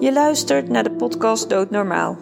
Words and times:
Je 0.00 0.12
luistert 0.12 0.68
naar 0.68 0.82
de 0.82 0.90
podcast 0.90 1.48
Doodnormaal. 1.48 2.18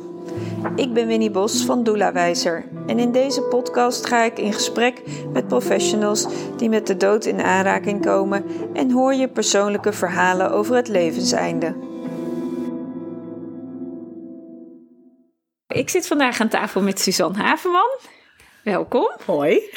Ik 0.77 0.93
ben 0.93 1.07
Winnie 1.07 1.31
Bos 1.31 1.65
van 1.65 1.83
Doelawijzer 1.83 2.69
en 2.87 2.99
in 2.99 3.13
deze 3.13 3.43
podcast 3.43 4.07
ga 4.07 4.23
ik 4.23 4.39
in 4.39 4.53
gesprek 4.53 5.03
met 5.33 5.49
professionals 5.49 6.27
die 6.57 6.69
met 6.69 6.87
de 6.87 6.97
dood 6.97 7.25
in 7.25 7.41
aanraking 7.41 8.05
komen 8.05 8.45
en 8.73 8.91
hoor 8.91 9.15
je 9.15 9.29
persoonlijke 9.29 9.93
verhalen 9.93 10.51
over 10.51 10.77
het 10.77 10.89
levenseinde. 10.89 11.77
Ik 15.67 15.89
zit 15.89 16.07
vandaag 16.07 16.41
aan 16.41 16.49
tafel 16.49 16.83
met 16.83 17.01
Suzanne 17.01 17.39
Havenman. 17.39 17.99
Welkom. 18.65 19.11
Hoi. 19.25 19.71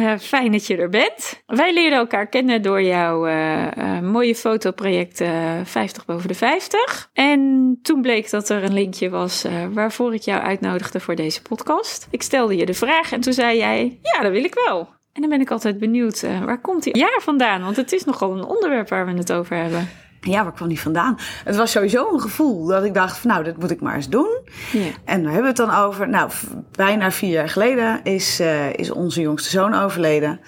Uh, 0.00 0.18
fijn 0.18 0.52
dat 0.52 0.66
je 0.66 0.76
er 0.76 0.88
bent. 0.88 1.42
Wij 1.46 1.74
leerden 1.74 1.98
elkaar 1.98 2.26
kennen 2.26 2.62
door 2.62 2.82
jouw 2.82 3.28
uh, 3.28 3.66
uh, 3.78 4.00
mooie 4.00 4.34
fotoproject 4.34 5.22
50 5.64 6.04
boven 6.04 6.28
de 6.28 6.34
50. 6.34 7.10
En 7.12 7.78
toen 7.82 8.02
bleek 8.02 8.30
dat 8.30 8.48
er 8.48 8.64
een 8.64 8.72
linkje 8.72 9.10
was 9.10 9.44
waarvoor 9.72 10.14
ik 10.14 10.22
jou 10.22 10.42
uitnodigde 10.42 11.00
voor 11.00 11.14
deze 11.14 11.42
podcast. 11.42 12.06
Ik 12.10 12.22
stelde 12.22 12.56
je 12.56 12.66
de 12.66 12.74
vraag 12.74 13.12
en 13.12 13.20
toen 13.20 13.32
zei 13.32 13.58
jij, 13.58 13.98
ja, 14.02 14.22
dat 14.22 14.32
wil 14.32 14.44
ik 14.44 14.54
wel. 14.66 14.88
En 15.12 15.20
dan 15.20 15.30
ben 15.30 15.40
ik 15.40 15.50
altijd 15.50 15.78
benieuwd, 15.78 16.22
waar 16.44 16.60
komt 16.60 16.82
die 16.82 16.98
jaar 16.98 17.20
vandaan? 17.20 17.62
Want 17.62 17.76
het 17.76 17.92
is 17.92 18.04
nogal 18.04 18.36
een 18.36 18.44
onderwerp 18.44 18.88
waar 18.88 19.06
we 19.06 19.12
het 19.12 19.32
over 19.32 19.56
hebben. 19.56 19.88
Ja, 20.24 20.42
waar 20.42 20.52
kwam 20.52 20.68
die 20.68 20.80
vandaan? 20.80 21.18
Het 21.44 21.56
was 21.56 21.70
sowieso 21.70 22.12
een 22.12 22.20
gevoel 22.20 22.66
dat 22.66 22.84
ik 22.84 22.94
dacht 22.94 23.18
van 23.18 23.30
nou, 23.30 23.44
dat 23.44 23.56
moet 23.56 23.70
ik 23.70 23.80
maar 23.80 23.94
eens 23.94 24.08
doen. 24.08 24.38
Ja. 24.72 24.80
En 25.04 25.22
daar 25.22 25.32
hebben 25.32 25.54
we 25.54 25.62
het 25.62 25.68
dan 25.68 25.84
over. 25.84 26.08
Nou, 26.08 26.30
bijna 26.70 27.10
vier 27.10 27.30
jaar 27.30 27.48
geleden 27.48 28.00
is, 28.02 28.40
uh, 28.40 28.72
is 28.72 28.90
onze 28.90 29.20
jongste 29.20 29.50
zoon 29.50 29.74
overleden. 29.74 30.40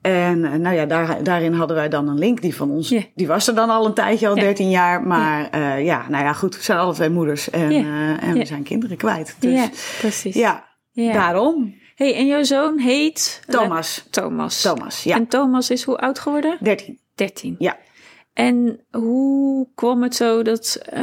En 0.00 0.38
uh, 0.38 0.52
nou 0.52 0.74
ja, 0.76 0.86
daar, 0.86 1.22
daarin 1.22 1.52
hadden 1.52 1.76
wij 1.76 1.88
dan 1.88 2.08
een 2.08 2.18
link. 2.18 2.42
Die 2.42 2.54
van 2.54 2.70
ons, 2.70 2.94
die 3.14 3.26
was 3.26 3.48
er 3.48 3.54
dan 3.54 3.70
al 3.70 3.86
een 3.86 3.94
tijdje, 3.94 4.28
al 4.28 4.34
13 4.34 4.70
jaar. 4.70 5.02
Maar 5.02 5.48
uh, 5.54 5.84
ja, 5.84 6.04
nou 6.08 6.24
ja, 6.24 6.32
goed, 6.32 6.56
we 6.56 6.62
zijn 6.62 6.78
alle 6.78 6.94
twee 6.94 7.10
moeders 7.10 7.50
en, 7.50 7.72
en 8.20 8.34
we 8.34 8.44
zijn 8.44 8.62
kinderen 8.62 8.96
kwijt. 8.96 9.36
Dus, 9.38 9.52
ja, 9.52 9.68
precies. 9.98 10.34
Ja, 10.34 10.64
daarom. 10.92 11.74
hey, 11.94 12.14
en 12.14 12.26
jouw 12.26 12.42
zoon 12.42 12.78
heet? 12.78 13.42
Thomas. 13.46 14.06
Thomas. 14.10 14.60
Thomas, 14.60 15.02
ja. 15.02 15.16
En 15.16 15.26
Thomas 15.26 15.70
is 15.70 15.82
hoe 15.82 15.96
oud 15.98 16.18
geworden? 16.18 16.56
13. 16.60 16.98
13. 17.14 17.56
Ja. 17.58 17.76
En 18.38 18.80
hoe 18.90 19.66
kwam 19.74 20.02
het 20.02 20.14
zo 20.14 20.42
dat, 20.42 20.80
uh, 20.94 21.02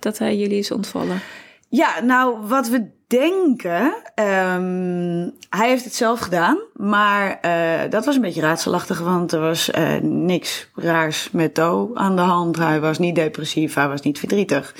dat 0.00 0.18
hij 0.18 0.36
jullie 0.36 0.58
is 0.58 0.70
ontvallen? 0.70 1.20
Ja, 1.68 2.00
nou, 2.02 2.36
wat 2.46 2.68
we 2.68 2.90
denken. 3.06 3.82
Um, 4.14 5.34
hij 5.50 5.68
heeft 5.68 5.84
het 5.84 5.94
zelf 5.94 6.20
gedaan. 6.20 6.58
Maar 6.74 7.38
uh, 7.44 7.90
dat 7.90 8.04
was 8.04 8.14
een 8.14 8.20
beetje 8.20 8.40
raadselachtig, 8.40 9.00
want 9.00 9.32
er 9.32 9.40
was 9.40 9.70
uh, 9.70 9.94
niks 10.02 10.70
raars 10.74 11.30
met 11.30 11.54
To 11.54 11.90
aan 11.94 12.16
de 12.16 12.22
hand. 12.22 12.56
Hij 12.56 12.80
was 12.80 12.98
niet 12.98 13.14
depressief, 13.14 13.74
hij 13.74 13.88
was 13.88 14.00
niet 14.00 14.18
verdrietig. 14.18 14.74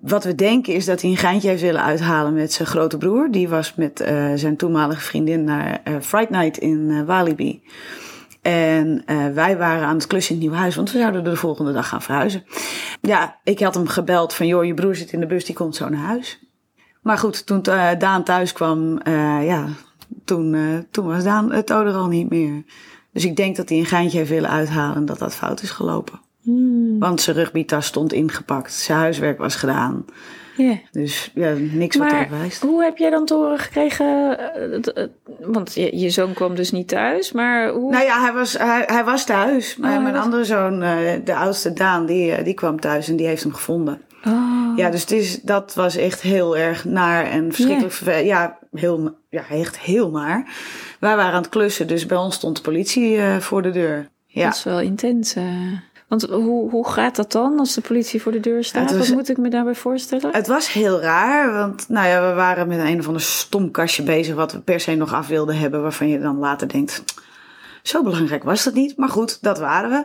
Wat 0.00 0.24
we 0.24 0.34
denken 0.34 0.74
is 0.74 0.84
dat 0.84 1.00
hij 1.00 1.10
een 1.10 1.16
geintje 1.16 1.48
heeft 1.48 1.62
willen 1.62 1.82
uithalen 1.82 2.34
met 2.34 2.52
zijn 2.52 2.68
grote 2.68 2.98
broer. 2.98 3.30
Die 3.30 3.48
was 3.48 3.74
met 3.74 4.04
zijn 4.34 4.56
toenmalige 4.56 5.00
vriendin 5.00 5.44
naar 5.44 5.80
Fright 6.00 6.30
Night 6.30 6.58
in 6.58 7.04
Walibi. 7.04 7.62
En 8.46 9.02
uh, 9.06 9.28
wij 9.28 9.56
waren 9.56 9.86
aan 9.86 9.96
het 9.96 10.06
klussen 10.06 10.34
in 10.34 10.40
het 10.40 10.48
nieuwe 10.48 10.62
huis, 10.62 10.76
want 10.76 10.92
we 10.92 10.98
zouden 10.98 11.24
de 11.24 11.36
volgende 11.36 11.72
dag 11.72 11.88
gaan 11.88 12.02
verhuizen. 12.02 12.44
Ja, 13.00 13.38
ik 13.44 13.60
had 13.60 13.74
hem 13.74 13.86
gebeld 13.86 14.34
van, 14.34 14.46
joh, 14.46 14.64
je 14.64 14.74
broer 14.74 14.96
zit 14.96 15.12
in 15.12 15.20
de 15.20 15.26
bus, 15.26 15.44
die 15.44 15.54
komt 15.54 15.76
zo 15.76 15.88
naar 15.88 16.00
huis. 16.00 16.38
Maar 17.02 17.18
goed, 17.18 17.46
toen 17.46 17.62
uh, 17.68 17.90
Daan 17.98 18.24
thuis 18.24 18.52
kwam, 18.52 19.00
uh, 19.08 19.46
ja, 19.46 19.66
toen, 20.24 20.56
toen 20.90 21.06
was 21.06 21.24
Daan 21.24 21.52
het 21.52 21.70
ouder 21.70 21.94
al 21.94 22.06
niet 22.06 22.30
meer. 22.30 22.64
Dus 23.12 23.24
ik 23.24 23.36
denk 23.36 23.56
dat 23.56 23.68
hij 23.68 23.78
een 23.78 23.86
geintje 23.86 24.18
heeft 24.18 24.30
willen 24.30 24.50
uithalen 24.50 24.96
en 24.96 25.06
dat 25.06 25.18
dat 25.18 25.34
fout 25.34 25.62
is 25.62 25.70
gelopen. 25.70 26.20
Hmm. 26.42 26.98
Want 26.98 27.20
zijn 27.20 27.36
rugbytas 27.36 27.86
stond 27.86 28.12
ingepakt, 28.12 28.72
zijn 28.72 28.98
huiswerk 28.98 29.38
was 29.38 29.54
gedaan. 29.54 30.04
Yeah. 30.56 30.76
Dus 30.90 31.30
ja, 31.34 31.52
niks 31.56 31.96
wat 31.96 32.12
erop 32.12 32.28
wijst. 32.28 32.62
Hoe 32.62 32.82
heb 32.82 32.96
jij 32.96 33.10
dan 33.10 33.24
te 33.24 33.34
horen 33.34 33.58
gekregen? 33.58 34.38
Want 35.40 35.74
je, 35.74 35.98
je, 35.98 36.10
zoon 36.10 36.32
kwam 36.32 36.54
dus 36.54 36.70
niet 36.70 36.88
thuis, 36.88 37.32
maar 37.32 37.68
hoe? 37.68 37.90
Nou 37.90 38.04
ja, 38.04 38.20
hij 38.20 38.32
was, 38.32 38.58
hij, 38.58 38.84
hij 38.86 39.04
was 39.04 39.24
thuis. 39.24 39.76
Maar 39.76 39.96
oh, 39.96 40.02
mijn 40.02 40.14
was... 40.14 40.24
andere 40.24 40.44
zoon, 40.44 40.80
de 41.24 41.34
oudste 41.34 41.72
Daan, 41.72 42.06
die, 42.06 42.42
die 42.42 42.54
kwam 42.54 42.80
thuis 42.80 43.08
en 43.08 43.16
die 43.16 43.26
heeft 43.26 43.42
hem 43.42 43.54
gevonden. 43.54 44.00
Oh. 44.26 44.76
Ja, 44.76 44.90
dus 44.90 45.00
het 45.00 45.10
is, 45.10 45.42
dat 45.42 45.74
was 45.74 45.96
echt 45.96 46.20
heel 46.20 46.56
erg 46.56 46.84
naar 46.84 47.24
en 47.24 47.52
verschrikkelijk. 47.52 47.94
Yeah. 48.04 48.26
Ja, 48.26 48.58
heel, 48.72 49.16
ja, 49.30 49.48
echt 49.50 49.78
heel 49.78 50.10
naar. 50.10 50.48
Wij 51.00 51.16
waren 51.16 51.32
aan 51.32 51.42
het 51.42 51.48
klussen, 51.48 51.86
dus 51.86 52.06
bij 52.06 52.16
ons 52.16 52.34
stond 52.34 52.56
de 52.56 52.62
politie 52.62 53.16
uh, 53.16 53.36
voor 53.36 53.62
de 53.62 53.70
deur. 53.70 54.08
Ja. 54.26 54.44
Dat 54.44 54.54
is 54.54 54.64
wel 54.64 54.80
intens. 54.80 55.36
Uh... 55.36 55.72
Want 56.08 56.22
hoe, 56.22 56.70
hoe 56.70 56.88
gaat 56.88 57.16
dat 57.16 57.32
dan 57.32 57.58
als 57.58 57.74
de 57.74 57.80
politie 57.80 58.22
voor 58.22 58.32
de 58.32 58.40
deur 58.40 58.64
staat? 58.64 58.96
Was, 58.96 59.08
Wat 59.08 59.16
moet 59.16 59.28
ik 59.28 59.36
me 59.36 59.48
daarbij 59.48 59.74
voorstellen? 59.74 60.32
Het 60.32 60.46
was 60.46 60.72
heel 60.72 61.00
raar, 61.00 61.52
want 61.52 61.88
nou 61.88 62.06
ja, 62.06 62.28
we 62.28 62.34
waren 62.34 62.68
met 62.68 62.78
een 62.78 62.98
of 62.98 63.06
ander 63.06 63.22
stom 63.22 63.70
kastje 63.70 64.02
bezig... 64.02 64.34
wat 64.34 64.52
we 64.52 64.60
per 64.60 64.80
se 64.80 64.94
nog 64.94 65.14
af 65.14 65.26
wilden 65.26 65.58
hebben, 65.58 65.82
waarvan 65.82 66.08
je 66.08 66.20
dan 66.20 66.38
later 66.38 66.68
denkt... 66.68 67.04
zo 67.82 68.02
belangrijk 68.02 68.44
was 68.44 68.64
dat 68.64 68.74
niet, 68.74 68.96
maar 68.96 69.08
goed, 69.08 69.42
dat 69.42 69.58
waren 69.58 69.90
we. 69.90 70.04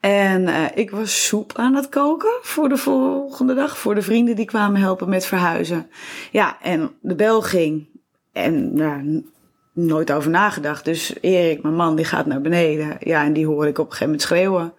En 0.00 0.42
uh, 0.42 0.64
ik 0.74 0.90
was 0.90 1.26
soep 1.26 1.52
aan 1.56 1.74
het 1.74 1.88
koken 1.88 2.38
voor 2.42 2.68
de 2.68 2.76
volgende 2.76 3.54
dag... 3.54 3.78
voor 3.78 3.94
de 3.94 4.02
vrienden 4.02 4.36
die 4.36 4.44
kwamen 4.44 4.80
helpen 4.80 5.08
met 5.08 5.26
verhuizen. 5.26 5.90
Ja, 6.30 6.56
en 6.62 6.90
de 7.00 7.14
bel 7.14 7.42
ging 7.42 7.86
en... 8.32 9.26
Nooit 9.72 10.12
over 10.12 10.30
nagedacht. 10.30 10.84
Dus 10.84 11.14
Erik, 11.20 11.62
mijn 11.62 11.74
man, 11.74 11.96
die 11.96 12.04
gaat 12.04 12.26
naar 12.26 12.40
beneden. 12.40 12.96
Ja, 13.00 13.24
en 13.24 13.32
die 13.32 13.46
hoor 13.46 13.66
ik 13.66 13.78
op 13.78 13.84
een 13.84 13.92
gegeven 13.92 14.06
moment 14.06 14.22
schreeuwen. 14.22 14.72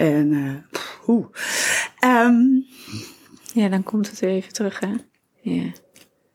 En 0.00 0.32
uh, 0.32 0.80
hoe. 1.00 1.28
Um, 2.04 2.66
ja, 3.52 3.68
dan 3.68 3.82
komt 3.82 4.10
het 4.10 4.20
weer 4.20 4.30
even 4.30 4.52
terug, 4.52 4.80
hè? 4.80 4.92
Ja. 5.40 5.62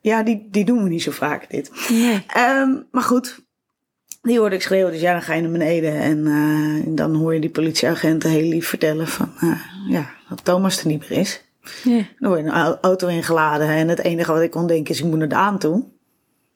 Ja, 0.02 0.24
die, 0.24 0.48
die 0.52 0.66
doen 0.66 0.84
we 0.84 0.90
niet 0.90 1.03
zo 1.03 1.12
vaak, 1.12 1.50
dit. 1.50 1.72
Nee. 1.90 2.26
Um, 2.38 2.88
maar 2.92 3.03
goed, 3.03 3.40
die 4.22 4.40
hoorde 4.40 4.56
ik 4.56 4.62
schreeuwen, 4.62 4.92
dus 4.92 5.02
ja, 5.02 5.12
dan 5.12 5.22
ga 5.22 5.34
je 5.34 5.42
naar 5.42 5.52
beneden. 5.52 5.94
En 5.94 6.18
uh, 6.26 6.96
dan 6.96 7.16
hoor 7.16 7.34
je 7.34 7.40
die 7.40 7.50
politieagenten 7.50 8.30
heel 8.30 8.50
lief 8.50 8.68
vertellen 8.68 9.08
van, 9.08 9.31
uh, 9.44 9.59
ja, 9.90 10.09
dat 10.30 10.46
Thomas 10.46 10.80
er 10.80 10.88
niet 10.88 11.09
meer 11.09 11.20
is. 11.20 11.44
Ja. 11.84 12.02
Dan 12.20 12.30
word 12.30 12.40
je 12.40 12.46
een 12.46 12.78
auto 12.82 13.08
ingeladen 13.08 13.68
en 13.68 13.88
het 13.88 14.00
enige 14.00 14.32
wat 14.32 14.42
ik 14.42 14.52
kon 14.52 14.68
denken 14.68 14.94
is, 14.94 15.00
ik 15.00 15.06
moet 15.06 15.18
naar 15.18 15.30
de 15.30 15.36
aan 15.36 15.59
toe. 15.59 15.84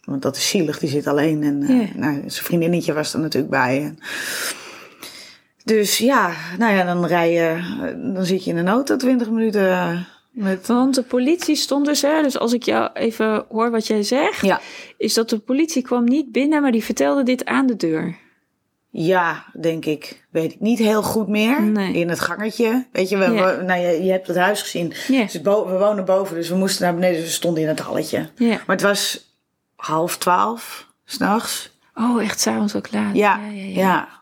Want 0.03 0.22
dat 0.22 0.36
is 0.36 0.50
zielig, 0.50 0.80
die 0.80 0.90
zit 0.90 1.08
alleen. 1.08 1.44
En 1.44 1.62
ja. 1.68 1.88
nou, 1.96 2.14
zijn 2.14 2.46
vriendinnetje 2.46 2.94
was 2.94 3.14
er 3.14 3.20
natuurlijk 3.20 3.52
bij. 3.52 3.84
En, 3.84 4.00
dus 5.64 5.97
ja, 5.97 6.34
nou 6.58 6.74
ja, 6.74 6.84
dan 6.84 7.06
rij 7.06 7.31
je, 7.31 7.62
dan 8.14 8.25
zit 8.25 8.44
je 8.44 8.52
in 8.52 8.58
een 8.58 8.68
auto 8.68 8.96
20 8.96 9.30
minuten. 9.30 10.08
Met... 10.31 10.68
Want 10.68 10.96
de 10.96 11.03
politie 11.03 11.56
stond 11.56 11.86
dus, 11.86 12.02
hè, 12.02 12.22
dus 12.22 12.40
als 12.40 12.53
ik 12.53 12.64
jou 12.64 12.90
even 12.94 13.46
hoor 13.50 13.72
wat 13.72 13.88
jij 13.88 14.03
zegt, 14.03 14.42
ja. 14.42 14.59
is 14.97 15.14
dat 15.14 15.30
de 15.30 15.40
politie 15.40 15.81
kwam 15.81 16.03
niet 16.03 16.31
binnen, 16.31 16.62
maar 16.62 16.72
die 16.72 16.84
vertelde 16.84 17.24
dit 17.24 17.46
aan 17.46 17.66
de 17.66 17.75
deur. 17.75 18.16
Ja, 18.92 19.46
denk 19.59 19.86
ik. 19.86 20.25
Weet 20.30 20.53
ik 20.53 20.59
niet 20.59 20.80
heel 20.80 21.03
goed 21.03 21.28
meer. 21.28 21.62
Nee. 21.62 21.94
In 21.94 22.09
het 22.09 22.20
gangetje. 22.20 22.86
Weet 22.91 23.09
je, 23.09 23.18
we, 23.18 23.28
nou, 23.66 23.80
je, 23.80 24.03
je 24.03 24.12
hebt 24.12 24.28
het 24.28 24.38
huis 24.38 24.62
gezien. 24.62 24.94
Dus 25.08 25.41
bo- 25.41 25.68
we 25.68 25.78
wonen 25.78 26.06
boven, 26.06 26.36
dus 26.36 26.50
we 26.50 26.56
moesten 26.56 26.84
naar 26.84 26.94
beneden. 26.94 27.16
Dus 27.16 27.26
we 27.26 27.31
stonden 27.34 27.62
in 27.64 27.68
het 27.70 27.80
halletje. 27.80 28.30
Maar 28.40 28.62
het 28.66 28.81
was 28.81 29.34
half 29.76 30.18
twaalf, 30.18 30.88
s'nachts. 31.06 31.78
Oh, 31.96 32.24
echt 32.24 32.40
s'avonds 32.40 32.76
ook 32.76 32.91
laat. 32.91 33.16
Ja, 33.16 33.38
ja, 33.38 33.52
ja, 33.52 33.80
ja. 33.80 34.19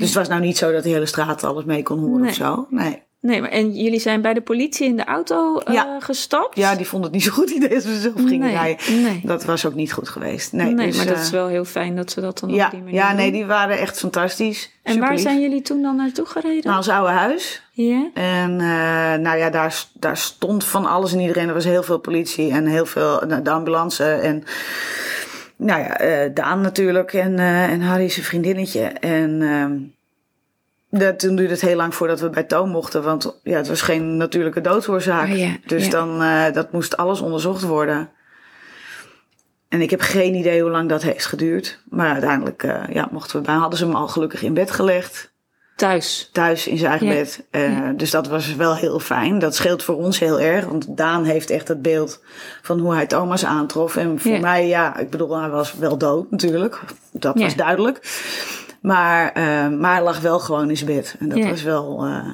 Dus 0.00 0.08
het 0.08 0.18
was 0.18 0.28
nou 0.28 0.40
niet 0.40 0.56
zo 0.58 0.72
dat 0.72 0.82
de 0.82 0.88
hele 0.88 1.06
straat 1.06 1.44
alles 1.44 1.64
mee 1.64 1.82
kon 1.82 1.98
horen 1.98 2.20
Nee. 2.20 2.30
of 2.30 2.36
zo. 2.36 2.66
Nee. 2.70 3.02
Nee, 3.22 3.40
maar 3.40 3.50
en 3.50 3.72
jullie 3.74 4.00
zijn 4.00 4.20
bij 4.22 4.34
de 4.34 4.40
politie 4.40 4.86
in 4.86 4.96
de 4.96 5.04
auto 5.04 5.58
eh, 5.58 5.74
Ja. 5.74 5.96
gestapt? 6.00 6.56
Ja, 6.56 6.74
die 6.74 6.86
vond 6.86 7.04
het 7.04 7.12
niet 7.12 7.22
zo 7.22 7.30
goed 7.32 7.50
idee 7.50 7.74
als 7.74 7.84
we 7.84 8.00
zelf 8.00 8.14
gingen 8.14 8.38
nee, 8.38 8.52
rijden. 8.52 9.02
Nee, 9.02 9.20
Dat 9.24 9.44
was 9.44 9.66
ook 9.66 9.74
niet 9.74 9.92
goed 9.92 10.08
geweest. 10.08 10.52
Nee, 10.52 10.72
nee, 10.72 10.86
dus, 10.86 10.96
maar 10.96 11.06
dat 11.06 11.14
eh, 11.16 11.22
is 11.22 11.30
wel 11.30 11.46
heel 11.46 11.64
fijn 11.64 11.96
dat 11.96 12.10
ze 12.10 12.20
dat 12.20 12.38
dan 12.38 12.50
Ja, 12.50 12.64
op 12.64 12.70
die 12.70 12.80
manier 12.80 12.94
ja, 12.94 13.12
nee, 13.12 13.24
doen. 13.30 13.32
die 13.38 13.46
waren 13.46 13.78
echt 13.78 13.98
fantastisch. 13.98 14.70
En 14.82 14.98
waar 15.00 15.12
lief. 15.12 15.20
zijn 15.20 15.40
jullie 15.40 15.62
toen 15.62 15.82
dan 15.82 15.96
naartoe 15.96 16.26
gereden? 16.26 16.66
Naar 16.66 16.76
ons 16.76 16.88
oude 16.88 17.12
huis. 17.12 17.62
Ja? 17.72 18.10
En 18.14 18.50
uh, 18.50 19.14
nou 19.14 19.36
ja, 19.38 19.50
daar, 19.50 19.84
daar 19.92 20.16
stond 20.16 20.64
van 20.64 20.86
alles 20.86 21.12
en 21.12 21.20
iedereen. 21.20 21.48
Er 21.48 21.54
was 21.54 21.64
heel 21.64 21.82
veel 21.82 21.98
politie 21.98 22.50
en 22.50 22.66
heel 22.66 22.86
veel 22.86 23.22
de 23.42 23.50
ambulance. 23.50 24.04
En 24.04 24.44
nou 25.60 25.80
ja, 25.80 26.02
uh, 26.24 26.34
Daan 26.34 26.60
natuurlijk 26.60 27.12
en, 27.12 27.32
uh, 27.32 27.70
en 27.70 27.80
Harry 27.80 28.08
zijn 28.08 28.26
vriendinnetje. 28.26 28.82
En 28.82 29.38
de, 30.88 31.16
toen 31.16 31.36
duurde 31.36 31.52
het 31.52 31.62
heel 31.62 31.76
lang 31.76 31.94
voordat 31.94 32.20
we 32.20 32.30
bij 32.30 32.42
Toon 32.42 32.68
mochten. 32.68 33.02
Want 33.02 33.40
ja, 33.42 33.56
het 33.56 33.68
was 33.68 33.82
geen 33.82 34.16
natuurlijke 34.16 34.60
doodsoorzaak. 34.60 35.28
Oh 35.28 35.36
ja, 35.36 35.56
dus 35.66 35.84
ja. 35.84 35.90
dan 35.90 36.18
dat 36.52 36.72
moest 36.72 36.96
alles 36.96 37.20
onderzocht 37.20 37.62
worden. 37.62 38.10
En 39.68 39.80
ik 39.80 39.90
heb 39.90 40.00
geen 40.00 40.34
idee 40.34 40.62
hoe 40.62 40.70
lang 40.70 40.88
dat 40.88 41.02
heeft 41.02 41.26
geduurd. 41.26 41.82
Maar 41.88 42.12
uiteindelijk 42.12 42.62
ja, 42.92 43.08
mochten 43.10 43.36
we 43.36 43.46
bij. 43.46 43.54
Hadden 43.54 43.78
ze 43.78 43.84
hem 43.84 43.94
al 43.94 44.08
gelukkig 44.08 44.42
in 44.42 44.54
bed 44.54 44.70
gelegd 44.70 45.29
Thuis. 45.80 46.28
thuis 46.32 46.66
in 46.66 46.78
zijn 46.78 46.90
eigen 46.90 47.06
Ja. 47.08 47.12
bed. 47.14 47.44
Uh, 47.50 47.72
Ja. 47.78 47.92
Dus 47.92 48.10
dat 48.10 48.28
was 48.28 48.54
wel 48.54 48.74
heel 48.76 48.98
fijn. 48.98 49.38
Dat 49.38 49.54
scheelt 49.54 49.82
voor 49.82 49.96
ons 49.96 50.18
heel 50.18 50.40
erg. 50.40 50.64
Want 50.64 50.96
Daan 50.96 51.24
heeft 51.24 51.50
echt 51.50 51.68
het 51.68 51.82
beeld 51.82 52.20
van 52.62 52.78
hoe 52.78 52.94
hij 52.94 53.06
Thomas 53.06 53.44
aantrof. 53.44 53.96
En 53.96 54.20
voor 54.20 54.32
Ja. 54.32 54.40
mij, 54.40 54.66
ja, 54.68 54.96
ik 54.98 55.10
bedoel, 55.10 55.38
hij 55.40 55.48
was 55.48 55.74
wel 55.74 55.98
dood 55.98 56.30
natuurlijk. 56.30 56.80
Dat 57.12 57.38
was 57.38 57.56
duidelijk. 57.56 58.00
Maar, 58.82 59.38
uh, 59.38 59.78
maar 59.78 59.94
hij 59.94 60.02
lag 60.02 60.20
wel 60.20 60.38
gewoon 60.38 60.68
in 60.70 60.76
zijn 60.76 60.94
bed. 60.96 61.16
En 61.18 61.28
dat 61.28 61.44
was 61.44 61.62
wel... 61.62 62.06
Uh, 62.06 62.28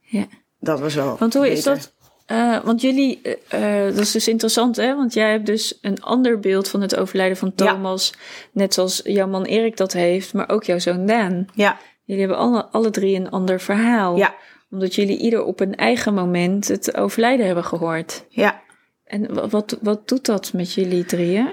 Ja. 0.00 0.24
dat 0.60 0.80
was 0.80 0.94
wel. 0.94 1.16
Want 1.18 1.34
hoe 1.34 1.50
is 1.50 1.62
dat? 1.62 1.92
eh, 2.26 2.58
want 2.64 2.80
jullie, 2.80 3.20
eh, 3.48 3.86
eh, 3.86 3.94
dat 3.94 4.04
is 4.04 4.10
dus 4.12 4.28
interessant, 4.28 4.76
hè? 4.76 4.94
Want 4.96 5.12
jij 5.14 5.30
hebt 5.30 5.46
dus 5.46 5.78
een 5.82 6.02
ander 6.02 6.40
beeld 6.40 6.68
van 6.68 6.80
het 6.80 6.96
overlijden 6.96 7.36
van. 7.36 7.54
Thomas. 7.54 8.14
Net 8.52 8.74
zoals 8.74 9.00
jouw 9.04 9.26
man 9.26 9.44
Erik 9.44 9.76
dat 9.76 9.92
heeft, 9.92 10.34
maar 10.34 10.48
ook 10.48 10.64
jouw 10.64 10.78
zoon 10.78 11.06
Daan. 11.06 11.46
Ja, 11.54 11.76
Jullie 12.04 12.22
hebben 12.26 12.38
alle, 12.40 12.64
alle 12.66 12.90
drie 12.90 13.16
een 13.16 13.30
ander 13.30 13.60
verhaal. 13.60 14.16
ja, 14.16 14.34
Omdat 14.70 14.94
jullie 14.94 15.18
ieder 15.18 15.44
op 15.44 15.60
een 15.60 15.74
eigen 15.74 16.14
moment 16.14 16.68
het 16.68 16.96
overlijden 16.96 17.46
hebben 17.46 17.64
gehoord. 17.64 18.24
ja. 18.28 18.62
En 19.04 19.34
wa- 19.34 19.48
wat, 19.48 19.78
wat 19.82 20.08
doet 20.08 20.26
dat 20.26 20.52
met 20.52 20.72
jullie 20.72 21.04
drieën? 21.04 21.52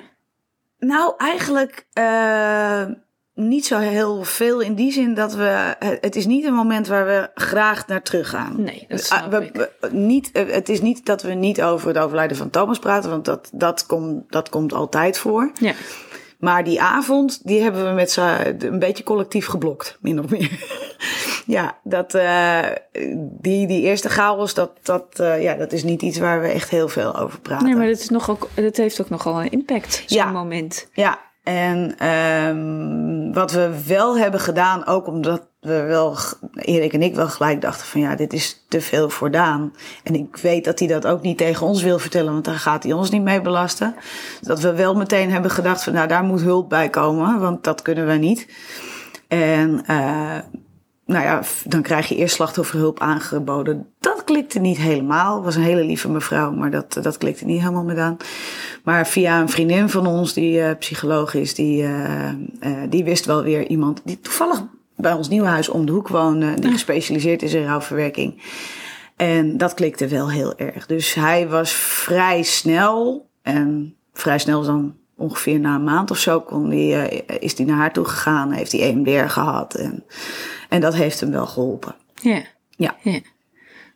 Nou, 0.79 1.13
eigenlijk 1.17 1.85
eh, 1.93 2.83
niet 3.33 3.65
zo 3.65 3.77
heel 3.79 4.23
veel 4.23 4.59
in 4.59 4.75
die 4.75 4.91
zin 4.91 5.13
dat 5.13 5.33
we. 5.33 5.75
Het 5.79 6.15
is 6.15 6.25
niet 6.25 6.45
een 6.45 6.53
moment 6.53 6.87
waar 6.87 7.05
we 7.05 7.29
graag 7.35 7.87
naar 7.87 8.01
terug 8.01 8.29
gaan. 8.29 8.61
Nee, 8.63 8.85
dat 8.87 8.99
Ah, 8.99 9.05
snap 9.05 9.31
we- 9.31 9.69
niet, 9.91 10.31
eh, 10.31 10.47
het 10.51 10.69
is 10.69 10.81
niet 10.81 11.05
dat 11.05 11.21
we 11.21 11.33
niet 11.33 11.61
over 11.61 11.87
het 11.87 11.97
overlijden 11.97 12.37
van 12.37 12.49
Thomas 12.49 12.79
praten, 12.79 13.09
want 13.09 13.25
dat, 13.25 13.49
dat, 13.53 13.85
komt 13.85 14.31
dat 14.31 14.49
komt 14.49 14.73
altijd 14.73 15.17
voor. 15.17 15.51
Ja, 15.59 15.73
Maar 16.41 16.63
die 16.63 16.81
avond, 16.81 17.47
die 17.47 17.61
hebben 17.61 17.87
we 17.87 17.91
met 17.93 18.11
z'n 18.11 18.55
een 18.59 18.79
beetje 18.79 19.03
collectief 19.03 19.45
geblokt, 19.45 19.97
min 20.01 20.19
of 20.19 20.29
meer. 20.29 20.51
ja, 21.45 21.77
dat, 21.83 22.13
eh, 22.13 22.59
die, 23.21 23.67
die 23.67 23.81
eerste 23.81 24.09
chaos, 24.09 24.53
dat, 24.53 24.71
dat, 24.83 25.19
eh, 25.19 25.41
ja, 25.43 25.53
dat 25.55 25.71
is 25.71 25.83
niet 25.83 26.01
iets 26.01 26.17
waar 26.17 26.41
we 26.41 26.47
echt 26.47 26.69
heel 26.69 26.87
veel 26.87 27.15
over 27.19 27.39
praten. 27.39 27.65
nee, 27.67 27.75
maar 27.75 27.87
dat, 27.87 27.99
is 27.99 28.09
nog 28.09 28.29
ook, 28.29 28.49
dat 28.55 28.77
heeft 28.77 29.01
ook 29.01 29.09
nogal 29.09 29.41
een 29.41 29.51
impact, 29.51 30.03
zo'n 30.05 30.17
Ja. 30.17 30.31
moment. 30.31 30.87
Ja, 30.93 31.19
en 31.43 31.97
ehm, 31.97 33.33
wat 33.33 33.51
we 33.51 33.83
wel 33.87 34.17
hebben 34.17 34.39
gedaan, 34.39 34.85
ook 34.85 35.07
omdat 35.07 35.49
we 35.59 35.81
wel, 35.81 36.17
Erik 36.53 36.93
en 36.93 37.01
ik 37.01 37.15
wel 37.15 37.27
gelijk 37.27 37.61
dachten 37.61 37.87
van 37.87 38.01
ja, 38.01 38.15
dit 38.15 38.33
is 38.33 38.65
te 38.67 38.81
veel 38.81 39.09
voor 39.09 39.31
Daan. 39.31 39.73
En 40.03 40.15
ik 40.15 40.37
weet 40.37 40.65
dat 40.65 40.79
hij 40.79 40.87
dat 40.87 41.07
ook 41.07 41.21
niet 41.21 41.37
tegen 41.37 41.67
ons 41.67 41.81
wil 41.81 41.99
vertellen, 41.99 42.33
want 42.33 42.45
daar 42.45 42.59
gaat 42.59 42.83
hij 42.83 42.93
ons 42.93 43.09
niet 43.09 43.21
mee 43.21 43.41
belasten. 43.41 43.95
Dat 44.41 44.59
we 44.59 44.73
wel 44.73 44.95
meteen 44.95 45.31
hebben 45.31 45.51
gedacht 45.51 45.83
van 45.83 45.93
nou, 45.93 46.07
daar 46.07 46.23
moet 46.23 46.41
hulp 46.41 46.69
bij 46.69 46.89
komen, 46.89 47.39
want 47.39 47.63
dat 47.63 47.81
kunnen 47.81 48.07
we 48.07 48.13
niet. 48.13 48.47
En 49.27 49.83
eh, 49.85 50.37
nou 51.05 51.23
ja, 51.23 51.41
dan 51.65 51.81
krijg 51.81 52.07
je 52.07 52.15
eerst 52.15 52.35
slachtofferhulp 52.35 52.99
aangeboden. 52.99 53.87
Dat 53.99 54.23
klikte 54.23 54.59
niet 54.59 54.77
helemaal. 54.77 55.43
Was 55.43 55.55
een 55.55 55.61
hele 55.61 55.83
lieve 55.83 56.09
mevrouw, 56.09 56.51
maar 56.51 56.71
dat, 56.71 56.93
dat 57.01 57.17
klikte 57.17 57.45
niet 57.45 57.59
helemaal 57.59 57.83
met 57.83 57.97
aan. 57.97 58.17
Maar 58.83 59.07
via 59.07 59.41
een 59.41 59.49
vriendin 59.49 59.89
van 59.89 60.07
ons, 60.07 60.33
die 60.33 60.61
eh, 60.61 60.77
psycholoog 60.77 61.33
is, 61.33 61.53
die, 61.53 61.83
eh, 61.83 62.29
eh, 62.29 62.35
die 62.89 63.03
wist 63.03 63.25
wel 63.25 63.43
weer 63.43 63.67
iemand 63.67 64.01
die 64.03 64.19
toevallig 64.19 64.63
bij 64.95 65.13
ons 65.13 65.29
nieuwe 65.29 65.47
huis 65.47 65.69
om 65.69 65.85
de 65.85 65.91
hoek 65.91 66.07
woonde, 66.07 66.59
die 66.59 66.71
gespecialiseerd 66.71 67.41
is 67.41 67.53
in 67.53 67.65
rouwverwerking. 67.65 68.41
En 69.15 69.57
dat 69.57 69.73
klikte 69.73 70.07
wel 70.07 70.29
heel 70.29 70.57
erg. 70.57 70.85
Dus 70.85 71.13
hij 71.13 71.47
was 71.47 71.71
vrij 71.73 72.43
snel, 72.43 73.29
en 73.41 73.95
vrij 74.13 74.37
snel 74.37 74.63
dan 74.63 74.95
ongeveer 75.15 75.59
na 75.59 75.75
een 75.75 75.83
maand 75.83 76.11
of 76.11 76.17
zo, 76.17 76.41
kon 76.41 76.69
die, 76.69 77.15
is 77.39 77.57
hij 77.57 77.65
naar 77.65 77.77
haar 77.77 77.93
toe 77.93 78.05
gegaan, 78.05 78.51
heeft 78.51 78.71
hij 78.71 78.81
EMDR 78.81 79.29
gehad. 79.29 79.73
En, 79.73 80.03
en 80.69 80.81
dat 80.81 80.95
heeft 80.95 81.19
hem 81.19 81.31
wel 81.31 81.45
geholpen. 81.45 81.95
Ja. 82.21 82.41
Ja. 82.69 82.95
ja. 83.01 83.19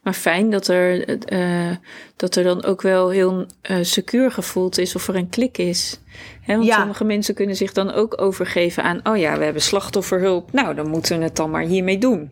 Maar 0.05 0.13
fijn 0.13 0.49
dat 0.49 0.67
er, 0.67 1.17
eh, 1.25 1.75
dat 2.15 2.35
er 2.35 2.43
dan 2.43 2.63
ook 2.63 2.81
wel 2.81 3.09
heel 3.09 3.45
eh 3.61 3.77
secuur 3.81 4.31
gevoeld 4.31 4.77
is 4.77 4.95
of 4.95 5.07
er 5.07 5.15
een 5.15 5.29
klik 5.29 5.57
is. 5.57 5.99
Want 6.47 6.65
Ja. 6.65 6.77
sommige 6.77 7.03
mensen 7.03 7.35
kunnen 7.35 7.55
zich 7.55 7.71
dan 7.71 7.91
ook 7.91 8.21
overgeven 8.21 8.83
aan... 8.83 8.99
oh 9.03 9.17
ja, 9.17 9.37
we 9.37 9.43
hebben 9.43 9.61
slachtofferhulp. 9.61 10.51
Nou, 10.51 10.75
dan 10.75 10.89
moeten 10.89 11.17
we 11.17 11.23
het 11.23 11.35
dan 11.35 11.49
maar 11.49 11.61
hiermee 11.63 11.97
doen. 11.97 12.31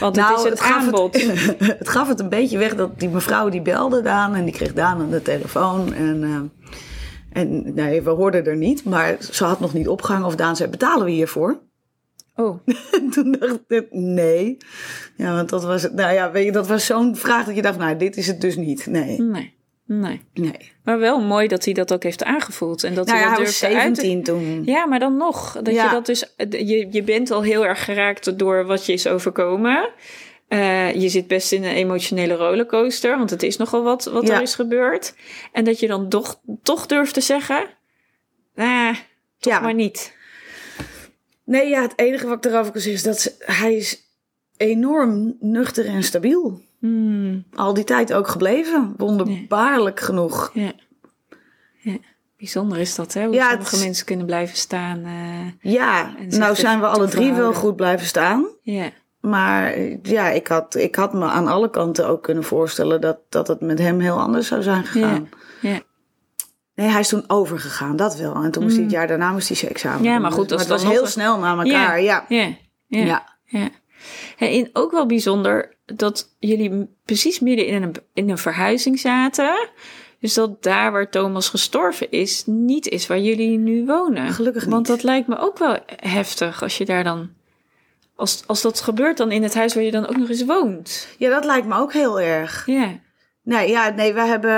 Want 0.00 0.16
het 0.16 0.38
is 0.38 0.42
het, 0.44 0.60
gaf 0.60 0.82
aanbod. 0.82 1.22
Het, 1.22 1.54
het 1.78 1.88
gaf 1.88 2.08
het 2.08 2.20
een 2.20 2.28
beetje 2.28 2.58
weg 2.58 2.74
dat 2.74 3.00
die 3.00 3.08
mevrouw 3.08 3.48
die 3.48 3.62
belde 3.62 4.02
Daan 4.02 4.34
en 4.34 4.44
die 4.44 4.54
kreeg 4.54 4.72
Daan 4.72 5.00
aan 5.00 5.10
de 5.10 5.22
telefoon. 5.22 5.92
En, 5.94 6.22
eh, 6.22 6.70
en 7.42 7.74
nee, 7.74 8.02
we 8.02 8.10
hoorden 8.10 8.46
er 8.46 8.56
niet, 8.56 8.84
maar 8.84 9.16
ze 9.30 9.44
had 9.44 9.60
nog 9.60 9.72
niet 9.74 9.88
opgehangen 9.88 10.26
of 10.26 10.34
Daan 10.36 10.56
zei, 10.56 10.70
betalen 10.70 11.04
we 11.04 11.10
hiervoor? 11.10 11.58
Oh, 12.38 12.58
En 12.92 13.10
toen 13.14 13.36
dacht 13.40 13.60
ik, 13.68 13.86
nee. 13.90 14.56
Ja, 15.16 15.34
want 15.34 15.48
dat 15.48 15.64
was, 15.64 15.90
nou 15.92 16.12
ja, 16.14 16.30
weet 16.30 16.44
je, 16.44 16.52
dat 16.52 16.66
was 16.66 16.86
zo'n 16.86 17.16
vraag 17.16 17.46
dat 17.46 17.54
je 17.54 17.62
dacht, 17.62 17.78
nou, 17.78 17.96
dit 17.96 18.16
is 18.16 18.26
het 18.26 18.40
dus 18.40 18.56
niet. 18.56 18.86
Nee, 18.86 19.22
nee. 19.22 19.56
Nee. 19.84 20.20
nee. 20.34 20.72
Maar 20.84 20.98
wel 20.98 21.20
mooi 21.20 21.48
dat 21.48 21.64
hij 21.64 21.74
dat 21.74 21.92
ook 21.92 22.02
heeft 22.02 22.24
aangevoeld. 22.24 22.84
En 22.84 22.94
dat 22.94 23.06
Nou 23.06 23.18
hij 23.18 23.26
ja, 23.28 23.34
dat 23.36 23.38
hij 23.38 23.46
was 23.46 23.60
durfde 23.60 23.78
uit 23.78 23.94
te 23.94 24.00
17 24.00 24.22
toen. 24.24 24.62
Ja, 24.64 24.86
maar 24.86 24.98
dan 24.98 25.16
nog. 25.16 25.52
Dat 25.62 25.74
Ja. 25.74 25.84
je 25.84 25.90
dat 25.90 26.06
dus. 26.06 26.34
Je, 26.48 26.88
je 26.90 27.02
bent 27.02 27.30
al 27.30 27.42
heel 27.42 27.66
erg 27.66 27.84
geraakt 27.84 28.38
door 28.38 28.66
wat 28.66 28.86
je 28.86 28.92
is 28.92 29.06
overkomen. 29.06 29.88
Eh, 30.48 30.92
je 30.94 31.08
zit 31.08 31.26
best 31.26 31.52
in 31.52 31.64
een 31.64 31.74
emotionele 31.74 32.34
rollercoaster, 32.34 33.18
want 33.18 33.30
het 33.30 33.42
is 33.42 33.56
nogal 33.56 33.82
wat 33.82 34.04
wat 34.04 34.26
Ja. 34.26 34.34
er 34.34 34.42
is 34.42 34.54
gebeurd. 34.54 35.14
En 35.52 35.64
dat 35.64 35.80
je 35.80 35.86
dan 35.86 36.08
toch, 36.08 36.40
toch 36.62 36.86
durft 36.86 37.14
te 37.14 37.20
zeggen: 37.20 37.66
nah, 38.54 38.94
toch 39.38 39.60
maar 39.60 39.74
niet. 39.74 40.16
Nee, 41.48 41.68
ja, 41.68 41.82
het 41.82 41.92
enige 41.96 42.26
wat 42.26 42.44
ik 42.44 42.50
erover 42.52 42.72
kan 42.72 42.80
zeggen 42.80 42.92
is 43.00 43.02
dat 43.02 43.20
ze- 43.20 43.52
hij 43.52 43.74
is 43.74 44.02
enorm 44.56 45.36
nuchter 45.40 45.86
en 45.86 46.02
stabiel. 46.02 46.60
Hmm, 46.78 47.44
Al 47.54 47.74
die 47.74 47.84
tijd 47.84 48.12
ook 48.12 48.28
gebleven. 48.28 48.94
Wonderbaarlijk 48.96 50.00
genoeg. 50.00 50.50
ja. 50.54 50.72
ja. 51.78 51.96
Bijzonder 52.38 52.78
is 52.78 52.94
dat, 52.94 53.12
hè? 53.12 53.24
Hoe 53.24 53.34
Ja, 53.34 53.50
sommige 53.50 53.78
mensen 53.78 54.06
kunnen 54.06 54.26
blijven 54.26 54.56
staan. 54.56 55.04
eh, 55.04 55.72
Ja, 55.72 56.14
nou 56.28 56.54
zijn 56.54 56.80
we 56.80 56.86
alle 56.86 57.08
drie 57.08 57.32
wel 57.32 57.54
goed 57.54 57.76
blijven 57.76 58.06
staan. 58.06 58.46
ja. 58.62 58.90
Maar 59.20 59.80
ja, 60.02 60.28
ik 60.30 60.46
had, 60.46 60.74
ik 60.74 60.94
had 60.94 61.12
me 61.12 61.24
aan 61.24 61.46
alle 61.46 61.70
kanten 61.70 62.08
ook 62.08 62.22
kunnen 62.22 62.44
voorstellen 62.44 63.00
dat, 63.00 63.18
dat 63.28 63.48
het 63.48 63.60
met 63.60 63.78
hem 63.78 64.00
heel 64.00 64.20
anders 64.20 64.46
zou 64.46 64.62
zijn 64.62 64.84
gegaan. 64.84 65.28
Ja. 65.60 65.80
Nee, 66.78 66.88
hij 66.88 67.00
is 67.00 67.08
toen 67.08 67.24
overgegaan, 67.26 67.96
dat 67.96 68.16
wel. 68.16 68.34
En 68.34 68.50
toen 68.50 68.62
moest 68.62 68.74
hij 68.74 68.84
het 68.84 68.92
jaar 68.92 69.06
daarna 69.06 69.32
moest 69.32 69.48
hij 69.48 69.56
zijn 69.56 69.70
examen 69.70 69.98
Mm. 69.98 70.04
Ja, 70.04 70.12
doen. 70.12 70.22
maar 70.22 70.32
goed, 70.32 70.48
dat 70.48 70.66
was 70.66 70.84
heel 70.84 71.06
snel 71.06 71.38
na 71.38 71.56
elkaar, 71.64 72.02
ja. 72.02 72.24
Ja. 72.28 72.46
Ja. 72.86 73.04
Ja. 73.04 73.26
Ja. 73.44 73.68
Ja, 74.36 74.46
en 74.48 74.70
ook 74.72 74.90
wel 74.90 75.06
bijzonder 75.06 75.76
dat 75.84 76.34
jullie 76.38 76.88
precies 77.04 77.40
midden 77.40 77.66
in 77.66 77.82
een, 77.82 77.94
in 78.14 78.30
een 78.30 78.38
verhuizing 78.38 78.98
zaten. 78.98 79.68
Dus 80.20 80.34
dat 80.34 80.62
daar 80.62 80.92
waar 80.92 81.10
Thomas 81.10 81.48
gestorven 81.48 82.10
is, 82.10 82.42
niet 82.46 82.88
is 82.88 83.06
waar 83.06 83.20
jullie 83.20 83.58
nu 83.58 83.86
wonen. 83.86 84.32
Gelukkig 84.32 84.62
niet. 84.62 84.72
Want 84.72 84.86
dat 84.86 85.02
lijkt 85.02 85.28
me 85.28 85.38
ook 85.38 85.58
wel 85.58 85.78
heftig 85.96 86.62
als 86.62 86.78
je 86.78 86.84
daar 86.84 87.04
dan. 87.04 87.30
Als, 88.16 88.42
als 88.46 88.62
dat 88.62 88.80
gebeurt 88.80 89.16
dan 89.16 89.30
in 89.30 89.42
het 89.42 89.54
huis 89.54 89.74
waar 89.74 89.84
je 89.84 89.90
dan 89.90 90.06
ook 90.08 90.16
nog 90.16 90.28
eens 90.28 90.44
woont. 90.44 91.08
Ja, 91.18 91.30
dat 91.30 91.44
lijkt 91.44 91.66
me 91.66 91.74
ook 91.78 91.92
heel 91.92 92.20
erg. 92.20 92.66
Ja. 92.66 92.98
Nee, 93.48 93.68
ja, 93.68 93.88
nee, 93.88 94.14
we 94.14 94.20
hebben. 94.20 94.52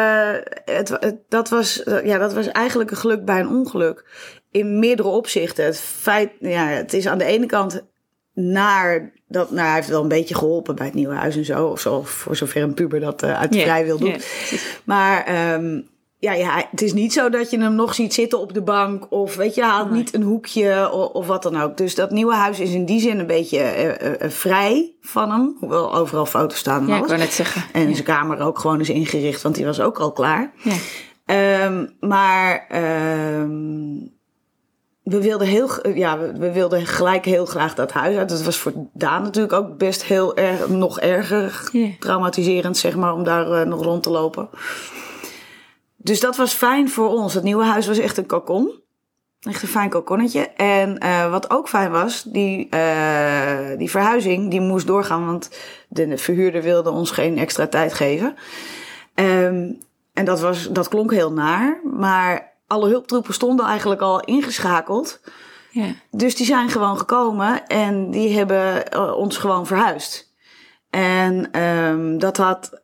Het, 0.64 0.88
het- 0.88 1.18
dat, 1.28 1.48
was, 1.48 1.82
ja, 2.04 2.18
dat 2.18 2.32
was 2.32 2.48
eigenlijk 2.48 2.90
een 2.90 2.96
geluk 2.96 3.24
bij 3.24 3.40
een 3.40 3.48
ongeluk. 3.48 4.04
In 4.50 4.78
meerdere 4.78 5.08
opzichten. 5.08 5.64
Het 5.64 5.78
feit, 5.80 6.30
ja, 6.40 6.66
het 6.66 6.92
is 6.92 7.06
aan 7.06 7.18
de 7.18 7.24
ene 7.24 7.46
kant 7.46 7.82
naar 8.34 9.12
dat. 9.28 9.50
Nou, 9.50 9.66
hij 9.66 9.74
heeft 9.74 9.88
wel 9.88 10.02
een 10.02 10.08
beetje 10.08 10.34
geholpen 10.34 10.74
bij 10.74 10.86
het 10.86 10.94
nieuwe 10.94 11.14
huis 11.14 11.36
en 11.36 11.44
zo. 11.44 11.66
Of 11.66 11.80
zo, 11.80 12.02
voor 12.02 12.36
zover 12.36 12.62
een 12.62 12.74
puber 12.74 13.00
dat 13.00 13.22
eh, 13.22 13.40
uit 13.40 13.54
Ja, 13.54 13.62
vrij 13.62 13.84
wil 13.84 13.98
doen. 13.98 14.16
Maar 14.84 15.24
ehm, 15.24 15.80
ja, 16.20 16.32
ja, 16.32 16.66
het 16.70 16.82
is 16.82 16.92
niet 16.92 17.12
zo 17.12 17.28
dat 17.28 17.50
je 17.50 17.60
hem 17.60 17.74
nog 17.74 17.94
ziet 17.94 18.14
zitten 18.14 18.38
op 18.38 18.54
de 18.54 18.62
bank. 18.62 19.06
Of 19.10 19.36
weet 19.36 19.54
je, 19.54 19.62
haalt 19.62 19.90
Nee. 19.90 19.98
niet 19.98 20.14
een 20.14 20.22
hoekje 20.22 20.90
of, 20.92 21.08
of 21.12 21.26
wat 21.26 21.42
dan 21.42 21.60
ook. 21.60 21.76
Dus 21.76 21.94
dat 21.94 22.10
nieuwe 22.10 22.34
huis 22.34 22.60
is 22.60 22.70
in 22.72 22.84
die 22.84 23.00
zin 23.00 23.18
een 23.18 23.26
beetje 23.26 23.58
eh, 23.58 23.88
eh, 23.88 24.20
eh, 24.20 24.30
vrij 24.30 24.94
van 25.00 25.30
hem. 25.30 25.56
Hoewel 25.60 25.94
overal 25.94 26.26
foto's 26.26 26.58
staan 26.58 26.80
en 26.80 26.86
Ja, 26.88 26.96
ik 26.96 27.06
wou 27.06 27.18
net 27.18 27.32
zeggen. 27.32 27.62
En 27.72 27.88
ja. 27.88 27.92
zijn 27.92 28.04
kamer 28.04 28.40
ook 28.40 28.58
gewoon 28.58 28.80
is 28.80 28.88
ingericht, 28.88 29.42
want 29.42 29.54
die 29.54 29.64
was 29.64 29.80
ook 29.80 29.98
al 29.98 30.12
klaar. 30.12 30.52
Ja. 30.62 30.74
Ehm, 31.24 31.86
maar 32.00 32.66
ehm, 32.68 33.48
we, 35.02 35.20
wilden 35.20 35.46
heel, 35.46 35.88
ja, 35.94 36.18
we, 36.18 36.32
we 36.38 36.52
wilden 36.52 36.86
gelijk 36.86 37.24
heel 37.24 37.46
graag 37.46 37.74
dat 37.74 37.92
huis 37.92 38.16
uit. 38.16 38.28
Dat 38.28 38.42
was 38.42 38.56
voor 38.58 38.72
Daan 38.92 39.22
natuurlijk 39.22 39.52
ook 39.54 39.78
best 39.78 40.04
heel 40.04 40.36
erg, 40.36 40.68
nog 40.68 41.00
erger 41.00 41.70
traumatiserend, 41.98 42.76
zeg 42.76 42.96
maar, 42.96 43.14
om 43.14 43.24
daar 43.24 43.66
nog 43.66 43.82
rond 43.82 44.02
te 44.02 44.10
lopen. 44.10 44.48
Dus 46.02 46.20
dat 46.20 46.36
was 46.36 46.52
fijn 46.52 46.90
voor 46.90 47.08
ons. 47.08 47.34
Het 47.34 47.42
nieuwe 47.42 47.64
huis 47.64 47.86
was 47.86 47.98
echt 47.98 48.16
een 48.16 48.26
kokon. 48.26 48.80
Echt 49.40 49.62
een 49.62 49.68
fijn 49.68 49.90
kokonnetje. 49.90 50.48
En 50.56 50.98
eh, 50.98 51.30
wat 51.30 51.50
ook 51.50 51.68
fijn 51.68 51.90
was, 51.90 52.22
die, 52.22 52.68
eh, 52.68 53.78
die 53.78 53.90
verhuizing, 53.90 54.50
die 54.50 54.60
moest 54.60 54.86
doorgaan, 54.86 55.26
want 55.26 55.50
de 55.88 56.18
verhuurder 56.18 56.62
wilde 56.62 56.90
ons 56.90 57.10
geen 57.10 57.38
extra 57.38 57.66
tijd 57.66 57.92
geven. 57.92 58.36
Ehm, 59.14 59.72
en 60.12 60.24
dat, 60.24 60.40
was, 60.40 60.68
dat 60.70 60.88
klonk 60.88 61.12
heel 61.12 61.32
naar, 61.32 61.80
maar 61.84 62.52
alle 62.66 62.88
hulptroepen 62.88 63.34
stonden 63.34 63.66
eigenlijk 63.66 64.00
al 64.00 64.20
ingeschakeld. 64.20 65.20
Ja. 65.70 65.86
Dus 66.10 66.36
die 66.36 66.46
zijn 66.46 66.68
gewoon 66.68 66.98
gekomen 66.98 67.66
en 67.66 68.10
die 68.10 68.36
hebben 68.36 68.90
eh, 68.90 69.16
ons 69.16 69.36
gewoon 69.36 69.66
verhuisd. 69.66 70.32
En 70.90 71.50
ehm, 71.52 72.18
dat 72.18 72.36
had 72.36 72.80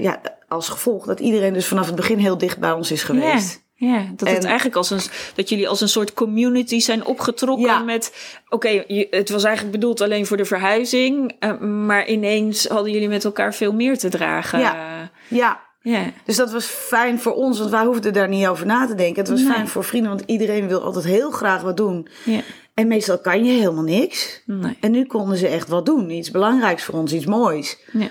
ja, 0.00 0.20
als 0.50 0.68
gevolg 0.68 1.06
dat 1.06 1.20
iedereen 1.20 1.52
dus 1.52 1.66
vanaf 1.66 1.86
het 1.86 1.94
begin 1.94 2.18
heel 2.18 2.38
dicht 2.38 2.58
bij 2.58 2.72
ons 2.72 2.90
is 2.90 3.02
geweest. 3.02 3.52
Ja. 3.52 3.68
Ja, 3.88 4.04
dat 4.16 4.28
het 4.28 4.38
En- 4.38 4.44
eigenlijk 4.44 4.76
als 4.76 4.90
een, 4.90 5.00
dat 5.34 5.48
jullie 5.48 5.68
als 5.68 5.80
een 5.80 5.88
soort 5.88 6.12
community 6.14 6.80
zijn 6.80 7.04
opgetrokken 7.04 7.66
Ja. 7.66 7.78
met, 7.78 8.14
oké, 8.48 8.84
het 9.10 9.30
was 9.30 9.44
eigenlijk 9.44 9.74
bedoeld 9.78 10.00
alleen 10.00 10.26
voor 10.26 10.36
de 10.36 10.44
verhuizing, 10.44 11.36
eh, 11.38 11.58
maar 11.60 12.06
ineens 12.08 12.66
hadden 12.66 12.92
jullie 12.92 13.08
met 13.08 13.24
elkaar 13.24 13.54
veel 13.54 13.72
meer 13.72 13.98
te 13.98 14.08
dragen. 14.08 14.58
Ja. 14.58 15.10
Ja, 15.28 15.60
ja. 15.82 16.02
dus 16.24 16.36
dat 16.36 16.52
was 16.52 16.64
fijn 16.66 17.20
voor 17.20 17.32
ons, 17.32 17.58
want 17.58 17.70
wij 17.70 17.84
hoefden 17.84 18.12
daar 18.12 18.28
niet 18.28 18.46
over 18.46 18.66
na 18.66 18.86
te 18.86 18.94
denken. 18.94 19.20
Het 19.22 19.30
was 19.30 19.40
Nee. 19.42 19.52
fijn 19.52 19.68
voor 19.68 19.84
vrienden, 19.84 20.10
want 20.10 20.22
iedereen 20.26 20.68
wil 20.68 20.82
altijd 20.82 21.04
heel 21.04 21.30
graag 21.30 21.62
wat 21.62 21.76
doen. 21.76 22.08
ja. 22.24 22.40
En 22.74 22.88
meestal 22.88 23.18
kan 23.18 23.44
je 23.44 23.52
helemaal 23.52 23.82
niks. 23.84 24.42
Nee. 24.46 24.76
En 24.80 24.90
nu 24.90 25.04
konden 25.06 25.36
ze 25.36 25.46
echt 25.48 25.68
wat 25.68 25.86
doen. 25.86 26.10
Iets 26.10 26.30
belangrijks 26.30 26.82
voor 26.84 26.94
ons, 26.94 27.12
iets 27.12 27.26
moois. 27.26 27.78
Ja. 27.92 28.08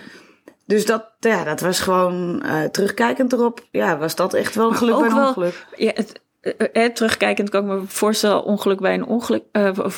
Dus 0.69 0.85
dat, 0.85 1.05
ja, 1.19 1.43
dat 1.43 1.59
was 1.59 1.79
gewoon 1.79 2.41
eh, 2.41 2.63
terugkijkend 2.63 3.33
erop. 3.33 3.67
Ja, 3.71 3.97
was 3.97 4.15
dat 4.15 4.33
echt 4.33 4.55
wel 4.55 4.69
een 4.69 4.75
geluk 4.75 4.93
ook 4.95 4.99
bij 5.01 5.09
een 5.09 5.15
wel- 5.15 5.27
ongeluk. 5.27 5.65
Ja, 5.75 5.91
het, 5.93 6.21
eh, 6.41 6.83
eh, 6.85 6.93
terugkijkend 6.93 7.49
kan 7.49 7.61
ik 7.61 7.67
me 7.79 7.87
voorstellen, 7.87 8.43
ongeluk 8.43 8.79
bij 8.79 8.93
een 8.93 9.05
ongeluk, 9.05 9.43
eh, 9.51 9.71
of 9.83 9.97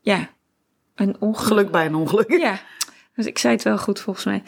ja, 0.00 0.28
een 0.94 1.16
ongeluk. 1.18 1.46
Geluk 1.46 1.70
bij 1.70 1.86
een 1.86 1.94
ongeluk. 1.94 2.30
Ja, 2.40 2.58
dus 3.14 3.26
ik 3.26 3.38
zei 3.38 3.54
het 3.54 3.62
wel 3.62 3.78
goed 3.78 4.00
volgens 4.00 4.24
mij. 4.24 4.42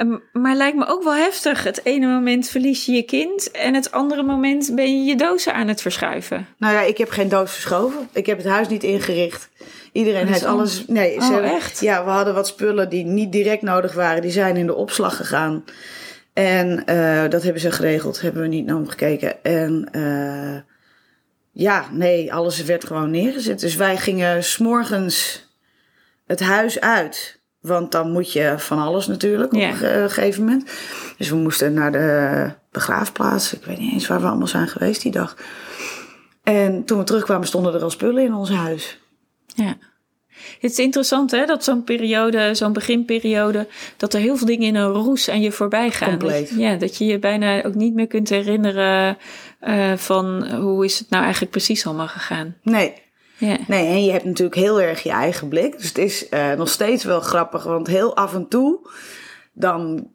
Ehm, 0.00 0.16
maar 0.32 0.56
lijkt 0.56 0.76
me 0.76 0.86
ook 0.86 1.02
wel 1.02 1.14
heftig. 1.14 1.64
Het 1.64 1.80
ene 1.84 2.06
moment 2.06 2.48
verlies 2.48 2.86
je 2.86 2.92
je 2.92 3.02
kind 3.02 3.50
en 3.50 3.74
het 3.74 3.92
andere 3.92 4.22
moment 4.22 4.74
ben 4.74 4.98
je 4.98 5.04
je 5.04 5.16
dozen 5.16 5.54
aan 5.54 5.68
het 5.68 5.80
verschuiven. 5.80 6.46
Nou 6.58 6.74
ja, 6.74 6.80
ik 6.80 6.98
heb 6.98 7.10
geen 7.10 7.28
doos 7.28 7.52
verschoven. 7.52 8.08
Ik 8.12 8.26
heb 8.26 8.36
het 8.36 8.46
huis 8.46 8.68
niet 8.68 8.82
ingericht. 8.82 9.48
Iedereen 9.92 10.26
heeft 10.26 10.44
al- 10.44 10.52
alles. 10.56 10.84
Nee, 10.86 11.16
Oh, 11.16 11.28
hebben- 11.28 11.54
echt? 11.54 11.80
Ja, 11.80 12.04
we 12.04 12.10
hadden 12.10 12.34
wat 12.34 12.46
spullen 12.46 12.88
die 12.88 13.04
niet 13.04 13.32
direct 13.32 13.62
nodig 13.62 13.92
waren. 13.94 14.22
Die 14.22 14.30
zijn 14.30 14.56
in 14.56 14.66
de 14.66 14.74
opslag 14.74 15.16
gegaan. 15.16 15.64
En 16.32 16.84
eh, 16.86 17.28
dat 17.28 17.42
hebben 17.42 17.60
ze 17.62 17.70
geregeld. 17.70 18.20
Hebben 18.20 18.42
we 18.42 18.48
niet 18.48 18.66
naar 18.66 18.76
omgekeken. 18.76 19.44
En 19.44 19.88
eh, 19.92 20.60
ja, 21.52 21.84
nee, 21.92 22.32
alles 22.34 22.64
werd 22.64 22.84
gewoon 22.84 23.10
neergezet. 23.10 23.60
Dus 23.60 23.74
wij 23.76 23.96
gingen 23.96 24.44
s'morgens 24.44 25.48
het 26.26 26.40
huis 26.40 26.80
uit. 26.80 27.39
Want 27.60 27.92
dan 27.92 28.12
moet 28.12 28.32
je 28.32 28.54
van 28.56 28.78
alles 28.78 29.06
natuurlijk 29.06 29.54
Ja. 29.54 29.66
op 29.66 29.70
een 29.72 29.76
ge- 29.78 30.04
gegeven 30.08 30.44
moment. 30.44 30.70
Dus 31.16 31.28
we 31.30 31.36
moesten 31.36 31.72
naar 31.72 31.92
de 31.92 32.50
begraafplaats. 32.70 33.52
Ik 33.54 33.64
weet 33.64 33.78
niet 33.78 33.92
eens 33.92 34.06
waar 34.06 34.20
we 34.20 34.26
allemaal 34.26 34.46
zijn 34.46 34.68
geweest 34.68 35.02
die 35.02 35.12
dag. 35.12 35.36
En 36.42 36.84
toen 36.84 36.98
we 36.98 37.04
terugkwamen 37.04 37.46
stonden 37.46 37.74
er 37.74 37.82
al 37.82 37.90
spullen 37.90 38.24
in 38.24 38.34
ons 38.34 38.50
huis. 38.50 38.98
Ja. 39.54 39.76
Het 40.60 40.70
is 40.70 40.78
interessant 40.78 41.30
hè, 41.30 41.44
dat 41.46 41.64
zo'n 41.64 41.84
periode, 41.84 42.54
zo'n 42.54 42.72
beginperiode, 42.72 43.66
dat 43.96 44.14
er 44.14 44.20
heel 44.20 44.36
veel 44.36 44.46
dingen 44.46 44.66
in 44.66 44.74
een 44.74 44.90
roes 44.92 45.28
aan 45.30 45.40
je 45.40 45.52
voorbij 45.52 45.90
gaan. 45.90 46.08
Compleet. 46.08 46.48
Dat, 46.48 46.58
ja, 46.58 46.74
dat 46.76 46.96
je 46.96 47.04
je 47.04 47.18
bijna 47.18 47.64
ook 47.64 47.74
niet 47.74 47.94
meer 47.94 48.06
kunt 48.06 48.28
herinneren 48.28 49.18
eh, 49.60 49.92
van 49.96 50.52
hoe 50.54 50.84
is 50.84 50.98
het 50.98 51.10
nou 51.10 51.22
eigenlijk 51.22 51.52
precies 51.52 51.86
allemaal 51.86 52.08
gegaan. 52.08 52.56
Nee, 52.62 52.94
Nee, 53.68 53.86
en 53.86 54.04
je 54.04 54.12
hebt 54.12 54.24
natuurlijk 54.24 54.56
heel 54.56 54.80
erg 54.80 55.02
je 55.02 55.10
eigen 55.10 55.48
blik. 55.48 55.78
Dus 55.78 55.88
het 55.88 55.98
is 55.98 56.28
eh, 56.28 56.52
nog 56.52 56.68
steeds 56.68 57.04
wel 57.04 57.20
grappig, 57.20 57.64
want 57.64 57.86
heel 57.86 58.16
af 58.16 58.34
en 58.34 58.48
toe... 58.48 58.90
dan 59.52 60.08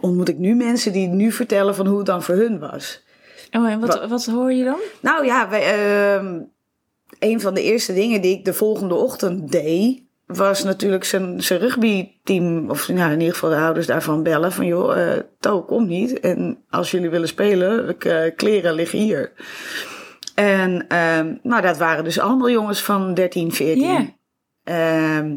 ontmoet 0.00 0.28
ik 0.28 0.38
nu 0.38 0.54
mensen 0.54 0.92
die 0.92 1.08
nu 1.08 1.32
vertellen 1.32 1.74
van 1.74 1.86
hoe 1.86 1.96
het 1.96 2.06
dan 2.06 2.22
voor 2.22 2.34
hun 2.34 2.58
was. 2.58 3.02
Oh, 3.52 3.70
en 3.70 3.80
wat, 3.80 3.98
Wa- 3.98 4.08
wat 4.08 4.24
hoor 4.26 4.52
je 4.52 4.64
dan? 4.64 4.78
Nou 5.00 5.24
ja, 5.24 5.48
wij, 5.48 5.62
ehm, 5.62 6.40
een 7.18 7.40
van 7.40 7.54
de 7.54 7.62
eerste 7.62 7.94
dingen 7.94 8.20
die 8.20 8.38
ik 8.38 8.44
de 8.44 8.52
volgende 8.54 8.94
ochtend 8.94 9.52
deed... 9.52 10.02
was 10.26 10.64
natuurlijk 10.64 11.04
zijn, 11.04 11.42
zijn 11.42 11.60
rugbyteam, 11.60 12.70
of 12.70 12.88
nou, 12.88 13.12
in 13.12 13.18
ieder 13.18 13.34
geval 13.34 13.50
de 13.50 13.56
ouders 13.56 13.86
daarvan 13.86 14.22
bellen... 14.22 14.52
van 14.52 14.66
joh, 14.66 15.12
eh 15.12 15.18
To 15.40 15.62
komt 15.62 15.88
niet 15.88 16.20
en 16.20 16.58
als 16.70 16.90
jullie 16.90 17.10
willen 17.10 17.28
spelen, 17.28 17.88
ik, 17.88 18.04
eh, 18.04 18.34
kleren 18.36 18.74
liggen 18.74 18.98
hier. 18.98 19.32
En 20.38 20.88
ehm, 20.88 21.34
nou, 21.42 21.62
dat 21.62 21.76
waren 21.78 22.04
dus 22.04 22.18
allemaal 22.18 22.50
jongens 22.50 22.82
van 22.82 23.14
13, 23.14 23.52
14. 23.52 23.84
Ja. 23.84 24.06
Ehm, 24.64 25.36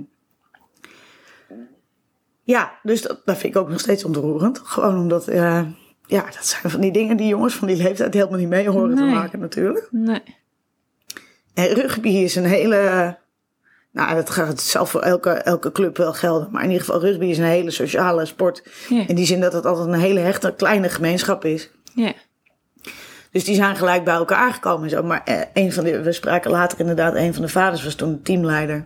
ja, 2.44 2.80
dus 2.84 3.02
dat, 3.02 3.22
dat 3.26 3.38
vind 3.38 3.56
ik 3.56 3.62
ook 3.62 3.70
nog 3.70 3.80
steeds 3.80 4.04
ontroerend. 4.04 4.60
Gewoon 4.64 4.98
omdat, 4.98 5.28
eh, 5.28 5.62
ja, 6.06 6.24
dat 6.24 6.46
zijn 6.46 6.72
van 6.72 6.82
die 6.82 6.92
dingen 6.92 7.18
die 7.18 7.28
jongens 7.28 7.56
van 7.56 7.68
die 7.68 7.78
leeftijd 7.78 8.14
helemaal 8.14 8.40
niet 8.40 8.48
mee 8.48 8.70
horen 8.70 8.96
te 8.96 9.04
maken 9.04 9.40
natuurlijk. 9.40 9.88
Nee. 9.92 10.22
En 11.54 11.68
rugby 11.68 12.10
is 12.10 12.36
een 12.36 12.46
hele, 12.46 13.18
nou 13.92 14.16
dat 14.16 14.30
gaat 14.30 14.48
het 14.48 14.62
zelf 14.62 14.90
voor 14.90 15.02
elke, 15.02 15.30
elke 15.30 15.72
club 15.72 15.98
wel 15.98 16.14
gelden. 16.14 16.48
Maar 16.52 16.64
in 16.64 16.70
ieder 16.70 16.86
geval 16.86 17.02
rugby 17.02 17.26
is 17.26 17.38
een 17.38 17.44
hele 17.44 17.72
sociale 17.72 18.26
sport. 18.26 18.64
In 19.08 19.16
die 19.16 19.26
zin 19.26 19.42
dat 19.42 19.54
het 19.54 19.66
altijd 19.66 19.88
een 19.88 20.00
hele 20.00 20.20
hechte 20.20 20.54
kleine 20.58 20.90
gemeenschap 20.90 21.46
is. 21.46 21.72
Ja. 21.94 22.14
Dus 23.32 23.44
die 23.44 23.56
zijn 23.56 23.76
gelijk 23.76 24.04
bij 24.04 24.14
elkaar 24.14 24.54
gekomen 24.54 24.84
en 24.84 24.90
zo. 24.90 25.04
Maar 25.04 25.22
eh, 25.24 25.40
een 25.54 25.74
van 25.74 25.84
de, 25.84 26.02
we 26.02 26.12
spraken 26.12 26.52
later 26.52 26.80
inderdaad, 26.80 27.16
een 27.16 27.34
van 27.34 27.42
de 27.42 27.50
vaders 27.50 27.84
was 27.84 27.96
toen 27.96 28.22
teamleider. 28.22 28.86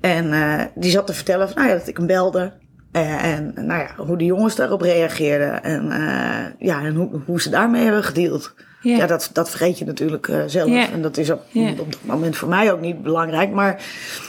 En 0.00 0.32
eh, 0.32 0.64
die 0.74 0.90
zat 0.90 1.06
te 1.06 1.12
vertellen 1.12 1.48
van, 1.48 1.56
nou 1.56 1.68
ja, 1.68 1.76
dat 1.78 1.88
ik 1.88 1.96
hem 1.96 2.06
belde. 2.06 2.52
Eh, 2.92 3.24
en 3.24 3.52
nou 3.54 3.80
ja, 3.80 4.04
hoe 4.04 4.18
de 4.18 4.24
jongens 4.24 4.56
daarop 4.56 4.80
reageerden. 4.80 5.62
En, 5.62 5.84
ja, 6.58 6.84
en 6.84 6.94
hoe, 6.94 7.20
hoe 7.26 7.40
ze 7.40 7.50
daarmee 7.50 7.82
hebben 7.82 8.04
gedeeld. 8.04 8.54
Ja. 8.82 8.96
Ja, 8.96 9.06
dat, 9.06 9.30
dat 9.32 9.50
vergeet 9.50 9.78
je 9.78 9.84
natuurlijk 9.84 10.28
eh, 10.28 10.38
zelf. 10.46 10.68
Ja. 10.70 10.90
En 10.90 11.02
dat 11.02 11.16
is 11.16 11.30
op, 11.30 11.42
Ja. 11.48 11.70
op 11.70 11.76
dat 11.92 11.98
moment 12.04 12.36
voor 12.36 12.48
mij 12.48 12.72
ook 12.72 12.80
niet 12.80 13.02
belangrijk. 13.02 13.50
Maar 13.50 13.82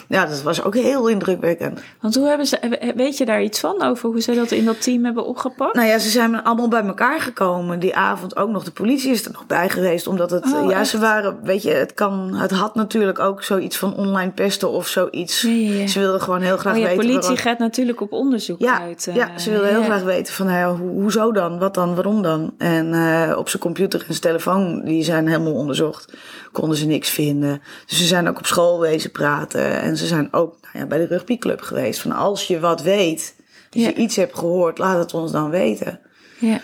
ja, 0.08 0.26
dat 0.26 0.42
was 0.42 0.64
ook 0.64 0.76
heel 0.76 1.08
indrukwekkend. 1.08 1.80
Want 2.02 2.16
hoe 2.16 2.28
hebben 2.28 2.46
ze, 2.48 2.94
weet 2.96 3.18
je 3.18 3.26
daar 3.26 3.44
iets 3.44 3.60
van 3.60 3.82
over 3.84 4.10
hoe 4.10 4.22
ze 4.22 4.34
dat 4.36 4.52
in 4.52 4.66
dat 4.66 4.82
team 4.82 5.06
hebben 5.06 5.26
opgepakt? 5.26 5.76
Nou 5.76 5.88
ja, 5.88 6.00
ze 6.00 6.10
zijn 6.10 6.44
allemaal 6.44 6.68
bij 6.68 6.84
elkaar 6.86 7.20
gekomen. 7.22 7.80
Die 7.80 7.96
avond 7.96 8.36
ook 8.36 8.50
nog. 8.50 8.64
De 8.64 8.72
politie 8.72 9.12
is 9.12 9.26
er 9.26 9.32
nog 9.32 9.46
bij 9.48 9.70
geweest. 9.70 10.08
Omdat 10.08 10.32
het, 10.32 10.54
Oh, 10.54 10.70
ja, 10.70 10.80
echt? 10.80 10.88
ze 10.90 11.00
waren, 11.00 11.38
weet 11.44 11.64
je, 11.64 11.72
het 11.72 11.94
kan, 11.94 12.34
het 12.36 12.52
had 12.52 12.76
natuurlijk 12.76 13.20
ook 13.20 13.44
zoiets 13.44 13.78
van 13.78 13.96
online 13.96 14.32
pesten 14.32 14.70
of 14.70 14.88
zoiets. 14.88 15.40
Ze 15.40 16.00
wilden 16.00 16.22
gewoon 16.22 16.42
heel 16.42 16.58
graag 16.58 16.76
Oh 16.76 16.82
weten. 16.82 16.96
politie 16.96 17.20
waarom- 17.20 17.38
gaat 17.38 17.60
natuurlijk 17.60 18.02
op 18.02 18.12
onderzoek 18.12 18.64
uit. 18.64 19.08
eh, 19.08 19.16
ja, 19.16 19.38
ze 19.38 19.50
wilden 19.52 19.70
heel 19.70 19.84
graag 19.84 20.04
weten 20.04 20.34
van, 20.34 20.50
ho- 20.50 20.78
hoezo 20.78 21.32
dan? 21.32 21.60
Wat 21.60 21.74
dan? 21.74 21.96
Waarom 21.96 22.22
dan? 22.22 22.54
En 22.58 22.94
eh, 22.94 23.38
op 23.38 23.50
zijn 23.50 23.62
computer 23.62 24.00
en 24.00 24.06
zijn 24.06 24.20
telefoon, 24.20 24.40
die 24.86 25.04
zijn 25.04 25.28
helemaal 25.28 25.54
onderzocht. 25.54 26.14
Konden 26.52 26.78
ze 26.78 26.86
niks 26.86 27.10
vinden. 27.10 27.62
Dus 27.88 27.98
ze 27.98 28.06
zijn 28.06 28.28
ook 28.30 28.38
op 28.38 28.46
school 28.46 28.80
wezen 28.80 29.12
praten. 29.12 29.82
En 29.82 29.98
ze 29.98 30.08
zijn 30.08 30.28
ook 30.34 30.56
nou 30.62 30.78
ja, 30.78 30.86
bij 30.86 30.98
de 30.98 31.06
rugbyclub 31.08 31.62
geweest. 31.62 32.02
Van 32.02 32.12
als 32.12 32.48
je 32.48 32.60
wat 32.60 32.82
weet, 32.82 33.36
als 33.74 33.82
Ja. 33.84 33.88
je 33.88 33.96
iets 33.96 34.16
hebt 34.16 34.38
gehoord, 34.38 34.78
laat 34.78 34.98
het 34.98 35.14
ons 35.14 35.32
dan 35.32 35.50
weten. 35.50 36.00
Ja. 36.40 36.60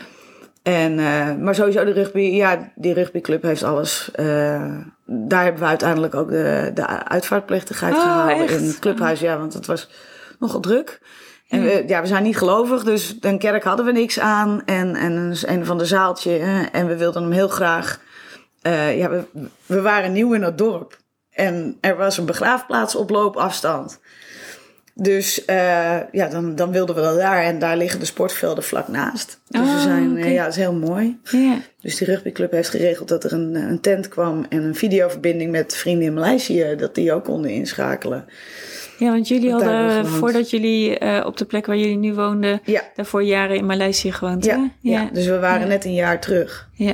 En, 0.64 1.00
eh, 1.00 1.36
maar 1.36 1.56
sowieso 1.56 1.86
de 1.86 1.92
rugby, 1.92 2.20
ja, 2.20 2.72
die 2.76 2.94
rugbyclub 2.94 3.42
heeft 3.44 3.64
alles. 3.64 4.10
eh, 4.14 4.76
daar 5.06 5.44
hebben 5.44 5.62
we 5.62 5.68
uiteindelijk 5.68 6.16
ook 6.16 6.30
de, 6.30 6.72
de 6.74 6.88
uitvaartplechtigheid 7.04 7.96
Oh, 7.96 8.26
echt? 8.30 8.52
in 8.62 8.68
het 8.68 8.80
clubhuis. 8.80 9.20
Ja, 9.20 9.38
want 9.38 9.54
het 9.54 9.66
was 9.66 9.90
nogal 10.40 10.60
druk. 10.60 11.00
En 11.48 11.64
we, 11.64 11.84
ja, 11.88 12.02
we 12.02 12.08
zijn 12.08 12.24
niet 12.24 12.38
gelovig, 12.38 12.84
dus 12.84 13.18
een 13.22 13.40
kerk 13.40 13.64
hadden 13.64 13.86
we 13.86 13.92
niks 13.92 14.20
aan. 14.20 14.62
En, 14.66 14.96
en 14.96 15.36
een, 15.42 15.66
van 15.66 15.78
de 15.78 15.86
zaaltje. 15.86 16.38
en 16.72 16.88
we 16.88 16.98
wilden 16.98 17.22
hem 17.22 17.32
heel 17.32 17.48
graag. 17.48 18.00
eh, 18.62 18.98
ja, 18.98 19.10
we, 19.10 19.24
we 19.66 19.82
waren 19.82 20.12
nieuw 20.12 20.34
in 20.34 20.44
het 20.44 20.58
dorp. 20.58 20.98
En 21.32 21.78
er 21.82 21.98
was 21.98 22.18
een 22.18 22.26
begraafplaats 22.26 22.96
op 22.96 23.10
loopafstand. 23.10 24.00
Dus 25.00 25.46
eh, 25.46 25.56
ja, 26.12 26.28
dan, 26.30 26.56
dan 26.56 26.72
wilden 26.72 26.96
we 26.96 27.02
dat 27.02 27.18
daar. 27.18 27.44
En 27.44 27.60
daar 27.60 27.78
liggen 27.78 28.00
de 28.00 28.06
sportvelden 28.06 28.64
vlak 28.64 28.88
naast. 28.88 29.40
Dus 29.48 29.62
we 29.62 29.68
Oh, 29.68 29.82
zijn, 29.82 30.18
eh, 30.18 30.34
ja, 30.34 30.44
dat 30.44 30.52
is 30.52 30.60
heel 30.60 30.74
mooi. 30.74 31.18
Ja. 31.24 31.58
Dus 31.82 31.98
die 31.98 32.08
rugbyclub 32.08 32.52
heeft 32.52 32.70
geregeld 32.70 33.08
dat 33.08 33.24
er 33.24 33.34
een, 33.34 33.56
een 33.56 33.82
tent 33.82 34.08
kwam 34.08 34.46
en 34.50 34.64
een 34.64 34.76
videoverbinding 34.76 35.52
met 35.52 35.76
vrienden 35.76 36.08
in 36.08 36.14
Maleisië, 36.14 36.76
dat 36.78 36.96
die 36.96 37.14
ook 37.14 37.24
konden 37.24 37.52
inschakelen. 37.52 38.26
ja, 38.98 39.10
want 39.12 39.28
jullie 39.28 39.50
Want 39.52 39.64
hadden, 39.64 40.06
voordat 40.08 40.50
jullie 40.50 40.98
eh, 40.98 41.26
op 41.26 41.38
de 41.38 41.46
plek 41.46 41.66
waar 41.66 41.78
jullie 41.78 41.98
nu 41.98 42.14
woonden, 42.14 42.62
Ja, 42.64 42.82
daarvoor 42.96 43.24
jaren 43.24 43.56
in 43.58 43.66
Maleisië 43.66 44.12
gewoond, 44.12 44.46
hè? 44.46 44.52
ja, 44.52 44.70
ja. 44.82 45.10
dus 45.14 45.26
we 45.26 45.40
waren 45.40 45.62
Ja. 45.62 45.68
net 45.68 45.86
een 45.86 45.94
jaar 45.94 46.20
terug. 46.22 46.68
Ja. 46.74 46.94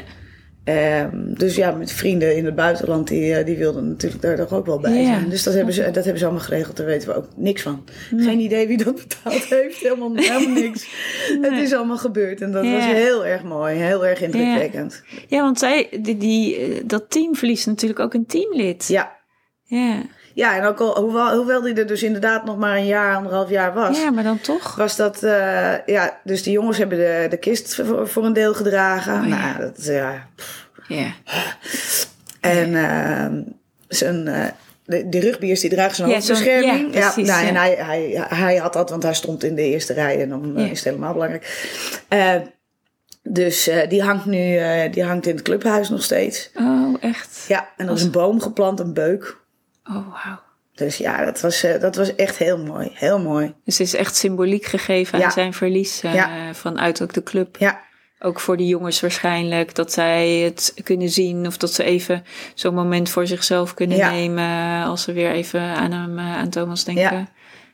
Ehm, 0.64 1.34
dus 1.34 1.56
ja, 1.56 1.72
met 1.72 1.92
vrienden 1.92 2.36
in 2.36 2.46
het 2.46 2.56
buitenland, 2.56 3.08
die, 3.08 3.36
eh, 3.36 3.46
die 3.46 3.58
wilden 3.58 3.88
natuurlijk 3.88 4.22
daar 4.22 4.36
toch 4.36 4.54
ook 4.54 4.66
wel 4.66 4.80
bij 4.80 5.06
zijn. 5.06 5.30
Dus 5.30 5.44
dat 5.44 5.54
hebben, 5.54 5.74
ze, 5.74 5.82
dat 5.82 6.04
hebben 6.04 6.18
ze 6.18 6.26
allemaal 6.26 6.44
geregeld, 6.44 6.78
daar 6.78 6.86
weten 6.86 7.10
we 7.10 7.16
ook 7.16 7.28
niks 7.36 7.62
van. 7.62 7.84
Geen 8.18 8.40
idee 8.40 8.68
wie 8.68 8.78
dat 8.78 8.96
betaald 8.96 9.46
heeft, 9.60 9.78
helemaal, 9.78 10.16
helemaal 10.16 10.62
niks. 10.62 10.88
Het 11.42 11.54
is 11.54 11.74
allemaal 11.74 11.98
gebeurd 11.98 12.42
en 12.42 12.52
dat 12.52 12.66
was 12.70 12.86
heel 12.86 13.26
erg 13.26 13.44
mooi, 13.44 13.76
heel 13.76 14.06
erg 14.06 14.22
indrukwekkend. 14.22 15.04
ja, 15.28 15.42
want 15.42 15.60
zij, 15.60 15.88
die, 16.02 16.18
die, 16.18 16.56
eh, 16.58 16.82
dat 16.86 17.10
team 17.10 17.36
verliest 17.36 17.66
natuurlijk 17.66 18.00
ook 18.00 18.14
een 18.14 18.26
teamlid. 18.26 18.88
Ja. 18.88 19.16
Ja. 19.64 20.02
Ja, 20.34 20.58
en 20.58 20.66
ook 20.66 20.80
al, 20.80 21.00
hoewel, 21.02 21.36
hoewel 21.36 21.62
die 21.62 21.74
er 21.74 21.88
dus 21.88 22.04
inderdaad 22.04 22.46
nog 22.46 22.58
maar 22.58 22.78
een 22.78 22.86
jaar, 22.86 23.16
anderhalf 23.16 23.50
jaar 23.50 23.74
was. 23.74 23.98
ja, 23.98 24.12
maar 24.12 24.24
dan 24.24 24.40
toch. 24.40 24.76
was 24.76 24.96
dat, 24.96 25.24
eh, 25.24 25.74
ja, 25.86 26.20
dus 26.24 26.44
die 26.44 26.54
jongens 26.54 26.78
hebben 26.78 26.98
de, 26.98 27.28
de 27.30 27.38
kist 27.38 27.76
voor, 27.76 28.08
voor 28.08 28.26
een 28.26 28.34
deel 28.34 28.54
gedragen. 28.54 29.22
Oh, 29.22 29.28
ja. 29.28 29.38
Nou, 29.38 29.60
dat, 29.60 29.86
ja. 29.86 30.28
Ja. 30.88 31.12
En 32.40 32.76
ehm, 32.76 33.42
zijn, 33.88 34.28
eh, 34.28 34.46
de, 34.86 35.10
die 35.10 35.22
rugbiers 35.22 35.60
die 35.60 35.70
dragen 35.70 35.96
zo'n 35.96 36.08
Ja, 36.08 36.14
hoofdbescherming. 36.14 36.94
ja, 36.94 37.12
precies, 37.12 37.32
nou, 37.32 37.48
En 37.48 37.54
ja. 37.54 37.60
hij, 37.60 37.76
hij, 37.76 38.26
hij 38.28 38.56
had 38.56 38.74
dat, 38.74 38.90
want 38.90 39.04
hij 39.04 39.14
stond 39.14 39.44
in 39.44 39.56
de 39.56 39.62
eerste 39.64 39.94
rij 39.94 40.22
en 40.22 40.30
dan 40.30 40.58
eh, 40.58 40.64
is 40.72 40.78
het 40.78 40.84
helemaal 40.84 41.14
belangrijk. 41.14 41.68
Dus 43.24 43.70
die 43.90 44.02
hangt 44.04 44.26
nu 44.26 44.60
die 44.90 45.04
hangt 45.04 45.26
in 45.28 45.36
het 45.36 45.44
clubhuis 45.44 45.90
nog 45.90 46.04
steeds. 46.04 46.52
Oh, 46.56 46.96
echt? 47.00 47.46
Ja, 47.48 47.70
en 47.78 47.88
er 47.88 47.94
is 47.94 48.04
een 48.04 48.12
boom 48.12 48.42
geplant, 48.42 48.80
een 48.80 48.94
beuk. 48.94 49.42
Oh, 49.90 49.94
wauw. 50.08 50.40
Dus 50.74 50.98
ja, 50.98 51.26
dat 51.26 51.42
was, 51.42 51.64
eh, 51.64 51.80
dat 51.82 51.96
was 51.96 52.16
echt 52.16 52.38
heel 52.38 52.58
mooi. 52.58 52.90
Heel 52.94 53.20
mooi. 53.20 53.54
Dus 53.66 53.78
het 53.78 53.88
is 53.88 53.94
echt 53.96 54.16
symboliek 54.16 54.66
gegeven 54.66 55.20
Ja. 55.20 55.26
aan 55.26 55.32
zijn 55.32 55.54
verlies 55.54 56.02
eh, 56.04 56.14
Ja. 56.14 56.54
vanuit 56.54 57.02
ook 57.02 57.14
de 57.14 57.24
club. 57.24 57.58
Ja, 57.58 57.82
Ook 58.20 58.40
voor 58.40 58.58
de 58.58 58.68
jongens 58.68 59.02
waarschijnlijk, 59.02 59.76
dat 59.76 59.92
zij 59.94 60.30
het 60.30 60.74
kunnen 60.84 61.10
zien 61.10 61.48
of 61.48 61.58
dat 61.58 61.74
ze 61.74 61.84
even 61.84 62.24
zo'n 62.54 62.74
moment 62.74 63.10
voor 63.10 63.28
zichzelf 63.28 63.74
kunnen 63.74 63.98
Ja. 63.98 64.12
nemen 64.12 64.84
als 64.84 65.04
ze 65.04 65.12
weer 65.14 65.32
even 65.32 65.62
aan 65.62 65.92
hem, 65.92 66.18
eh, 66.20 66.36
aan 66.38 66.50
Thomas 66.50 66.84
denken. 66.84 67.30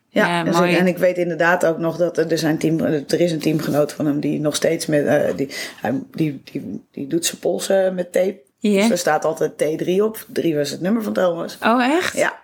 Ja. 0.10 0.44
ja. 0.44 0.44
Mooi. 0.44 0.76
En 0.76 0.88
ik 0.88 0.98
weet 0.98 1.18
inderdaad 1.18 1.66
ook 1.66 1.78
nog 1.78 1.98
dat 1.98 2.18
er, 2.18 2.38
zijn 2.38 2.58
team, 2.58 2.80
er 2.80 3.20
is 3.20 3.32
een 3.32 3.40
teamgenoot 3.40 3.94
van 3.94 4.06
hem 4.06 4.20
die 4.20 4.40
nog 4.40 4.56
steeds 4.56 4.86
met, 4.86 5.38
die, 5.38 5.50
hij, 5.82 5.94
die, 6.12 6.42
die, 6.52 6.86
die 6.92 7.08
doet 7.08 7.26
zijn 7.26 7.40
polsen 7.40 7.96
met 7.96 8.12
tape. 8.12 8.40
Ja. 8.60 8.82
Dus 8.82 8.90
er 8.90 8.98
staat 8.98 9.26
altijd 9.26 9.52
T3 9.52 10.02
op. 10.04 10.26
3 10.28 10.56
was 10.56 10.70
het 10.70 10.82
nummer 10.82 11.04
van 11.04 11.14
Thomas. 11.14 11.58
Oh, 11.64 11.84
echt? 11.84 12.18
Ja, 12.18 12.40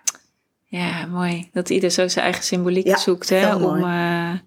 Ja, 0.66 1.06
mooi. 1.06 1.50
Dat 1.54 1.70
ieder 1.70 1.90
zo 1.90 2.08
zijn 2.08 2.26
eigen 2.26 2.44
symboliek 2.44 2.88
Ja, 2.88 2.98
zoekt. 2.98 3.30
Hè, 3.30 3.38
heel 3.38 3.56
om, 3.56 3.80
mooi. 3.80 4.42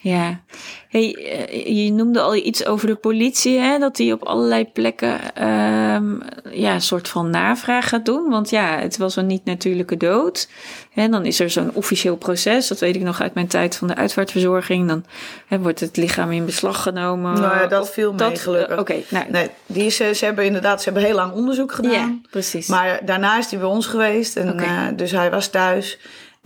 Ja. 0.00 0.40
Hey, 0.88 1.14
eh, 1.14 1.84
je 1.84 1.92
noemde 1.92 2.20
al 2.20 2.34
iets 2.34 2.66
over 2.66 2.86
de 2.86 2.94
politie, 2.94 3.58
hè? 3.58 3.78
dat 3.78 3.96
die 3.96 4.12
op 4.12 4.22
allerlei 4.22 4.64
plekken 4.72 5.34
ehm, 5.34 6.14
ja, 6.50 6.74
een 6.74 6.80
soort 6.80 7.08
van 7.08 7.30
navraag 7.30 7.88
gaat 7.88 8.04
doen. 8.04 8.30
Want 8.30 8.50
ja, 8.50 8.78
het 8.78 8.96
was 8.96 9.16
een 9.16 9.26
niet-natuurlijke 9.26 9.96
dood. 9.96 10.48
En 10.94 11.10
dan 11.10 11.24
is 11.26 11.40
er 11.40 11.50
zo'n 11.50 11.70
officieel 11.74 12.16
proces, 12.16 12.68
dat 12.68 12.78
weet 12.78 12.96
ik 12.96 13.02
nog 13.02 13.20
uit 13.20 13.34
mijn 13.34 13.46
tijd 13.46 13.76
van 13.76 13.88
de 13.88 13.94
uitvaartverzorging. 13.94 14.88
Dan 14.88 15.04
hè, 15.46 15.58
wordt 15.58 15.80
het 15.80 15.96
lichaam 15.96 16.30
in 16.32 16.44
beslag 16.44 16.82
genomen. 16.82 17.32
Nou 17.40 17.56
ja, 17.56 17.66
dat 17.66 17.90
viel 17.90 18.12
mee, 18.12 18.36
gelukkig. 18.36 18.74
eh, 18.74 18.78
Oké, 18.78 18.94
nou, 19.08 19.24
nee, 19.30 19.50
die 19.66 19.84
eh, 19.98 20.10
ze 20.14 20.24
hebben 20.24 20.44
inderdaad 20.44 20.78
ze 20.82 20.84
hebben 20.84 21.06
heel 21.06 21.14
lang 21.14 21.32
onderzoek 21.32 21.72
gedaan. 21.72 21.92
ja, 21.92 22.28
precies. 22.30 22.66
Maar 22.66 23.00
daarna 23.04 23.38
is 23.38 23.50
hij 23.50 23.58
bij 23.58 23.68
ons 23.68 23.86
geweest. 23.86 24.36
En, 24.36 24.60
eh, 24.60 24.86
dus 24.96 25.10
hij 25.10 25.30
was 25.30 25.48
thuis. 25.48 25.98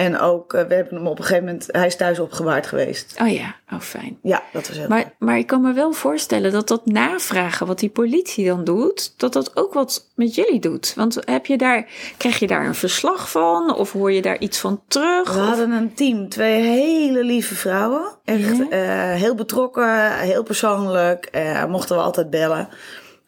En 0.04 0.18
ook, 0.18 0.52
eh, 0.54 0.64
we 0.66 0.74
hebben 0.74 0.94
hem 0.96 1.06
op 1.06 1.18
een 1.18 1.24
gegeven 1.24 1.44
moment, 1.44 1.66
hij 1.70 1.86
is 1.86 1.96
thuis 1.96 2.18
opgewaard 2.18 2.66
geweest. 2.66 3.16
Oh 3.20 3.28
ja, 3.32 3.54
oh 3.72 3.80
fijn. 3.80 4.18
Ja, 4.22 4.42
dat 4.52 4.68
was 4.68 4.76
heel 4.76 4.88
Maar, 4.88 5.14
maar 5.18 5.38
ik 5.38 5.46
kan 5.46 5.60
me 5.60 5.72
wel 5.72 5.92
voorstellen 5.92 6.52
dat 6.52 6.68
dat 6.68 6.86
navragen 6.86 7.66
wat 7.66 7.78
die 7.78 7.88
politie 7.90 8.46
dan 8.46 8.64
doet, 8.64 9.14
dat 9.16 9.32
dat 9.32 9.56
ook 9.56 9.72
wat 9.72 10.08
met 10.14 10.34
jullie 10.34 10.60
doet. 10.60 10.92
Want 10.96 11.18
heb 11.24 11.46
je 11.46 11.56
daar, 11.56 11.86
krijg 12.16 12.38
je 12.38 12.46
daar 12.46 12.66
een 12.66 12.74
verslag 12.74 13.30
van? 13.30 13.74
Of 13.74 13.92
hoor 13.92 14.12
je 14.12 14.22
daar 14.22 14.38
iets 14.38 14.58
van 14.58 14.82
terug? 14.88 15.32
We 15.34 15.40
Of- 15.40 15.46
hadden 15.46 15.70
een 15.70 15.94
team, 15.94 16.28
twee 16.28 16.62
hele 16.62 17.24
lieve 17.24 17.54
vrouwen. 17.54 18.16
Echt 18.24 18.56
Ja. 18.56 18.66
eh, 18.70 19.20
heel 19.20 19.34
betrokken, 19.34 20.12
heel 20.18 20.42
persoonlijk. 20.42 21.24
eh, 21.24 21.64
mochten 21.66 21.96
we 21.96 22.02
altijd 22.02 22.30
bellen. 22.30 22.68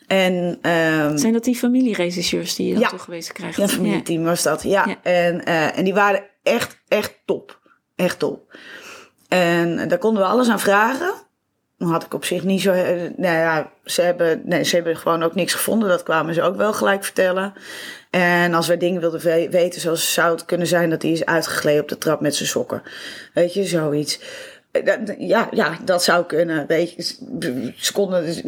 En 0.07 0.59
ehm, 0.63 1.17
Zijn 1.17 1.33
dat 1.33 1.45
die 1.45 1.57
familieregisseurs 1.57 2.55
die 2.55 2.67
je 2.67 2.73
dan 2.73 2.83
Ja. 2.83 2.89
toegewezen 2.89 3.35
krijgt? 3.35 3.57
ja, 3.57 3.63
een 3.63 3.69
familieteam 3.69 4.25
was 4.25 4.43
dat. 4.43 4.63
Ja, 4.63 4.85
Ja. 4.87 4.97
En, 5.03 5.45
en 5.75 5.85
die 5.85 5.95
waren 5.95 6.23
echt, 6.45 6.79
echt 6.89 7.15
top. 7.25 7.59
Echt 7.97 8.19
top. 8.19 8.57
En 9.29 9.89
daar 9.89 9.99
konden 9.99 10.23
we 10.23 10.29
alles 10.29 10.49
aan 10.49 10.61
vragen. 10.61 11.13
Dan 11.79 11.89
had 11.91 12.05
ik 12.05 12.15
op 12.15 12.25
zich 12.25 12.43
niet 12.45 12.61
zo. 12.61 12.73
Nou 13.17 13.37
ja, 13.37 13.71
ze 13.85 14.03
hebben, 14.03 14.43
nee, 14.45 14.63
ze 14.65 14.75
hebben 14.75 14.97
gewoon 14.97 15.23
ook 15.23 15.35
niks 15.35 15.55
gevonden. 15.55 15.89
Dat 15.89 16.03
kwamen 16.03 16.35
ze 16.35 16.43
ook 16.43 16.57
wel 16.57 16.73
gelijk 16.73 17.05
vertellen. 17.05 17.53
En 18.11 18.55
als 18.55 18.67
wij 18.67 18.77
dingen 18.77 19.01
wilden 19.01 19.21
we- 19.21 19.49
weten, 19.51 19.81
zoals 19.81 20.13
zou 20.13 20.31
het 20.33 20.45
kunnen 20.45 20.67
zijn 20.67 20.91
dat 20.91 21.03
hij 21.03 21.11
is 21.11 21.25
uitgegleden 21.25 21.83
op 21.83 21.89
de 21.89 21.99
trap 21.99 22.21
met 22.21 22.35
zijn 22.37 22.49
sokken. 22.49 22.83
Weet 23.35 23.55
je, 23.55 23.65
zoiets. 23.65 24.21
Eh, 24.71 24.97
Ja, 25.19 25.49
ja, 25.51 25.79
dat 25.85 26.05
zou 26.05 26.25
kunnen. 26.25 26.67
Weet 26.67 26.91
je, 26.93 27.03
ze 27.77 27.93
konden. 27.93 28.25
dus- 28.25 28.43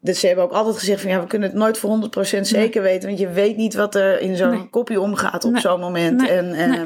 Dus 0.00 0.20
ze 0.20 0.26
hebben 0.26 0.44
ook 0.44 0.52
altijd 0.52 0.78
gezegd 0.78 1.00
van 1.00 1.10
ja, 1.10 1.20
we 1.20 1.26
kunnen 1.26 1.48
het 1.48 1.58
nooit 1.58 1.78
voor 1.78 1.90
100% 1.90 2.46
zeker 2.46 2.82
weten. 2.82 3.08
Want 3.08 3.20
je 3.20 3.28
weet 3.28 3.56
niet 3.56 3.74
wat 3.74 3.94
er 3.94 4.20
in 4.20 4.36
zo'n 4.36 4.50
Nee. 4.50 4.68
kopje 4.70 5.00
omgaat 5.00 5.44
op 5.44 5.52
Nee. 5.52 5.60
zo'n 5.60 5.80
moment. 5.80 6.20
Nee. 6.20 6.28
En, 6.30 6.52
eh. 6.54 6.82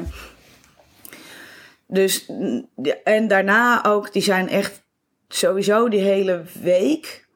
Dus, 1.91 2.25
mm, 2.27 2.69
en 3.03 3.27
daarna 3.27 3.83
ook, 3.85 4.13
die 4.13 4.21
zijn 4.21 4.49
echt 4.49 4.81
sowieso 5.27 5.89
die 5.89 5.99
hele 6.01 6.41
week 6.61 7.27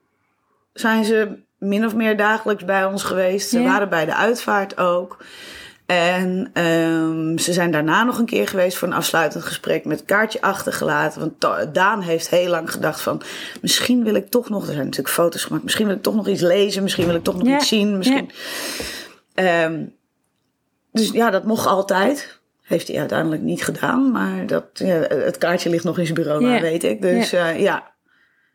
zijn 0.73 1.05
ze 1.05 1.37
min 1.57 1.85
of 1.85 1.95
meer 1.95 2.17
dagelijks 2.17 2.65
bij 2.65 2.85
ons 2.85 3.03
geweest. 3.03 3.49
Ze 3.49 3.59
Ja. 3.59 3.65
waren 3.71 3.89
bij 3.89 4.05
de 4.05 4.15
uitvaart 4.15 4.77
ook. 4.77 5.23
En 5.85 6.49
ehm, 6.53 7.37
ze 7.37 7.53
zijn 7.53 7.71
daarna 7.71 8.03
nog 8.03 8.17
een 8.17 8.25
keer 8.25 8.47
geweest 8.47 8.77
voor 8.77 8.87
een 8.87 8.93
afsluitend 8.93 9.43
gesprek 9.43 9.85
met 9.85 10.05
kaartje 10.05 10.41
achtergelaten. 10.41 11.19
Want 11.19 11.73
Daan 11.75 12.01
heeft 12.01 12.29
heel 12.29 12.49
lang 12.49 12.71
gedacht 12.71 13.01
van, 13.01 13.21
misschien 13.61 14.03
wil 14.03 14.15
ik 14.15 14.29
toch 14.29 14.49
nog, 14.49 14.61
er 14.67 14.73
zijn 14.73 14.85
natuurlijk 14.85 15.15
foto's 15.15 15.43
gemaakt, 15.43 15.63
misschien 15.63 15.87
wil 15.87 15.95
ik 15.95 16.01
toch 16.03 16.15
nog 16.15 16.27
iets 16.27 16.41
lezen, 16.41 16.83
misschien 16.83 17.05
wil 17.05 17.15
ik 17.15 17.23
toch 17.23 17.37
nog 17.37 17.47
Ja. 17.47 17.55
iets 17.55 17.67
zien. 17.67 17.97
Misschien. 17.97 18.31
Ehm, 19.33 19.83
dus 20.91 21.11
ja, 21.11 21.29
dat 21.29 21.43
mocht 21.43 21.65
altijd. 21.67 22.39
Heeft 22.65 22.87
hij 22.87 22.99
uiteindelijk 22.99 23.41
niet 23.41 23.63
gedaan, 23.63 24.11
maar 24.11 24.47
dat, 24.47 24.65
ja, 24.73 24.95
het 25.07 25.37
kaartje 25.37 25.69
ligt 25.69 25.83
nog 25.83 25.97
in 25.97 26.05
zijn 26.05 26.17
bureau, 26.17 26.41
Ja. 26.43 26.49
maar 26.49 26.61
weet 26.61 26.83
ik. 26.83 27.01
Dus 27.01 27.29
ja, 27.29 27.49
ja 27.49 27.93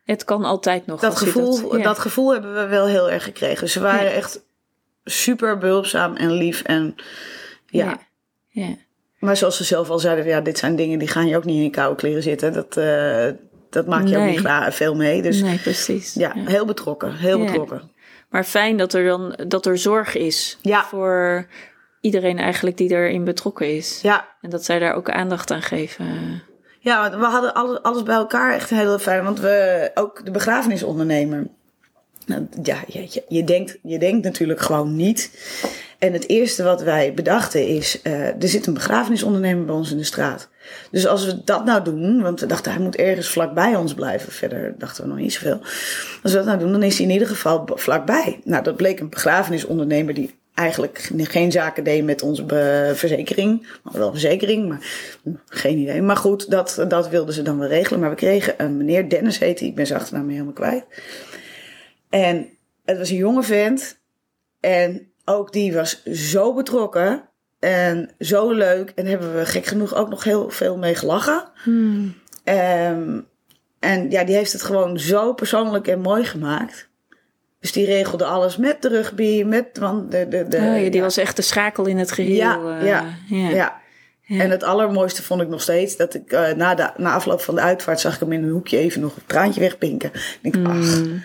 Het 0.04 0.24
kan 0.24 0.44
altijd 0.44 0.86
nog. 0.86 1.00
dat, 1.00 1.16
gevoel, 1.16 1.76
ja. 1.76 1.82
dat 1.82 1.98
gevoel 1.98 2.32
hebben 2.32 2.54
we 2.54 2.66
wel 2.66 2.86
heel 2.86 3.10
erg 3.10 3.24
gekregen. 3.24 3.68
Ze 3.68 3.80
waren 3.80 4.12
echt 4.12 4.44
super 5.04 5.58
behulpzaam 5.58 6.16
en 6.16 6.32
lief. 6.32 6.62
En 6.62 6.94
ja. 7.66 7.98
Ja. 8.48 8.76
Maar 9.18 9.36
zoals 9.36 9.56
ze 9.56 9.64
zelf 9.64 9.90
al 9.90 9.98
zeiden, 9.98 10.26
ja, 10.26 10.40
dit 10.40 10.58
zijn 10.58 10.76
dingen 10.76 10.98
die 10.98 11.08
gaan 11.08 11.26
je 11.28 11.36
ook 11.36 11.44
niet 11.44 11.56
in 11.56 11.62
je 11.62 11.70
koude 11.70 11.96
kleren 11.96 12.22
zitten. 12.22 12.52
Dat, 12.52 12.76
eh, 12.76 13.26
dat 13.70 13.86
maak 13.86 14.06
je 14.06 14.18
ook 14.18 14.26
niet 14.26 14.74
veel 14.74 14.94
mee. 14.94 15.22
Dus 15.22 15.40
nee, 15.40 15.58
precies. 15.58 16.14
ja, 16.14 16.32
heel 16.34 16.64
betrokken. 16.64 17.14
Heel 17.16 17.38
betrokken. 17.38 17.90
Maar 18.28 18.44
fijn 18.44 18.76
dat 18.76 18.92
er 18.92 19.04
dan 19.04 19.38
dat 19.48 19.66
er 19.66 19.78
zorg 19.78 20.14
is 20.14 20.58
Ja. 20.62 20.84
voor 20.84 21.46
iedereen 22.00 22.38
eigenlijk 22.38 22.76
die 22.76 22.90
erin 22.90 23.24
betrokken 23.24 23.76
is. 23.76 24.00
Ja, 24.02 24.28
En 24.40 24.50
dat 24.50 24.64
zij 24.64 24.78
daar 24.78 24.94
ook 24.94 25.10
aandacht 25.10 25.50
aan 25.50 25.62
geven. 25.62 26.42
Ja, 26.78 27.18
we 27.18 27.24
hadden 27.24 27.54
alles, 27.54 27.82
alles 27.82 28.02
bij 28.02 28.14
elkaar 28.14 28.54
echt 28.54 28.70
heel 28.70 28.98
fijn. 28.98 29.24
Want 29.24 29.40
we 29.40 29.90
ook 29.94 30.24
de 30.24 30.30
begrafenisondernemer. 30.30 31.46
Nou, 32.26 32.46
ja, 32.62 32.76
je, 32.86 33.22
je, 33.28 33.44
denkt, 33.44 33.78
je 33.82 33.98
denkt 33.98 34.24
natuurlijk 34.24 34.60
gewoon 34.60 34.96
niet. 34.96 35.30
En 35.98 36.12
het 36.12 36.28
eerste 36.28 36.62
wat 36.62 36.82
wij 36.82 37.14
bedachten 37.14 37.66
is: 37.66 38.02
eh, 38.02 38.42
er 38.42 38.48
zit 38.48 38.66
een 38.66 38.74
begrafenisondernemer 38.74 39.64
bij 39.64 39.74
ons 39.74 39.90
in 39.90 39.96
de 39.96 40.04
straat. 40.04 40.48
Dus 40.90 41.06
als 41.06 41.24
we 41.24 41.44
dat 41.44 41.64
nou 41.64 41.84
doen, 41.84 42.22
want 42.22 42.40
we 42.40 42.46
dachten 42.46 42.72
hij 42.72 42.80
moet 42.80 42.96
ergens 42.96 43.28
vlakbij 43.28 43.76
ons 43.76 43.94
blijven. 43.94 44.32
Verder 44.32 44.74
dachten 44.78 45.02
we 45.02 45.08
nog 45.08 45.18
niet 45.18 45.32
zoveel. 45.32 45.60
Als 46.22 46.32
we 46.32 46.38
dat 46.38 46.44
nou 46.44 46.58
doen, 46.58 46.72
dan 46.72 46.82
is 46.82 46.96
hij 46.96 47.06
in 47.06 47.12
ieder 47.12 47.28
geval 47.28 47.68
vlakbij. 47.74 48.40
Nou, 48.44 48.62
dat 48.62 48.76
bleek 48.76 49.00
een 49.00 49.08
begrafenisondernemer 49.08 50.14
die 50.14 50.39
eigenlijk 50.60 51.10
geen 51.16 51.52
zaken 51.52 51.84
deed 51.84 52.04
met 52.04 52.22
onze 52.22 52.44
verzekering. 52.94 53.66
Hadden 53.82 54.00
wel 54.00 54.10
verzekering, 54.10 54.68
maar 54.68 54.86
geen 55.46 55.78
idee. 55.78 56.02
Maar 56.02 56.16
goed, 56.16 56.50
dat, 56.50 56.84
dat 56.88 57.08
wilden 57.08 57.34
ze 57.34 57.42
dan 57.42 57.58
wel 57.58 57.68
regelen. 57.68 58.00
Maar 58.00 58.10
we 58.10 58.16
kregen 58.16 58.54
een 58.56 58.76
meneer 58.76 59.08
Dennis 59.08 59.38
heette, 59.38 59.58
hij, 59.58 59.68
ik 59.68 59.74
ben 59.74 59.86
zijn 59.86 60.00
achternaam 60.00 60.28
helemaal 60.28 60.52
kwijt. 60.52 60.84
En 62.10 62.48
het 62.84 62.98
was 62.98 63.10
een 63.10 63.16
jonge 63.16 63.42
vent. 63.42 64.00
En 64.60 65.12
ook 65.24 65.52
die 65.52 65.74
was 65.74 66.04
zo 66.04 66.54
betrokken. 66.54 67.28
En 67.58 68.10
zo 68.18 68.52
leuk. 68.52 68.92
En 68.94 69.06
hebben 69.06 69.36
we 69.36 69.46
gek 69.46 69.66
genoeg 69.66 69.94
ook 69.94 70.08
nog 70.08 70.24
heel 70.24 70.50
veel 70.50 70.76
mee 70.76 70.94
gelachen. 70.94 71.50
Ehm, 72.44 73.20
en 73.78 74.10
ja, 74.10 74.24
die 74.24 74.34
heeft 74.34 74.52
het 74.52 74.62
gewoon 74.62 74.98
zo 74.98 75.32
persoonlijk 75.32 75.88
en 75.88 76.00
mooi 76.00 76.24
gemaakt. 76.24 76.89
Dus 77.60 77.72
die 77.72 77.86
regelde 77.86 78.24
alles 78.24 78.56
met 78.56 78.82
de 78.82 78.88
rugby, 78.88 79.42
met 79.42 79.78
want 79.78 80.10
de, 80.10 80.28
de, 80.28 80.48
de, 80.48 80.56
oh, 80.56 80.62
ja, 80.62 80.74
die 80.74 80.92
ja. 80.92 81.00
was 81.00 81.16
echt 81.16 81.36
de 81.36 81.42
schakel 81.42 81.86
in 81.86 81.98
het 81.98 82.12
geheel. 82.12 82.34
Ja, 82.34 82.78
eh, 82.78 82.86
ja, 82.86 83.04
ja. 83.28 83.48
ja. 83.48 83.80
Ja. 84.30 84.42
En 84.42 84.50
het 84.50 84.62
allermooiste 84.62 85.22
vond 85.22 85.40
ik 85.40 85.48
nog 85.48 85.62
steeds 85.62 85.96
dat 85.96 86.14
ik 86.14 86.32
eh, 86.32 86.52
na, 86.52 86.74
de, 86.74 86.90
na 86.96 87.12
afloop 87.12 87.40
van 87.40 87.54
de 87.54 87.60
uitvaart 87.60 88.00
zag 88.00 88.14
ik 88.14 88.20
hem 88.20 88.32
in 88.32 88.42
een 88.42 88.50
hoekje 88.50 88.78
even 88.78 89.00
nog 89.00 89.16
een 89.16 89.22
traantje 89.26 89.60
wegpinken. 89.60 90.10
Ik 90.42 90.52
denk, 90.52 90.66
ach, 90.66 90.98
Mm. 90.98 91.22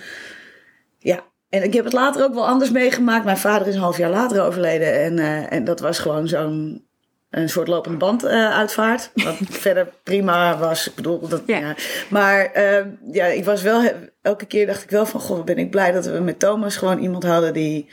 ja. 1.00 1.24
En 1.50 1.64
ik 1.64 1.74
heb 1.74 1.84
het 1.84 1.94
later 1.94 2.24
ook 2.24 2.34
wel 2.34 2.48
anders 2.48 2.72
meegemaakt. 2.72 3.26
Mijn 3.26 3.38
vader 3.38 3.68
is 3.68 3.76
een 3.76 3.82
half 3.82 3.98
jaar 3.98 4.10
later 4.10 4.44
overleden. 4.44 4.94
En, 5.04 5.20
eh, 5.20 5.52
en 5.52 5.64
dat 5.64 5.80
was 5.80 6.00
gewoon 6.00 6.28
zo'n 6.28 6.85
een 7.42 7.50
soort 7.50 7.68
lopende 7.68 7.98
band 7.98 8.24
eh, 8.24 8.58
uitvaart. 8.58 9.10
Wat 9.14 9.36
verder 9.66 9.88
prima 10.04 10.58
was. 10.58 10.88
Ik 10.88 10.96
bedoel, 10.96 11.28
dat, 11.28 11.42
Ja. 11.46 11.58
ja. 11.58 11.76
Maar 12.10 12.46
eh, 12.46 12.86
ja, 13.12 13.26
ik 13.26 13.46
was 13.46 13.62
wel, 13.62 13.82
elke 14.22 14.46
keer 14.46 14.66
dacht 14.66 14.84
ik 14.84 14.90
wel 14.90 15.06
van, 15.06 15.22
wat 15.28 15.46
ben 15.46 15.58
ik 15.58 15.70
blij 15.72 15.92
dat 15.92 16.06
we 16.06 16.20
met 16.20 16.40
Thomas 16.40 16.78
gewoon 16.78 17.00
iemand 17.00 17.24
hadden 17.24 17.54
die, 17.54 17.88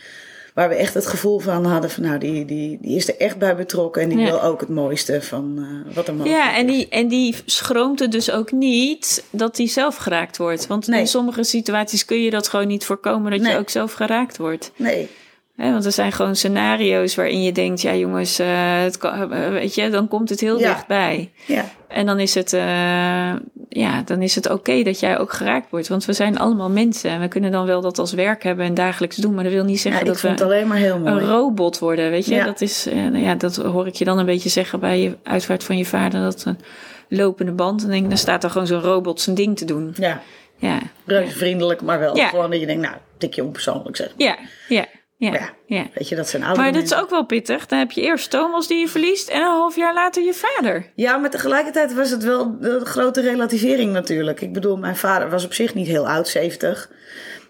waar 0.55 0.69
we 0.69 0.75
echt 0.75 0.95
het 0.95 1.07
gevoel 1.07 1.39
van 1.39 1.65
hadden 1.65 1.91
van, 1.91 2.03
nou, 2.03 2.19
die, 2.19 2.45
die, 2.45 2.79
die 2.81 2.97
is 2.97 3.09
er 3.09 3.17
echt 3.19 3.39
bij 3.39 3.57
betrokken. 3.57 4.03
En 4.03 4.09
die 4.09 4.19
Ja. 4.19 4.25
wil 4.25 4.43
ook 4.43 4.61
het 4.61 4.69
mooiste 4.69 5.23
van 5.23 5.59
eh, 5.89 5.95
wat 5.95 6.09
er 6.09 6.15
mogelijk 6.15 6.41
Ja, 6.43 6.57
en 6.57 6.69
is. 6.69 6.73
die, 6.75 6.89
en 6.89 7.09
die 7.09 7.37
schroomt 7.47 7.99
het 7.99 8.13
dus 8.13 8.31
ook 8.31 8.53
niet 8.53 9.25
dat 9.31 9.57
hij 9.57 9.69
zelf 9.69 9.97
geraakt 9.97 10.37
wordt. 10.37 10.67
Want 10.67 10.87
Nee. 10.87 11.01
in 11.01 11.07
sommige 11.07 11.43
situaties 11.43 12.05
kun 12.05 12.23
je 12.23 12.31
dat 12.31 12.49
gewoon 12.49 12.67
niet 12.67 12.85
voorkomen 12.85 13.31
dat 13.31 13.41
Nee. 13.41 13.53
je 13.53 13.59
ook 13.59 13.71
zelf 13.71 13.93
geraakt 13.93 14.37
wordt. 14.37 14.73
Nee, 14.77 15.09
Want 15.57 15.85
er 15.85 15.93
zijn 15.93 16.13
gewoon 16.13 16.37
scenario's 16.37 17.15
waarin 17.15 17.43
je 17.43 17.53
denkt, 17.53 17.81
ja 17.81 17.95
jongens, 17.95 18.41
uh, 18.41 18.47
het 18.83 18.97
kan, 18.99 19.33
uh, 19.33 19.49
weet 19.49 19.75
je, 19.75 19.89
dan 19.91 20.09
komt 20.09 20.29
het 20.29 20.41
heel 20.41 20.59
Ja. 20.59 20.69
dichtbij. 20.75 21.33
Ja. 21.47 21.65
En 21.89 22.07
dan 22.07 22.19
is 22.21 22.35
het, 22.35 22.53
uh, 22.53 22.61
ja, 23.69 24.03
dan 24.05 24.23
is 24.23 24.35
het 24.35 24.51
oké 24.51 24.83
dat 24.83 25.01
jij 25.01 25.19
ook 25.19 25.33
geraakt 25.33 25.71
wordt. 25.71 25.89
Want 25.89 26.05
we 26.05 26.13
zijn 26.13 26.39
allemaal 26.39 26.71
mensen 26.71 27.11
en 27.11 27.21
we 27.21 27.29
kunnen 27.29 27.51
dan 27.51 27.67
wel 27.67 27.81
dat 27.81 27.99
als 27.99 28.13
werk 28.13 28.43
hebben 28.43 28.67
en 28.67 28.75
dagelijks 28.75 29.17
doen. 29.17 29.35
Maar 29.35 29.45
dat 29.45 29.53
wil 29.53 29.65
niet 29.65 29.81
zeggen 29.81 30.07
dat 30.07 30.21
we 30.21 30.43
alleen 30.45 30.67
maar 30.67 30.77
heel 30.77 30.99
mooi. 30.99 31.13
een 31.13 31.29
robot 31.29 31.79
worden, 31.79 32.11
weet 32.11 32.27
je. 32.27 32.45
Dat 32.45 32.61
is, 32.61 32.87
eh, 32.87 32.95
nou 32.95 33.19
ja, 33.19 33.35
dat 33.35 33.57
hoor 33.57 33.87
ik 33.87 33.95
je 33.95 34.05
dan 34.05 34.19
een 34.19 34.27
beetje 34.27 34.49
zeggen 34.49 34.81
bij 34.81 35.01
je 35.01 35.17
uitvaart 35.23 35.65
van 35.65 35.77
je 35.79 35.85
vader. 35.85 36.21
Dat 36.21 36.45
een 36.45 36.59
lopende 37.09 37.53
band. 37.53 37.81
Dan 37.81 37.91
denk 37.91 38.09
dan 38.09 38.19
staat 38.19 38.45
er 38.45 38.51
gewoon 38.51 38.67
zo'n 38.67 38.81
robot 38.81 39.21
zijn 39.21 39.37
ding 39.37 39.57
te 39.59 39.65
doen. 39.65 39.95
Ja, 39.99 40.23
Ja, 40.57 40.79
reuze 41.07 41.37
vriendelijk, 41.37 41.83
maar 41.83 41.99
wel 41.99 42.17
Ja. 42.17 42.29
gewoon 42.29 42.51
dat 42.51 42.61
je 42.61 42.67
denkt, 42.67 42.83
nou, 42.83 42.97
tikje 43.19 43.45
onpersoonlijk 43.45 43.97
zeg. 43.97 44.13
ja, 44.17 44.37
ja, 44.69 44.85
ja. 45.31 45.33
Ja. 45.33 45.51
ja. 45.67 45.87
Weet 45.95 46.09
je, 46.09 46.17
dat 46.17 46.29
zijn 46.29 46.43
oude 46.45 46.61
Maar 46.61 46.73
dat 46.73 46.83
is 46.83 46.95
ook 46.95 47.11
wel 47.11 47.25
pittig. 47.27 47.67
Dan 47.67 47.79
heb 47.79 47.91
je 47.91 48.01
eerst 48.01 48.31
Thomas 48.31 48.67
die 48.67 48.79
je 48.79 48.89
verliest 48.89 49.29
en 49.29 49.41
een 49.41 49.47
half 49.47 49.77
jaar 49.77 49.95
later 49.95 50.23
je 50.23 50.35
vader. 50.35 50.93
Ja, 50.95 51.17
maar 51.17 51.31
tegelijkertijd 51.31 51.95
was 51.95 52.11
het 52.11 52.25
wel 52.25 52.57
een 52.61 52.87
grote 52.87 53.21
relativering 53.21 53.93
natuurlijk. 53.93 54.41
Ik 54.41 54.53
bedoel, 54.53 54.77
mijn 54.77 54.97
vader 54.97 55.31
was 55.31 55.45
op 55.45 55.53
zich 55.55 55.75
niet 55.75 55.87
heel 55.87 56.09
oud, 56.09 56.29
70. 56.29 56.91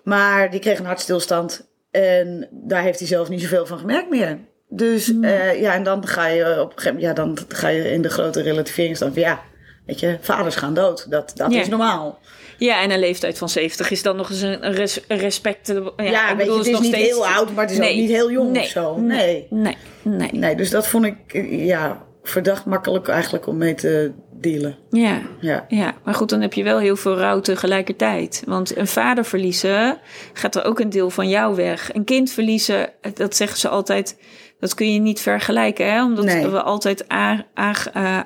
Maar 0.04 0.50
die 0.50 0.60
kreeg 0.60 0.78
een 0.78 0.84
hartstilstand. 0.86 1.70
En 1.90 2.48
daar 2.50 2.82
heeft 2.82 2.98
hij 2.98 3.08
zelf 3.08 3.28
niet 3.28 3.40
zoveel 3.40 3.66
van 3.66 3.78
gemerkt 3.78 4.10
meer. 4.10 4.38
Dus 4.68 5.20
eh, 5.20 5.60
ja, 5.60 5.74
en 5.74 5.82
dan 5.82 6.06
ga 6.06 6.26
je 6.26 6.44
op 6.60 6.72
een 6.72 6.78
gegeven 6.78 6.94
moment, 6.94 7.02
ja, 7.02 7.12
dan 7.24 7.38
ga 7.48 7.68
je 7.68 7.90
in 7.90 8.02
de 8.02 8.08
grote 8.10 8.42
relativering 8.42 8.96
staan 8.96 9.12
van 9.12 9.22
ja, 9.22 9.40
weet 9.86 10.00
je, 10.00 10.16
vaders 10.20 10.56
gaan 10.56 10.74
dood. 10.74 11.10
Dat, 11.10 11.32
dat 11.34 11.52
Ja. 11.52 11.60
is 11.60 11.68
normaal. 11.68 12.18
Ja, 12.64 12.80
en 12.82 12.90
een 12.90 12.98
leeftijd 12.98 13.38
van 13.38 13.48
70 13.48 13.90
is 13.90 14.02
dan 14.02 14.16
nog 14.16 14.30
eens 14.30 14.40
een 14.40 14.66
een 14.66 14.72
res, 14.74 15.00
een 15.08 15.18
respect. 15.18 15.66
Ja, 15.68 15.92
Ja, 16.04 16.24
ik 16.24 16.30
je, 16.30 16.36
bedoel, 16.36 16.56
het 16.58 16.66
is 16.66 16.72
nog 16.72 16.80
niet 16.80 16.92
steeds- 16.94 17.08
heel 17.08 17.26
oud, 17.26 17.54
maar 17.54 17.62
het 17.64 17.72
is 17.72 17.78
Nee. 17.78 17.90
ook 17.90 17.96
niet 17.96 18.10
heel 18.10 18.30
jong 18.30 18.50
nee. 18.52 18.62
of 18.62 18.68
zo. 18.68 18.96
Nee, 19.00 19.46
Nee. 19.50 20.28
nee, 20.32 20.56
dus 20.56 20.70
dat 20.70 20.86
vond 20.88 21.04
ik 21.04 21.16
eh, 21.26 21.66
ja, 21.66 22.02
verdacht 22.22 22.64
makkelijk 22.64 23.08
eigenlijk 23.08 23.46
om 23.46 23.56
mee 23.56 23.74
te 23.74 24.12
dealen. 24.32 24.76
Ja. 24.90 25.20
Ja. 25.40 25.64
Ja, 25.68 25.94
maar 26.04 26.14
goed, 26.14 26.28
dan 26.28 26.40
heb 26.40 26.52
je 26.54 26.62
wel 26.62 26.78
heel 26.78 26.96
veel 26.96 27.16
rouw 27.16 27.40
tegelijkertijd. 27.40 28.42
Want 28.46 28.76
een 28.76 28.86
vader 28.86 29.24
verliezen 29.24 29.98
gaat 30.32 30.54
er 30.54 30.64
ook 30.64 30.80
een 30.80 30.90
deel 30.90 31.10
van 31.10 31.28
jou 31.28 31.54
weg. 31.56 31.94
Een 31.94 32.04
kind 32.04 32.30
verliezen, 32.30 32.90
dat 33.14 33.36
zeggen 33.36 33.58
ze 33.58 33.68
altijd, 33.68 34.18
dat 34.60 34.74
kun 34.74 34.92
je 34.92 34.98
niet 35.00 35.20
vergelijken. 35.20 35.92
Hè? 35.92 36.04
Omdat 36.04 36.24
Nee. 36.24 36.46
we 36.48 36.62
altijd 36.62 37.06
eh, 37.06 37.38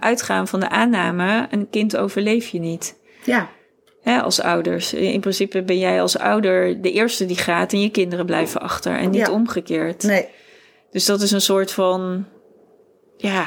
uitgaan 0.00 0.48
van 0.48 0.60
de 0.60 0.68
aanname, 0.68 1.46
een 1.50 1.70
kind 1.70 1.96
overleef 1.96 2.48
je 2.48 2.58
niet. 2.58 2.98
Ja, 3.24 3.48
Hè, 4.06 4.20
als 4.22 4.40
ouders. 4.40 4.94
In 4.94 5.20
principe 5.20 5.62
ben 5.62 5.78
jij 5.78 6.00
als 6.00 6.18
ouder 6.18 6.82
de 6.82 6.92
eerste 6.92 7.26
die 7.26 7.36
gaat 7.36 7.72
en 7.72 7.80
je 7.80 7.90
kinderen 7.90 8.26
blijven 8.26 8.60
achter. 8.60 8.96
En 8.96 9.10
niet 9.10 9.26
Ja. 9.26 9.32
omgekeerd. 9.32 10.02
nee. 10.02 10.28
Dus 10.90 11.04
dat 11.04 11.20
is 11.22 11.30
een 11.30 11.40
soort 11.40 11.72
van, 11.72 12.24
ja, 13.16 13.46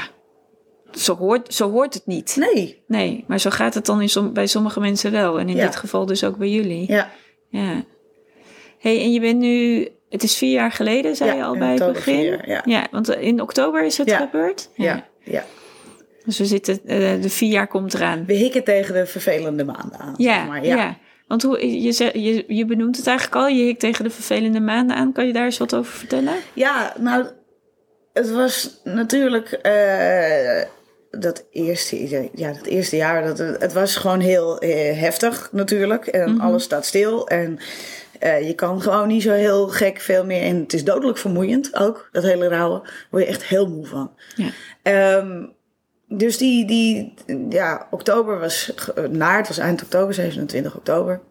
zo 0.91 1.15
hoort, 1.15 1.53
zo 1.53 1.71
hoort 1.71 1.93
het 1.93 2.05
niet. 2.05 2.35
Nee. 2.53 2.83
Nee, 2.87 3.23
maar 3.27 3.39
zo 3.39 3.49
gaat 3.49 3.73
het 3.73 3.85
dan 3.85 4.01
in 4.01 4.09
som- 4.09 4.33
bij 4.33 4.47
sommige 4.47 4.79
mensen 4.79 5.11
wel. 5.11 5.39
En 5.39 5.49
in 5.49 5.55
Ja. 5.55 5.65
dit 5.65 5.75
geval 5.75 6.05
dus 6.05 6.23
ook 6.23 6.37
bij 6.37 6.49
jullie. 6.49 6.91
Ja. 6.91 7.11
Ja. 7.49 7.83
hey, 8.79 8.99
en 9.01 9.11
je 9.11 9.19
bent 9.19 9.39
nu... 9.39 9.87
Het 10.09 10.23
is 10.23 10.37
vier 10.37 10.51
jaar 10.51 10.71
geleden, 10.71 11.15
zei 11.15 11.29
Ja, 11.29 11.35
je 11.35 11.43
al 11.43 11.57
bij 11.57 11.73
het 11.73 11.93
begin. 11.93 12.15
vier, 12.15 12.61
ja. 12.69 12.87
want 12.91 13.09
in 13.09 13.41
oktober 13.41 13.85
is 13.85 13.97
het 13.97 14.09
Ja. 14.09 14.17
gebeurd. 14.17 14.69
Ja. 14.75 15.07
ja. 15.23 15.45
Dus 16.29 16.37
we 16.37 16.45
zitten... 16.45 16.79
eh, 16.85 17.21
de 17.21 17.29
vier 17.29 17.51
jaar 17.51 17.67
komt 17.67 17.93
eraan. 17.93 18.25
We 18.25 18.33
hikken 18.33 18.63
tegen 18.63 18.93
de 18.93 19.05
vervelende 19.05 19.63
maanden 19.65 19.99
aan. 19.99 20.13
Ja, 20.17 20.35
zeg 20.35 20.47
maar. 20.47 20.65
ja. 20.65 20.75
ja. 20.75 20.97
Want 21.27 21.43
hoe, 21.43 21.81
je, 21.81 21.91
ze- 21.91 22.19
je, 22.21 22.43
je 22.47 22.65
benoemt 22.65 22.97
het 22.97 23.07
eigenlijk 23.07 23.37
al. 23.37 23.47
Je 23.47 23.63
hikt 23.63 23.79
tegen 23.79 24.03
de 24.03 24.09
vervelende 24.09 24.59
maanden 24.59 24.95
aan. 24.95 25.11
Kan 25.11 25.27
je 25.27 25.33
daar 25.33 25.45
eens 25.45 25.57
wat 25.57 25.75
over 25.75 25.91
vertellen? 25.93 26.33
Ja, 26.53 26.93
nou, 26.99 27.25
het 28.13 28.31
was 28.31 28.79
natuurlijk 28.83 29.51
eh, 29.51 30.61
dat, 31.11 31.45
eerste, 31.51 32.29
ja, 32.33 32.51
dat 32.53 32.65
eerste 32.65 32.95
jaar. 32.95 33.25
Dat, 33.25 33.37
het 33.37 33.73
was 33.73 33.95
gewoon 33.95 34.19
heel 34.19 34.59
eh, 34.59 34.99
heftig 34.99 35.49
natuurlijk. 35.51 36.07
En 36.07 36.39
alles 36.39 36.63
staat 36.63 36.85
stil. 36.85 37.27
En 37.27 37.59
je 38.45 38.53
kan 38.55 38.81
gewoon 38.81 39.07
niet 39.07 39.21
zo 39.23 39.31
heel 39.31 39.67
gek 39.67 39.99
veel 39.99 40.25
meer. 40.25 40.41
En 40.41 40.59
het 40.59 40.73
is 40.73 40.83
dodelijk 40.83 41.17
vermoeiend 41.17 41.75
ook, 41.75 42.09
dat 42.11 42.23
hele 42.23 42.47
rouwen. 42.47 42.81
Daar 42.83 43.07
word 43.09 43.23
je 43.23 43.29
echt 43.29 43.43
heel 43.43 43.67
moe 43.69 43.85
van. 43.85 44.11
Ja. 44.35 44.49
Ehm, 44.83 45.45
dus 46.09 46.37
die, 46.37 46.65
die, 46.65 47.13
ja, 47.49 47.87
oktober 47.91 48.39
was 48.39 48.73
naar, 49.09 49.37
het 49.37 49.47
was 49.47 49.57
eind 49.57 49.81
oktober, 49.83 50.13
27 50.13 50.75
oktober. 50.75 51.21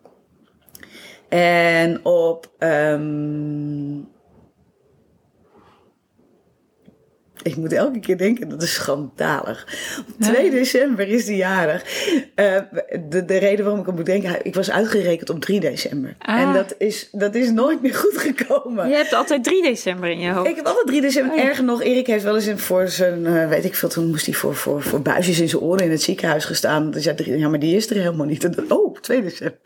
En 1.28 2.04
op, 2.04 2.50
ehm, 2.58 4.00
ik 7.50 7.56
moet 7.56 7.72
elke 7.72 8.00
keer 8.00 8.18
denken, 8.18 8.48
dat 8.48 8.62
is 8.62 8.74
schandalig. 8.74 9.66
Op 10.08 10.14
2 10.20 10.50
december 10.50 11.08
is 11.08 11.24
die 11.24 11.36
jarig. 11.36 11.82
Eh, 12.34 12.56
de, 13.08 13.24
de 13.24 13.36
reden 13.36 13.64
waarom 13.64 13.80
ik 13.80 13.86
hem 13.86 13.94
moet 13.94 14.06
denken, 14.06 14.36
ik 14.42 14.54
was 14.54 14.70
uitgerekend 14.70 15.30
op 15.30 15.40
3 15.40 15.60
december. 15.60 16.14
Ah. 16.18 16.40
En 16.40 16.52
dat 16.52 16.74
is, 16.78 17.08
dat 17.12 17.34
is 17.34 17.50
nooit 17.50 17.82
meer 17.82 17.94
goed 17.94 18.18
gekomen. 18.18 18.88
Je 18.88 18.94
hebt 18.94 19.12
altijd 19.12 19.44
3 19.44 19.62
december 19.62 20.10
in 20.10 20.18
je 20.20 20.30
hoofd. 20.32 20.48
Ik 20.48 20.56
heb 20.56 20.66
altijd 20.66 20.86
3 20.86 21.00
december. 21.00 21.32
Oh 21.32 21.38
ja. 21.42 21.48
Erger 21.48 21.64
nog, 21.64 21.82
Erik 21.82 22.06
heeft 22.06 22.24
wel 22.24 22.34
eens 22.34 22.46
in, 22.46 22.58
voor 22.58 22.88
zijn, 22.88 23.26
eh, 23.26 23.48
weet 23.48 23.64
ik 23.64 23.74
veel, 23.74 23.88
toen 23.88 24.06
moest 24.08 24.26
hij 24.26 24.34
voor, 24.34 24.54
voor, 24.54 24.82
voor 24.82 25.00
buisjes 25.02 25.40
in 25.40 25.48
zijn 25.48 25.62
oren 25.62 25.84
in 25.84 25.90
het 25.90 26.02
ziekenhuis 26.02 26.44
gestaan. 26.44 26.90
Dus 26.90 27.04
ja, 27.04 27.14
drie, 27.14 27.38
ja, 27.38 27.48
maar 27.48 27.58
die 27.58 27.76
is 27.76 27.90
er 27.90 27.96
helemaal 27.96 28.26
niet. 28.26 28.44
En 28.44 28.52
dan, 28.52 28.64
oh, 28.78 28.96
2 29.00 29.22
december. 29.22 29.58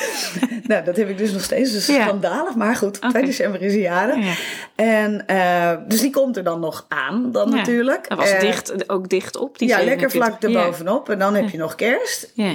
nou, 0.66 0.84
dat 0.84 0.96
heb 0.96 1.08
ik 1.08 1.18
dus 1.18 1.32
nog 1.32 1.42
steeds. 1.42 1.72
Dus 1.72 1.86
Ja. 1.86 2.02
schandalig. 2.02 2.54
Maar 2.54 2.76
goed, 2.76 2.94
2 2.94 3.10
Oké. 3.10 3.20
december 3.26 3.62
is 3.62 3.72
hij 3.72 3.82
jarig. 3.82 4.24
Ja. 4.24 4.32
En, 4.74 5.26
eh, 5.26 5.72
dus 5.88 6.00
die 6.00 6.10
komt 6.10 6.36
er 6.36 6.44
dan 6.44 6.60
nog 6.60 6.86
aan, 6.88 7.01
dan 7.10 7.50
Ja. 7.50 7.56
natuurlijk. 7.56 8.08
Dat 8.08 8.18
was 8.18 8.30
Eh, 8.30 8.40
dicht, 8.40 8.88
ook 8.90 9.08
dicht 9.08 9.36
op 9.36 9.58
die 9.58 9.68
Ja, 9.68 9.76
lekker 9.76 10.10
27. 10.10 10.38
vlak 10.38 10.52
Ja. 10.52 10.58
erbovenop. 10.60 11.08
En 11.08 11.18
dan 11.18 11.34
heb 11.34 11.48
je 11.48 11.58
nog 11.58 11.74
kerst. 11.74 12.30
Ja. 12.34 12.54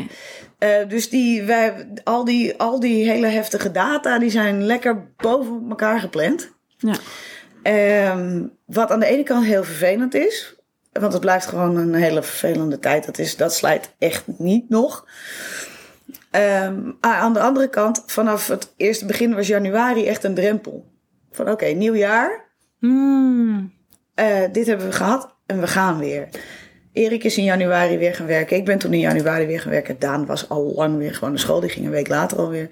Eh, 0.57 0.87
dus 0.87 1.09
die, 1.09 1.43
wij, 1.43 1.87
al, 2.03 2.25
die, 2.25 2.57
al 2.57 2.79
die 2.79 3.09
hele 3.09 3.27
heftige 3.27 3.71
data, 3.71 4.19
die 4.19 4.29
zijn 4.29 4.63
lekker 4.65 5.11
boven 5.17 5.65
elkaar 5.69 5.99
gepland. 5.99 6.51
Ja. 6.77 6.95
Ehm, 7.63 8.43
wat 8.65 8.91
aan 8.91 8.99
de 8.99 9.05
ene 9.05 9.23
kant 9.23 9.45
heel 9.45 9.63
vervelend 9.63 10.13
is. 10.13 10.55
Want 10.91 11.11
het 11.13 11.21
blijft 11.21 11.45
gewoon 11.45 11.75
een 11.75 11.93
hele 11.93 12.23
vervelende 12.23 12.79
tijd. 12.79 13.05
Dat, 13.05 13.17
is, 13.17 13.35
dat 13.35 13.53
slijt 13.53 13.93
echt 13.99 14.23
niet 14.37 14.69
nog. 14.69 15.05
Ehm, 16.31 16.91
aan 16.99 17.33
de 17.33 17.39
andere 17.39 17.67
kant, 17.69 18.03
vanaf 18.05 18.47
het 18.47 18.73
eerste 18.77 19.05
begin 19.05 19.35
was 19.35 19.47
januari 19.47 20.05
echt 20.07 20.23
een 20.23 20.33
drempel. 20.35 20.85
Van 21.31 21.49
oké, 21.51 21.65
nieuw 21.65 21.95
jaar. 21.95 22.45
Hmm. 22.79 23.73
Eh, 24.17 24.41
dit 24.51 24.67
hebben 24.67 24.85
we 24.85 24.91
gehad 24.91 25.35
en 25.45 25.59
we 25.59 25.67
gaan 25.67 25.97
weer. 25.99 26.27
Erik 26.93 27.23
is 27.23 27.37
in 27.37 27.43
januari 27.43 27.97
weer 27.97 28.15
gaan 28.15 28.25
werken. 28.25 28.57
Ik 28.57 28.65
ben 28.65 28.77
toen 28.77 28.93
in 28.93 28.99
januari 28.99 29.45
weer 29.45 29.59
gaan 29.61 29.71
werken. 29.71 29.99
Daan 29.99 30.25
was 30.25 30.49
al 30.49 30.73
lang 30.75 30.97
weer 30.97 31.13
gewoon 31.13 31.29
naar 31.29 31.39
school. 31.39 31.59
Die 31.59 31.69
ging 31.69 31.85
een 31.85 31.91
week 31.91 32.07
later 32.07 32.37
alweer. 32.37 32.69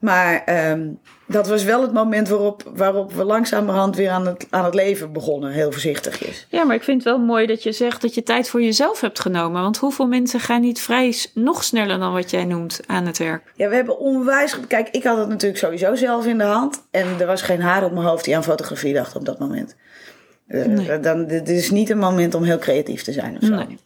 Maar 0.00 0.42
ehm, 0.44 0.88
dat 1.26 1.48
was 1.48 1.64
wel 1.64 1.82
het 1.82 1.92
moment 1.92 2.28
waarop, 2.28 2.70
waarop 2.74 3.12
we 3.12 3.24
langzamerhand 3.24 3.96
weer 3.96 4.10
aan 4.10 4.26
het, 4.26 4.46
aan 4.50 4.64
het 4.64 4.74
leven 4.74 5.12
begonnen. 5.12 5.50
Heel 5.52 5.72
voorzichtigjes. 5.72 6.46
Ja, 6.48 6.64
maar 6.64 6.76
ik 6.76 6.82
vind 6.82 7.04
het 7.04 7.12
wel 7.12 7.24
mooi 7.24 7.46
dat 7.46 7.62
je 7.62 7.72
zegt 7.72 8.02
dat 8.02 8.14
je 8.14 8.22
tijd 8.22 8.48
voor 8.48 8.62
jezelf 8.62 9.00
hebt 9.00 9.20
genomen. 9.20 9.62
Want 9.62 9.78
hoeveel 9.78 10.06
mensen 10.06 10.40
gaan 10.40 10.60
niet 10.60 10.80
vrij 10.80 11.14
nog 11.34 11.64
sneller 11.64 11.98
dan 11.98 12.12
wat 12.12 12.30
jij 12.30 12.44
noemt 12.44 12.80
aan 12.86 13.06
het 13.06 13.18
werk? 13.18 13.52
Ja, 13.54 13.68
we 13.68 13.74
hebben 13.74 13.98
onwijs... 13.98 14.56
Kijk, 14.68 14.88
ik 14.88 15.04
had 15.04 15.18
het 15.18 15.28
natuurlijk 15.28 15.60
sowieso 15.60 15.94
zelf 15.94 16.26
in 16.26 16.38
de 16.38 16.44
hand. 16.44 16.86
En 16.90 17.06
er 17.20 17.26
was 17.26 17.42
geen 17.42 17.62
haar 17.62 17.84
op 17.84 17.92
mijn 17.92 18.06
hoofd 18.06 18.24
die 18.24 18.36
aan 18.36 18.44
fotografie 18.44 18.94
dacht 18.94 19.16
op 19.16 19.24
dat 19.24 19.38
moment. 19.38 19.76
Eh, 20.50 20.64
Nee. 20.64 21.00
dan, 21.00 21.26
dit 21.26 21.48
is 21.48 21.70
niet 21.70 21.90
een 21.90 21.98
moment 21.98 22.34
om 22.34 22.42
heel 22.42 22.58
creatief 22.58 23.02
te 23.02 23.12
zijn 23.12 23.36
of 23.36 23.42
zo. 23.42 23.54
Nee. 23.54 23.78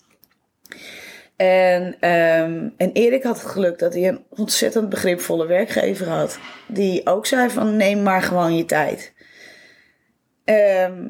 En, 1.36 1.96
ehm, 2.00 2.68
en 2.76 2.92
Erik 2.92 3.22
had 3.22 3.40
het 3.40 3.50
geluk 3.50 3.78
dat 3.78 3.94
hij 3.94 4.08
een 4.08 4.24
ontzettend 4.28 4.88
begripvolle 4.88 5.46
werkgever 5.46 6.08
had. 6.08 6.38
Die 6.68 7.06
ook 7.06 7.26
zei 7.26 7.50
van 7.50 7.76
neem 7.76 8.02
maar 8.02 8.22
gewoon 8.22 8.56
je 8.56 8.64
tijd. 8.64 9.12
Ehm, 10.44 11.08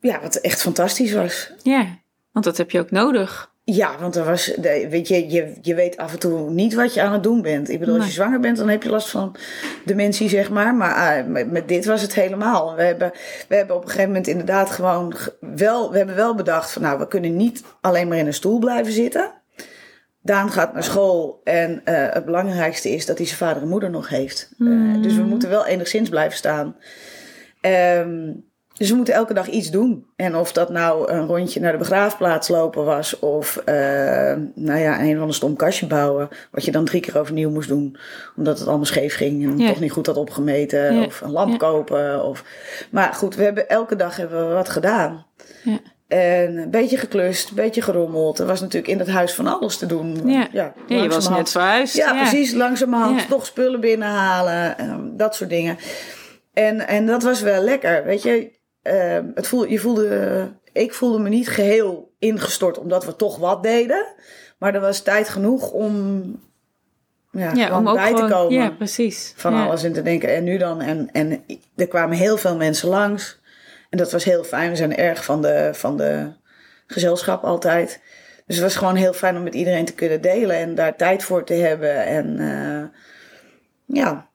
ja, 0.00 0.20
wat 0.20 0.36
echt 0.36 0.60
fantastisch 0.60 1.12
was. 1.12 1.52
Ja, 1.62 1.98
want 2.32 2.44
dat 2.44 2.56
heb 2.56 2.70
je 2.70 2.80
ook 2.80 2.90
nodig. 2.90 3.49
Ja, 3.72 3.98
want 4.00 4.16
er 4.16 4.24
was, 4.24 4.54
weet 4.90 5.08
je, 5.08 5.30
je, 5.30 5.54
je 5.62 5.74
weet 5.74 5.96
af 5.96 6.12
en 6.12 6.18
toe 6.18 6.50
niet 6.50 6.74
wat 6.74 6.94
je 6.94 7.02
aan 7.02 7.12
het 7.12 7.22
doen 7.22 7.42
bent. 7.42 7.68
Ik 7.68 7.78
bedoel, 7.78 7.96
als 7.96 8.06
je 8.06 8.12
zwanger 8.12 8.40
bent, 8.40 8.56
dan 8.56 8.68
heb 8.68 8.82
je 8.82 8.90
last 8.90 9.08
van 9.10 9.36
dementie, 9.84 10.28
zeg 10.28 10.50
maar. 10.50 10.74
Maar 10.74 10.94
ah, 10.94 11.26
met, 11.26 11.50
met 11.50 11.68
dit 11.68 11.84
was 11.84 12.02
het 12.02 12.14
helemaal. 12.14 12.74
We 12.74 12.82
hebben, 12.82 13.10
we 13.48 13.56
hebben 13.56 13.76
op 13.76 13.82
een 13.82 13.88
gegeven 13.88 14.08
moment 14.08 14.26
inderdaad 14.26 14.70
gewoon 14.70 15.14
ge- 15.16 15.36
wel, 15.40 15.90
we 15.90 15.96
hebben 15.96 16.14
wel 16.16 16.34
bedacht 16.34 16.70
van, 16.72 16.82
nou, 16.82 16.98
we 16.98 17.08
kunnen 17.08 17.36
niet 17.36 17.62
alleen 17.80 18.08
maar 18.08 18.18
in 18.18 18.26
een 18.26 18.34
stoel 18.34 18.58
blijven 18.58 18.92
zitten. 18.92 19.32
Daan 20.22 20.50
gaat 20.50 20.72
naar 20.72 20.84
school 20.84 21.40
en 21.44 21.80
eh, 21.84 22.12
het 22.14 22.24
belangrijkste 22.24 22.90
is 22.90 23.06
dat 23.06 23.16
hij 23.18 23.26
zijn 23.26 23.38
vader 23.38 23.62
en 23.62 23.68
moeder 23.68 23.90
nog 23.90 24.08
heeft. 24.08 24.50
Eh, 24.58 25.02
dus 25.02 25.14
we 25.16 25.22
moeten 25.22 25.48
wel 25.48 25.66
enigszins 25.66 26.08
blijven 26.08 26.36
staan. 26.36 26.76
Ehm, 27.60 28.32
Dus 28.80 28.90
we 28.90 28.96
moeten 28.96 29.14
elke 29.14 29.34
dag 29.34 29.48
iets 29.48 29.70
doen. 29.70 30.06
En 30.16 30.36
of 30.36 30.52
dat 30.52 30.70
nou 30.70 31.12
een 31.12 31.26
rondje 31.26 31.60
naar 31.60 31.72
de 31.72 31.78
begraafplaats 31.78 32.48
lopen 32.48 32.84
was, 32.84 33.18
of 33.18 33.56
uh, 33.66 33.74
nou 34.54 34.78
ja, 34.78 35.00
een 35.00 35.14
of 35.14 35.20
ander 35.20 35.34
stom 35.34 35.56
kastje 35.56 35.86
bouwen, 35.86 36.28
wat 36.50 36.64
je 36.64 36.70
dan 36.70 36.84
drie 36.84 37.00
keer 37.00 37.18
overnieuw 37.18 37.50
moest 37.50 37.68
doen, 37.68 37.96
omdat 38.36 38.58
het 38.58 38.68
allemaal 38.68 38.86
scheef 38.86 39.14
ging 39.16 39.44
en 39.44 39.58
Ja. 39.58 39.68
toch 39.68 39.80
niet 39.80 39.92
goed 39.92 40.06
had 40.06 40.16
opgemeten, 40.16 40.94
Ja. 40.94 41.04
of 41.04 41.20
een 41.20 41.30
lamp 41.30 41.50
Ja. 41.50 41.56
kopen. 41.56 42.24
Of... 42.24 42.44
Maar 42.90 43.14
goed, 43.14 43.34
we 43.34 43.42
hebben 43.42 43.68
elke 43.68 43.96
dag 43.96 44.16
hebben 44.16 44.48
we 44.48 44.54
wat 44.54 44.68
gedaan. 44.68 45.26
Ja. 45.64 45.78
En 46.08 46.56
een 46.56 46.70
beetje 46.70 46.96
geklust, 46.96 47.48
een 47.48 47.54
beetje 47.56 47.82
gerommeld. 47.82 48.38
Er 48.38 48.46
was 48.46 48.60
natuurlijk 48.60 48.92
in 48.92 48.98
het 48.98 49.08
huis 49.08 49.34
van 49.34 49.46
alles 49.46 49.76
te 49.76 49.86
doen. 49.86 50.28
Ja. 50.28 50.48
ja, 50.52 50.72
Ja, 50.86 51.02
je 51.02 51.08
was 51.08 51.28
net 51.28 51.50
verhuisd. 51.50 51.96
ja, 51.96 52.12
precies. 52.12 52.52
Langzamerhand 52.52 53.20
Ja. 53.20 53.26
toch 53.26 53.46
spullen 53.46 53.80
binnenhalen. 53.80 54.76
dat 55.16 55.34
soort 55.34 55.50
dingen. 55.50 55.78
En, 56.52 56.86
en 56.88 57.06
dat 57.06 57.22
was 57.22 57.40
wel 57.42 57.62
lekker. 57.62 58.04
Weet 58.04 58.22
je, 58.22 58.58
ehm, 58.82 59.24
het 59.34 59.46
voelde, 59.46 59.70
je 59.70 59.78
voelde, 59.78 60.48
ik 60.72 60.94
voelde 60.94 61.18
me 61.18 61.28
niet 61.28 61.48
geheel 61.48 62.12
ingestort 62.18 62.78
omdat 62.78 63.04
we 63.04 63.16
toch 63.16 63.36
wat 63.36 63.62
deden. 63.62 64.06
Maar 64.58 64.74
er 64.74 64.80
was 64.80 65.02
tijd 65.02 65.28
genoeg 65.28 65.70
om, 65.70 66.22
ja, 67.30 67.76
om 67.76 67.84
bij 67.84 68.10
gewoon, 68.10 68.28
te 68.28 68.34
komen. 68.34 68.52
Ja, 68.52 68.70
precies. 68.70 69.32
Van 69.36 69.52
ja. 69.52 69.66
alles 69.66 69.84
in 69.84 69.92
te 69.92 70.02
denken. 70.02 70.34
En 70.34 70.44
nu 70.44 70.58
dan. 70.58 70.80
En, 70.80 71.08
en 71.12 71.44
er 71.76 71.88
kwamen 71.88 72.16
heel 72.16 72.36
veel 72.36 72.56
mensen 72.56 72.88
langs. 72.88 73.40
En 73.90 73.98
dat 73.98 74.12
was 74.12 74.24
heel 74.24 74.44
fijn. 74.44 74.70
We 74.70 74.76
zijn 74.76 74.96
erg 74.96 75.24
van 75.24 75.42
de, 75.42 75.70
van 75.72 75.96
de 75.96 76.32
gezelschap 76.86 77.44
altijd. 77.44 78.00
Dus 78.46 78.56
het 78.56 78.64
was 78.64 78.76
gewoon 78.76 78.96
heel 78.96 79.12
fijn 79.12 79.36
om 79.36 79.42
met 79.42 79.54
iedereen 79.54 79.84
te 79.84 79.94
kunnen 79.94 80.20
delen. 80.20 80.56
En 80.56 80.74
daar 80.74 80.96
tijd 80.96 81.24
voor 81.24 81.44
te 81.44 81.54
hebben. 81.54 82.04
En 82.04 82.38
eh, 82.38 83.00
ja. 83.96 84.28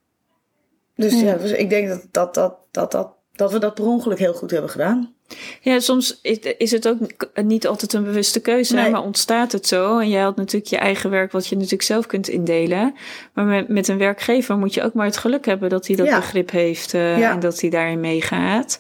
Dus 0.96 1.14
Ja. 1.14 1.26
ja, 1.26 1.36
dus 1.36 1.52
ik 1.52 1.70
denk 1.70 1.88
dat, 1.88 2.08
dat, 2.12 2.34
dat, 2.34 2.58
dat, 2.72 2.92
dat, 2.92 3.15
dat 3.36 3.52
we 3.52 3.60
dat 3.60 3.74
per 3.74 3.86
ongeluk 3.86 4.20
heel 4.20 4.34
goed 4.34 4.52
hebben 4.52 4.70
gedaan. 4.70 5.14
Ja, 5.62 5.80
soms 5.80 6.20
is- 6.58 6.72
het 6.72 6.88
ook 6.88 6.98
niet 7.44 7.68
altijd 7.68 7.94
een 7.94 8.04
bewuste 8.04 8.40
keuze, 8.42 8.76
Nee. 8.76 8.90
maar 8.90 9.04
ontstaat 9.04 9.52
het 9.52 9.68
zo. 9.68 10.00
En 10.00 10.10
jij 10.10 10.22
had 10.22 10.36
natuurlijk 10.36 10.72
je 10.72 10.78
eigen 10.78 11.10
werk, 11.10 11.32
wat 11.32 11.48
je 11.48 11.56
natuurlijk 11.56 11.82
zelf 11.84 12.06
kunt 12.06 12.28
indelen. 12.28 12.94
Maar 13.34 13.46
met, 13.46 13.68
met 13.68 13.88
een 13.88 13.98
werkgever 13.98 14.58
moet 14.58 14.74
je 14.74 14.84
ook 14.84 14.94
maar 14.94 15.06
het 15.06 15.18
geluk 15.18 15.46
hebben 15.46 15.70
dat 15.70 15.88
hij 15.88 15.96
dat 15.96 16.06
Ja. 16.06 16.16
begrip 16.20 16.52
heeft 16.52 16.94
eh, 16.94 17.18
Ja. 17.20 17.32
en 17.32 17.40
dat 17.40 17.62
hij 17.62 17.70
daarin 17.70 18.00
meegaat. 18.00 18.80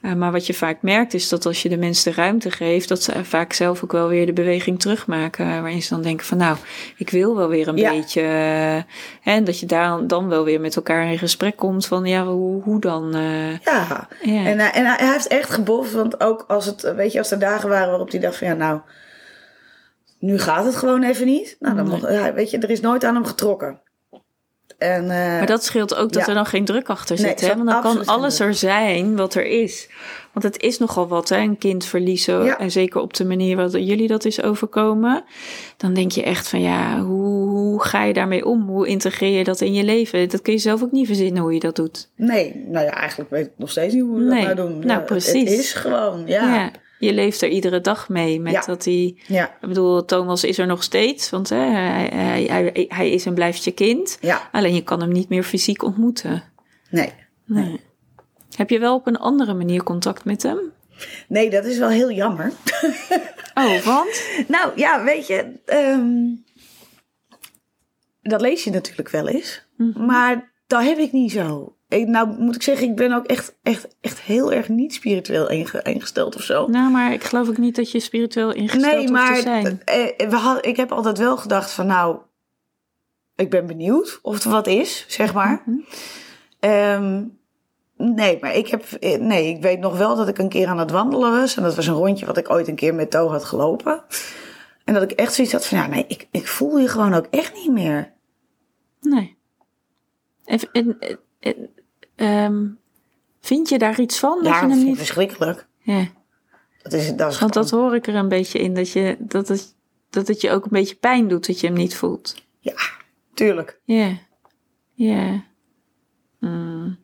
Eh, 0.00 0.12
maar 0.14 0.32
wat 0.32 0.46
je 0.46 0.54
vaak 0.54 0.82
merkt 0.82 1.14
is 1.14 1.28
dat 1.28 1.46
als 1.46 1.62
je 1.62 1.68
de 1.68 1.76
mensen 1.76 2.10
de 2.12 2.20
ruimte 2.20 2.50
geeft, 2.50 2.88
dat 2.88 3.02
ze 3.02 3.24
vaak 3.24 3.52
zelf 3.52 3.84
ook 3.84 3.92
wel 3.92 4.08
weer 4.08 4.26
de 4.26 4.32
beweging 4.32 4.80
terugmaken. 4.80 5.46
Waarin 5.46 5.82
ze 5.82 5.94
dan 5.94 6.02
denken 6.02 6.26
van 6.26 6.38
nou, 6.38 6.56
ik 6.96 7.10
wil 7.10 7.36
wel 7.36 7.48
weer 7.48 7.68
een 7.68 7.76
Ja. 7.76 7.90
beetje. 7.90 8.20
eh, 8.20 8.76
en 9.34 9.44
dat 9.44 9.60
je 9.60 9.66
daar 9.66 10.06
dan 10.06 10.28
wel 10.28 10.44
weer 10.44 10.60
met 10.60 10.76
elkaar 10.76 11.06
in 11.12 11.18
gesprek 11.18 11.56
komt 11.56 11.86
van 11.86 12.04
ja, 12.04 12.24
hoe, 12.26 12.62
hoe 12.62 12.80
dan? 12.80 13.14
eh, 13.14 13.58
Ja. 13.58 14.08
En, 14.22 14.58
hij- 14.58 14.70
en 14.72 14.84
hij 14.86 15.12
heeft 15.12 15.26
echt 15.26 15.50
geboft. 15.50 15.92
Want 15.92 16.20
ook 16.20 16.44
als 16.48 16.66
het, 16.66 16.92
weet 16.96 17.12
je, 17.12 17.18
als 17.18 17.30
er 17.30 17.38
dagen 17.38 17.68
waren 17.68 17.88
waarop 17.88 18.10
hij 18.10 18.20
dacht 18.20 18.36
van 18.36 18.46
ja, 18.46 18.54
nou, 18.54 18.80
nu 20.18 20.38
gaat 20.38 20.64
het 20.64 20.76
gewoon 20.76 21.02
even 21.02 21.26
niet. 21.26 21.56
Nou, 21.58 21.76
dan 21.76 21.88
Nee. 21.88 22.00
mocht, 22.00 22.32
weet 22.34 22.50
je, 22.50 22.58
er 22.58 22.70
is 22.70 22.80
nooit 22.80 23.04
aan 23.04 23.14
hem 23.14 23.24
getrokken. 23.26 23.80
En, 24.80 25.02
eh, 25.02 25.16
Maar 25.16 25.46
dat 25.46 25.64
scheelt 25.64 25.94
ook 25.94 26.12
dat 26.12 26.22
ja. 26.22 26.28
er 26.28 26.34
dan 26.34 26.46
geen 26.46 26.64
druk 26.64 26.88
achter 26.88 27.18
zit. 27.18 27.40
hè? 27.40 27.56
Want 27.56 27.68
dan 27.68 27.82
kan 27.82 28.04
alles 28.04 28.40
er 28.40 28.54
zijn 28.54 29.16
wat 29.16 29.34
er 29.34 29.46
is. 29.46 29.88
Want 30.32 30.44
het 30.44 30.62
is 30.62 30.78
nogal 30.78 31.08
wat, 31.08 31.28
hè? 31.28 31.36
een 31.38 31.58
kind 31.58 31.84
verliezen. 31.84 32.44
Ja. 32.44 32.58
En 32.58 32.70
zeker 32.70 33.00
op 33.00 33.14
de 33.14 33.24
manier 33.24 33.56
wat 33.56 33.72
jullie 33.72 34.08
dat 34.08 34.24
is 34.24 34.42
overkomen. 34.42 35.24
Dan 35.76 35.94
denk 35.94 36.12
je 36.12 36.22
echt 36.22 36.48
van 36.48 36.60
ja, 36.60 37.00
hoe, 37.00 37.48
hoe 37.48 37.82
ga 37.82 38.04
je 38.04 38.12
daarmee 38.12 38.44
om? 38.46 38.68
Hoe 38.68 38.86
integreer 38.88 39.38
je 39.38 39.44
dat 39.44 39.60
in 39.60 39.72
je 39.72 39.84
leven? 39.84 40.28
Dat 40.28 40.42
kun 40.42 40.52
je 40.52 40.58
zelf 40.58 40.82
ook 40.82 40.92
niet 40.92 41.06
verzinnen 41.06 41.42
hoe 41.42 41.54
je 41.54 41.60
dat 41.60 41.76
doet. 41.76 42.08
Nee, 42.16 42.64
nou 42.66 42.84
ja, 42.84 42.90
eigenlijk 42.92 43.30
weet 43.30 43.46
ik 43.46 43.52
nog 43.56 43.70
steeds 43.70 43.94
niet 43.94 44.02
hoe 44.02 44.18
we 44.18 44.24
Nee. 44.24 44.46
dat 44.46 44.56
nou 44.56 44.68
doen. 44.68 44.78
Nou, 44.78 44.98
Ja, 45.00 45.04
precies. 45.06 45.50
Het 45.50 45.58
is 45.58 45.72
gewoon, 45.72 46.22
ja. 46.26 46.70
Ja. 47.00 47.08
je 47.08 47.14
leeft 47.14 47.42
er 47.42 47.48
iedere 47.48 47.80
dag 47.80 48.08
mee. 48.08 48.40
Met 48.40 48.52
Ja. 48.52 48.60
dat 48.60 48.84
hij. 48.84 49.16
Ik 49.28 49.68
bedoel, 49.68 50.04
Thomas 50.04 50.44
is 50.44 50.58
er 50.58 50.66
nog 50.66 50.82
steeds. 50.82 51.30
Want 51.30 51.48
hè, 51.48 51.56
hij, 51.56 52.06
hij, 52.12 52.42
hij, 52.44 52.84
hij 52.88 53.10
is 53.10 53.26
en 53.26 53.34
blijft 53.34 53.64
je 53.64 53.70
kind. 53.70 54.18
Ja. 54.20 54.48
Alleen 54.52 54.74
je 54.74 54.82
kan 54.84 55.00
hem 55.00 55.12
niet 55.12 55.28
meer 55.28 55.42
fysiek 55.42 55.82
ontmoeten. 55.82 56.42
Nee. 56.90 57.12
Nee. 57.44 57.80
Heb 58.56 58.70
je 58.70 58.78
wel 58.78 58.94
op 58.94 59.06
een 59.06 59.18
andere 59.18 59.54
manier 59.54 59.82
contact 59.82 60.24
met 60.24 60.42
hem? 60.42 60.58
nee, 61.28 61.50
dat 61.50 61.64
is 61.64 61.78
wel 61.78 61.88
heel 61.88 62.10
jammer. 62.10 62.52
Oh, 63.54 63.82
want? 63.84 64.22
nou 64.48 64.72
ja, 64.76 65.04
weet 65.04 65.26
je, 65.26 65.52
ehm, 65.64 66.34
dat 68.22 68.40
lees 68.40 68.64
je 68.64 68.70
natuurlijk 68.70 69.08
wel 69.08 69.28
eens. 69.28 69.66
Mhm. 69.76 70.04
Maar 70.04 70.52
dat 70.66 70.82
heb 70.82 70.98
ik 70.98 71.12
niet 71.12 71.32
zo. 71.32 71.76
Ik, 71.90 72.06
nou 72.06 72.28
moet 72.38 72.54
ik 72.54 72.62
zeggen, 72.62 72.88
ik 72.88 72.96
ben 72.96 73.12
ook 73.12 73.26
echt, 73.26 73.56
echt, 73.62 73.96
echt 74.00 74.20
heel 74.20 74.52
erg 74.52 74.68
niet 74.68 74.94
spiritueel 74.94 75.48
inge- 75.50 75.82
ingesteld 75.82 76.36
of 76.36 76.42
zo. 76.42 76.66
Nou, 76.66 76.90
maar 76.90 77.12
ik 77.12 77.24
geloof 77.24 77.48
ook 77.48 77.58
niet 77.58 77.76
dat 77.76 77.90
je 77.90 78.00
spiritueel 78.00 78.52
ingesteld 78.52 78.84
Nee, 78.92 78.98
hoeft 79.00 79.12
maar 79.12 79.34
te 79.34 79.40
zijn. 79.40 79.82
eh, 79.84 80.28
we 80.28 80.36
had, 80.36 80.66
ik 80.66 80.76
heb 80.76 80.92
altijd 80.92 81.18
wel 81.18 81.36
gedacht 81.36 81.70
van 81.70 81.86
nou, 81.86 82.18
ik 83.36 83.50
ben 83.50 83.66
benieuwd 83.66 84.18
of 84.22 84.44
er 84.44 84.50
wat 84.50 84.66
is, 84.66 85.04
zeg 85.08 85.34
maar. 85.34 85.62
Mhm. 85.66 85.78
Ehm, 86.60 87.24
nee, 87.96 88.38
maar 88.40 88.54
ik 88.54 88.68
heb, 88.68 88.84
eh, 88.84 89.20
nee, 89.20 89.48
ik 89.48 89.62
weet 89.62 89.80
nog 89.80 89.98
wel 89.98 90.16
dat 90.16 90.28
ik 90.28 90.38
een 90.38 90.48
keer 90.48 90.66
aan 90.66 90.78
het 90.78 90.90
wandelen 90.90 91.30
was. 91.30 91.56
En 91.56 91.62
dat 91.62 91.74
was 91.74 91.86
een 91.86 91.94
rondje 91.94 92.26
wat 92.26 92.36
ik 92.36 92.50
ooit 92.50 92.68
een 92.68 92.74
keer 92.74 92.94
met 92.94 93.10
To 93.10 93.28
had 93.28 93.44
gelopen. 93.44 94.02
En 94.84 94.94
dat 94.94 95.02
ik 95.02 95.10
echt 95.12 95.34
zoiets 95.34 95.52
had 95.52 95.66
van 95.66 95.78
ja, 95.78 95.86
nee, 95.86 96.04
ik, 96.08 96.28
ik 96.30 96.46
voel 96.48 96.78
je 96.78 96.88
gewoon 96.88 97.14
ook 97.14 97.26
echt 97.30 97.54
niet 97.54 97.72
meer. 97.72 98.12
Nee. 99.00 99.36
En, 100.44 100.60
en, 100.72 100.96
en- 101.40 101.70
ehm, 102.20 102.66
vind 103.40 103.68
je 103.68 103.78
daar 103.78 104.00
iets 104.00 104.18
van? 104.18 104.36
Dat 104.42 104.46
Ja, 104.52 104.60
je 104.60 104.66
dat 104.66 104.76
vind 104.76 104.86
niet... 104.88 104.96
verschrikkelijk. 104.96 105.66
Ja, 105.78 106.06
Dat 106.82 106.92
is, 106.92 107.14
dat 107.16 107.32
is 107.32 107.38
want 107.38 107.52
dat 107.52 107.68
gewoon- 107.68 107.84
hoor 107.84 107.94
ik 107.94 108.06
er 108.06 108.14
een 108.14 108.28
beetje 108.28 108.58
in. 108.58 108.74
Dat, 108.74 108.90
je, 108.92 109.16
dat, 109.18 109.48
het, 109.48 109.74
dat 110.10 110.28
het 110.28 110.40
je 110.40 110.50
ook 110.50 110.64
een 110.64 110.70
beetje 110.70 110.94
pijn 110.94 111.28
doet 111.28 111.46
dat 111.46 111.60
je 111.60 111.66
hem 111.66 111.76
niet 111.76 111.94
voelt. 111.96 112.34
Ja, 112.58 112.74
tuurlijk. 113.34 113.80
Ja. 113.84 114.18
Ja. 114.94 115.44
Mm. 116.38 116.98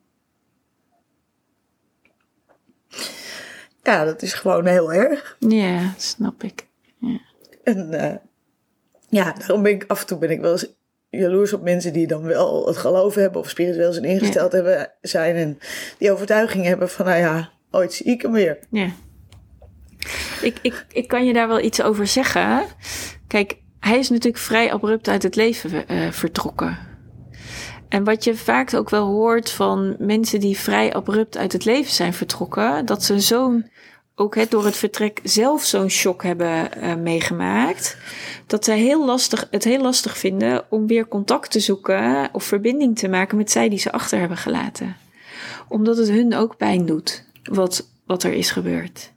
Ja, 3.83 4.05
dat 4.05 4.23
is 4.23 4.33
gewoon 4.33 4.67
heel 4.67 4.93
erg. 4.93 5.37
Ja, 5.39 5.95
snap 5.97 6.43
ik. 6.43 6.67
En 7.65 7.93
eh, 7.93 8.17
ja, 9.09 9.33
daarom 9.33 9.63
ben 9.63 9.73
ik 9.73 9.85
af 9.87 10.01
en 10.01 10.07
toe 10.07 10.19
ben 10.19 10.31
ik 10.31 10.41
wel 10.41 10.53
eens 10.53 10.67
jaloers 11.19 11.53
op 11.53 11.63
mensen 11.63 11.93
die 11.93 12.07
dan 12.07 12.23
wel 12.23 12.67
het 12.67 12.77
geloof 12.77 13.15
hebben 13.15 13.41
of 13.41 13.49
spiritueel 13.49 13.93
zijn 13.93 14.05
ingesteld 14.05 14.53
hebben, 14.53 14.93
zijn 15.01 15.37
en 15.37 15.59
die 15.99 16.13
overtuiging 16.13 16.65
hebben 16.65 16.89
van 16.89 17.07
nou 17.07 17.19
ja, 17.19 17.51
ooit 17.71 17.93
zie 17.93 18.07
ik 18.07 18.23
hem 18.23 18.33
weer. 18.33 18.59
Ja. 18.71 18.89
Ik, 20.43 20.59
ik, 20.63 20.87
ik 20.93 21.09
kan 21.09 21.27
je 21.27 21.33
daar 21.33 21.49
wel 21.49 21.61
iets 21.61 21.83
over 21.83 22.07
zeggen. 22.07 22.65
Kijk, 23.27 23.57
hij 23.81 23.99
is 23.99 24.09
natuurlijk 24.09 24.43
vrij 24.43 24.73
abrupt 24.73 25.09
uit 25.09 25.23
het 25.23 25.37
leven 25.37 25.89
eh, 25.89 26.11
vertrokken. 26.11 26.79
En 27.89 28.05
wat 28.05 28.25
je 28.25 28.35
vaak 28.35 28.75
ook 28.75 28.91
wel 28.91 29.07
hoort 29.07 29.51
van 29.51 29.97
mensen 29.99 30.41
die 30.41 30.59
vrij 30.59 30.95
abrupt 30.95 31.37
uit 31.37 31.53
het 31.53 31.65
leven 31.65 31.93
zijn 31.93 32.13
vertrokken, 32.13 32.87
dat 32.87 33.03
ze 33.03 33.21
zo'n, 33.21 33.71
ook 34.19 34.51
door 34.51 34.65
het 34.65 34.77
vertrek 34.77 35.21
zelf 35.23 35.65
zo'n 35.65 35.89
shock 35.89 36.23
hebben 36.23 36.73
eh, 36.73 36.95
meegemaakt, 36.95 37.97
dat 38.47 38.65
ze 38.65 38.73
heel 38.73 39.05
lastig, 39.05 39.47
het 39.51 39.65
heel 39.65 39.83
lastig 39.83 40.19
vinden 40.19 40.65
om 40.71 40.87
weer 40.87 41.09
contact 41.09 41.51
te 41.51 41.61
zoeken 41.61 42.29
of 42.33 42.45
verbinding 42.45 42.99
te 42.99 43.09
maken 43.09 43.37
met 43.37 43.51
zij 43.51 43.69
die 43.69 43.79
ze 43.79 43.93
achter 43.93 44.19
hebben 44.19 44.37
gelaten. 44.37 44.97
Omdat 45.69 45.97
het 45.97 46.09
hun 46.09 46.35
ook 46.35 46.57
pijn 46.57 46.87
doet, 46.87 47.25
wat, 47.43 47.91
wat 48.07 48.23
er 48.23 48.33
is 48.33 48.51
gebeurd. 48.51 49.13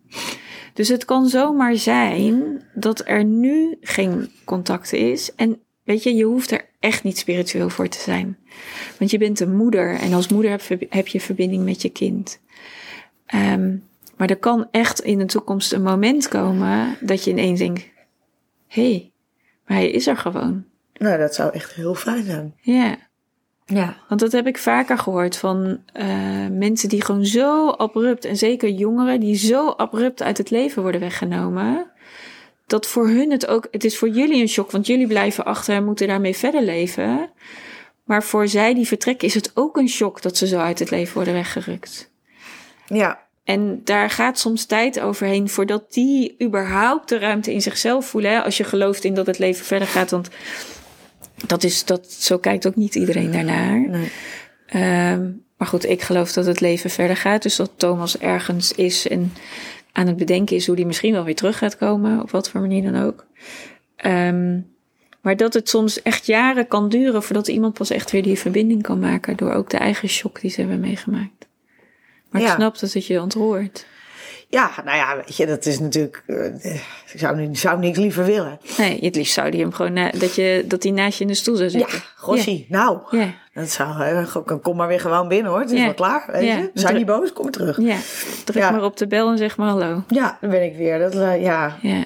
Dus 0.73 0.87
het 0.87 1.05
kan 1.05 1.27
zomaar 1.27 1.75
zijn 1.75 2.63
dat 2.73 3.01
er 3.05 3.23
nu 3.23 3.77
geen 3.81 4.31
contact 4.45 4.93
is. 4.93 5.35
En 5.35 5.59
weet 5.83 6.03
je, 6.03 6.15
je 6.15 6.23
hoeft 6.23 6.51
er 6.51 6.69
echt 6.79 7.03
niet 7.03 7.17
spiritueel 7.17 7.69
voor 7.69 7.87
te 7.87 7.99
zijn. 7.99 8.37
Want 8.97 9.11
je 9.11 9.17
bent 9.17 9.39
een 9.39 9.55
moeder 9.55 9.95
en 9.95 10.13
als 10.13 10.27
moeder 10.27 10.51
heb, 10.51 10.81
heb 10.89 11.07
je 11.07 11.21
verbinding 11.21 11.63
met 11.63 11.81
je 11.81 11.89
kind. 11.89 12.39
Ehm, 13.25 13.75
maar 14.19 14.29
er 14.29 14.37
kan 14.37 14.67
echt 14.71 14.99
in 14.99 15.17
de 15.17 15.25
toekomst 15.25 15.73
een 15.73 15.83
moment 15.83 16.27
komen 16.27 16.97
dat 16.99 17.23
je 17.23 17.31
ineens 17.31 17.59
denkt: 17.59 17.87
hé, 18.67 18.89
hey, 18.91 19.11
maar 19.65 19.77
hij 19.77 19.89
is 19.89 20.07
er 20.07 20.17
gewoon. 20.17 20.65
Nou, 20.93 21.17
dat 21.17 21.35
zou 21.35 21.53
echt 21.53 21.73
heel 21.73 21.95
fijn 21.95 22.23
zijn. 22.23 22.55
Ja. 22.61 22.97
Ja. 23.65 23.97
Want 24.07 24.19
dat 24.19 24.31
heb 24.31 24.47
ik 24.47 24.57
vaker 24.57 24.97
gehoord 24.97 25.35
van 25.35 25.83
eh, 25.93 26.47
mensen 26.51 26.89
die 26.89 27.03
gewoon 27.03 27.25
zo 27.25 27.69
abrupt, 27.69 28.25
en 28.25 28.37
zeker 28.37 28.69
jongeren, 28.69 29.19
die 29.19 29.35
zo 29.35 29.69
abrupt 29.69 30.21
uit 30.21 30.37
het 30.37 30.49
leven 30.49 30.81
worden 30.81 31.01
weggenomen. 31.01 31.91
Dat 32.67 32.87
voor 32.87 33.07
hun 33.07 33.31
het 33.31 33.47
ook, 33.47 33.67
het 33.71 33.83
is 33.83 33.97
voor 33.97 34.09
jullie 34.09 34.41
een 34.41 34.49
shock, 34.49 34.71
want 34.71 34.87
jullie 34.87 35.07
blijven 35.07 35.45
achter 35.45 35.75
en 35.75 35.85
moeten 35.85 36.07
daarmee 36.07 36.35
verder 36.35 36.63
leven. 36.63 37.29
Maar 38.03 38.23
voor 38.23 38.47
zij 38.47 38.73
die 38.73 38.87
vertrekken 38.87 39.27
is 39.27 39.33
het 39.33 39.51
ook 39.53 39.77
een 39.77 39.89
shock 39.89 40.21
dat 40.21 40.37
ze 40.37 40.47
zo 40.47 40.57
uit 40.57 40.79
het 40.79 40.89
leven 40.89 41.13
worden 41.13 41.33
weggerukt. 41.33 42.11
Ja. 42.87 43.27
En 43.49 43.81
daar 43.83 44.09
gaat 44.09 44.39
soms 44.39 44.65
tijd 44.65 44.99
overheen 44.99 45.49
voordat 45.49 45.93
die 45.93 46.35
überhaupt 46.41 47.09
de 47.09 47.17
ruimte 47.17 47.53
in 47.53 47.61
zichzelf 47.61 48.05
voelen. 48.05 48.31
Hè? 48.31 48.41
Als 48.43 48.57
je 48.57 48.63
gelooft 48.63 49.03
in 49.03 49.13
dat 49.13 49.25
het 49.25 49.39
leven 49.39 49.65
verder 49.65 49.87
gaat. 49.87 50.11
Want 50.11 50.29
dat 51.47 51.63
is, 51.63 51.85
dat, 51.85 52.11
zo 52.11 52.37
kijkt 52.37 52.67
ook 52.67 52.75
niet 52.75 52.95
iedereen 52.95 53.31
daarnaar. 53.31 53.89
Nee. 53.89 54.11
Ehm, 54.65 55.31
maar 55.57 55.67
goed, 55.67 55.85
ik 55.85 56.01
geloof 56.01 56.33
dat 56.33 56.45
het 56.45 56.59
leven 56.59 56.89
verder 56.89 57.17
gaat. 57.17 57.41
Dus 57.43 57.55
dat 57.55 57.71
Thomas 57.75 58.17
ergens 58.17 58.73
is 58.73 59.07
en 59.07 59.33
aan 59.91 60.07
het 60.07 60.17
bedenken 60.17 60.55
is 60.55 60.67
hoe 60.67 60.75
die 60.75 60.85
misschien 60.85 61.13
wel 61.13 61.23
weer 61.23 61.35
terug 61.35 61.57
gaat 61.57 61.77
komen. 61.77 62.21
Op 62.21 62.31
wat 62.31 62.49
voor 62.49 62.61
manier 62.61 62.91
dan 62.91 63.01
ook. 63.01 63.25
Ehm, 63.95 64.59
maar 65.21 65.37
dat 65.37 65.53
het 65.53 65.69
soms 65.69 66.01
echt 66.01 66.25
jaren 66.25 66.67
kan 66.67 66.89
duren 66.89 67.23
voordat 67.23 67.47
iemand 67.47 67.73
pas 67.73 67.89
echt 67.89 68.11
weer 68.11 68.23
die 68.23 68.39
verbinding 68.39 68.81
kan 68.81 68.99
maken. 68.99 69.37
Door 69.37 69.51
ook 69.51 69.69
de 69.69 69.77
eigen 69.77 70.09
shock 70.09 70.41
die 70.41 70.51
ze 70.51 70.59
hebben 70.59 70.79
meegemaakt. 70.79 71.48
Maar 72.29 72.41
ik 72.41 72.47
Ja. 72.47 72.55
snap 72.55 72.79
dat 72.79 72.93
het 72.93 73.05
je 73.05 73.21
ontroert. 73.21 73.85
Ja, 74.51 74.71
nou 74.85 74.97
ja, 74.97 75.15
weet 75.15 75.37
je, 75.37 75.45
dat 75.45 75.65
is 75.65 75.79
natuurlijk. 75.79 76.23
eh, 76.27 76.73
ik 77.13 77.19
zou, 77.19 77.49
zou 77.55 77.79
niks 77.79 77.97
liever 77.97 78.25
willen. 78.25 78.59
Nee, 78.77 78.99
het 79.01 79.15
liefst 79.15 79.33
zou 79.33 79.51
die 79.51 79.61
hem 79.61 79.71
gewoon 79.73 79.93
na- 79.93 80.11
dat, 80.11 80.35
je, 80.35 80.63
dat 80.67 80.81
die 80.81 80.91
naast 80.91 81.17
je 81.17 81.21
in 81.23 81.29
de 81.29 81.33
stoel 81.35 81.55
zou 81.55 81.69
Ja, 81.69 81.77
zitten. 81.79 82.01
gossie. 82.15 82.65
Nou, 82.69 82.99
Ja, 83.11 83.33
dat 83.53 83.69
zou. 83.69 84.01
eh, 84.03 84.35
kom 84.61 84.75
maar 84.75 84.87
weer 84.87 84.99
gewoon 84.99 85.27
binnen 85.27 85.51
hoor. 85.51 85.59
Het 85.61 85.71
is 85.71 85.77
Ja. 85.79 85.83
wel 85.85 85.93
klaar. 85.93 86.23
Weet 86.31 86.43
Ja. 86.43 86.57
je? 86.57 86.69
Zijn 86.73 86.95
niet 86.95 87.05
boos, 87.05 87.33
kom 87.33 87.51
terug. 87.51 87.77
ja. 87.81 87.97
Druk 88.45 88.63
Ja. 88.63 88.71
maar 88.71 88.83
op 88.83 88.97
de 88.97 89.07
bel 89.07 89.29
en 89.31 89.37
zeg 89.37 89.57
maar 89.57 89.69
hallo. 89.69 90.03
Ja, 90.07 90.37
dan 90.41 90.49
ben 90.49 90.63
ik 90.63 90.75
weer. 90.77 90.99
Dat, 90.99 91.13
eh, 91.15 91.41
ja, 91.41 91.77
Ja, 91.81 92.03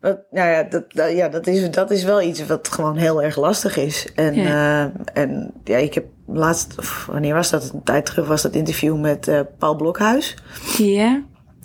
Nou 0.00 0.18
ja, 0.30 0.62
dat, 0.62 0.92
dat- 0.92 1.10
ja 1.12 1.28
dat, 1.28 1.46
is, 1.46 1.70
dat 1.70 1.90
is 1.90 2.04
wel 2.04 2.22
iets 2.22 2.46
wat 2.46 2.68
gewoon 2.68 2.96
heel 2.96 3.22
erg 3.22 3.36
lastig 3.36 3.76
is. 3.76 4.08
En 4.14 4.34
ja, 4.34 4.92
en, 5.12 5.52
ja 5.64 5.76
ik 5.76 5.94
heb 5.94 6.04
laatst, 6.26 6.78
of 6.78 7.06
wanneer 7.10 7.34
was 7.34 7.50
dat? 7.50 7.70
Een 7.74 7.82
tijd 7.82 8.06
terug 8.06 8.26
was 8.26 8.42
dat 8.42 8.54
interview 8.54 9.00
met 9.00 9.28
eh, 9.28 9.40
Paul 9.58 9.76
Blokhuis. 9.76 10.36
ja, 10.78 11.22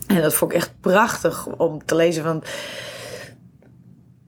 En 0.08 0.22
dat 0.22 0.34
vond 0.34 0.52
ik 0.52 0.58
echt 0.58 0.72
prachtig 0.80 1.48
om 1.48 1.86
te 1.86 1.96
lezen. 1.96 2.24
Want 2.24 2.46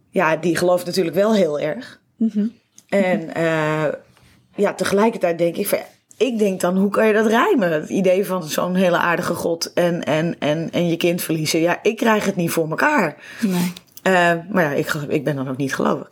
ja, 0.10 0.36
die 0.36 0.58
gelooft 0.58 0.86
natuurlijk 0.86 1.16
wel 1.16 1.34
heel 1.34 1.60
erg. 1.60 2.02
Mhm. 2.18 2.46
En 2.90 3.34
eh, 3.34 3.84
ja, 4.56 4.74
tegelijkertijd 4.74 5.38
denk 5.38 5.56
ik 5.56 5.68
van... 5.68 5.80
Ik 6.18 6.38
denk 6.40 6.60
dan, 6.62 6.78
hoe 6.78 6.90
kan 6.90 7.08
je 7.08 7.14
dat 7.14 7.26
rijmen? 7.28 7.72
Het 7.72 7.90
idee 7.90 8.26
van 8.26 8.44
zo'n 8.44 8.76
hele 8.76 8.98
aardige 8.98 9.34
god 9.34 9.74
en, 9.74 10.04
en, 10.04 10.36
en, 10.40 10.70
en 10.72 10.88
je 10.88 10.98
kind 10.98 11.22
verliezen. 11.22 11.60
Ja, 11.60 11.80
ik 11.82 11.98
krijg 11.98 12.26
het 12.26 12.36
niet 12.36 12.52
voor 12.52 12.70
elkaar. 12.70 13.16
nee. 13.42 13.74
Eh, 14.06 14.34
maar 14.50 14.64
ja, 14.64 14.72
ik, 14.72 14.94
ik 15.08 15.24
ben 15.24 15.36
dan 15.36 15.50
ook 15.50 15.58
niet 15.58 15.76
gelovig. 15.76 16.10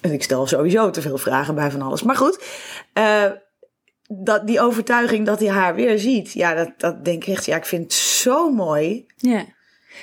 En 0.00 0.12
ik 0.12 0.22
stel 0.22 0.46
sowieso 0.46 0.90
te 0.90 1.00
veel 1.00 1.18
vragen 1.18 1.54
bij 1.54 1.70
van 1.70 1.82
alles. 1.82 2.02
Maar 2.02 2.16
goed, 2.16 2.44
eh, 2.92 3.30
dat, 4.08 4.46
die 4.46 4.60
overtuiging 4.60 5.26
dat 5.26 5.40
hij 5.40 5.48
haar 5.48 5.74
weer 5.74 5.98
ziet. 5.98 6.32
Ja, 6.32 6.54
dat, 6.54 6.70
dat 6.78 7.04
denk 7.04 7.24
ik 7.24 7.34
echt. 7.34 7.44
Ja, 7.44 7.56
ik 7.56 7.64
vind 7.64 7.82
het 7.82 7.92
zo 7.92 8.50
mooi. 8.50 9.06
Ja. 9.16 9.44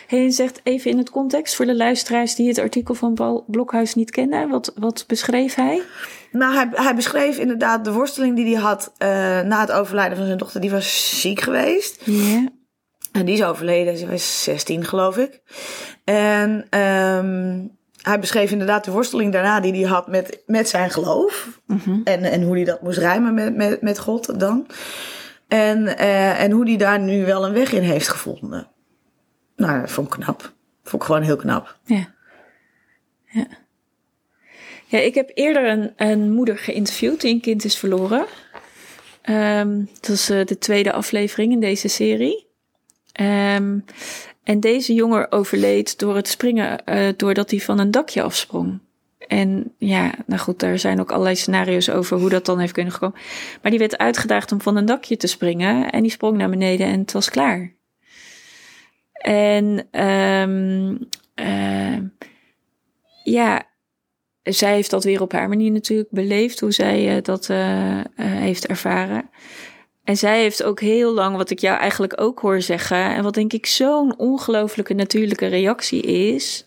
Hey, 0.08 0.24
en 0.24 0.32
zegt 0.32 0.62
even 0.64 0.92
in 0.92 0.98
het 0.98 1.10
context 1.10 1.56
voor 1.56 1.66
de 1.66 1.76
luisteraars 1.76 2.36
die 2.36 2.48
het 2.48 2.60
artikel 2.60 2.94
van 2.94 3.14
Paul 3.14 3.44
Blokhuis 3.48 3.96
niet 3.96 4.12
kennen. 4.12 4.50
Wat, 4.50 4.74
wat 4.76 5.04
beschreef 5.08 5.56
hij? 5.56 5.82
Nou, 6.32 6.54
hij, 6.54 6.68
hij 6.72 6.96
beschreef 6.96 7.38
inderdaad 7.38 7.86
de 7.86 7.94
worsteling 7.94 8.36
die 8.36 8.56
hij 8.56 8.64
had 8.64 8.94
eh, 8.98 9.08
na 9.42 9.60
het 9.60 9.72
overlijden 9.72 10.18
van 10.18 10.26
zijn 10.26 10.38
dochter. 10.38 10.62
Die 10.62 10.72
was 10.72 11.20
ziek 11.22 11.42
geweest. 11.42 12.02
Ja. 12.06 12.48
En 13.12 13.26
die 13.26 13.36
is 13.36 13.44
overleden. 13.44 13.98
Ze 13.98 14.08
was 14.08 14.44
16, 14.44 14.86
geloof 14.86 15.18
ik. 15.18 15.42
En 16.04 16.68
ehm, 16.70 17.68
hij 18.02 18.20
beschreef 18.20 18.52
inderdaad 18.52 18.84
de 18.84 18.92
worsteling 18.92 19.34
daarna 19.34 19.60
die 19.60 19.74
hij 19.74 19.90
had 19.90 20.08
met, 20.08 20.42
met 20.46 20.70
zijn 20.70 20.90
geloof. 20.90 21.62
En, 22.04 22.24
en 22.24 22.44
hoe 22.44 22.56
hij 22.56 22.66
dat 22.66 22.82
moest 22.82 22.98
rijmen 22.98 23.34
met, 23.34 23.56
met, 23.56 23.82
met 23.82 24.00
God 24.00 24.40
dan. 24.40 24.68
En, 25.48 25.98
eh, 25.98 26.44
en 26.44 26.52
hoe 26.52 26.68
hij 26.68 26.78
daar 26.78 27.00
nu 27.00 27.26
wel 27.26 27.46
een 27.46 27.54
weg 27.54 27.72
in 27.72 27.82
heeft 27.82 28.08
gevonden. 28.08 28.68
Nou, 29.56 29.80
dat 29.80 29.92
vond 29.92 30.14
ik 30.14 30.20
knap. 30.20 30.54
Vond 30.84 31.02
ik 31.02 31.08
gewoon 31.08 31.22
heel 31.22 31.36
knap. 31.36 31.78
Ja. 31.86 32.14
Ja. 33.26 33.48
Ja, 34.86 35.00
ik 35.00 35.16
heb 35.16 35.32
eerder 35.34 35.70
een, 35.70 35.94
een 35.96 36.32
moeder 36.32 36.58
geïnterviewd 36.58 37.22
die 37.22 37.34
een 37.34 37.42
kind 37.42 37.64
is 37.64 37.78
verloren. 37.78 38.26
Ehm, 39.22 39.84
dat 40.00 40.10
is 40.10 40.30
eh, 40.30 40.46
de 40.46 40.58
tweede 40.58 40.92
aflevering 40.92 41.52
in 41.52 41.60
deze 41.60 41.88
serie. 41.88 42.51
Ehm, 43.12 43.80
en 44.44 44.60
deze 44.60 44.94
jongen 44.94 45.32
overleed 45.32 46.00
door 46.00 46.16
het 46.16 46.28
springen, 46.28 46.86
eh, 46.86 47.08
doordat 47.18 47.52
hij 47.52 47.60
van 47.60 47.80
een 47.80 47.92
dakje 47.92 48.22
afsprong. 48.22 48.80
En 49.28 49.74
ja, 49.78 50.14
nou 50.26 50.40
goed, 50.40 50.60
daar 50.60 50.80
zijn 50.80 51.00
ook 51.00 51.12
allerlei 51.12 51.36
scenario's 51.36 51.90
over 51.90 52.18
hoe 52.18 52.30
dat 52.30 52.46
dan 52.46 52.60
heeft 52.60 52.74
kunnen 52.74 53.00
komen. 53.00 53.20
Maar 53.62 53.72
die 53.72 53.80
werd 53.80 53.98
uitgedaagd 53.98 54.52
om 54.52 54.62
van 54.62 54.76
een 54.76 54.86
dakje 54.86 55.18
te 55.18 55.28
springen. 55.28 55.92
En 55.92 56.02
die 56.02 56.12
sprong 56.12 56.38
naar 56.38 56.50
beneden 56.50 56.88
en 56.88 57.00
het 57.00 57.12
was 57.12 57.30
klaar. 57.30 57.74
En 59.14 59.88
ehm 59.92 60.96
ehm, 61.36 62.04
ja, 63.24 63.72
zij 64.44 64.74
heeft 64.74 64.90
dat 64.90 65.04
weer 65.04 65.22
op 65.22 65.32
haar 65.32 65.50
manier 65.50 65.72
natuurlijk 65.72 66.10
beleefd, 66.12 66.60
hoe 66.60 66.72
zij 66.72 67.16
eh, 67.16 67.24
dat 67.24 67.50
eh, 67.50 68.00
eh, 68.00 68.06
heeft 68.16 68.68
ervaren. 68.68 69.30
En 70.12 70.18
zij 70.18 70.42
heeft 70.42 70.64
ook 70.64 70.80
heel 70.80 71.14
lang, 71.14 71.36
wat 71.36 71.50
ik 71.50 71.60
jou 71.60 71.80
eigenlijk 71.80 72.22
ook 72.22 72.40
hoor 72.40 72.62
zeggen, 72.62 72.98
en 72.98 73.24
wat 73.24 73.34
denk 73.34 73.54
ik 73.54 73.66
zo'n 73.66 74.18
ongelooflijke 74.18 74.94
natuurlijke 74.94 75.46
reactie 75.48 76.02
is. 76.02 76.66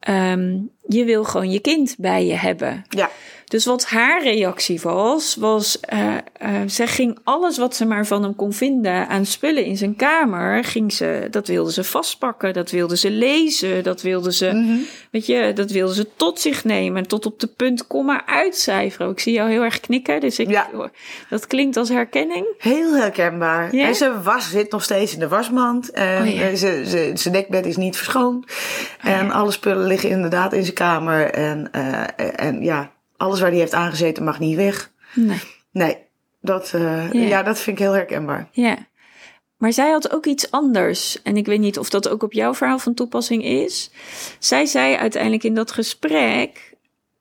ehm, 0.00 0.58
je 0.86 1.04
wil 1.04 1.24
gewoon 1.24 1.50
je 1.50 1.60
kind 1.60 1.94
bij 1.98 2.26
je 2.26 2.34
hebben. 2.34 2.84
Ja, 2.88 3.10
Dus 3.48 3.64
wat 3.64 3.84
haar 3.86 4.22
reactie 4.22 4.80
was, 4.82 5.34
was 5.36 5.80
eh, 5.80 6.14
zij 6.66 6.86
ging 6.86 7.18
alles 7.24 7.58
wat 7.58 7.76
ze 7.76 7.84
maar 7.84 8.06
van 8.06 8.22
hem 8.22 8.34
kon 8.36 8.52
vinden 8.52 9.08
aan 9.08 9.26
spullen 9.26 9.64
in 9.64 9.76
zijn 9.76 9.96
kamer, 9.96 10.64
ging 10.64 10.92
ze, 10.92 11.28
dat 11.30 11.46
wilde 11.48 11.72
ze 11.72 11.84
vastpakken, 11.84 12.52
dat 12.52 12.70
wilde 12.70 12.96
ze 12.96 13.10
lezen, 13.10 13.82
dat 13.82 14.02
wilde 14.02 14.32
ze, 14.32 14.80
weet 15.10 15.26
je, 15.26 15.52
dat 15.54 15.70
wilde 15.70 15.94
ze 15.94 16.08
tot 16.16 16.40
zich 16.40 16.64
nemen, 16.64 17.06
tot 17.08 17.26
op 17.26 17.40
de 17.40 17.46
punt 17.46 17.86
komma 17.86 18.26
uitcijferen. 18.26 19.10
Ik 19.10 19.20
zie 19.20 19.32
jou 19.32 19.50
heel 19.50 19.62
erg 19.62 19.80
knikken, 19.80 20.20
dus 20.20 20.38
ik, 20.38 20.48
Ja. 20.50 20.68
dat 21.30 21.46
klinkt 21.46 21.76
als 21.76 21.88
herkenning. 21.88 22.46
heel 22.58 22.94
herkenbaar. 22.94 23.70
En 23.72 23.94
zijn 23.94 24.22
was 24.22 24.50
zit 24.50 24.70
nog 24.70 24.82
steeds 24.82 25.12
in 25.14 25.18
de 25.20 25.28
wasmand. 25.28 25.90
En 25.90 26.22
Oh 26.28 26.54
ze- 26.54 26.84
ze- 26.86 27.10
zijn 27.14 27.34
dekbed 27.34 27.66
is 27.66 27.76
niet 27.76 27.96
verschoond. 27.96 28.46
en 29.02 29.30
alle 29.30 29.50
spullen 29.50 29.86
liggen 29.86 30.08
inderdaad 30.10 30.52
in 30.52 30.62
zijn 30.62 30.74
kamer. 30.74 31.30
En, 31.30 31.68
eh, 31.72 32.02
en 32.46 32.62
ja, 32.62 32.90
alles 33.16 33.40
waar 33.40 33.50
hij 33.50 33.58
heeft 33.58 33.74
aangezeten 33.74 34.24
mag 34.24 34.38
niet 34.38 34.56
weg. 34.56 34.92
Nee. 35.14 35.40
Nee, 35.70 35.96
dat, 36.40 36.72
eh, 36.74 37.12
Ja. 37.12 37.20
ja. 37.20 37.42
dat 37.42 37.58
vind 37.58 37.78
ik 37.78 37.84
heel 37.84 37.92
herkenbaar. 37.92 38.48
Ja. 38.52 38.76
Maar 39.56 39.72
zij 39.72 39.90
had 39.90 40.12
ook 40.12 40.26
iets 40.26 40.50
anders. 40.50 41.22
En 41.22 41.36
ik 41.36 41.46
weet 41.46 41.60
niet 41.60 41.78
of 41.78 41.90
dat 41.90 42.08
ook 42.08 42.22
op 42.22 42.32
jouw 42.32 42.54
verhaal 42.54 42.78
van 42.78 42.94
toepassing 42.94 43.44
is. 43.44 43.90
Zij 44.38 44.66
zei 44.66 44.94
uiteindelijk 44.94 45.44
in 45.44 45.54
dat 45.54 45.72
gesprek. 45.72 46.74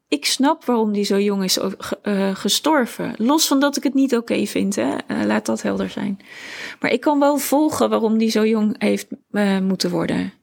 Ik 0.08 0.26
snap 0.26 0.66
waarom 0.66 0.92
die 0.94 1.04
zo 1.04 1.20
jong 1.20 1.44
is 1.44 1.60
eh, 2.02 2.36
gestorven. 2.36 3.14
Los 3.18 3.48
van 3.48 3.60
dat 3.60 3.78
ik 3.78 3.84
het 3.84 3.94
niet 3.94 4.16
oké 4.16 4.46
vind, 4.46 4.76
hè? 4.76 4.96
Eh, 5.08 5.24
laat 5.24 5.46
dat 5.46 5.62
helder 5.62 5.90
zijn. 5.90 6.20
Maar 6.80 6.92
ik 6.92 7.02
kan 7.02 7.20
wel 7.20 7.38
volgen 7.38 7.90
waarom 7.90 8.18
die 8.18 8.30
zo 8.30 8.46
jong 8.46 8.76
heeft 8.78 9.08
moeten 9.62 9.90
worden. 9.90 10.34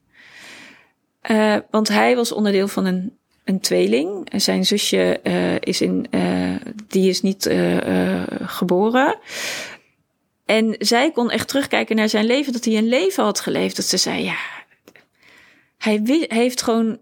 Want 1.69 1.87
hij 1.87 2.15
was 2.15 2.31
onderdeel 2.31 2.67
van 2.67 2.85
een, 2.85 3.17
een 3.43 3.59
tweeling. 3.59 4.29
Zijn 4.35 4.65
zusje 4.65 5.19
eh, 5.19 5.55
is, 5.59 5.81
in, 5.81 6.07
eh, 6.09 6.55
die 6.87 7.09
is 7.09 7.21
niet 7.21 7.45
eh, 7.45 8.23
geboren. 8.41 9.17
En 10.45 10.75
zij 10.79 11.11
kon 11.11 11.31
echt 11.31 11.47
terugkijken 11.47 11.95
naar 11.95 12.09
zijn 12.09 12.25
leven, 12.25 12.53
dat 12.53 12.65
hij 12.65 12.77
een 12.77 12.87
leven 12.87 13.23
had 13.23 13.39
geleefd. 13.39 13.75
Dat 13.75 13.85
ze 13.85 13.97
zei, 13.97 14.23
ja, 14.23 14.37
hij 15.77 16.25
heeft 16.27 16.61
gewoon, 16.61 16.99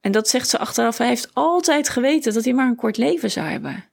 en 0.00 0.12
dat 0.12 0.28
zegt 0.28 0.48
ze 0.48 0.58
achteraf, 0.58 0.98
hij 0.98 1.08
heeft 1.08 1.30
altijd 1.32 1.88
geweten 1.88 2.34
dat 2.34 2.44
hij 2.44 2.52
maar 2.52 2.66
een 2.66 2.76
kort 2.76 2.96
leven 2.96 3.30
zou 3.30 3.46
hebben. 3.46 3.84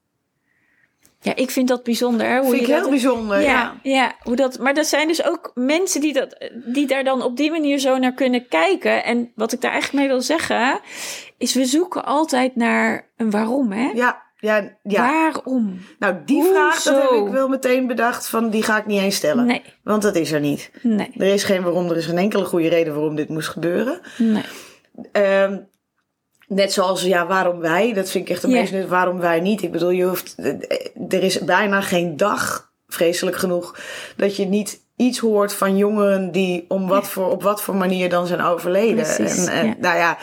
Ja, 1.21 1.36
ik 1.36 1.49
vind 1.49 1.67
dat 1.67 1.84
bijzonder. 1.84 2.27
hè, 2.27 2.39
Hoe 2.39 2.49
vind 2.49 2.62
ik 2.62 2.67
je 2.67 2.73
heel 2.73 2.82
dat, 2.82 2.89
bijzonder. 2.89 3.41
Ja. 3.41 3.47
ja, 3.47 3.75
ja, 3.84 4.15
hoe 4.23 4.36
dat, 4.36 4.60
maar 4.60 4.73
dat 4.73 4.88
zijn 4.88 5.08
dus 5.08 5.23
ook 5.23 5.51
mensen 5.53 6.01
die, 6.01 6.13
dat, 6.13 6.49
die 6.65 6.88
daar 6.88 7.03
dan 7.03 7.21
op 7.21 7.38
die 7.38 7.51
manier 7.51 7.79
zo 7.79 7.97
naar 7.97 8.13
kunnen 8.13 8.47
kijken. 8.47 9.03
En 9.03 9.32
wat 9.36 9.51
ik 9.51 9.62
daar 9.62 9.71
eigenlijk 9.71 10.03
mee 10.03 10.13
wil 10.13 10.21
zeggen, 10.21 10.79
is 11.39 11.54
we 11.54 11.65
zoeken 11.65 12.06
altijd 12.06 12.56
naar 12.56 13.08
een 13.17 13.30
waarom, 13.32 13.71
hè? 13.71 13.91
Ja, 13.93 14.21
ja, 14.38 14.78
ja. 14.84 15.02
Waarom? 15.12 15.80
Nou, 15.99 16.15
die 16.25 16.36
Hoezo? 16.41 16.54
vraag 16.54 16.84
dat 16.84 17.02
heb 17.02 17.25
ik 17.28 17.32
wel 17.34 17.47
meteen 17.47 17.88
bedacht. 17.88 18.28
Van, 18.30 18.49
die 18.49 18.63
ga 18.63 18.78
ik 18.78 18.86
niet 18.86 19.02
eens 19.02 19.15
stellen. 19.15 19.45
Nee, 19.45 19.62
Want 19.84 20.02
dat 20.02 20.15
is 20.15 20.32
er 20.32 20.39
niet. 20.39 20.71
nee, 20.82 21.12
Er 21.17 21.34
is 21.34 21.43
geen 21.43 21.63
waarom. 21.63 21.89
Er 21.89 21.97
is 21.97 22.06
geen 22.06 22.17
enkele 22.17 22.45
goede 22.45 22.67
reden 22.69 22.93
waarom 22.93 23.15
dit 23.15 23.30
moest 23.30 23.47
gebeuren. 23.49 23.99
nee. 24.17 24.43
Ehm, 25.12 25.58
net 26.47 26.73
zoals, 26.73 27.04
ja, 27.04 27.28
waarom 27.28 27.60
wij? 27.60 27.93
Dat 27.93 28.10
vind 28.10 28.23
ik 28.25 28.30
echt 28.32 28.41
de 28.41 28.47
Ja. 28.47 28.54
meest. 28.71 28.88
Waarom 28.88 29.19
wij 29.19 29.39
niet? 29.39 29.62
Ik 29.62 29.71
bedoel, 29.71 29.89
je 29.89 30.04
hoeft, 30.06 30.36
er 31.10 31.23
is 31.23 31.39
bijna 31.39 31.82
geen 31.82 32.17
dag, 32.17 32.71
vreselijk 32.88 33.38
genoeg, 33.38 33.80
dat 34.15 34.36
je 34.36 34.45
niet 34.45 34.82
iets 34.95 35.19
hoort 35.19 35.54
van 35.54 35.78
jongeren 35.78 36.32
die 36.32 36.65
om 36.67 36.88
wat 36.88 37.08
voor, 37.08 37.30
op 37.32 37.43
wat 37.43 37.62
voor 37.62 37.75
manier 37.75 38.10
dan 38.10 38.28
zijn 38.28 38.41
overleden. 38.41 39.04
Precies, 39.15 39.45
en, 39.45 39.54
en 39.54 39.65
ja. 39.67 39.75
nou 39.80 39.97
ja, 39.97 40.17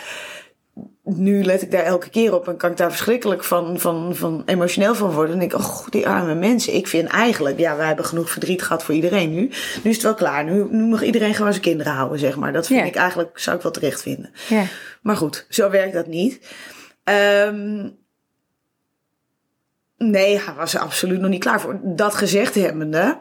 nu 1.14 1.44
let 1.44 1.62
ik 1.62 1.70
daar 1.70 1.82
elke 1.82 2.10
keer 2.10 2.34
op 2.34 2.48
en 2.48 2.56
kan 2.56 2.70
ik 2.70 2.76
daar 2.76 2.90
verschrikkelijk 2.90 3.44
van, 3.44 3.80
van, 3.80 4.16
van 4.16 4.42
emotioneel 4.46 4.94
van 4.94 5.10
worden. 5.12 5.32
En 5.32 5.38
denk 5.38 5.52
ik, 5.52 5.58
oh, 5.58 5.86
die 5.90 6.08
arme 6.08 6.34
mensen. 6.34 6.74
Ik 6.74 6.86
vind 6.86 7.08
eigenlijk, 7.08 7.58
ja, 7.58 7.76
wij 7.76 7.86
hebben 7.86 8.04
genoeg 8.04 8.30
verdriet 8.30 8.62
gehad 8.62 8.84
voor 8.84 8.94
iedereen 8.94 9.30
nu. 9.30 9.40
Nu 9.82 9.90
is 9.90 9.94
het 9.94 10.02
wel 10.02 10.14
klaar. 10.14 10.44
Nu, 10.44 10.66
nu 10.70 10.82
mag 10.84 11.02
iedereen 11.02 11.34
gewoon 11.34 11.50
zijn 11.52 11.64
kinderen 11.64 11.92
houden, 11.92 12.18
zeg 12.18 12.36
maar. 12.36 12.52
Dat 12.52 12.66
vind 12.66 12.80
Ja. 12.80 12.86
ik 12.86 12.94
eigenlijk, 12.96 13.38
zou 13.38 13.56
ik 13.56 13.62
wel 13.62 13.72
terecht 13.72 14.02
vinden. 14.02 14.30
Ja. 14.48 14.62
Maar 15.02 15.16
goed, 15.16 15.46
zo 15.48 15.70
werkt 15.70 15.94
dat 15.94 16.06
niet. 16.06 16.40
Ehm, 17.04 17.88
Nee, 19.98 20.38
hij 20.38 20.54
was 20.54 20.74
er 20.74 20.80
absoluut 20.80 21.20
nog 21.20 21.30
niet 21.30 21.40
klaar 21.40 21.60
voor. 21.60 21.80
Dat 21.82 22.14
gezegd 22.14 22.54
hebbende, 22.54 23.18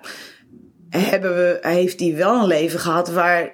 hebben 0.89 1.35
we, 1.35 1.57
heeft 1.61 1.99
hij 1.99 2.15
wel 2.15 2.39
een 2.41 2.47
leven 2.47 2.79
gehad 2.79 3.11
waar 3.11 3.51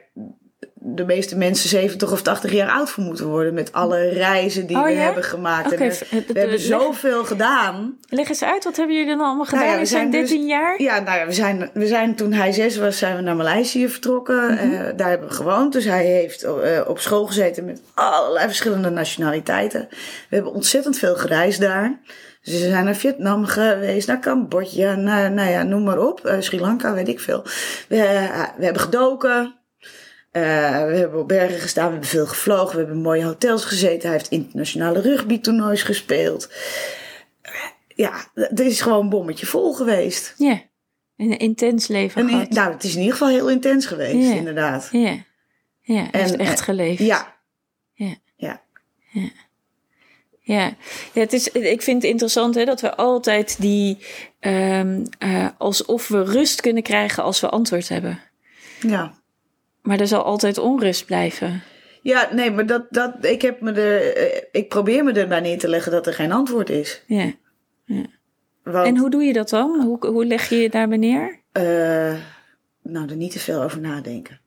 de 0.84 1.05
meeste 1.05 1.38
mensen 1.38 1.69
70 1.69 2.11
of 2.11 2.21
80 2.21 2.51
jaar 2.51 2.69
oud 2.69 2.89
voor 2.89 3.03
moeten 3.03 3.27
worden. 3.27 3.53
Met 3.53 3.73
alle 3.73 4.09
reizen 4.09 4.67
die 4.67 4.77
Oh, 4.77 4.84
we 4.84 4.89
ja? 4.89 4.97
hebben 4.99 5.23
gemaakt. 5.23 5.69
We, 5.77 5.91
v- 5.91 6.09
we 6.09 6.25
de- 6.25 6.39
hebben 6.39 6.49
leg- 6.57 6.59
zoveel 6.65 7.23
gedaan. 7.25 7.97
Leg 8.09 8.29
eens 8.29 8.43
uit, 8.43 8.63
wat 8.63 8.75
hebben 8.77 8.95
jullie 8.95 9.11
dan 9.17 9.25
allemaal 9.25 9.45
gedaan 9.45 9.59
Nou 9.61 9.73
ja, 9.73 9.79
we 9.79 9.86
zijn 9.86 10.11
dus- 10.11 10.29
13 10.29 10.47
jaar? 10.47 10.82
Ja, 10.82 10.99
nou 10.99 11.17
ja, 11.19 11.25
we 11.25 11.34
zijn, 11.34 11.69
we 11.73 11.88
zijn 11.88 12.15
toen 12.15 12.34
hij 12.34 12.51
zes 12.51 12.77
was, 12.77 12.97
zijn 12.97 13.15
we 13.15 13.21
naar 13.21 13.36
Maleisië 13.36 13.89
vertrokken. 13.89 14.53
Mhm. 14.53 14.73
Eh, 14.73 14.79
daar 14.95 15.09
hebben 15.09 15.27
we 15.27 15.34
gewoond. 15.34 15.73
Dus 15.73 15.86
hij 15.86 16.05
heeft 16.05 16.43
eh, 16.43 16.82
op 16.88 16.99
school 16.99 17.25
gezeten 17.25 17.65
met 17.65 17.82
allerlei 17.93 18.45
verschillende 18.47 18.89
nationaliteiten. 18.89 19.88
We 20.29 20.36
hebben 20.36 20.53
ontzettend 20.53 20.97
veel 20.97 21.15
gereisd 21.15 21.59
daar. 21.61 21.99
Dus 22.43 22.53
we 22.53 22.69
zijn 22.69 22.86
naar 22.86 22.95
Vietnam 22.95 23.45
geweest, 23.45 24.07
naar 24.07 24.19
Cambodja, 24.19 24.95
naar, 24.95 25.32
nou 25.32 25.49
ja, 25.49 25.63
noem 25.63 25.84
maar 25.84 25.99
op. 25.99 26.25
Eh, 26.25 26.36
Sri 26.39 26.59
Lanka, 26.59 26.93
weet 26.93 27.07
ik 27.07 27.19
veel. 27.19 27.41
We, 27.88 27.97
we 28.57 28.63
hebben 28.63 28.82
gedoken. 28.82 29.55
Eh, 30.32 30.41
we 30.86 30.95
hebben 30.95 31.19
op 31.19 31.27
bergen 31.27 31.59
gestaan, 31.59 31.86
we 31.86 31.91
hebben 31.91 32.09
veel 32.09 32.25
gevlogen, 32.25 32.71
we 32.71 32.77
hebben 32.77 32.95
in 32.95 33.01
mooie 33.01 33.23
hotels 33.25 33.65
gezeten. 33.65 34.09
Hij 34.09 34.17
heeft 34.17 34.29
internationale 34.32 35.01
rugbytoernoois 35.01 35.84
gespeeld. 35.84 36.49
Ja, 37.88 38.13
het 38.34 38.59
is 38.59 38.82
gewoon 38.82 38.99
een 39.01 39.09
bommetje 39.09 39.45
vol 39.45 39.73
geweest. 39.73 40.34
Ja, 40.38 40.61
een 41.17 41.38
intens 41.38 41.88
leven 41.88 42.21
En 42.21 42.29
in- 42.29 42.45
nou, 42.49 42.73
het 42.73 42.84
is 42.84 42.91
in 42.93 42.99
ieder 42.99 43.13
geval 43.13 43.29
heel 43.34 43.49
intens 43.49 43.86
geweest, 43.86 44.27
Ja. 44.29 44.36
inderdaad. 44.36 44.89
Ja, 44.91 45.15
ja 45.82 46.11
En, 46.11 46.38
echt 46.38 46.59
eh, 46.59 46.65
geleefd. 46.65 46.99
Ja, 47.03 47.36
Ja. 47.93 48.15
ja. 48.36 48.61
Ja, 50.43 50.75
ja 51.13 51.21
het 51.21 51.34
is, 51.34 51.47
ik 51.47 51.82
vind 51.82 52.01
het 52.01 52.11
interessant 52.11 52.55
hè, 52.55 52.65
dat 52.65 52.82
we 52.82 52.95
altijd 52.95 53.61
die. 53.61 53.97
ehm, 54.39 55.05
eh, 55.19 55.47
alsof 55.57 56.07
we 56.07 56.23
rust 56.23 56.61
kunnen 56.61 56.84
krijgen 56.84 57.23
als 57.23 57.39
we 57.39 57.49
antwoord 57.49 57.89
hebben. 57.89 58.19
ja. 58.79 59.19
Maar 59.82 59.99
er 59.99 60.07
zal 60.07 60.23
altijd 60.23 60.57
onrust 60.57 61.05
blijven. 61.05 61.61
Ja, 62.01 62.29
nee, 62.32 62.51
maar 62.51 62.65
dat, 62.65 62.86
dat, 62.89 63.13
ik, 63.21 63.41
heb 63.41 63.61
me 63.61 63.71
er, 63.71 64.15
eh, 64.15 64.41
ik 64.51 64.69
probeer 64.69 65.03
me 65.03 65.11
erbij 65.11 65.39
neer 65.39 65.57
te 65.59 65.67
leggen 65.67 65.91
dat 65.91 66.07
er 66.07 66.13
geen 66.13 66.32
antwoord 66.32 66.69
is. 66.69 67.03
Ja. 67.07 67.32
Want, 68.63 68.88
En 68.88 68.97
hoe 68.97 69.09
doe 69.09 69.23
je 69.23 69.34
dat 69.34 69.49
dan? 69.49 69.82
Hoe, 69.82 70.07
hoe 70.07 70.25
leg 70.25 70.49
je 70.49 70.55
je 70.55 70.69
daarbij 70.69 70.97
neer? 70.97 71.39
eh, 71.51 72.13
nou, 72.84 73.09
er 73.09 73.15
niet 73.15 73.32
te 73.32 73.39
veel 73.39 73.61
over 73.61 73.79
nadenken. 73.79 74.39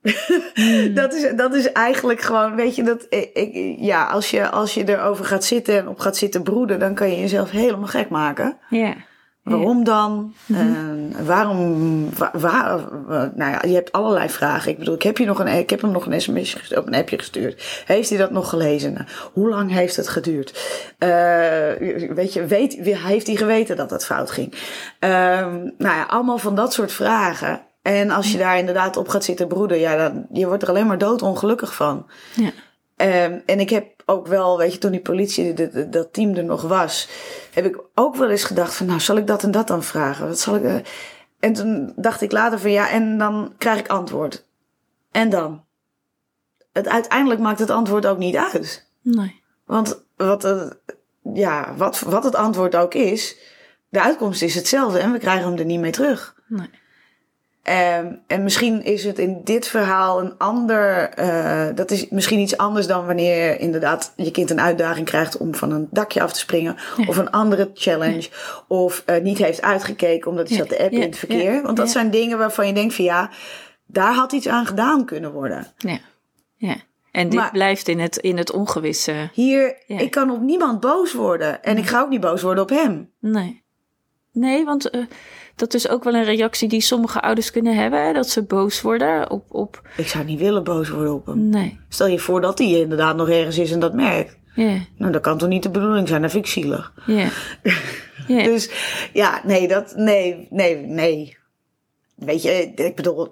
Hmm. 0.53 0.95
dat, 1.01 1.15
is, 1.15 1.33
dat 1.37 1.55
is 1.55 1.73
eigenlijk 1.73 2.21
gewoon, 2.21 2.55
weet 2.55 2.75
je, 2.77 2.83
dat, 2.83 3.07
ik- 3.09 3.77
ja, 3.79 4.05
als 4.07 4.31
je, 4.31 4.49
als 4.51 4.75
je 4.75 4.89
erover 4.89 5.25
gaat 5.25 5.45
zitten 5.45 5.79
en 5.79 5.89
op 5.89 5.99
gaat 5.99 6.17
zitten 6.17 6.43
broeden, 6.43 6.79
dan 6.79 6.95
kan 6.95 7.11
je 7.11 7.21
jezelf 7.21 7.51
helemaal 7.51 7.87
gek 7.87 8.09
maken. 8.09 8.59
Ja. 8.71 8.95
Waarom 9.45 9.85
dan? 9.85 10.35
Mhm. 10.47 10.61
En 10.61 11.13
waarom? 11.27 12.09
Waar, 12.19 12.81
waar- 13.07 13.33
nou 13.35 13.51
ja, 13.51 13.63
je 13.67 13.75
hebt 13.75 13.93
allerlei 13.93 14.29
vragen. 14.29 14.71
Ik 14.71 14.79
bedoel, 14.79 14.95
ik 14.95 15.03
heb, 15.03 15.19
je 15.19 15.25
nog 15.27 15.39
een, 15.39 15.47
ik 15.47 15.71
heb 15.71 15.81
hem 15.81 15.91
nog 15.91 16.07
een 16.07 16.21
sms 16.21 16.55
gestuurd, 16.55 16.81
of 16.81 16.87
een 16.87 16.95
appje 16.95 17.19
gestuurd. 17.19 17.83
Heeft 17.87 18.09
hij 18.09 18.19
dat 18.19 18.31
nog 18.31 18.49
gelezen? 18.49 18.93
Nou, 18.93 19.05
hoe 19.33 19.49
lang 19.49 19.71
heeft 19.71 19.97
het 19.97 20.09
geduurd? 20.09 20.51
Eh, 20.99 21.09
weet 22.15 22.33
je, 22.33 22.47
weet, 22.47 22.75
heeft 22.83 23.27
hij 23.27 23.37
geweten 23.37 23.77
dat 23.77 23.91
het 23.91 24.05
fout 24.05 24.31
ging? 24.31 24.55
Ehm, 24.99 25.55
nou 25.79 25.97
ja, 25.97 26.03
allemaal 26.09 26.39
van 26.39 26.55
dat 26.55 26.73
soort 26.73 26.93
vragen. 26.93 27.61
En 27.83 28.11
als 28.11 28.33
je 28.33 28.39
daar 28.39 28.59
inderdaad 28.59 28.97
op 28.97 29.09
gaat 29.09 29.25
zitten 29.25 29.49
broeden, 29.49 29.79
ja, 29.79 29.97
dan, 29.97 30.27
je 30.33 30.47
wordt 30.47 30.63
er 30.63 30.69
alleen 30.69 30.87
maar 30.87 30.99
doodongelukkig 30.99 31.75
van. 31.75 32.07
Ja. 32.35 32.51
Ehm, 32.97 33.39
en 33.47 33.61
ik 33.61 33.71
heb 33.71 33.87
ook 34.07 34.27
wel, 34.27 34.59
weet 34.59 34.73
je, 34.73 34.79
toen 34.79 34.91
die 34.91 35.01
politie, 35.01 35.53
de- 35.55 35.69
de- 35.71 35.89
dat 35.89 36.13
team 36.13 36.35
er 36.35 36.45
nog 36.45 36.63
was, 36.63 37.09
heb 37.53 37.65
ik 37.65 37.81
ook 37.95 38.17
wel 38.17 38.31
eens 38.31 38.45
gedacht 38.45 38.75
van, 38.75 38.87
nou, 38.87 39.01
zal 39.01 39.17
ik 39.17 39.27
dat 39.27 39.43
en 39.43 39.51
dat 39.51 39.67
dan 39.67 39.83
vragen? 39.83 40.27
Wat 40.29 40.39
zal 40.39 40.57
ik? 40.57 40.63
eh? 40.65 40.77
En 41.41 41.53
toen 41.53 41.93
dacht 41.97 42.21
ik 42.21 42.33
later 42.33 42.59
van, 42.59 42.71
ja, 42.71 42.91
en 42.91 43.19
dan 43.19 43.55
krijg 43.59 43.79
ik 43.79 43.89
antwoord. 43.89 44.47
En 45.11 45.31
dan? 45.31 45.65
Het, 46.73 46.89
uiteindelijk 46.89 47.41
maakt 47.41 47.59
het 47.59 47.71
antwoord 47.71 48.07
ook 48.07 48.19
niet 48.19 48.37
uit. 48.37 48.91
Nee. 49.03 49.43
Want 49.67 50.05
wat, 50.17 50.43
het- 50.43 50.77
ja, 51.35 51.75
wat, 51.77 52.01
wat 52.01 52.25
het 52.25 52.35
antwoord 52.35 52.77
ook 52.77 52.95
is, 52.95 53.37
de 53.89 54.03
uitkomst 54.03 54.43
is 54.43 54.55
hetzelfde 54.55 54.99
en 54.99 55.13
we 55.13 55.19
krijgen 55.19 55.49
hem 55.49 55.59
er 55.59 55.65
niet 55.65 55.81
mee 55.81 55.91
terug. 55.93 56.35
Nee. 56.49 56.71
Ehm, 57.65 58.13
en 58.27 58.43
misschien 58.43 58.83
is 58.85 59.05
het 59.05 59.19
in 59.19 59.41
dit 59.45 59.69
verhaal 59.69 60.21
een 60.21 60.39
ander. 60.39 61.09
eh, 61.09 61.67
dat 61.75 61.91
is 61.91 62.09
misschien 62.09 62.39
iets 62.39 62.57
anders 62.57 62.87
dan 62.87 63.07
wanneer 63.07 63.45
je 63.51 63.57
inderdaad 63.59 64.13
je 64.17 64.31
kind 64.31 64.51
een 64.51 64.61
uitdaging 64.61 65.07
krijgt 65.07 65.37
om 65.37 65.55
van 65.55 65.71
een 65.71 65.89
dakje 65.91 66.23
af 66.23 66.33
te 66.33 66.39
springen. 66.39 66.77
Ja. 66.97 67.05
Of 67.07 67.17
een 67.17 67.31
andere 67.31 67.71
challenge. 67.75 68.29
Of 68.69 69.03
eh, 69.07 69.23
niet 69.23 69.39
heeft 69.39 69.63
uitgekeken 69.63 70.31
omdat 70.31 70.49
hij 70.49 70.57
Ja, 70.59 70.65
zat 70.65 70.73
appen 70.79 70.97
ja, 70.99 71.03
in 71.05 71.09
het 71.11 71.19
verkeer. 71.19 71.63
Want 71.63 71.77
dat 71.77 71.91
zijn 71.91 72.11
dingen 72.11 72.39
waarvan 72.39 72.67
je 72.67 72.73
denkt 72.73 72.95
van 72.95 73.05
ja, 73.05 73.31
daar 73.87 74.13
had 74.15 74.33
iets 74.33 74.49
aan 74.49 74.67
gedaan 74.67 75.05
kunnen 75.05 75.33
worden. 75.33 75.67
Ja. 75.77 75.99
ja. 76.57 76.75
En 77.11 77.29
dit 77.29 77.39
Maar- 77.41 77.51
blijft 77.51 77.89
in 77.89 77.99
het, 78.01 78.17
in 78.17 78.37
het 78.39 78.53
ongewisse. 78.53 79.31
Hier, 79.33 79.77
ik 79.87 80.11
kan 80.11 80.31
op 80.31 80.41
niemand 80.41 80.81
boos 80.81 81.13
worden. 81.13 81.63
En 81.63 81.77
ik 81.79 81.87
ga 81.87 82.01
ook 82.01 82.09
niet 82.09 82.21
boos 82.21 82.43
worden 82.43 82.63
op 82.63 82.71
hem. 82.71 83.11
Nee. 83.21 83.64
Nee, 84.35 84.65
want 84.65 84.91
eh, 84.91 85.01
dat 85.57 85.75
is 85.75 85.89
ook 85.89 86.05
wel 86.05 86.15
een 86.15 86.25
reactie 86.25 86.69
die 86.69 86.81
sommige 86.81 87.21
ouders 87.23 87.51
kunnen 87.51 87.77
hebben. 87.77 88.07
hè, 88.07 88.13
Dat 88.13 88.29
ze 88.29 88.43
boos 88.43 88.81
worden 88.81 89.31
op... 89.31 89.45
op 89.49 89.83
Ik 89.97 90.09
zou 90.09 90.25
niet 90.25 90.39
willen 90.39 90.65
boos 90.65 90.89
worden 90.89 91.15
op 91.15 91.27
hem. 91.27 91.49
nee. 91.49 91.79
Stel 91.89 92.07
je 92.07 92.19
voor 92.19 92.41
dat 92.41 92.59
hij 92.59 92.69
inderdaad 92.69 93.17
nog 93.17 93.29
ergens 93.29 93.59
is 93.59 93.73
en 93.73 93.81
dat 93.81 93.95
merkt. 93.95 94.37
Ja. 94.55 94.77
Nou, 94.99 95.13
dat 95.13 95.23
kan 95.23 95.39
toch 95.39 95.49
niet 95.49 95.63
de 95.63 95.71
bedoeling 95.71 96.09
zijn? 96.09 96.23
Dat 96.23 96.31
vind 96.31 96.45
ik 96.45 96.51
zielig. 96.51 96.93
Ja. 97.07 97.29
Dus 98.27 98.71
ja, 99.13 99.41
nee, 99.45 99.69
dat, 99.69 99.93
nee, 99.97 100.47
nee, 100.51 100.77
nee. 100.77 101.37
Weet 102.15 102.43
je, 102.43 102.73
ik 102.75 102.97
bedoel, 102.97 103.31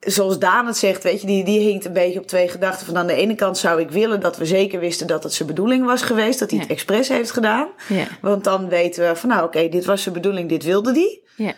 zoals 0.00 0.38
Daan 0.38 0.66
het 0.66 0.76
zegt, 0.76 1.02
weet 1.02 1.20
je, 1.20 1.26
die, 1.26 1.44
die 1.44 1.60
hinkt 1.60 1.84
een 1.84 1.92
beetje 1.92 2.18
op 2.18 2.26
twee 2.26 2.48
gedachten. 2.48 2.86
Van 2.86 2.96
aan 2.96 3.06
de 3.06 3.14
ene 3.14 3.34
kant 3.34 3.58
zou 3.58 3.80
ik 3.80 3.90
willen 3.90 4.20
dat 4.20 4.36
we 4.36 4.46
zeker 4.46 4.80
wisten 4.80 5.06
dat 5.06 5.22
het 5.22 5.32
zijn 5.32 5.48
bedoeling 5.48 5.84
was 5.84 6.02
geweest, 6.02 6.38
dat 6.38 6.50
hij 6.50 6.58
Ja. 6.58 6.64
het 6.64 6.72
expres 6.74 7.08
heeft 7.08 7.30
gedaan. 7.30 7.68
Ja. 7.88 8.04
Want 8.20 8.44
dan 8.44 8.68
weten 8.68 9.08
we 9.08 9.16
van, 9.16 9.28
nou 9.28 9.44
oké, 9.44 9.68
dit 9.68 9.84
was 9.84 10.02
zijn 10.02 10.14
bedoeling, 10.14 10.48
dit 10.48 10.64
wilde 10.64 10.92
die. 10.92 11.22
Ja. 11.36 11.52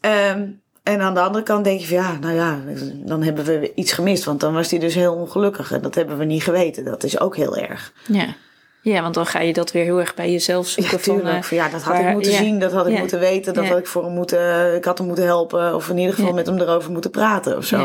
Ehm, 0.00 0.46
en 0.82 1.00
aan 1.00 1.14
de 1.14 1.20
andere 1.20 1.44
kant 1.44 1.64
denk 1.64 1.80
je 1.80 1.86
van, 1.86 1.96
ja, 1.96 2.18
nou 2.20 2.34
ja, 2.34 2.58
dan 3.06 3.22
hebben 3.22 3.44
we 3.44 3.72
iets 3.74 3.92
gemist. 3.92 4.24
Want 4.24 4.40
dan 4.40 4.52
was 4.54 4.70
hij 4.70 4.78
dus 4.80 4.94
heel 4.94 5.14
ongelukkig 5.14 5.72
en 5.72 5.82
dat 5.82 5.94
hebben 5.94 6.18
we 6.18 6.24
niet 6.24 6.42
geweten. 6.42 6.84
Dat 6.84 7.02
is 7.04 7.20
ook 7.20 7.36
heel 7.36 7.56
erg. 7.56 7.92
Ja. 8.06 8.34
Ja, 8.82 9.02
want 9.02 9.14
dan 9.14 9.26
ga 9.26 9.40
je 9.40 9.52
dat 9.52 9.72
weer 9.72 9.84
heel 9.84 9.98
erg 10.00 10.14
bij 10.14 10.30
jezelf 10.32 10.66
Ja, 10.66 10.72
zoeken. 10.72 11.00
van, 11.00 11.14
tuurlijk. 11.16 11.36
eh, 11.36 11.42
Van, 11.42 11.56
ja, 11.56 11.68
dat 11.68 11.82
had 11.82 11.92
waar- 11.96 12.06
ik 12.08 12.12
moeten 12.12 12.32
ja. 12.32 12.38
zien, 12.38 12.58
dat 12.58 12.72
had 12.72 12.86
ik 12.86 12.92
Ja. 12.92 12.98
moeten 12.98 13.18
weten, 13.18 13.54
dat 13.54 13.64
Ja. 13.64 13.70
had 13.70 13.78
ik 13.78 13.86
voor 13.86 14.04
hem 14.04 14.12
moeten, 14.14 14.74
ik 14.76 14.84
had 14.84 14.98
hem 14.98 15.06
moeten 15.06 15.24
helpen, 15.24 15.74
of 15.74 15.88
in 15.88 15.98
ieder 15.98 16.14
geval 16.14 16.28
Ja. 16.30 16.34
met 16.36 16.46
hem 16.46 16.58
erover 16.58 16.92
moeten 16.92 17.10
praten 17.10 17.56
of 17.56 17.64
zo. 17.64 17.76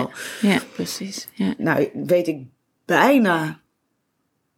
ja. 0.41 0.49
ja, 0.49 0.59
precies. 0.75 1.27
Ja. 1.33 1.53
Nou, 1.57 1.89
weet 1.93 2.27
ik 2.27 2.41
bijna 2.85 3.59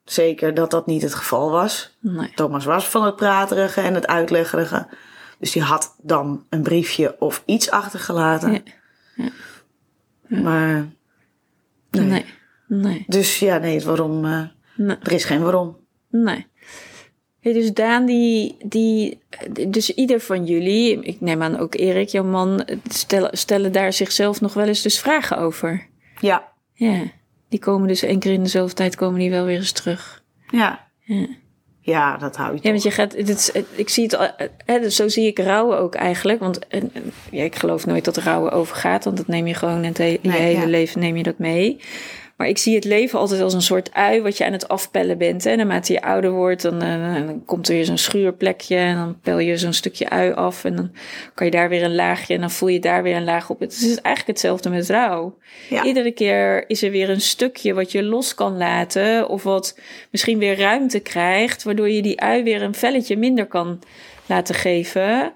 zeker 0.04 0.54
dat 0.54 0.72
dat 0.72 0.86
niet 0.88 1.02
het 1.02 1.14
geval 1.16 1.52
was. 1.52 1.98
Nee. 2.00 2.32
Thomas 2.36 2.66
was 2.66 2.88
van 2.88 3.06
het 3.06 3.16
praterige 3.16 3.82
en 3.82 3.94
het 3.94 4.08
uitleggerige. 4.08 4.88
Dus 5.40 5.52
die 5.52 5.62
had 5.62 5.96
dan 6.02 6.46
een 6.50 6.62
briefje 6.64 7.16
of 7.20 7.44
iets 7.46 7.70
achtergelaten. 7.72 8.64
Ja. 9.16 9.30
Maar, 10.28 10.88
nee. 11.90 12.06
Nee. 12.08 12.26
Nee. 12.68 13.04
Dus 13.08 13.40
ja, 13.40 13.58
nee, 13.58 13.76
het 13.76 13.84
waarom, 13.84 14.26
eh, 14.26 14.42
Nee. 14.76 14.98
er 15.04 15.12
is 15.12 15.26
geen 15.26 15.42
waarom. 15.42 15.78
Nee. 16.10 16.46
Hey, 17.40 17.54
dus 17.54 17.74
Daan, 17.74 18.06
die, 18.06 18.58
die, 18.66 19.20
dus 19.68 19.90
ieder 19.94 20.20
van 20.20 20.46
jullie, 20.46 21.00
ik 21.04 21.22
neem 21.22 21.42
aan 21.42 21.60
ook 21.60 21.76
Erik, 21.76 22.10
jouw 22.10 22.24
man, 22.24 22.66
stellen, 22.90 23.38
stellen 23.38 23.72
daar 23.72 23.94
zichzelf 23.94 24.42
nog 24.42 24.54
wel 24.54 24.68
eens 24.68 24.82
dus 24.82 25.00
vragen 25.00 25.38
over. 25.38 25.88
Ja, 26.20 26.52
Ja, 26.74 27.04
die 27.50 27.60
komen 27.60 27.88
dus 27.88 28.02
één 28.02 28.20
keer 28.20 28.34
in 28.34 28.44
de 28.44 28.50
zoveel 28.50 28.76
tijd 28.76 28.96
komen 28.96 29.20
die 29.20 29.30
wel 29.30 29.46
weer 29.46 29.58
eens 29.58 29.72
terug. 29.72 30.24
ja. 30.52 30.86
Ja. 31.00 31.28
Ja, 31.82 32.18
dat 32.18 32.36
hou 32.36 32.54
je 32.54 32.60
Ja, 32.62 32.70
want 32.70 32.84
je 32.84 32.92
gaat, 32.92 33.12
dit 33.26 33.66
ik 33.76 33.90
zie 33.90 34.04
het, 34.04 34.50
hè, 34.66 34.80
dus 34.80 34.96
zo 34.96 35.08
zie 35.08 35.26
ik 35.28 35.40
rouwen 35.40 35.78
ook 35.80 35.96
eigenlijk. 35.96 36.40
Want 36.40 36.68
en, 36.68 36.92
ja, 37.32 37.44
ik 37.44 37.56
geloof 37.56 37.86
nooit 37.86 38.06
dat 38.06 38.18
rouwen 38.18 38.52
overgaat, 38.52 39.04
want 39.04 39.18
dat 39.18 39.28
neem 39.28 39.48
je 39.48 39.54
gewoon 39.54 39.78
in, 39.78 39.84
het 39.84 39.98
he- 39.98 40.04
in 40.22 40.30
Nee, 40.30 40.38
je 40.38 40.44
hele 40.44 40.60
ja. 40.60 40.66
leven 40.68 41.00
neem 41.00 41.18
je 41.18 41.24
dat 41.24 41.38
mee. 41.38 41.80
Maar 42.38 42.48
ik 42.48 42.58
zie 42.58 42.76
het 42.76 42.84
leven 42.84 43.20
altijd 43.20 43.42
als 43.42 43.54
een 43.54 43.62
soort 43.62 43.94
ui 43.94 44.22
wat 44.22 44.38
je 44.38 44.46
aan 44.46 44.52
het 44.52 44.68
afpellen 44.68 45.18
bent. 45.18 45.44
Hè. 45.44 45.56
Naarmate 45.56 45.94
je 45.94 46.02
ouder 46.02 46.32
wordt, 46.32 46.62
dan, 46.62 46.82
eh, 46.82 47.14
dan 47.14 47.46
komt 47.46 47.68
er 47.68 47.74
weer 47.74 47.86
zo'n 47.86 47.98
schuurplekje 47.98 48.76
en 48.76 48.96
dan 48.96 49.20
pel 49.22 49.40
je 49.40 49.58
zo'n 49.58 49.74
stukje 49.74 50.10
ui 50.10 50.34
af 50.34 50.64
en 50.64 50.76
dan 50.76 50.92
kan 51.34 51.46
je 51.46 51.52
daar 51.52 51.70
weer 51.70 51.84
een 51.84 51.96
laagje 51.96 52.34
en 52.34 52.40
dan 52.40 52.52
voel 52.52 52.70
je 52.70 52.80
daar 52.80 53.04
weer 53.04 53.16
een 53.16 53.24
laag 53.24 53.50
op. 53.50 53.60
Het 53.60 53.74
is 53.74 53.84
eigenlijk 53.84 54.28
hetzelfde 54.28 54.70
met 54.70 54.90
rouw. 54.90 55.38
Ja. 55.70 55.84
Iedere 55.84 56.12
keer 56.12 56.70
is 56.70 56.84
er 56.84 56.92
weer 56.92 57.10
een 57.10 57.22
stukje 57.22 57.74
wat 57.74 57.92
je 57.92 58.04
los 58.04 58.36
kan 58.36 58.58
laten 58.58 59.30
of 59.30 59.44
wat 59.44 59.80
misschien 60.12 60.40
weer 60.40 60.58
ruimte 60.58 61.00
krijgt, 61.00 61.64
waardoor 61.64 61.90
je 61.90 62.02
die 62.02 62.22
ui 62.22 62.44
weer 62.44 62.62
een 62.62 62.76
velletje 62.76 63.18
minder 63.18 63.46
kan 63.46 63.80
laten 64.26 64.56
geven. 64.56 65.34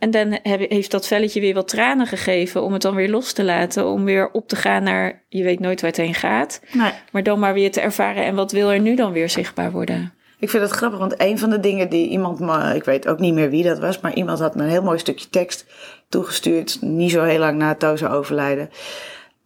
En 0.00 0.10
dan 0.10 0.38
heb- 0.42 0.70
heeft 0.70 0.90
dat 0.90 1.06
velletje 1.06 1.40
weer 1.40 1.54
wat 1.54 1.68
tranen 1.68 2.06
gegeven 2.06 2.62
om 2.62 2.72
het 2.72 2.82
dan 2.82 2.94
weer 2.94 3.10
los 3.10 3.32
te 3.32 3.44
laten, 3.44 3.86
om 3.86 4.04
weer 4.04 4.30
op 4.32 4.48
te 4.48 4.56
gaan 4.56 4.82
naar, 4.82 5.22
je 5.28 5.42
weet 5.42 5.60
nooit 5.60 5.80
waar 5.80 5.90
het 5.90 5.98
heen 6.00 6.14
gaat, 6.14 6.60
Nee. 6.72 6.90
maar 7.12 7.22
dan 7.22 7.38
maar 7.38 7.54
weer 7.54 7.70
te 7.72 7.80
ervaren 7.80 8.24
en 8.24 8.34
wat 8.34 8.52
wil 8.52 8.70
er 8.70 8.80
nu 8.80 8.94
dan 8.94 9.12
weer 9.12 9.28
zichtbaar 9.30 9.70
worden. 9.72 10.12
Ik 10.38 10.50
vind 10.50 10.62
het 10.62 10.72
grappig, 10.72 10.98
want 10.98 11.14
een 11.20 11.38
van 11.38 11.50
de 11.50 11.60
dingen 11.60 11.88
die 11.88 12.08
iemand 12.08 12.38
me, 12.40 12.74
ik 12.74 12.84
weet 12.84 13.08
ook 13.08 13.18
niet 13.18 13.34
meer 13.34 13.50
wie 13.50 13.62
dat 13.62 13.78
was, 13.78 14.00
maar 14.00 14.14
iemand 14.14 14.38
had 14.38 14.54
me 14.54 14.62
een 14.62 14.68
heel 14.68 14.82
mooi 14.82 14.98
stukje 14.98 15.28
tekst 15.28 15.64
toegestuurd, 16.08 16.78
niet 16.80 17.10
zo 17.10 17.22
heel 17.22 17.38
lang 17.38 17.58
na 17.58 17.74
Toza 17.74 18.08
overlijden. 18.08 18.70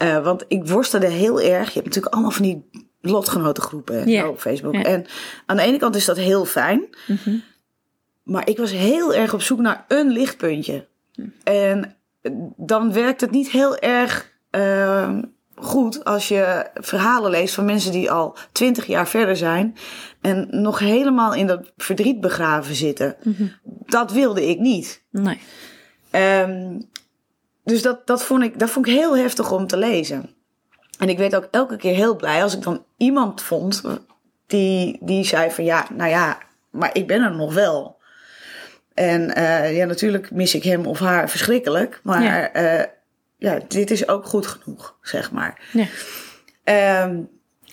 Uh, 0.03 0.25
want 0.25 0.45
ik 0.49 0.67
worstelde 0.69 1.07
heel 1.09 1.41
erg. 1.41 1.67
Je 1.67 1.73
hebt 1.75 1.85
natuurlijk 1.87 2.15
allemaal 2.15 2.31
van 2.31 2.43
die 2.43 2.65
lotgenotengroepen 3.01 4.09
Ja. 4.09 4.29
op 4.29 4.41
Facebook. 4.41 4.75
En 4.75 5.07
aan 5.47 5.57
de 5.57 5.63
ene 5.63 5.79
kant 5.79 5.97
is 5.97 6.05
dat 6.05 6.17
heel 6.17 6.45
fijn. 6.45 6.85
Mhm. 7.07 7.35
Maar 8.25 8.49
ik 8.49 8.59
was 8.59 8.71
heel 8.71 9.15
erg 9.15 9.35
op 9.35 9.43
zoek 9.43 9.59
naar 9.59 9.85
een 9.89 10.09
lichtpuntje. 10.09 10.87
En 11.45 11.97
dan 12.57 12.93
werkt 12.93 13.21
het 13.21 13.31
niet 13.31 13.51
heel 13.51 13.77
erg 13.77 14.33
ehm, 14.51 15.23
goed 15.55 16.05
als 16.05 16.29
je 16.29 16.71
verhalen 16.75 17.31
leest 17.31 17.55
van 17.55 17.65
mensen 17.65 17.93
die 17.93 18.11
al 18.11 18.37
twintig 18.53 18.87
jaar 18.87 19.09
verder 19.09 19.37
zijn. 19.37 19.77
En 20.21 20.49
nog 20.51 20.79
helemaal 20.79 21.35
in 21.35 21.47
dat 21.47 21.73
verdriet 21.77 22.21
begraven 22.21 22.75
zitten. 22.75 23.17
Mhm. 23.23 23.47
Dat 23.87 24.13
wilde 24.13 24.49
ik 24.49 24.59
niet. 24.59 25.03
Nee. 25.11 25.41
Ehm, 26.11 26.81
dus 27.65 27.83
dat, 27.83 28.07
dat, 28.07 28.25
vond 28.25 28.43
ik, 28.43 28.59
dat 28.59 28.71
vond 28.71 28.87
ik 28.87 28.93
heel 28.93 29.17
heftig 29.17 29.53
om 29.53 29.67
te 29.67 29.77
lezen. 29.77 30.31
En 30.99 31.09
ik 31.09 31.19
werd 31.19 31.37
ook 31.37 31.49
elke 31.51 31.77
keer 31.77 31.95
heel 31.95 32.17
blij 32.17 32.43
als 32.43 32.55
ik 32.55 32.63
dan 32.63 32.85
iemand 32.97 33.43
vond 33.43 33.83
die, 34.47 34.99
die 35.01 35.25
zei 35.25 35.51
van 35.51 35.65
ja, 35.65 35.87
nou 35.97 36.11
ja, 36.11 36.39
maar 36.71 36.91
ik 36.93 37.07
ben 37.07 37.23
er 37.23 37.37
nog 37.37 37.55
wel. 37.55 37.94
En 38.95 39.35
eh, 39.35 39.77
ja, 39.77 39.85
natuurlijk 39.85 40.31
mis 40.31 40.55
ik 40.55 40.63
hem 40.63 40.87
of 40.87 40.99
haar 40.99 41.31
verschrikkelijk. 41.31 42.01
Maar 42.03 42.23
Ja. 42.23 42.51
ja. 42.53 42.93
ja, 43.39 43.59
dit 43.69 43.91
is 43.91 44.09
ook 44.09 44.25
goed 44.25 44.47
genoeg, 44.47 44.97
zeg 45.03 45.33
maar. 45.33 45.61
Ja. 45.73 45.87
Ehm, 46.65 47.17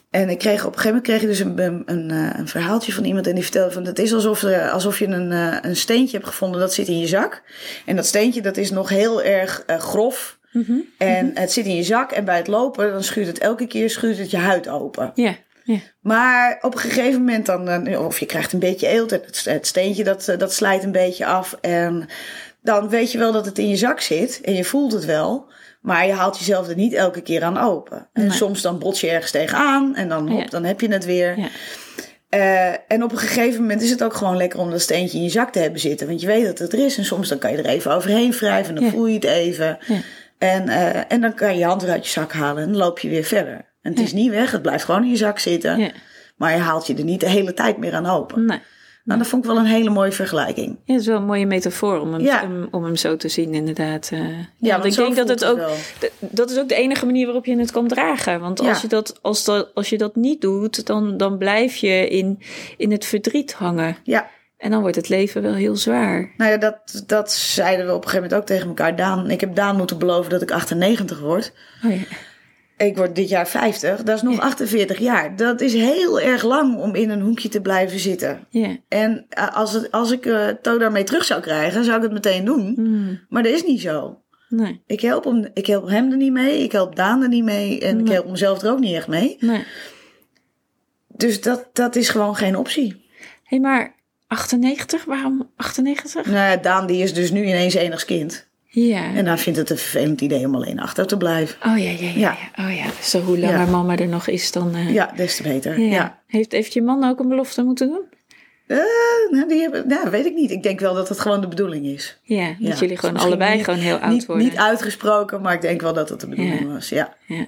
en 0.09 0.29
ik 0.29 0.37
kreeg 0.37 0.65
op 0.65 0.73
een 0.73 0.79
gegeven 0.79 0.87
moment 0.87 1.03
kreeg 1.03 1.21
ik 1.21 1.27
dus 1.27 1.39
een, 1.39 1.59
een, 1.59 1.83
een, 1.85 2.11
eh, 2.11 2.39
een 2.39 2.47
verhaaltje 2.47 2.93
van 2.93 3.03
iemand 3.03 3.27
en 3.27 3.33
die 3.33 3.43
vertelde 3.43 3.71
van 3.71 3.85
het 3.85 3.99
is 3.99 4.13
alsof, 4.13 4.43
eh, 4.43 4.73
alsof 4.73 4.99
je 4.99 5.07
een, 5.07 5.31
eh, 5.31 5.57
een 5.61 5.75
steentje 5.75 6.17
hebt 6.17 6.29
gevonden 6.29 6.59
dat 6.59 6.73
zit 6.73 6.87
in 6.87 6.99
je 6.99 7.07
zak. 7.07 7.43
En 7.85 7.95
dat 7.95 8.05
steentje 8.05 8.41
dat 8.41 8.57
is 8.57 8.71
nog 8.71 8.89
heel 8.89 9.23
erg 9.23 9.63
eh, 9.65 9.77
grof. 9.77 10.39
Mhm. 10.51 10.73
En 10.97 11.31
het 11.33 11.51
zit 11.51 11.65
in 11.65 11.75
je 11.75 11.83
zak 11.83 12.11
en 12.11 12.25
bij 12.25 12.37
het 12.37 12.47
lopen 12.47 12.91
dan 12.91 13.03
schuurt 13.03 13.27
het 13.27 13.39
elke 13.39 13.67
keer 13.67 13.89
schuurt 13.89 14.17
het 14.17 14.31
je 14.31 14.37
huid 14.37 14.67
open. 14.67 15.11
Ja. 15.15 15.35
Ja. 15.71 15.79
Maar 16.01 16.57
op 16.61 16.73
een 16.73 16.79
gegeven 16.79 17.19
moment 17.19 17.45
dan, 17.45 17.97
of 17.97 18.19
je 18.19 18.25
krijgt 18.25 18.53
een 18.53 18.59
beetje 18.59 18.87
eelt 18.87 19.11
en 19.11 19.21
het, 19.43 19.67
steentje 19.67 20.03
dat, 20.03 20.27
eh, 20.27 20.37
dat 20.37 20.53
slijt 20.53 20.83
een 20.83 20.91
beetje 20.91 21.25
af. 21.25 21.57
En 21.61 22.07
dan 22.61 22.89
weet 22.89 23.11
je 23.11 23.17
wel 23.17 23.31
dat 23.31 23.45
het 23.45 23.57
in 23.57 23.69
je 23.69 23.75
zak 23.75 23.99
zit 23.99 24.41
en 24.41 24.53
je 24.53 24.63
voelt 24.63 24.91
het 24.91 25.05
wel. 25.05 25.49
Maar 25.81 26.05
je 26.07 26.13
haalt 26.13 26.37
jezelf 26.37 26.67
er 26.67 26.75
niet 26.75 26.93
elke 26.93 27.21
keer 27.21 27.43
aan 27.43 27.57
open. 27.57 28.09
En 28.13 28.21
Nee. 28.21 28.31
soms 28.31 28.61
dan 28.61 28.79
bots 28.79 29.01
je 29.01 29.09
ergens 29.09 29.31
tegenaan 29.31 29.95
en 29.95 30.09
dan, 30.09 30.29
hop, 30.29 30.41
Ja. 30.41 30.47
dan 30.49 30.63
heb 30.63 30.81
je 30.81 30.91
het 30.91 31.05
weer. 31.05 31.39
Ja. 31.39 31.47
Eh, 32.29 32.75
en 32.87 33.03
op 33.03 33.11
een 33.11 33.17
gegeven 33.17 33.61
moment 33.61 33.81
is 33.81 33.89
het 33.89 34.03
ook 34.03 34.13
gewoon 34.13 34.37
lekker 34.37 34.59
om 34.59 34.69
dat 34.71 34.81
steentje 34.81 35.17
in 35.17 35.23
je 35.23 35.29
zak 35.29 35.51
te 35.51 35.59
hebben 35.59 35.79
zitten. 35.79 36.07
Want 36.07 36.21
je 36.21 36.27
weet 36.27 36.45
dat 36.45 36.57
het 36.59 36.73
er 36.73 36.85
is. 36.85 36.97
En 36.97 37.05
soms 37.05 37.29
dan 37.29 37.37
kan 37.37 37.51
je 37.51 37.57
er 37.57 37.65
even 37.65 37.91
overheen 37.91 38.31
wrijven 38.31 38.75
en 38.75 38.81
dan 38.81 38.91
voel 38.91 39.05
je 39.07 39.13
het 39.15 39.23
even. 39.23 39.77
En, 40.37 40.69
eh, 40.69 41.01
en 41.07 41.21
dan 41.21 41.33
kan 41.33 41.51
je 41.53 41.57
je 41.59 41.65
hand 41.65 41.81
weer 41.81 41.91
uit 41.91 42.05
je 42.05 42.11
zak 42.11 42.33
halen 42.33 42.63
en 42.63 42.69
dan 42.69 42.77
loop 42.77 42.99
je 42.99 43.09
weer 43.09 43.23
verder. 43.23 43.70
En 43.81 43.91
het 43.91 43.99
is 43.99 44.13
niet 44.13 44.29
weg, 44.29 44.51
het 44.51 44.61
blijft 44.61 44.83
gewoon 44.83 45.03
in 45.03 45.09
je 45.09 45.15
zak 45.15 45.39
zitten. 45.39 45.79
Ja. 45.79 45.91
Maar 46.35 46.51
je 46.51 46.59
haalt 46.59 46.87
je 46.87 46.95
er 46.95 47.03
niet 47.03 47.19
de 47.19 47.29
hele 47.29 47.53
tijd 47.53 47.77
meer 47.77 47.93
aan 47.93 48.05
open. 48.05 48.45
Nee. 48.45 48.59
Nou, 49.03 49.19
dat 49.19 49.27
vond 49.27 49.43
ik 49.45 49.49
wel 49.51 49.59
een 49.59 49.65
hele 49.65 49.89
mooie 49.89 50.11
vergelijking. 50.11 50.79
Ja, 50.85 50.93
het 50.93 51.01
is 51.01 51.07
wel 51.07 51.17
een 51.17 51.25
mooie 51.25 51.45
metafoor 51.45 51.99
om 51.99 52.13
hem, 52.13 52.21
Ja. 52.21 52.43
om, 52.43 52.67
om 52.71 52.83
hem 52.83 52.95
zo 52.95 53.15
te 53.15 53.29
zien, 53.29 53.53
inderdaad. 53.53 54.09
eh. 54.13 54.19
ja, 54.19 54.25
want 54.27 54.71
want 54.71 54.85
ik 54.85 54.93
zo 54.93 55.03
denk 55.03 55.15
dat 55.15 55.29
het 55.29 55.45
ook, 55.45 55.59
dat 56.19 56.51
is 56.51 56.57
ook 56.59 56.69
de 56.69 56.75
enige 56.75 57.05
manier 57.05 57.25
waarop 57.25 57.45
je 57.45 57.57
het 57.57 57.71
kan 57.71 57.87
dragen. 57.87 58.39
Want 58.39 58.59
als, 58.59 58.67
Ja. 58.67 58.79
je, 58.81 58.87
dat, 58.87 59.19
als, 59.21 59.43
dat, 59.45 59.71
als 59.73 59.89
je 59.89 59.97
dat 59.97 60.15
niet 60.15 60.41
doet, 60.41 60.85
dan, 60.85 61.17
dan 61.17 61.37
blijf 61.37 61.75
je 61.75 62.07
in, 62.07 62.39
in 62.77 62.91
het 62.91 63.05
verdriet 63.05 63.53
hangen. 63.53 63.97
Ja, 64.03 64.29
En 64.57 64.71
dan 64.71 64.81
wordt 64.81 64.95
het 64.95 65.09
leven 65.09 65.41
wel 65.41 65.53
heel 65.53 65.75
zwaar. 65.75 66.31
nou 66.37 66.51
ja, 66.51 66.57
dat, 66.57 67.03
dat 67.07 67.31
zeiden 67.31 67.85
we 67.85 67.91
op 67.93 68.03
een 68.03 68.09
gegeven 68.09 68.23
moment 68.29 68.41
ook 68.41 68.47
tegen 68.47 68.67
elkaar. 68.67 68.95
Daan, 68.95 69.29
ik 69.29 69.39
heb 69.41 69.55
Daan 69.55 69.77
moeten 69.77 69.97
beloven 69.97 70.29
dat 70.31 70.41
ik 70.41 70.51
98 70.51 71.19
word. 71.19 71.53
Oh 71.85 71.91
ja. 71.91 71.97
Ik 72.87 72.97
word 72.97 73.15
dit 73.15 73.29
jaar 73.29 73.47
50, 73.47 74.03
dat 74.03 74.15
is 74.15 74.21
nog 74.21 74.35
Ja. 74.35 74.39
48 74.41 74.99
jaar. 74.99 75.35
Dat 75.35 75.61
is 75.61 75.73
heel 75.73 76.19
erg 76.19 76.43
lang 76.43 76.77
om 76.77 76.95
in 76.95 77.09
een 77.09 77.21
hoekje 77.21 77.49
te 77.49 77.61
blijven 77.61 77.99
zitten. 77.99 78.45
Ja. 78.49 78.77
En 78.87 79.25
eh, 79.29 79.55
als, 79.55 79.73
het, 79.73 79.91
als 79.91 80.11
ik 80.11 80.25
uh, 80.25 80.47
To 80.47 80.77
daarmee 80.77 81.03
terug 81.03 81.23
zou 81.23 81.41
krijgen, 81.41 81.83
zou 81.83 81.97
ik 81.97 82.03
het 82.03 82.11
meteen 82.11 82.45
doen. 82.45 82.73
Hmm. 82.75 83.19
Maar 83.29 83.43
dat 83.43 83.51
is 83.51 83.63
niet 83.63 83.81
zo. 83.81 84.21
Nee. 84.49 84.81
Ik 84.85 85.01
help, 85.01 85.23
hem, 85.23 85.49
ik 85.53 85.65
help 85.65 85.87
hem 85.87 86.11
er 86.11 86.17
niet 86.17 86.31
mee, 86.31 86.63
ik 86.63 86.71
help 86.71 86.95
Daan 86.95 87.21
er 87.21 87.27
niet 87.27 87.43
mee 87.43 87.79
en 87.79 87.99
ik 87.99 88.07
help 88.07 88.29
mezelf 88.29 88.61
er 88.61 88.71
ook 88.71 88.79
niet 88.79 88.95
echt 88.95 89.07
mee. 89.07 89.37
Nee. 89.39 89.63
Dus 91.07 91.41
dat, 91.41 91.69
dat 91.73 91.95
is 91.95 92.09
gewoon 92.09 92.35
geen 92.35 92.55
optie. 92.55 93.05
Hé, 93.43 93.57
maar 93.57 93.95
98? 94.27 95.05
Waarom 95.05 95.49
98? 95.55 96.25
Nou 96.25 96.51
ja, 96.51 96.57
Daan 96.57 96.87
die 96.87 97.03
is 97.03 97.13
dus 97.13 97.31
nu 97.31 97.43
ineens 97.43 97.73
enigskind. 97.73 98.49
Ja. 98.73 99.13
En 99.13 99.25
hij 99.25 99.37
vindt 99.37 99.59
het 99.59 99.69
een 99.69 99.77
vervelend 99.77 100.21
idee 100.21 100.45
om 100.45 100.55
alleen 100.55 100.79
achter 100.79 101.07
te 101.07 101.17
blijven. 101.17 101.55
Oh 101.71 101.77
ja, 101.77 101.89
ja, 101.89 101.97
ja. 101.99 102.11
Ja. 102.15 102.37
ja. 102.55 102.65
Oh 102.65 102.75
ja, 102.75 102.85
dus 102.85 103.13
hoe 103.13 103.39
langer 103.39 103.57
Ja. 103.57 103.65
mama 103.65 103.95
er 103.97 104.07
nog 104.07 104.27
is, 104.27 104.51
dan... 104.51 104.75
eh, 104.75 104.93
Ja, 104.93 105.11
des 105.15 105.35
te 105.35 105.43
beter. 105.43 105.79
ja. 105.79 106.19
Heeft, 106.27 106.51
heeft 106.51 106.73
je 106.73 106.81
man 106.81 107.03
ook 107.03 107.19
een 107.19 107.27
belofte 107.27 107.63
moeten 107.63 107.87
doen? 107.87 108.03
Eh, 108.67 108.77
nou, 109.29 109.47
die 109.47 109.61
hebben, 109.61 109.87
nou, 109.87 110.09
weet 110.09 110.25
ik 110.25 110.33
niet. 110.33 110.51
Ik 110.51 110.63
denk 110.63 110.79
wel 110.79 110.93
dat 110.93 111.09
het 111.09 111.19
gewoon 111.19 111.41
de 111.41 111.47
bedoeling 111.47 111.85
is. 111.85 112.19
Ja, 112.23 112.55
dat 112.59 112.79
jullie 112.79 112.97
gewoon 112.97 113.17
allebei 113.17 113.55
niet- 113.55 113.63
gewoon 113.63 113.79
heel 113.79 113.97
oud 113.97 114.11
niet, 114.11 114.25
worden. 114.25 114.45
Niet 114.45 114.57
uitgesproken, 114.57 115.41
maar 115.41 115.53
ik 115.53 115.61
denk 115.61 115.81
wel 115.81 115.93
dat 115.93 116.09
het 116.09 116.19
de 116.19 116.27
bedoeling 116.27 116.73
was. 116.73 116.89
Ja. 116.89 117.15
Ja. 117.27 117.45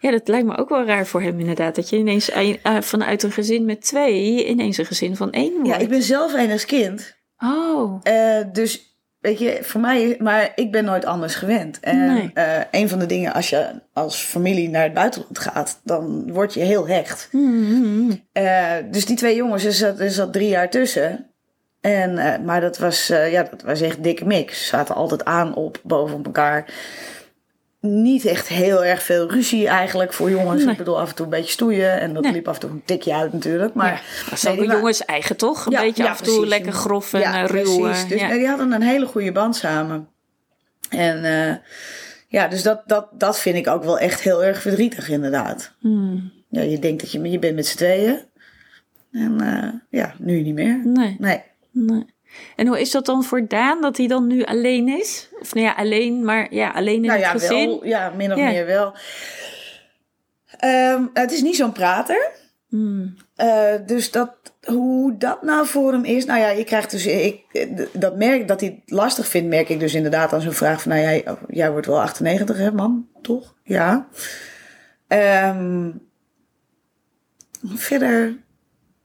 ja, 0.00 0.10
dat 0.10 0.28
lijkt 0.28 0.46
me 0.46 0.56
ook 0.56 0.68
wel 0.68 0.84
raar 0.84 1.06
voor 1.06 1.22
hem 1.22 1.40
inderdaad. 1.40 1.74
Dat 1.74 1.88
je 1.90 1.96
ineens 1.96 2.30
eh, 2.30 2.54
vanuit 2.80 3.22
een 3.22 3.32
gezin 3.32 3.64
met 3.64 3.80
twee 3.82 4.46
ineens 4.46 4.78
een 4.78 4.86
gezin 4.86 5.16
van 5.16 5.32
één 5.32 5.52
wordt. 5.52 5.68
ja, 5.68 5.76
ik 5.76 5.88
ben 5.88 6.02
zelf 6.02 6.34
enigskind. 6.34 7.16
Oh, 7.38 8.00
Eh, 8.02 8.44
dus 8.52 8.85
weet 9.26 9.38
je, 9.38 9.58
voor 9.62 9.80
mij, 9.80 10.16
maar 10.18 10.52
ik 10.54 10.70
ben 10.72 10.84
nooit 10.84 11.04
anders 11.04 11.34
gewend. 11.34 11.80
En 11.80 12.14
Nee. 12.14 12.30
eh, 12.34 12.60
een 12.70 12.88
van 12.88 12.98
de 12.98 13.06
dingen, 13.06 13.32
als 13.32 13.50
je 13.50 13.80
als 13.92 14.16
familie 14.20 14.68
naar 14.68 14.82
het 14.82 14.94
buitenland 14.94 15.38
gaat, 15.38 15.80
dan 15.84 16.32
word 16.32 16.54
je 16.54 16.60
heel 16.60 16.88
hecht. 16.88 17.28
Hmm. 17.30 18.24
Eh, 18.32 18.72
dus 18.90 19.06
die 19.06 19.16
twee 19.16 19.36
jongens, 19.36 19.64
er 19.64 19.72
zat, 19.72 20.00
er 20.00 20.10
zat 20.10 20.32
drie 20.32 20.48
jaar 20.48 20.70
tussen. 20.70 21.26
En, 21.80 22.18
eh, 22.18 22.40
maar 22.44 22.60
dat 22.60 22.78
was, 22.78 23.06
ja, 23.06 23.42
dat 23.42 23.62
was 23.62 23.80
echt 23.80 24.02
dikke 24.02 24.24
mix. 24.26 24.58
Ze 24.62 24.66
zaten 24.66 24.94
altijd 24.94 25.24
aan 25.24 25.54
op, 25.54 25.80
boven 25.82 26.16
op 26.16 26.26
elkaar. 26.26 26.64
Niet 27.86 28.24
echt 28.24 28.48
heel 28.48 28.84
erg 28.84 29.02
veel 29.02 29.30
ruzie 29.30 29.68
eigenlijk 29.68 30.12
voor 30.12 30.30
jongens. 30.30 30.62
Nee. 30.62 30.72
Ik 30.72 30.78
bedoel, 30.78 31.00
af 31.00 31.08
en 31.08 31.14
toe 31.14 31.24
een 31.24 31.30
beetje 31.30 31.50
stoeien. 31.52 32.00
En 32.00 32.14
dat 32.14 32.22
Nee. 32.22 32.32
liep 32.32 32.48
af 32.48 32.54
en 32.54 32.60
toe 32.60 32.70
een 32.70 32.82
tikje 32.84 33.14
uit 33.14 33.32
natuurlijk. 33.32 33.74
Maar 33.74 34.02
ja, 34.24 34.30
dat 34.30 34.56
nee, 34.56 34.66
jongens 34.68 35.04
eigen 35.04 35.36
toch? 35.36 35.66
Een 35.66 35.72
Ja, 35.72 35.80
beetje 35.80 36.02
ja, 36.02 36.10
af 36.10 36.18
en 36.18 36.24
toe 36.24 36.34
precies. 36.34 36.50
lekker 36.50 36.72
grof 36.72 37.12
en 37.12 37.20
ja, 37.20 37.42
eh, 37.42 37.48
ruw. 37.48 37.80
precies. 37.80 38.08
Dus 38.08 38.20
ja. 38.20 38.28
die 38.28 38.46
hadden 38.48 38.72
een 38.72 38.82
hele 38.82 39.06
goede 39.06 39.32
band 39.32 39.56
samen. 39.56 40.08
En 40.88 41.24
eh, 41.24 41.54
ja, 42.28 42.48
dus 42.48 42.62
dat, 42.62 42.82
dat, 42.86 43.08
dat 43.12 43.38
vind 43.38 43.56
ik 43.56 43.66
ook 43.68 43.84
wel 43.84 43.98
echt 43.98 44.20
heel 44.20 44.44
erg 44.44 44.60
verdrietig 44.60 45.08
inderdaad. 45.08 45.72
Hmm. 45.80 46.32
Ja, 46.50 46.62
je 46.62 46.78
denkt 46.78 47.00
dat 47.00 47.12
je, 47.12 47.30
je 47.30 47.38
bent 47.38 47.54
met 47.54 47.66
z'n 47.66 47.76
tweeën. 47.76 48.18
En 49.12 49.40
eh, 49.40 49.68
ja, 50.00 50.14
nu 50.18 50.42
niet 50.42 50.54
meer. 50.54 50.80
Nee, 50.84 51.16
Nee. 51.18 51.42
En 52.56 52.66
hoe 52.66 52.80
is 52.80 52.90
dat 52.90 53.06
dan 53.06 53.24
voor 53.24 53.48
Daan, 53.48 53.80
dat 53.80 53.96
hij 53.96 54.06
dan 54.06 54.26
nu 54.26 54.42
alleen 54.44 54.88
is? 54.88 55.28
Of 55.40 55.54
nou 55.54 55.66
ja, 55.66 55.72
alleen, 55.72 56.24
maar 56.24 56.54
ja, 56.54 56.70
alleen 56.70 56.94
in 56.94 57.00
Nou 57.00 57.12
het 57.12 57.26
ja, 57.26 57.30
gezin? 57.30 57.68
wel, 57.68 57.86
ja, 57.86 58.12
min 58.16 58.32
of 58.32 58.38
Ja. 58.38 58.46
meer 58.46 58.66
wel. 58.66 58.94
Ehm, 60.58 61.02
het 61.12 61.32
is 61.32 61.42
niet 61.42 61.56
zo'n 61.56 61.72
prater. 61.72 62.30
Hmm. 62.68 63.14
Eh, 63.34 63.74
dus 63.86 64.10
dat, 64.10 64.30
hoe 64.64 65.16
dat 65.16 65.42
nou 65.42 65.66
voor 65.66 65.92
hem 65.92 66.04
is. 66.04 66.24
Nou 66.24 66.40
ja, 66.40 66.48
je 66.48 66.64
krijgt 66.64 66.90
dus. 66.90 67.06
Ik, 67.06 67.40
dat 67.92 68.16
merk 68.16 68.48
dat 68.48 68.60
hij 68.60 68.80
het 68.84 68.90
lastig 68.90 69.28
vindt, 69.28 69.48
merk 69.48 69.68
ik 69.68 69.80
dus 69.80 69.94
inderdaad 69.94 70.32
aan 70.32 70.40
zo'n 70.40 70.52
vraag 70.52 70.82
van. 70.82 70.90
Nou, 70.92 71.02
jij, 71.02 71.24
jij 71.48 71.70
wordt 71.70 71.86
wel 71.86 72.00
98, 72.00 72.56
hè, 72.56 72.72
man? 72.72 73.08
Toch? 73.22 73.54
Ja. 73.62 74.08
Ehm, 75.08 75.90
verder 77.74 78.36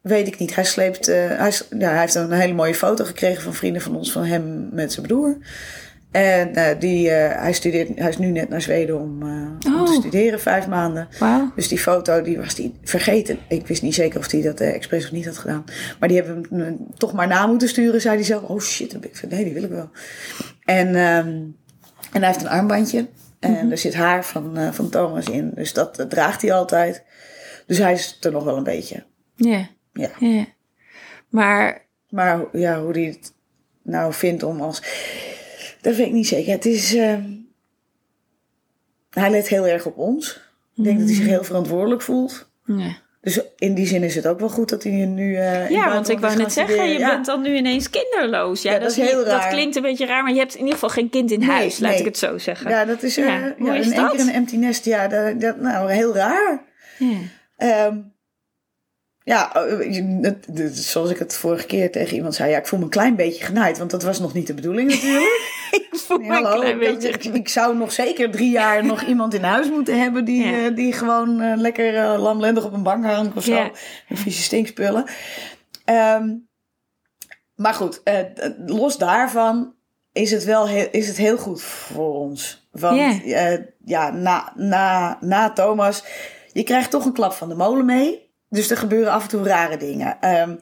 weet 0.02 0.28
ik 0.28 0.38
niet. 0.40 0.56
Hij 0.56 0.64
sleept. 0.64 1.08
eh, 1.08 1.16
hij, 1.38 1.52
ja, 1.80 1.90
hij 1.90 2.00
heeft 2.00 2.16
een 2.16 2.32
hele 2.32 2.54
mooie 2.54 2.76
foto 2.76 3.06
gekregen 3.06 3.42
van 3.44 3.54
vrienden 3.54 3.82
van 3.82 3.96
ons, 3.96 4.12
van 4.12 4.24
hem 4.26 4.70
met 4.72 4.94
zijn 4.94 5.08
broer. 5.08 5.38
En 6.12 6.56
eh, 6.56 6.80
die, 6.80 7.10
eh, 7.10 7.42
hij, 7.42 7.54
studeert, 7.54 7.90
hij 8.00 8.10
is 8.10 8.18
nu 8.18 8.28
net 8.32 8.50
naar 8.50 8.62
Zweden 8.62 9.00
om, 9.00 9.22
om 9.24 9.60
te 9.60 9.68
Oh. 9.70 9.88
studeren, 10.00 10.40
vijf 10.40 10.68
maanden. 10.68 11.08
Dus 11.56 11.68
die 11.68 11.80
foto 11.80 12.22
die 12.22 12.38
was 12.38 12.56
die 12.56 12.80
vergeten. 12.84 13.38
Ik 13.48 13.68
wist 13.68 13.82
niet 13.82 13.94
zeker 13.96 14.20
of 14.20 14.32
hij 14.32 14.42
dat 14.42 14.60
expres 14.60 15.06
of 15.06 15.12
niet 15.12 15.26
had 15.26 15.38
gedaan. 15.38 15.64
Maar 16.00 16.10
die 16.10 16.18
hebben 16.22 16.46
we 16.50 16.64
hem 16.64 16.78
toch 16.98 17.14
maar 17.14 17.28
na 17.28 17.48
moeten 17.48 17.68
sturen. 17.70 18.02
Zei 18.02 18.16
hij 18.16 18.24
zelf. 18.24 18.42
Oh 18.44 18.60
shit, 18.62 19.00
ben 19.00 19.10
ik 19.10 19.16
van, 19.18 19.30
nee, 19.30 19.44
die 19.44 19.54
wil 19.54 19.64
ik 19.64 19.70
wel. 19.70 19.90
En, 20.66 20.88
ehm, 20.88 21.28
en 22.12 22.20
hij 22.22 22.28
heeft 22.28 22.42
een 22.42 22.50
armbandje. 22.50 23.08
En 23.40 23.72
er 23.72 23.78
zit 23.78 23.94
haar 23.94 24.26
van, 24.26 24.74
van 24.74 24.90
Thomas 24.90 25.30
in. 25.30 25.52
Dus 25.56 25.74
dat 25.74 26.06
draagt 26.10 26.42
hij 26.42 26.54
altijd. 26.54 27.04
Dus 27.68 27.78
hij 27.78 27.94
is 27.94 28.18
er 28.22 28.32
nog 28.32 28.44
wel 28.44 28.58
een 28.58 28.64
beetje. 28.64 29.04
Ja. 29.36 29.68
Ja. 29.94 30.10
ja. 30.20 30.46
Maar, 31.30 31.86
Maar 32.10 32.46
ja, 32.52 32.82
hoe 32.82 32.92
hij 32.92 33.04
het 33.04 33.34
nou 33.82 34.14
vindt 34.14 34.44
om 34.44 34.62
als... 34.62 34.82
Dat 35.82 35.96
weet 35.96 36.08
ik 36.08 36.14
niet 36.14 36.28
zeker. 36.28 36.52
Het 36.52 36.66
is... 36.66 36.94
ehm, 36.96 37.24
hij 39.10 39.30
let 39.30 39.48
heel 39.48 39.68
erg 39.68 39.86
op 39.86 39.98
ons. 39.98 40.40
Ik 40.76 40.84
denk 40.84 40.98
dat 41.00 41.08
hij 41.08 41.16
zich 41.16 41.26
heel 41.28 41.44
verantwoordelijk 41.44 42.02
voelt. 42.02 42.50
ja. 42.66 42.98
Dus 43.22 43.42
in 43.58 43.74
die 43.74 43.86
zin 43.88 44.04
is 44.04 44.16
het 44.16 44.28
ook 44.28 44.40
wel 44.40 44.50
goed 44.50 44.70
dat 44.70 44.84
hij 44.84 44.92
nu. 45.06 45.32
Uh, 45.32 45.70
ja, 45.70 45.94
want 45.94 46.10
ik 46.10 46.20
wou 46.20 46.38
net 46.38 46.54
zeggen, 46.54 46.90
je 46.90 46.98
bent 46.98 47.26
dan 47.26 47.42
nu 47.42 47.56
ineens 47.56 47.90
kinderloos. 47.90 48.62
Ja, 48.62 48.72
Ja, 48.74 48.80
dat 48.80 48.92
is 48.92 48.98
heel 48.98 49.18
niet- 49.18 49.28
raar. 49.28 49.42
Dat 49.42 49.50
klinkt 49.50 49.76
een 49.76 49.82
beetje 49.82 50.06
raar, 50.06 50.24
maar 50.24 50.32
je 50.34 50.40
hebt 50.40 50.54
in 50.54 50.60
ieder 50.60 50.74
geval 50.74 50.90
geen 50.90 51.10
kind 51.10 51.32
in 51.32 51.40
Nee, 51.40 51.50
huis, 51.50 51.80
laat 51.80 51.90
nee. 51.92 52.00
ik 52.00 52.06
het 52.06 52.18
zo 52.18 52.38
zeggen. 52.38 52.70
Ja, 52.70 52.86
dat 52.86 53.04
is, 53.04 53.18
eh, 53.18 53.26
Ja, 53.26 53.38
ja, 53.46 53.54
hoe 53.58 53.78
is 53.78 53.86
in 53.86 53.92
één 53.94 54.02
dat? 54.02 54.12
keer 54.12 54.20
een 54.22 54.30
empty 54.34 54.56
nest. 54.56 54.86
Ja, 54.86 55.08
dat, 55.08 55.42
dat, 55.42 55.60
nou, 55.60 55.92
heel 55.92 56.16
raar. 56.16 56.64
Ja. 57.58 58.04
Ja, 59.32 59.52
het- 60.22 60.78
zoals 60.78 61.10
ik 61.10 61.18
het 61.20 61.36
vorige 61.38 61.66
keer 61.66 61.92
tegen 61.92 62.16
iemand 62.16 62.36
zei. 62.36 62.50
Ja, 62.52 62.58
ik 62.58 62.68
voel 62.68 62.80
me 62.80 62.86
een 62.86 62.92
klein 62.92 63.16
beetje 63.16 63.46
genaaid. 63.46 63.78
Want 63.78 63.92
dat 63.92 64.04
was 64.04 64.20
nog 64.20 64.34
niet 64.34 64.48
de 64.48 64.54
bedoeling 64.54 64.90
natuurlijk. 64.90 65.60
Ik 65.72 65.88
voel 65.92 66.18
me 66.18 66.34
Hallo, 66.34 66.52
een 66.52 66.60
klein 66.60 66.80
beetje... 66.80 67.10
ik, 67.10 67.24
ik 67.24 67.50
zou 67.50 67.78
nog 67.78 67.92
zeker 67.92 68.32
drie 68.32 68.52
jaar 68.52 68.86
nog 68.92 69.02
iemand 69.02 69.34
in 69.34 69.44
huis 69.44 69.70
moeten 69.70 70.00
hebben 70.02 70.26
die, 70.26 70.46
Ja. 70.46 70.66
eh, 70.68 70.76
die 70.76 70.94
gewoon 70.94 71.42
eh, 71.42 71.58
lekker 71.58 71.96
eh, 71.98 72.22
lamlendig 72.22 72.66
op 72.66 72.74
een 72.74 72.84
bank 72.84 73.06
hangt 73.06 73.38
of 73.38 73.44
zo. 73.44 73.54
Ja. 73.54 73.72
En 74.08 74.18
vieze 74.18 74.42
stinkspullen. 74.42 75.06
Ehm, 75.86 76.30
maar 77.56 77.74
goed, 77.74 78.02
los 78.66 78.98
daarvan 78.98 79.74
is 80.12 80.32
het 80.32 80.44
wel 80.44 80.68
heel, 80.68 80.88
is 80.92 81.08
het 81.08 81.18
heel 81.18 81.38
goed 81.38 81.62
voor 81.62 82.14
ons. 82.14 82.68
Want 82.72 83.22
ja, 83.86 84.10
na, 84.12 84.54
na, 84.56 85.18
na 85.22 85.52
Thomas, 85.54 86.04
je 86.54 86.64
krijgt 86.64 86.90
toch 86.92 87.06
een 87.06 87.14
klap 87.14 87.34
van 87.34 87.50
de 87.50 87.56
molen 87.56 87.86
mee. 87.86 88.21
Dus 88.54 88.70
er 88.70 88.78
gebeuren 88.78 89.12
af 89.12 89.24
en 89.24 89.30
toe 89.30 89.44
rare 89.44 89.78
dingen. 89.78 90.18
Ehm, 90.20 90.56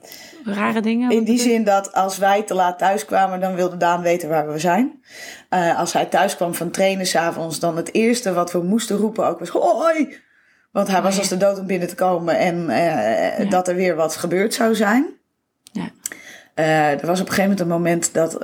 Rare 0.44 0.80
dingen. 0.80 1.10
in 1.10 1.24
die 1.24 1.38
zin 1.38 1.64
dat 1.64 1.92
als 1.92 2.18
wij 2.18 2.42
te 2.42 2.54
laat 2.54 2.78
thuis 2.78 3.04
kwamen, 3.04 3.40
dan 3.40 3.54
wilde 3.54 3.76
Daan 3.76 4.02
weten 4.02 4.28
waar 4.28 4.52
we 4.52 4.58
zijn. 4.58 5.02
Eh, 5.48 5.78
als 5.78 5.92
hij 5.92 6.04
thuis 6.04 6.36
kwam 6.36 6.54
van 6.54 6.70
trainen 6.70 7.06
s'avonds, 7.06 7.58
dan 7.58 7.76
het 7.76 7.94
eerste 7.94 8.32
wat 8.32 8.52
we 8.52 8.62
moesten 8.62 8.96
roepen 8.96 9.26
ook 9.26 9.38
was 9.38 9.48
hoi. 9.48 10.16
Want 10.72 10.88
hij 10.88 11.02
was 11.02 11.14
ja. 11.14 11.18
als 11.18 11.28
de 11.28 11.36
dood 11.36 11.58
om 11.58 11.66
binnen 11.66 11.88
te 11.88 11.94
komen 11.94 12.38
en 12.38 12.68
eh, 12.70 13.50
dat 13.50 13.68
er 13.68 13.74
weer 13.74 13.96
wat 13.96 14.16
gebeurd 14.16 14.54
zou 14.54 14.74
zijn. 14.74 15.06
Ja. 15.72 15.90
Eh, 16.54 16.90
er 16.90 17.06
was 17.06 17.20
op 17.20 17.28
een 17.28 17.34
gegeven 17.34 17.50
moment 17.50 17.60
een 17.60 17.76
moment 17.76 18.14
dat 18.14 18.38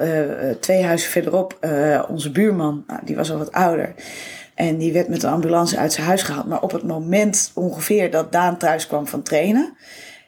twee 0.60 0.84
huizen 0.84 1.10
verderop 1.10 1.58
onze 2.08 2.30
buurman, 2.30 2.84
nou, 2.86 3.00
die 3.04 3.16
was 3.16 3.30
al 3.30 3.38
wat 3.38 3.52
ouder. 3.52 3.94
En 4.56 4.76
die 4.78 4.92
werd 4.92 5.08
met 5.08 5.20
de 5.20 5.28
ambulance 5.28 5.78
uit 5.78 5.92
zijn 5.92 6.06
huis 6.06 6.22
gehaald. 6.22 6.46
Maar 6.46 6.62
op 6.62 6.72
het 6.72 6.82
moment 6.82 7.50
ongeveer 7.54 8.10
dat 8.10 8.32
Daan 8.32 8.58
thuis 8.58 8.86
kwam 8.86 9.06
van 9.06 9.22
trainen. 9.22 9.76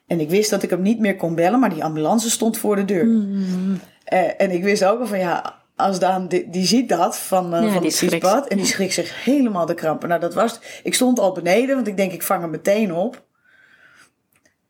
En 0.06 0.20
ik 0.20 0.30
wist 0.30 0.50
dat 0.50 0.62
ik 0.62 0.70
hem 0.70 0.82
niet 0.82 0.98
meer 0.98 1.16
kon 1.16 1.34
bellen, 1.34 1.60
maar 1.60 1.70
die 1.70 1.84
ambulance 1.84 2.30
stond 2.30 2.58
voor 2.58 2.76
de 2.76 2.84
deur. 2.84 3.04
Mm. 3.04 3.80
Eh, 4.04 4.40
en 4.40 4.50
ik 4.50 4.62
wist 4.62 4.84
ook 4.84 5.00
al 5.00 5.06
van 5.06 5.18
ja, 5.18 5.54
als 5.76 5.98
Daan 5.98 6.28
die, 6.28 6.50
die 6.50 6.66
ziet 6.66 6.88
dat 6.88 7.18
van, 7.18 7.54
eh 7.54 7.62
Ja, 7.62 7.72
van 7.72 7.84
het 7.84 7.96
fietspad. 7.96 8.48
En 8.48 8.56
die 8.56 8.66
schrikt 8.66 8.92
zich 8.92 9.24
helemaal 9.24 9.66
de 9.66 9.74
krampen. 9.74 10.08
Nou, 10.08 10.20
dat 10.20 10.34
was. 10.34 10.60
Ik 10.82 10.94
stond 10.94 11.18
al 11.18 11.32
beneden, 11.32 11.74
want 11.74 11.86
ik 11.86 11.96
denk 11.96 12.12
ik 12.12 12.22
vang 12.22 12.40
hem 12.40 12.50
meteen 12.50 12.94
op. 12.94 13.26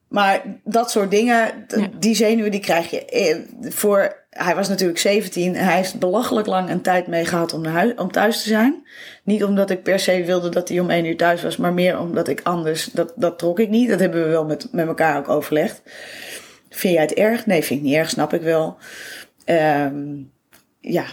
Maar 0.09 0.43
dat 0.65 0.91
soort 0.91 1.11
dingen, 1.11 1.65
Ja. 1.69 1.89
die 1.99 2.15
zenuwen, 2.15 2.51
die 2.51 2.61
krijg 2.61 2.91
je 2.91 3.05
eh, 3.05 3.37
voor. 3.61 4.27
Hij 4.45 4.55
was 4.55 4.69
natuurlijk 4.69 4.99
17 4.99 5.55
en 5.55 5.65
hij 5.65 5.77
heeft 5.77 5.99
belachelijk 5.99 6.47
lang 6.47 6.71
een 6.71 6.83
tijd 6.83 7.07
mee 7.07 7.25
gehad 7.25 7.53
om, 7.53 7.65
huis, 7.65 7.93
om 7.97 8.13
thuis 8.13 8.43
te 8.43 8.49
zijn. 8.49 8.87
Niet 9.25 9.45
omdat 9.45 9.71
ik 9.71 9.83
per 9.83 9.99
se 9.99 10.25
wilde 10.25 10.49
dat 10.49 10.69
hij 10.69 10.81
om 10.81 10.91
één 10.91 11.05
uur 11.05 11.17
thuis 11.17 11.43
was, 11.43 11.57
maar 11.57 11.73
meer 11.73 11.99
omdat 11.99 12.29
ik 12.29 12.41
anders, 12.43 12.85
dat, 12.85 13.13
dat 13.17 13.39
trok 13.39 13.59
ik 13.61 13.69
niet. 13.69 13.89
Dat 13.89 14.01
hebben 14.01 14.23
we 14.23 14.29
wel 14.29 14.45
met, 14.45 14.69
met 14.73 14.87
elkaar 14.87 15.19
ook 15.19 15.29
overlegd. 15.29 15.83
Vind 16.71 16.95
jij 16.95 17.03
het 17.03 17.13
erg? 17.15 17.47
Nee, 17.47 17.65
vind 17.65 17.81
ik 17.81 17.87
niet 17.87 17.95
erg, 17.95 18.11
snap 18.11 18.33
ik 18.33 18.43
wel. 18.43 18.77
Ehm, 19.45 20.05
ja, 20.81 21.05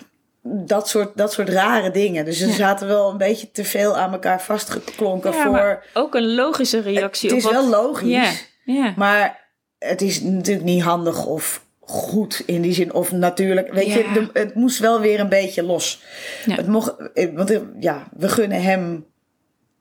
dat 0.43 0.89
soort, 0.89 1.17
dat 1.17 1.33
soort 1.33 1.49
rare 1.49 1.91
dingen. 1.91 2.25
Dus 2.25 2.39
Ja. 2.39 2.51
zaten 2.51 2.87
wel 2.87 3.09
een 3.09 3.17
beetje 3.17 3.51
te 3.51 3.63
veel 3.63 3.97
aan 3.97 4.11
elkaar 4.11 4.41
vastgeklonken 4.41 5.31
Ja, 5.31 5.41
voor. 5.43 5.51
maar 5.51 5.85
ook 5.93 6.15
een 6.15 6.33
logische 6.35 6.79
reactie. 6.81 7.29
het 7.29 7.37
is 7.37 7.45
op 7.45 7.51
wat... 7.53 7.61
wel 7.61 7.69
logisch. 7.69 8.47
Ja. 8.65 8.93
Maar 8.95 9.49
het 9.79 10.01
is 10.01 10.21
natuurlijk 10.21 10.65
niet 10.65 10.81
handig 10.83 11.25
of 11.25 11.64
goed 11.85 12.43
in 12.45 12.61
die 12.61 12.73
zin. 12.73 12.93
Of 12.93 13.11
natuurlijk, 13.11 13.73
weet 13.73 13.93
je, 13.93 14.09
de- 14.13 14.39
het 14.39 14.55
moest 14.55 14.79
wel 14.79 14.99
weer 14.99 15.19
een 15.19 15.29
beetje 15.29 15.63
los. 15.63 16.01
Ja. 16.45 16.55
Het 16.55 16.67
mocht, 16.67 16.95
eh, 17.13 17.33
want 17.35 17.49
eh, 17.51 17.59
ja, 17.79 18.07
we 18.17 18.29
gunnen 18.29 18.61
hem, 18.61 19.05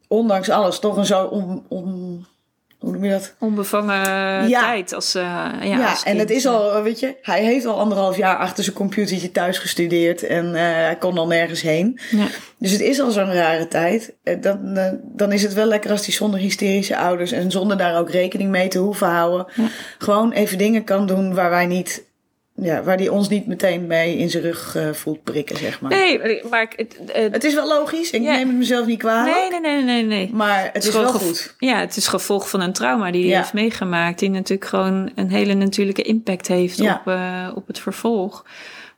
ondanks 0.08 0.50
alles, 0.50 0.78
toch 0.78 0.96
een 0.96 1.06
zo 1.06 1.24
on, 1.24 1.64
on- 1.68 2.26
hoe 2.84 2.92
noem 2.92 3.04
je 3.04 3.10
dat? 3.10 3.34
Onbevangen 3.38 4.48
Ja. 4.48 4.60
tijd 4.60 4.92
als, 4.94 5.14
eh, 5.14 5.22
ja, 5.22 5.62
Ja, 5.62 5.90
als 5.90 6.02
en 6.02 6.18
het 6.18 6.30
is 6.30 6.46
al, 6.46 6.82
weet 6.82 7.00
je, 7.00 7.16
hij 7.22 7.44
heeft 7.44 7.66
al 7.66 7.78
anderhalf 7.80 8.16
jaar 8.16 8.36
achter 8.36 8.64
zijn 8.64 8.76
computertje 8.76 9.30
thuis 9.30 9.58
gestudeerd 9.58 10.22
en 10.22 10.54
eh, 10.54 10.62
hij 10.62 10.96
kon 10.98 11.18
al 11.18 11.26
nergens 11.26 11.62
heen. 11.62 11.98
Ja. 12.10 12.26
Dus 12.58 12.70
het 12.70 12.80
is 12.80 13.00
al 13.00 13.10
zo'n 13.10 13.32
rare 13.34 13.68
tijd. 13.68 14.14
Eh, 14.22 14.36
Dan, 14.40 14.76
eh, 14.76 14.92
dan 15.02 15.32
is 15.32 15.42
het 15.42 15.54
wel 15.54 15.66
lekker 15.66 15.90
als 15.90 16.04
hij 16.06 16.14
zonder 16.14 16.40
hysterische 16.40 16.96
ouders 16.96 17.32
en 17.32 17.50
zonder 17.50 17.76
daar 17.76 17.98
ook 17.98 18.10
rekening 18.10 18.50
mee 18.50 18.68
te 18.68 18.78
hoeven 18.78 19.08
houden, 19.08 19.46
gewoon 19.98 20.32
even 20.32 20.58
dingen 20.58 20.84
kan 20.84 21.06
doen 21.06 21.34
waar 21.34 21.50
wij 21.50 21.66
niet, 21.66 22.04
ja, 22.56 22.82
waar 22.82 22.96
hij 22.96 23.08
ons 23.08 23.28
niet 23.28 23.46
meteen 23.46 23.86
mee 23.86 24.16
in 24.16 24.30
zijn 24.30 24.42
rug 24.42 24.76
eh, 24.76 24.90
voelt 24.92 25.22
prikken, 25.22 25.56
zeg 25.56 25.80
maar. 25.80 25.90
Nee, 25.90 26.42
maar 26.50 26.62
ik, 26.62 26.72
het, 26.76 27.32
Het 27.32 27.44
is 27.44 27.54
wel 27.54 27.68
logisch, 27.68 28.10
ik 28.10 28.20
neem 28.20 28.48
het 28.48 28.56
mezelf 28.56 28.86
niet 28.86 28.98
kwalijk, 28.98 29.36
nee, 29.50 29.60
nee, 29.60 29.60
nee, 29.60 29.82
nee, 29.82 30.04
nee. 30.04 30.30
maar 30.32 30.70
het 30.72 30.84
is 30.86 30.94
wel 30.94 31.12
goed. 31.12 31.54
Ja, 31.58 31.78
het 31.80 31.96
is 31.96 32.06
gevolg 32.08 32.48
van 32.48 32.60
een 32.60 32.72
trauma 32.72 33.10
die 33.10 33.20
hij 33.20 33.30
Ja. 33.30 33.38
heeft 33.38 33.52
meegemaakt. 33.52 34.18
Die 34.18 34.30
natuurlijk 34.30 34.68
gewoon 34.68 35.10
een 35.14 35.30
hele 35.30 35.54
natuurlijke 35.54 36.02
impact 36.02 36.48
heeft 36.48 36.78
Ja. 36.78 36.94
op, 37.04 37.12
eh, 37.12 37.56
op 37.56 37.66
het 37.66 37.78
vervolg. 37.78 38.44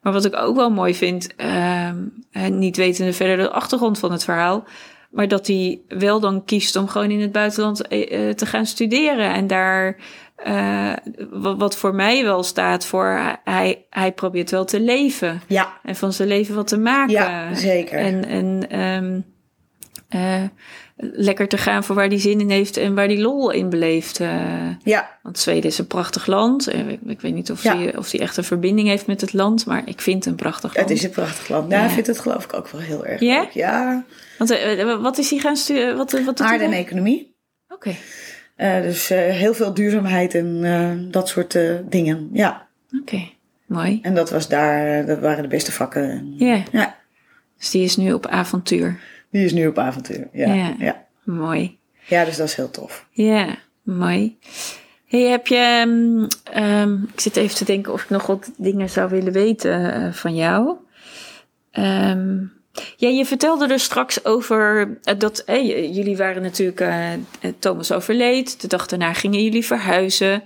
Maar 0.03 0.13
wat 0.13 0.25
ik 0.25 0.37
ook 0.37 0.57
wel 0.57 0.71
mooi 0.71 0.95
vind, 0.95 1.35
ehm, 1.37 1.97
eh, 2.33 2.47
niet 2.47 2.77
wetende 2.77 3.13
verder 3.13 3.37
de 3.37 3.51
achtergrond 3.51 3.99
van 3.99 4.13
het 4.13 4.25
verhaal. 4.25 4.65
Maar 5.11 5.29
dat 5.29 5.47
hij 5.47 5.81
wel 5.89 6.21
dan 6.21 6.45
kiest 6.45 6.77
om 6.77 6.89
gewoon 6.89 7.11
in 7.11 7.21
het 7.21 7.33
buitenland 7.33 7.89
eh, 7.89 8.31
te 8.31 8.47
gaan 8.47 8.67
studeren. 8.67 9.33
En 9.35 9.47
daar, 9.47 9.97
eh, 10.37 10.93
wat, 11.31 11.59
wat 11.59 11.77
voor 11.77 11.95
mij 11.95 12.23
wel 12.25 12.43
staat 12.43 12.87
voor, 12.87 13.37
hij, 13.45 13.85
hij 13.91 14.13
probeert 14.13 14.51
wel 14.51 14.65
te 14.65 14.81
leven. 14.81 15.41
Ja, 15.47 15.73
En 15.83 15.97
van 15.97 16.13
zijn 16.13 16.29
leven 16.29 16.55
wat 16.55 16.69
te 16.69 16.79
maken. 16.79 17.13
Ja, 17.13 17.55
zeker. 17.55 17.99
En, 17.99 18.25
en 18.27 18.67
ehm, 18.71 19.21
eh, 20.09 20.43
lekker 20.97 21.49
te 21.49 21.59
gaan 21.59 21.85
voor 21.85 21.95
waar 21.95 22.09
hij 22.09 22.21
zin 22.21 22.41
in 22.41 22.51
heeft 22.51 22.77
en 22.77 22.95
waar 22.95 23.07
hij 23.07 23.19
lol 23.19 23.51
in 23.51 23.71
beleeft. 23.71 24.21
eh. 24.21 24.71
ja, 24.83 25.19
want 25.23 25.39
Zweden 25.39 25.71
is 25.71 25.79
een 25.79 25.87
prachtig 25.87 26.27
land. 26.27 26.73
Ik, 26.75 26.99
ik 27.07 27.21
weet 27.21 27.35
niet 27.35 27.51
of 27.51 27.63
Ja. 27.63 27.77
hij 27.77 27.97
of 27.97 28.11
die 28.11 28.21
echt 28.21 28.37
een 28.37 28.45
verbinding 28.45 28.89
heeft 28.89 29.07
met 29.07 29.21
het 29.21 29.33
land, 29.33 29.67
maar 29.67 29.83
ik 29.85 30.01
vind 30.01 30.17
het 30.17 30.27
een 30.27 30.35
prachtig 30.39 30.75
land. 30.77 30.89
het 30.89 30.99
is 30.99 31.05
een 31.05 31.11
prachtig 31.11 31.49
land. 31.49 31.71
Ja, 31.71 31.79
Ja. 31.79 31.85
ik 31.85 31.91
vind 31.91 32.07
het 32.07 32.19
geloof 32.21 32.45
ik 32.45 32.55
ook 32.55 32.69
wel 32.69 32.81
heel 32.81 33.07
erg 33.07 33.21
Ja? 33.21 33.41
leuk. 33.41 33.51
Ja, 33.51 34.05
Want 34.39 34.59
wat 35.01 35.19
is 35.19 35.31
hij 35.31 35.39
gaan 35.39 35.57
studeren? 35.57 35.97
Wat, 35.97 36.13
wat 36.25 36.41
aarde 36.41 36.65
en 36.65 36.73
economie. 36.73 37.35
Oké, 37.69 37.95
Eh, 38.57 38.83
dus 38.83 39.11
eh, 39.11 39.19
heel 39.19 39.55
veel 39.55 39.75
duurzaamheid 39.75 40.35
en 40.35 40.61
eh, 40.65 41.11
dat 41.13 41.29
soort 41.29 41.59
dingen. 41.85 42.29
Ja, 42.33 42.67
oké. 43.01 43.29
Mooi. 43.67 43.99
en 44.03 44.15
dat 44.15 44.31
was 44.31 44.49
daar, 44.49 45.07
dat 45.07 45.19
waren 45.19 45.43
de 45.43 45.49
beste 45.49 45.73
vakken. 45.73 46.11
En, 46.11 46.35
Ja, 46.37 46.97
dus 47.59 47.71
die 47.71 47.85
is 47.85 47.97
nu 47.97 48.13
op 48.13 48.27
avontuur. 48.27 49.01
die 49.31 49.45
is 49.45 49.53
nu 49.53 49.67
op 49.67 49.79
avontuur. 49.79 50.29
Ja, 50.33 50.55
Ja. 50.55 50.75
ja. 50.79 51.05
Mooi. 51.23 51.79
ja. 52.07 52.25
dus 52.25 52.37
dat 52.37 52.49
is 52.49 52.55
heel 52.55 52.71
tof. 52.71 53.07
Ja, 53.11 53.57
mooi. 53.83 54.39
Hey, 55.07 55.21
heb 55.21 55.47
je, 55.47 55.57
ehm, 55.57 56.27
ehm, 56.65 57.03
ik 57.03 57.21
zit 57.21 57.37
even 57.37 57.57
te 57.57 57.65
denken 57.65 57.93
of 57.93 58.03
ik 58.03 58.11
nog 58.11 58.27
wat 58.27 58.51
dingen 58.57 58.91
zou 58.91 59.11
willen 59.11 59.33
weten 59.33 60.15
van 60.15 60.35
jou. 60.35 60.77
Ehm, 61.71 62.45
ja, 62.97 63.09
je 63.09 63.25
vertelde 63.25 63.67
er 63.67 63.81
straks 63.81 64.25
over 64.25 64.91
eh, 65.03 65.19
dat 65.19 65.39
eh, 65.39 65.95
jullie 65.95 66.17
waren 66.17 66.43
natuurlijk, 66.43 66.81
eh, 66.81 67.51
Thomas 67.59 67.93
overleed. 67.93 68.61
De 68.61 68.69
dag 68.69 68.87
daarna 68.87 69.13
gingen 69.13 69.43
jullie 69.43 69.67
verhuizen. 69.67 70.43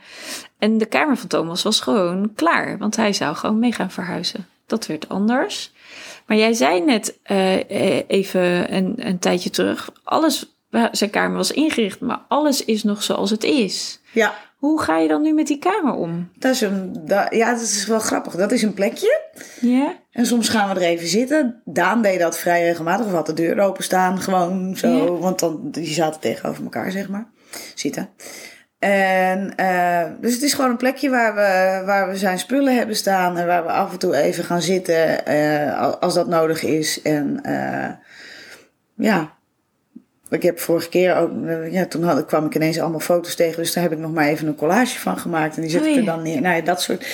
En 0.58 0.78
de 0.78 0.86
kamer 0.86 1.16
van 1.16 1.28
Thomas 1.28 1.62
was 1.62 1.80
gewoon 1.80 2.32
klaar, 2.34 2.78
want 2.78 2.96
hij 2.96 3.12
zou 3.12 3.36
gewoon 3.36 3.58
mee 3.58 3.72
gaan 3.72 3.90
verhuizen. 3.90 4.46
Dat 4.66 4.86
werd 4.86 5.08
anders. 5.08 5.72
Maar 6.26 6.36
jij 6.36 6.52
zei 6.52 6.80
net 6.80 7.18
even 8.06 8.74
een, 8.74 8.94
een 8.96 9.18
tijdje 9.18 9.50
terug, 9.50 9.90
alles, 10.02 10.46
zijn 10.92 11.10
kamer 11.10 11.36
was 11.36 11.50
ingericht, 11.50 12.00
maar 12.00 12.20
alles 12.28 12.64
is 12.64 12.82
nog 12.82 13.02
zoals 13.02 13.30
het 13.30 13.44
is. 13.44 14.00
Ja, 14.12 14.34
Hoe 14.60 14.80
ga 14.80 14.98
je 14.98 15.08
dan 15.08 15.22
nu 15.22 15.32
met 15.32 15.46
die 15.46 15.58
kamer 15.58 15.94
om? 15.94 16.30
dat 16.38 16.52
is, 16.54 16.60
een, 16.60 17.02
ja, 17.30 17.52
dat 17.52 17.60
is 17.60 17.86
wel 17.86 17.98
grappig. 17.98 18.34
Dat 18.36 18.52
is 18.52 18.62
een 18.62 18.74
plekje. 18.74 19.20
Ja? 19.60 19.94
En 20.12 20.26
soms 20.26 20.48
gaan 20.48 20.68
we 20.68 20.74
er 20.80 20.86
even 20.86 21.06
zitten. 21.08 21.62
Daan 21.64 22.02
deed 22.02 22.20
dat 22.20 22.38
vrij 22.38 22.62
regelmatig. 22.64 23.06
Of 23.06 23.12
had 23.12 23.26
de 23.26 23.32
deur 23.32 23.60
openstaan, 23.60 24.20
gewoon 24.20 24.76
zo. 24.76 25.18
Want 25.18 25.38
dan, 25.38 25.70
die 25.70 25.86
zaten 25.92 26.20
tegenover 26.20 26.62
elkaar, 26.62 26.90
zeg 26.90 27.08
maar. 27.08 27.26
Zitten. 27.74 28.08
En 28.78 29.54
eh, 29.56 30.04
dus 30.20 30.32
het 30.34 30.42
is 30.42 30.54
gewoon 30.54 30.70
een 30.70 30.76
plekje 30.76 31.10
waar 31.10 31.34
we, 31.34 31.82
waar 31.86 32.08
we 32.08 32.16
zijn 32.16 32.38
spullen 32.38 32.76
hebben 32.76 32.96
staan. 32.96 33.38
En 33.38 33.46
waar 33.46 33.62
we 33.64 33.70
af 33.70 33.92
en 33.92 33.98
toe 33.98 34.16
even 34.16 34.44
gaan 34.44 34.62
zitten 34.62 35.26
eh, 35.26 35.80
al- 35.80 35.98
als 35.98 36.14
dat 36.14 36.28
nodig 36.28 36.62
is. 36.62 37.02
En 37.02 37.40
eh, 37.42 37.90
ja, 38.94 39.32
ik 40.30 40.42
heb 40.42 40.60
vorige 40.60 40.88
keer 40.88 41.16
ook, 41.16 41.44
eh, 41.46 41.72
ja, 41.72 41.86
toen 41.86 42.02
had, 42.02 42.24
kwam 42.24 42.46
ik 42.46 42.54
ineens 42.54 42.80
allemaal 42.80 43.00
foto's 43.00 43.34
tegen. 43.34 43.62
Dus 43.62 43.72
daar 43.72 43.82
heb 43.82 43.92
ik 43.92 43.98
nog 43.98 44.12
maar 44.12 44.28
even 44.28 44.46
een 44.46 44.54
collage 44.54 44.98
van 44.98 45.18
gemaakt. 45.18 45.56
En 45.56 45.62
die 45.62 45.70
zet 45.70 45.84
ik 45.86 45.96
er 45.96 46.04
dan 46.04 46.22
neer. 46.22 46.40
Nou 46.40 46.56
ja, 46.56 46.60
dat 46.62 46.82
soort 46.82 47.06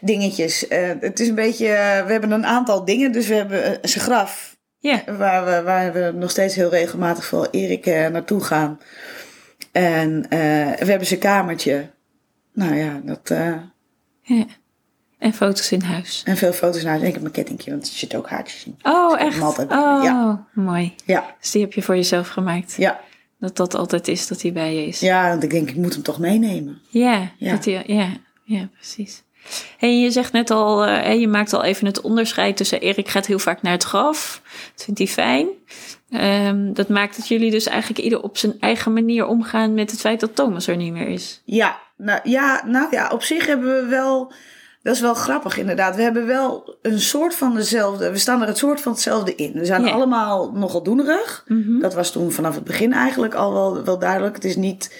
dingetjes. 0.00 0.68
Eh, 0.68 0.88
het 1.00 1.20
is 1.20 1.28
een 1.28 1.34
beetje, 1.34 1.66
eh, 1.66 2.06
we 2.06 2.12
hebben 2.12 2.30
een 2.30 2.46
aantal 2.46 2.84
dingen. 2.84 3.12
Dus 3.12 3.28
we 3.28 3.34
hebben 3.34 3.78
zijn 3.82 4.04
graf, 4.04 4.56
Ja. 4.78 5.02
waar 5.18 5.44
we, 5.44 5.62
waar 5.62 5.92
we 5.92 6.12
nog 6.14 6.30
steeds 6.30 6.54
heel 6.54 6.70
regelmatig 6.70 7.24
voor 7.24 7.48
Erik 7.50 7.86
naartoe 7.86 8.40
gaan. 8.40 8.80
En 9.72 10.26
we 10.28 10.86
hebben 10.86 11.06
zijn 11.06 11.20
kamertje. 11.20 11.90
Nou 12.52 12.74
ja, 12.74 13.00
dat... 13.04 13.38
Ja. 14.22 14.46
En 15.20 15.32
foto's 15.32 15.72
in 15.72 15.80
huis. 15.82 16.22
en 16.24 16.36
veel 16.36 16.52
foto's 16.52 16.82
naar. 16.82 17.02
Ik 17.02 17.12
heb 17.12 17.20
mijn 17.22 17.32
kettingje, 17.32 17.70
want 17.70 17.86
er 17.86 17.92
zit 17.92 18.14
ook 18.14 18.28
haartjes 18.28 18.64
in. 18.64 18.76
Oh, 18.82 19.10
heb 19.10 19.20
echt? 19.28 19.40
altijd 19.40 19.70
Oh. 19.72 20.00
Ja. 20.04 20.46
mooi. 20.52 20.94
Ja, 21.04 21.34
Dus 21.40 21.50
die 21.50 21.60
heb 21.62 21.72
je 21.72 21.82
voor 21.82 21.96
jezelf 21.96 22.28
gemaakt. 22.28 22.74
ja. 22.76 23.00
Dat 23.38 23.56
dat 23.56 23.74
altijd 23.74 24.08
is 24.08 24.26
dat 24.26 24.42
hij 24.42 24.52
bij 24.52 24.74
je 24.74 24.86
is. 24.86 25.00
Ja, 25.00 25.28
want 25.28 25.42
ik 25.42 25.50
denk, 25.50 25.68
ik 25.68 25.76
moet 25.76 25.92
hem 25.94 26.02
toch 26.02 26.18
meenemen. 26.18 26.80
Ja, 26.88 27.30
Ja. 27.36 27.50
dat 27.52 27.64
ja, 27.64 28.08
ja, 28.44 28.68
precies. 28.74 29.22
Hey, 29.78 30.00
je 30.00 30.10
zegt 30.10 30.32
net 30.32 30.50
al, 30.50 30.84
eh, 30.84 31.20
je 31.20 31.28
maakt 31.28 31.52
al 31.52 31.62
even 31.64 31.86
het 31.86 32.00
onderscheid 32.00 32.56
tussen 32.56 32.80
Erik 32.80 33.08
gaat 33.08 33.26
heel 33.26 33.38
vaak 33.38 33.62
naar 33.62 33.72
het 33.72 33.82
graf. 33.84 34.42
Dat 34.74 34.84
vindt 34.84 34.98
hij 34.98 35.08
fijn. 35.08 35.46
Ehm, 36.10 36.72
dat 36.72 36.88
maakt 36.88 37.16
dat 37.16 37.28
jullie 37.28 37.50
dus 37.50 37.66
eigenlijk 37.66 38.00
ieder 38.00 38.22
op 38.22 38.38
zijn 38.38 38.54
eigen 38.60 38.92
manier 38.92 39.26
omgaan 39.26 39.74
met 39.74 39.90
het 39.90 40.00
feit 40.00 40.20
dat 40.20 40.36
Thomas 40.36 40.66
er 40.66 40.76
niet 40.76 40.92
meer 40.92 41.08
is. 41.08 41.40
Ja, 41.44 41.78
nou 41.96 42.20
ja, 42.24 42.62
nou 42.66 42.86
ja, 42.90 43.08
op 43.08 43.22
zich 43.22 43.46
hebben 43.46 43.82
we 43.82 43.86
wel. 43.88 44.32
Dat 44.82 44.94
is 44.94 45.00
wel 45.00 45.14
grappig, 45.14 45.58
inderdaad. 45.58 45.96
We 45.96 46.02
hebben 46.02 46.26
wel 46.26 46.76
een 46.82 47.00
soort 47.00 47.34
van 47.34 47.54
dezelfde. 47.54 48.10
We 48.10 48.18
staan 48.18 48.40
er 48.40 48.46
het 48.46 48.58
soort 48.58 48.80
van 48.80 48.92
hetzelfde 48.92 49.34
in. 49.34 49.52
We 49.52 49.64
zijn 49.64 49.84
Ja. 49.84 49.90
allemaal 49.92 50.52
nogal 50.54 50.82
doenerig. 50.82 51.44
Mhm. 51.46 51.80
Dat 51.80 51.94
was 51.94 52.10
toen 52.12 52.32
vanaf 52.32 52.54
het 52.54 52.64
begin 52.64 52.92
eigenlijk 52.92 53.34
al 53.34 53.52
wel, 53.52 53.84
wel 53.84 53.98
duidelijk. 53.98 54.34
Het 54.34 54.44
is 54.44 54.56
niet. 54.56 54.94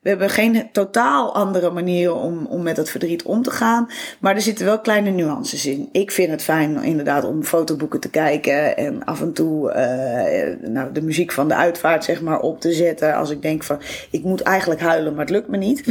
We 0.00 0.08
hebben 0.08 0.30
geen 0.30 0.68
totaal 0.72 1.34
andere 1.34 1.70
manier 1.70 2.14
om, 2.14 2.46
om 2.46 2.62
met 2.62 2.76
het 2.76 2.90
verdriet 2.90 3.22
om 3.22 3.42
te 3.42 3.50
gaan. 3.50 3.86
Maar 4.20 4.34
er 4.34 4.40
zitten 4.40 4.64
wel 4.64 4.80
kleine 4.80 5.10
nuances 5.10 5.66
in. 5.66 5.88
Ik 5.92 6.10
vind 6.10 6.30
het 6.30 6.42
fijn 6.42 6.82
inderdaad 6.82 7.24
om 7.24 7.44
fotoboeken 7.44 8.00
te 8.00 8.10
kijken. 8.10 8.76
En 8.76 9.04
af 9.04 9.20
en 9.20 9.32
toe 9.32 9.70
eh, 9.70 10.68
nou, 10.68 10.92
de 10.92 11.02
muziek 11.02 11.32
van 11.32 11.48
de 11.48 11.54
uitvaart 11.54 12.04
zeg 12.04 12.22
maar 12.22 12.40
op 12.40 12.60
te 12.60 12.72
zetten. 12.72 13.14
Als 13.14 13.30
ik 13.30 13.42
denk 13.42 13.62
van 13.62 13.78
ik 14.10 14.22
moet 14.24 14.40
eigenlijk 14.42 14.80
huilen, 14.80 15.12
maar 15.12 15.20
het 15.24 15.30
lukt 15.34 15.48
me 15.48 15.56
niet. 15.56 15.84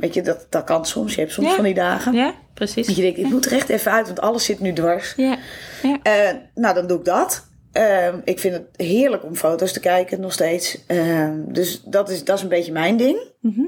Weet 0.00 0.14
je, 0.14 0.22
dat, 0.22 0.46
dat 0.48 0.64
kan 0.64 0.86
soms. 0.86 1.14
Je 1.14 1.20
hebt 1.20 1.32
soms 1.32 1.54
van 1.54 1.64
die 1.64 1.74
dagen. 1.74 2.12
Ja, 2.12 2.34
precies. 2.54 2.86
Dat 2.86 2.96
je 2.96 3.02
denkt, 3.02 3.18
ik 3.18 3.28
moet 3.28 3.46
er 3.46 3.52
echt 3.52 3.68
even 3.68 3.92
uit, 3.92 4.06
want 4.06 4.20
alles 4.20 4.44
zit 4.44 4.60
nu 4.60 4.72
dwars. 4.72 5.14
Ja, 5.16 5.38
ja. 5.82 5.98
Eh, 6.02 6.36
nou, 6.54 6.74
dan 6.74 6.86
doe 6.86 6.98
ik 6.98 7.04
dat. 7.04 7.46
Ehm, 7.72 8.18
ik 8.24 8.38
vind 8.38 8.54
het 8.54 8.66
heerlijk 8.76 9.24
om 9.24 9.36
foto's 9.36 9.72
te 9.72 9.80
kijken, 9.80 10.20
nog 10.20 10.32
steeds. 10.32 10.78
Ehm, 10.86 11.40
dus 11.46 11.82
dat 11.82 12.10
is, 12.10 12.24
dat 12.24 12.36
is 12.36 12.42
een 12.42 12.48
beetje 12.48 12.72
mijn 12.72 12.96
ding. 12.96 13.18
Mhm. 13.40 13.66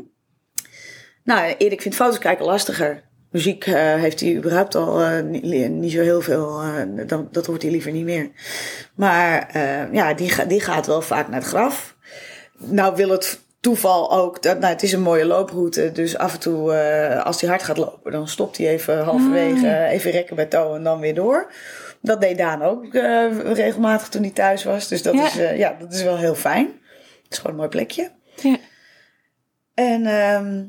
Nou, 1.25 1.55
Erik 1.59 1.83
vindt 1.83 1.97
foto's 1.97 2.19
kijken 2.19 2.45
lastiger. 2.45 3.03
Muziek 3.31 3.67
eh, 3.67 3.75
heeft 3.95 4.21
hij 4.21 4.37
überhaupt 4.37 4.75
al 4.75 5.01
eh, 5.01 5.23
niet, 5.23 5.71
niet 5.71 5.93
zo 5.93 6.01
heel 6.01 6.21
veel. 6.21 6.61
dan, 7.07 7.29
dat 7.31 7.47
hoort 7.47 7.63
hij 7.63 7.71
liever 7.71 7.93
niet 7.93 8.05
meer. 8.05 8.31
Maar 8.95 9.59
ja, 9.93 10.15
die, 10.15 10.47
die 10.47 10.61
gaat 10.61 10.87
wel 10.87 11.03
vaak 11.03 11.29
naar 11.29 11.41
het 11.41 11.49
graf. 11.49 11.97
Nou 12.59 12.97
wil 12.97 13.09
het 13.09 13.44
toeval 13.65 14.13
ook. 14.13 14.43
Dat, 14.43 14.59
nou, 14.59 14.73
het 14.73 14.83
is 14.83 14.93
een 14.93 15.01
mooie 15.03 15.25
looproute. 15.27 15.93
Dus 15.93 16.17
af 16.19 16.33
en 16.33 16.41
toe, 16.41 16.73
eh, 16.75 17.25
als 17.25 17.41
hij 17.41 17.51
hard 17.51 17.63
gaat 17.63 17.77
lopen, 17.77 18.13
dan 18.13 18.29
stopt 18.29 18.59
hij 18.59 18.69
even 18.69 19.03
halverwege. 19.05 19.67
Ah, 19.67 19.93
Even 19.93 20.11
rekken 20.11 20.37
bij 20.37 20.47
touw 20.47 20.75
en 20.75 20.83
dan 20.83 21.01
weer 21.01 21.15
door. 21.15 21.53
Dat 22.01 22.21
deed 22.21 22.39
Daan 22.39 22.63
ook 22.63 22.95
eh, 22.95 23.53
regelmatig 23.53 24.09
toen 24.09 24.23
hij 24.23 24.31
thuis 24.31 24.65
was. 24.65 24.89
Dus 24.89 25.03
dat, 25.03 25.15
Ja. 25.15 25.27
Is, 25.27 25.39
eh, 25.39 25.59
ja, 25.59 25.77
dat 25.79 25.93
is 25.93 26.03
wel 26.03 26.17
heel 26.17 26.35
fijn. 26.35 26.67
Het 27.23 27.33
is 27.33 27.37
gewoon 27.37 27.53
een 27.53 27.59
mooi 27.59 27.69
plekje. 27.69 28.11
ja. 28.35 28.57
En, 29.75 30.07
ehm, 30.07 30.65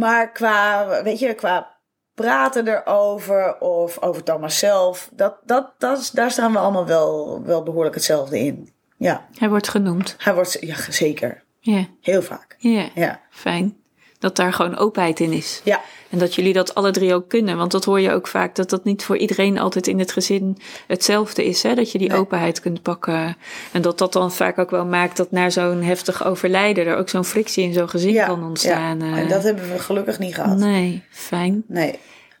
maar 0.00 0.32
qua, 0.32 0.86
weet 1.02 1.18
je, 1.18 1.34
qua 1.34 1.74
praten 2.14 2.68
erover 2.68 3.58
of 3.60 4.02
over 4.02 4.22
Thomas 4.22 4.58
zelf, 4.58 5.08
dat, 5.12 5.36
dat, 5.44 5.72
dat, 5.78 6.10
daar 6.14 6.30
staan 6.30 6.52
we 6.52 6.58
allemaal 6.58 6.86
wel, 6.86 7.42
wel 7.44 7.62
behoorlijk 7.62 7.94
hetzelfde 7.94 8.38
in. 8.38 8.72
Ja, 8.98 9.26
Hij 9.38 9.48
wordt 9.48 9.68
genoemd. 9.68 10.14
hij 10.18 10.34
wordt, 10.34 10.56
ja, 10.60 10.76
zeker. 10.90 11.44
Ja, 11.74 11.86
Heel 12.00 12.22
vaak. 12.22 12.56
ja. 12.58 12.88
Ja. 12.94 13.20
Fijn. 13.30 13.76
Dat 14.18 14.36
daar 14.36 14.52
gewoon 14.52 14.76
openheid 14.76 15.20
in 15.20 15.32
is. 15.32 15.60
Ja. 15.64 15.80
En 16.10 16.18
dat 16.18 16.34
jullie 16.34 16.52
dat 16.52 16.74
alle 16.74 16.90
drie 16.90 17.14
ook 17.14 17.28
kunnen. 17.28 17.56
Want 17.56 17.70
dat 17.70 17.84
hoor 17.84 18.00
je 18.00 18.10
ook 18.12 18.26
vaak. 18.26 18.54
Dat 18.54 18.70
dat 18.70 18.84
niet 18.84 19.04
voor 19.04 19.16
iedereen 19.16 19.58
altijd 19.58 19.86
in 19.86 19.98
het 19.98 20.12
gezin 20.12 20.58
hetzelfde 20.86 21.44
is. 21.44 21.62
Hè? 21.62 21.74
Dat 21.74 21.92
je 21.92 21.98
die 21.98 22.08
Nee. 22.08 22.18
openheid 22.18 22.60
kunt 22.60 22.82
pakken. 22.82 23.36
En 23.72 23.82
dat 23.82 23.98
dat 23.98 24.12
dan 24.12 24.32
vaak 24.32 24.58
ook 24.58 24.70
wel 24.70 24.84
maakt 24.86 25.16
dat 25.16 25.30
na 25.30 25.50
zo'n 25.50 25.82
heftig 25.82 26.24
overlijden... 26.24 26.86
er 26.86 26.96
ook 26.96 27.08
zo'n 27.08 27.24
frictie 27.24 27.64
in 27.64 27.72
zo'n 27.72 27.88
gezin 27.88 28.12
ja. 28.12 28.26
kan 28.26 28.44
ontstaan. 28.44 28.98
Ja. 29.00 29.12
eh. 29.12 29.18
En 29.18 29.28
dat 29.28 29.42
hebben 29.42 29.68
we 29.72 29.78
gelukkig 29.78 30.18
niet 30.18 30.34
gehad. 30.34 30.58
Nee. 30.58 30.70
Nee, 30.70 31.02
fijn. 31.10 31.64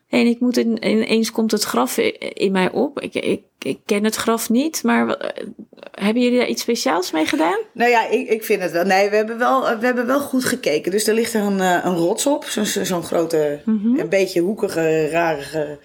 En 0.08 0.26
ik 0.26 0.40
moet 0.40 0.56
in, 0.56 0.88
ineens 0.88 1.30
komt 1.30 1.50
het 1.50 1.62
graf 1.64 1.98
in 1.98 2.52
mij 2.52 2.70
op. 2.70 3.00
Ik, 3.00 3.14
ik, 3.14 3.42
ik 3.68 3.78
ken 3.84 4.04
het 4.04 4.14
graf 4.16 4.50
niet, 4.50 4.82
maar 4.82 5.08
eh, 5.08 5.44
hebben 5.90 6.22
jullie 6.22 6.38
daar 6.38 6.48
iets 6.48 6.62
speciaals 6.62 7.10
mee 7.10 7.26
gedaan? 7.26 7.58
Nou 7.72 7.90
ja, 7.90 8.08
ik, 8.08 8.28
ik 8.28 8.44
vind 8.44 8.62
het 8.62 8.72
wel. 8.72 8.84
Nee, 8.84 9.10
we 9.10 9.16
hebben 9.16 9.38
wel, 9.38 9.78
we 9.78 9.86
hebben 9.86 10.06
wel 10.06 10.20
goed 10.20 10.44
gekeken. 10.44 10.90
Dus 10.90 11.06
er 11.06 11.14
ligt 11.14 11.34
er 11.34 11.40
een, 11.42 11.60
eh, 11.60 11.78
een 11.84 11.96
rots 11.96 12.26
op. 12.26 12.44
Zo'n 12.44 12.64
zo'n 12.84 13.02
grote, 13.02 13.60
Mhm. 13.64 13.98
een 13.98 14.08
beetje 14.08 14.40
hoekige, 14.40 15.08
rarige, 15.10 15.78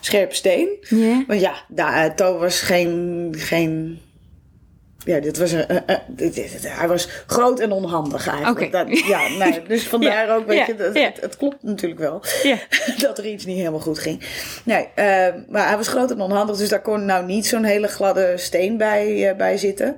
scherpe 0.00 0.34
steen. 0.34 0.68
Ja. 0.80 1.24
Want 1.26 1.40
ja, 1.40 1.54
daar, 1.68 2.16
To 2.16 2.38
was 2.38 2.60
geen, 2.60 3.28
geen. 3.38 4.00
Ja, 5.06 5.20
dit 5.20 5.38
was 5.38 5.50
een, 5.52 5.66
eh, 5.68 5.76
eh, 5.86 5.98
dit- 6.06 6.34
dit- 6.34 6.52
dit- 6.62 6.76
hij 6.76 6.88
was 6.88 7.08
groot 7.26 7.60
en 7.60 7.72
onhandig 7.72 8.28
eigenlijk. 8.28 8.72
Dat, 8.72 8.98
ja, 8.98 9.28
nee, 9.38 9.62
dus 9.68 9.88
vandaar 9.88 10.26
Ja, 10.26 10.34
ook, 10.34 10.46
weet 10.46 10.58
ja, 10.58 10.66
je, 10.66 10.74
dat, 10.74 10.94
ja. 10.94 11.02
het, 11.02 11.20
het 11.20 11.36
klopt 11.36 11.62
natuurlijk 11.62 12.00
wel 12.00 12.22
Ja. 12.42 12.56
dat 13.06 13.18
er 13.18 13.26
iets 13.26 13.44
niet 13.44 13.56
helemaal 13.58 13.80
goed 13.80 13.98
ging. 13.98 14.22
Nee, 14.64 14.88
eh, 14.94 15.34
maar 15.48 15.66
hij 15.68 15.76
was 15.76 15.88
groot 15.88 16.10
en 16.10 16.20
onhandig, 16.20 16.56
dus 16.56 16.68
daar 16.68 16.82
kon 16.82 17.04
nou 17.04 17.24
niet 17.26 17.46
zo'n 17.46 17.64
hele 17.64 17.88
gladde 17.88 18.32
steen 18.36 18.76
bij, 18.76 19.28
eh, 19.30 19.36
bij 19.36 19.56
zitten. 19.56 19.96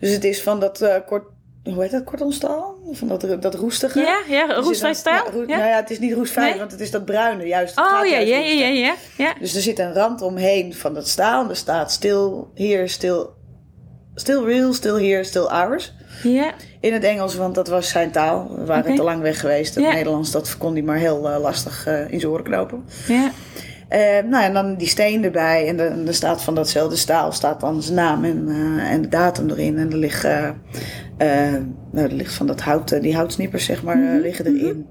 Dus 0.00 0.10
het 0.10 0.24
is 0.24 0.42
van 0.42 0.60
dat 0.60 0.88
kort, 1.06 1.24
hoe 1.64 1.82
heet 1.82 1.90
dat, 1.90 2.04
kortonstaal? 2.04 2.78
Van 2.92 3.08
dat, 3.08 3.42
dat 3.42 3.54
roestige. 3.54 4.00
Ja, 4.00 4.18
ja, 4.28 4.54
roestvrij 4.54 4.94
staal? 4.94 5.24
Nou 5.32 5.46
ja, 5.48 5.76
het 5.76 5.90
is 5.90 5.98
niet 5.98 6.12
roestvrij, 6.12 6.48
Nee? 6.50 6.58
want 6.58 6.72
het 6.72 6.80
is 6.80 6.90
dat 6.90 7.04
bruine 7.04 7.46
juist. 7.46 7.76
Het 7.76 7.84
Oh 7.84 8.06
ja, 8.06 8.18
ja, 8.18 8.36
ja, 8.36 8.66
ja, 8.66 8.94
ja. 9.16 9.34
Dus 9.40 9.54
er 9.54 9.60
zit 9.62 9.78
een 9.78 9.92
rand 9.94 10.22
omheen 10.22 10.74
van 10.74 10.94
dat 10.94 11.08
staal. 11.08 11.42
En 11.44 11.50
er 11.50 11.56
staat 11.56 11.92
stil 11.92 12.50
hier, 12.54 12.88
stil, 12.88 13.30
still 14.20 14.44
real, 14.44 14.72
still 14.72 15.08
here, 15.08 15.24
still 15.24 15.46
ours. 15.46 15.92
Ja, 16.22 16.52
In 16.80 16.92
het 16.92 17.04
Engels, 17.04 17.34
want 17.34 17.54
dat 17.54 17.68
was 17.68 17.88
zijn 17.88 18.10
taal. 18.10 18.54
We 18.56 18.64
waren 18.64 18.94
te 18.94 19.02
lang 19.02 19.22
weg 19.22 19.40
geweest. 19.40 19.74
Het 19.74 19.84
Ja. 19.84 19.92
Nederlands, 19.92 20.30
dat 20.30 20.58
kon 20.58 20.72
hij 20.72 20.82
maar 20.82 20.96
heel 20.96 21.30
eh, 21.30 21.40
lastig 21.40 21.86
eh, 21.86 22.12
in 22.12 22.20
zijn 22.20 22.32
oren 22.32 22.44
knopen. 22.44 22.84
ja. 23.06 23.30
Eh, 23.88 24.24
nou, 24.24 24.44
en 24.44 24.52
dan 24.52 24.76
die 24.76 24.88
steen 24.88 25.24
erbij. 25.24 25.68
En 25.68 25.80
er, 25.80 26.06
er 26.06 26.14
staat 26.14 26.42
van 26.42 26.54
datzelfde 26.54 26.96
staal 26.96 27.32
staat 27.32 27.60
dan 27.60 27.82
zijn 27.82 27.96
naam 27.96 28.24
en, 28.24 28.48
en 28.78 29.02
de 29.02 29.08
datum 29.08 29.50
erin. 29.50 29.78
En 29.78 29.90
er 29.90 29.96
ligt, 29.96 30.22
nou, 31.90 32.06
er 32.06 32.12
ligt 32.12 32.34
van 32.34 32.46
dat 32.46 32.60
hout, 32.60 33.02
die 33.02 33.14
houtsnippers, 33.14 33.64
zeg 33.64 33.82
maar, 33.82 34.14
eh, 34.14 34.20
liggen 34.20 34.46
erin. 34.46 34.86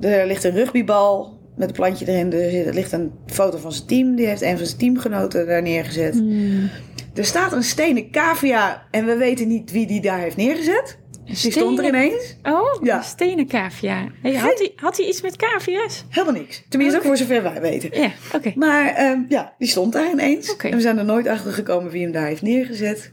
Er 0.00 0.26
ligt 0.26 0.44
een 0.44 0.54
rugbybal 0.54 1.38
met 1.56 1.68
een 1.68 1.74
plantje 1.74 2.08
erin. 2.08 2.32
Er, 2.32 2.74
ligt 2.74 2.92
een 2.92 3.12
foto 3.26 3.58
van 3.58 3.72
zijn 3.72 3.86
team. 3.86 4.14
Die 4.14 4.26
heeft 4.26 4.42
een 4.42 4.56
van 4.56 4.66
zijn 4.66 4.78
teamgenoten 4.78 5.46
daar 5.46 5.62
neergezet. 5.62 6.14
Hmm. 6.14 6.68
Er 7.14 7.24
staat 7.24 7.52
een 7.52 7.62
stenen 7.62 8.10
cavia. 8.10 8.86
En 8.90 9.04
we 9.06 9.16
weten 9.16 9.48
niet 9.48 9.70
wie 9.70 9.86
die 9.86 10.00
daar 10.00 10.18
heeft 10.18 10.36
neergezet. 10.36 10.98
Die 11.24 11.36
stond 11.52 11.78
er 11.78 11.84
ineens. 11.84 12.36
Oh, 12.42 12.82
Ja. 12.82 12.96
een 12.96 13.02
stenen 13.04 13.46
cavia. 13.46 14.08
Hey, 14.22 14.34
had, 14.34 14.58
hij, 14.58 14.72
had 14.76 14.96
hij 14.96 15.06
iets 15.06 15.20
met 15.22 15.36
cavia's? 15.36 16.04
Helemaal 16.08 16.40
niks. 16.40 16.62
Tenminste, 16.68 17.00
voor 17.02 17.16
zover 17.16 17.42
wij 17.42 17.60
weten. 17.60 18.00
Ja, 18.00 18.10
oké. 18.34 18.52
Maar 18.54 18.86
ehm, 18.94 19.20
ja, 19.28 19.54
die 19.58 19.68
stond 19.68 19.92
daar 19.92 20.10
ineens. 20.10 20.56
En 20.56 20.74
we 20.74 20.80
zijn 20.80 20.98
er 20.98 21.04
nooit 21.04 21.26
achter 21.26 21.52
gekomen 21.52 21.90
wie 21.90 22.02
hem 22.02 22.12
daar 22.12 22.26
heeft 22.26 22.42
neergezet. 22.42 23.12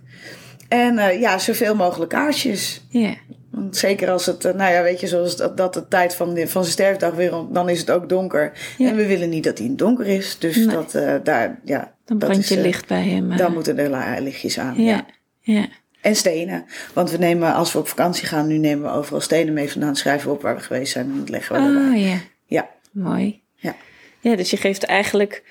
En 0.67 0.97
eh, 0.97 1.19
ja, 1.19 1.37
zoveel 1.37 1.75
mogelijk 1.75 2.09
kaarsjes. 2.11 2.85
Ja, 2.89 3.15
Want 3.55 3.77
zeker 3.77 4.09
als 4.11 4.25
het, 4.25 4.45
eh, 4.45 4.53
nou 4.53 4.71
ja, 4.73 4.81
weet 4.83 4.99
je, 4.99 5.07
zoals 5.07 5.35
dat, 5.37 5.57
dat 5.57 5.73
de 5.73 5.87
tijd 5.87 6.15
van, 6.15 6.33
de, 6.33 6.47
van 6.47 6.61
zijn 6.61 6.73
sterfdag 6.73 7.13
weer, 7.13 7.35
om- 7.35 7.53
dan 7.53 7.69
is 7.69 7.79
het 7.79 7.91
ook 7.91 8.09
donker. 8.09 8.51
Ja. 8.77 8.89
En 8.89 8.95
we 8.95 9.05
willen 9.05 9.29
niet 9.29 9.43
dat 9.43 9.55
hij 9.57 9.63
in 9.65 9.71
het 9.71 9.79
donker 9.81 10.07
is. 10.07 10.37
Dus 10.39 10.55
Nee. 10.55 10.67
dat, 10.67 10.95
eh, 10.95 11.13
daar, 11.23 11.59
ja. 11.63 11.79
dan 12.05 12.17
dat 12.17 12.29
brand 12.29 12.37
is, 12.43 12.49
je 12.49 12.55
eh, 12.55 12.61
licht 12.61 12.87
bij 12.87 13.03
hem. 13.03 13.37
Dan 13.37 13.53
moeten 13.53 13.77
er 13.79 14.21
lichtjes 14.21 14.59
aan. 14.59 14.83
Ja. 14.83 15.05
ja, 15.41 15.53
ja. 15.53 15.67
En 16.01 16.15
stenen. 16.15 16.65
Want 16.93 17.11
we 17.11 17.17
nemen, 17.17 17.53
als 17.53 17.73
we 17.73 17.79
op 17.79 17.87
vakantie 17.87 18.25
gaan, 18.27 18.47
nu 18.47 18.57
nemen 18.57 18.91
we 18.91 18.97
overal 18.97 19.21
stenen 19.21 19.53
mee 19.53 19.71
vandaan. 19.71 19.95
Schrijven 19.95 20.27
we 20.27 20.33
op 20.35 20.41
waar 20.41 20.55
we 20.55 20.61
geweest 20.61 20.91
zijn 20.91 21.05
en 21.11 21.17
dat 21.19 21.29
leggen 21.29 21.55
we 21.55 21.67
erbij. 21.67 21.97
Oh 21.99 22.07
ja, 22.09 22.17
Ja, 22.45 22.69
mooi. 22.91 23.41
ja. 23.55 23.75
Ja, 24.19 24.35
dus 24.35 24.49
je 24.49 24.57
geeft 24.57 24.83
eigenlijk 24.83 25.43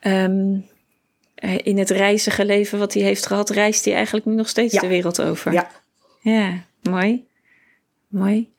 ehm, 0.00 0.56
eh, 1.34 1.58
in 1.62 1.78
het 1.78 1.90
reizige 1.90 2.44
leven 2.44 2.78
wat 2.78 2.94
hij 2.94 3.02
heeft 3.02 3.26
gehad, 3.26 3.50
reist 3.50 3.84
hij 3.84 3.94
eigenlijk 3.94 4.26
nu 4.26 4.34
nog 4.34 4.48
steeds 4.48 4.74
Ja. 4.74 4.80
de 4.80 4.86
wereld 4.88 5.22
over. 5.22 5.52
Ja. 5.52 5.70
Ja, 6.20 6.52
mooi. 6.82 7.26
Mooi. 8.08 8.52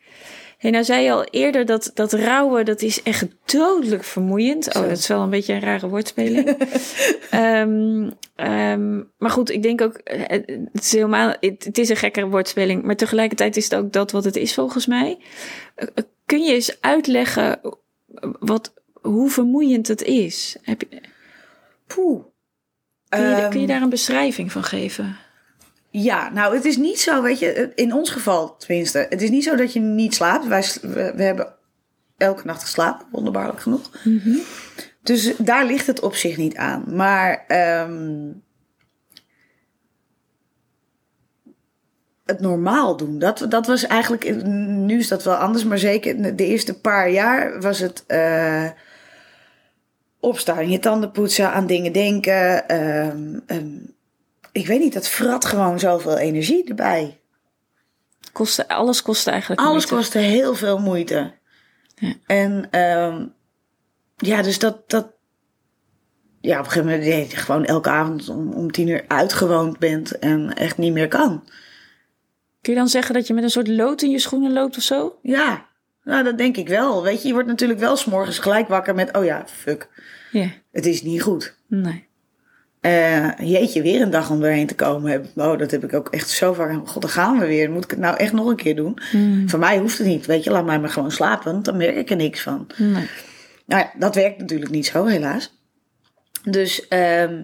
Hey, 0.58 0.72
nou 0.72 0.84
zei 0.84 1.04
je 1.04 1.12
al 1.12 1.24
eerder 1.24 1.66
dat, 1.66 1.92
dat 1.94 2.14
rouwen, 2.14 2.66
dat 2.66 2.82
is 2.82 3.04
echt 3.04 3.26
dodelijk 3.46 4.04
vermoeiend. 4.04 4.68
Oh, 4.68 4.82
Zo. 4.82 4.88
dat 4.88 4.98
is 4.98 5.08
wel 5.08 5.22
een 5.22 5.30
beetje 5.30 5.54
een 5.54 5.60
rare 5.60 5.88
woordspeling. 5.88 6.48
Ehm, 7.30 8.10
ehm, 8.36 8.98
maar 9.18 9.30
goed, 9.30 9.50
ik 9.50 9.64
denk 9.64 9.82
ook, 9.82 9.94
eh, 9.94 10.22
het 10.74 10.84
is 10.84 10.92
helemaal, 10.92 11.34
het, 11.40 11.64
het 11.64 11.78
is 11.78 11.90
een 11.90 11.96
gekke 11.96 12.28
woordspeling, 12.28 12.84
maar 12.84 12.96
tegelijkertijd 12.96 13.58
is 13.58 13.64
het 13.64 13.76
ook 13.76 13.92
dat 13.94 14.12
wat 14.12 14.24
het 14.24 14.36
is 14.36 14.54
volgens 14.54 14.86
mij. 14.88 15.18
Eh, 15.76 15.88
eh, 15.96 16.04
Kun 16.26 16.44
je 16.44 16.54
eens 16.54 16.82
uitleggen 16.82 17.60
wat, 18.40 18.74
hoe 19.02 19.30
vermoeiend 19.30 19.88
het 19.88 20.02
is? 20.02 20.58
Heb 20.62 20.82
je, 20.90 21.02
Poeh. 21.88 22.24
kun, 23.10 23.22
je, 23.22 23.36
Ehm, 23.36 23.50
kun 23.50 23.62
je 23.62 23.68
daar 23.68 23.82
een 23.82 23.90
beschrijving 23.90 24.52
van 24.52 24.64
geven? 24.64 25.18
Ja, 25.92 26.30
nou, 26.30 26.56
het 26.56 26.66
is 26.66 26.78
niet 26.78 27.00
zo, 27.00 27.22
weet 27.22 27.40
je, 27.40 27.72
in 27.76 27.94
ons 27.94 28.10
geval 28.10 28.58
tenminste. 28.58 29.06
Het 29.10 29.22
is 29.22 29.30
niet 29.30 29.44
zo 29.44 29.56
dat 29.56 29.74
je 29.74 29.80
niet 29.80 30.16
slaapt. 30.16 30.48
Wij, 30.48 30.64
we, 30.82 31.14
we 31.16 31.24
hebben 31.24 31.54
elke 32.18 32.46
nacht 32.46 32.62
geslapen, 32.62 33.08
wonderbaarlijk 33.12 33.60
genoeg. 33.60 33.90
Dus 35.04 35.36
daar 35.38 35.66
ligt 35.66 35.88
het 35.88 36.00
op 36.00 36.16
zich 36.16 36.38
niet 36.38 36.56
aan. 36.56 36.84
Maar 36.88 37.44
ehm, 37.48 38.32
het 42.26 42.40
normaal 42.40 42.98
doen, 42.98 43.20
dat, 43.20 43.46
dat 43.50 43.68
was 43.68 43.88
eigenlijk, 43.88 44.44
nu 44.46 44.98
is 44.98 45.08
dat 45.08 45.24
wel 45.24 45.36
anders, 45.36 45.64
maar 45.64 45.78
zeker 45.80 46.36
de 46.36 46.46
eerste 46.46 46.80
paar 46.80 47.10
jaar 47.10 47.62
was 47.62 47.80
het 47.80 48.04
eh, 48.08 48.70
opstaan, 50.20 50.70
je 50.70 50.80
tanden 50.80 51.12
poetsen, 51.12 51.52
aan 51.52 51.68
dingen 51.68 51.92
denken. 51.92 52.68
ehm, 52.68 53.40
ik 54.52 54.68
weet 54.68 54.80
niet, 54.80 54.94
dat 54.94 55.08
vrat 55.08 55.46
gewoon 55.46 55.80
zoveel 55.80 56.18
energie 56.18 56.68
erbij. 56.70 57.20
Kostte, 58.32 58.68
alles 58.68 59.02
kostte 59.02 59.30
eigenlijk 59.32 59.62
Alles 59.62 59.74
moeite. 59.74 59.96
kostte 59.96 60.18
heel 60.18 60.56
veel 60.56 60.80
moeite. 60.80 61.34
Ja. 61.96 62.14
En 62.26 62.68
ehm, 62.72 63.26
ja, 64.18 64.42
dus 64.42 64.60
dat, 64.60 64.90
dat. 64.90 65.08
Ja, 66.42 66.60
op 66.60 66.66
een 66.66 66.72
gegeven 66.72 66.90
moment 66.92 67.08
nee, 67.10 67.30
gewoon 67.30 67.66
elke 67.66 67.90
avond 67.90 68.30
om, 68.30 68.54
om 68.54 68.72
tien 68.72 68.88
uur 68.88 69.06
uitgewoond 69.08 69.80
bent 69.80 70.20
en 70.20 70.54
echt 70.54 70.78
niet 70.78 70.94
meer 70.94 71.08
kan. 71.08 71.44
Kun 72.62 72.74
je 72.74 72.80
dan 72.80 72.88
zeggen 72.88 73.14
dat 73.14 73.28
je 73.28 73.34
met 73.34 73.44
een 73.44 73.50
soort 73.50 73.68
lood 73.68 74.02
in 74.02 74.10
je 74.10 74.20
schoenen 74.20 74.54
loopt 74.54 74.78
of 74.78 74.84
zo? 74.84 75.20
Ja, 75.22 75.66
nou 76.04 76.24
dat 76.24 76.38
denk 76.38 76.58
ik 76.58 76.68
wel. 76.68 77.04
Weet 77.04 77.22
je, 77.22 77.28
je 77.28 77.34
wordt 77.34 77.48
natuurlijk 77.48 77.80
wel 77.80 77.96
s'morgens 77.96 78.40
gelijk 78.40 78.68
wakker 78.68 78.96
met, 78.96 79.18
oh 79.18 79.24
ja, 79.26 79.44
fuck, 79.48 79.88
Ja, 80.32 80.50
het 80.72 80.86
is 80.86 81.02
niet 81.02 81.22
goed. 81.22 81.56
nee. 81.68 82.08
Eh, 82.82 83.30
jeetje, 83.40 83.82
weer 83.82 84.02
een 84.02 84.10
dag 84.10 84.30
om 84.30 84.40
doorheen 84.40 84.68
te 84.68 84.76
komen. 84.76 85.30
Oh, 85.36 85.58
dat 85.58 85.72
heb 85.72 85.84
ik 85.84 85.94
ook 85.94 86.10
echt 86.10 86.30
zo 86.30 86.54
vaak. 86.54 86.88
God, 86.88 87.02
dan 87.02 87.12
gaan 87.12 87.40
we 87.40 87.46
weer. 87.46 87.72
Moet 87.72 87.84
ik 87.84 87.90
het 87.90 88.00
nou 88.00 88.18
echt 88.18 88.34
nog 88.34 88.48
een 88.48 88.56
keer 88.56 88.76
doen? 88.76 89.00
Voor 89.46 89.60
mij 89.60 89.78
hoeft 89.78 89.98
het 89.98 90.08
niet. 90.08 90.26
Weet 90.26 90.44
je, 90.44 90.52
laat 90.52 90.66
mij 90.66 90.80
maar 90.80 90.90
gewoon 90.90 91.12
slapen. 91.12 91.52
Want 91.52 91.66
dan 91.66 91.78
merk 91.78 91.96
ik 91.96 92.10
er 92.10 92.16
niks 92.16 92.42
van. 92.42 92.68
nee. 92.78 93.08
Nou 93.66 93.82
ja, 93.82 93.92
dat 93.98 94.16
werkt 94.16 94.38
natuurlijk 94.40 94.72
niet 94.72 94.86
zo, 94.86 95.06
helaas. 95.06 95.58
Dus 96.44 96.88
ehm, 96.88 97.42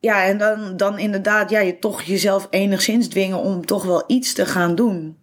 ja, 0.00 0.24
en 0.24 0.38
dan, 0.38 0.76
dan 0.76 0.98
inderdaad, 0.98 1.50
ja, 1.50 1.60
je 1.60 1.78
toch 1.78 2.02
jezelf 2.02 2.46
enigszins 2.50 3.08
dwingen 3.08 3.38
om 3.38 3.66
toch 3.66 3.84
wel 3.84 4.04
iets 4.06 4.32
te 4.32 4.46
gaan 4.46 4.74
doen. 4.74 5.18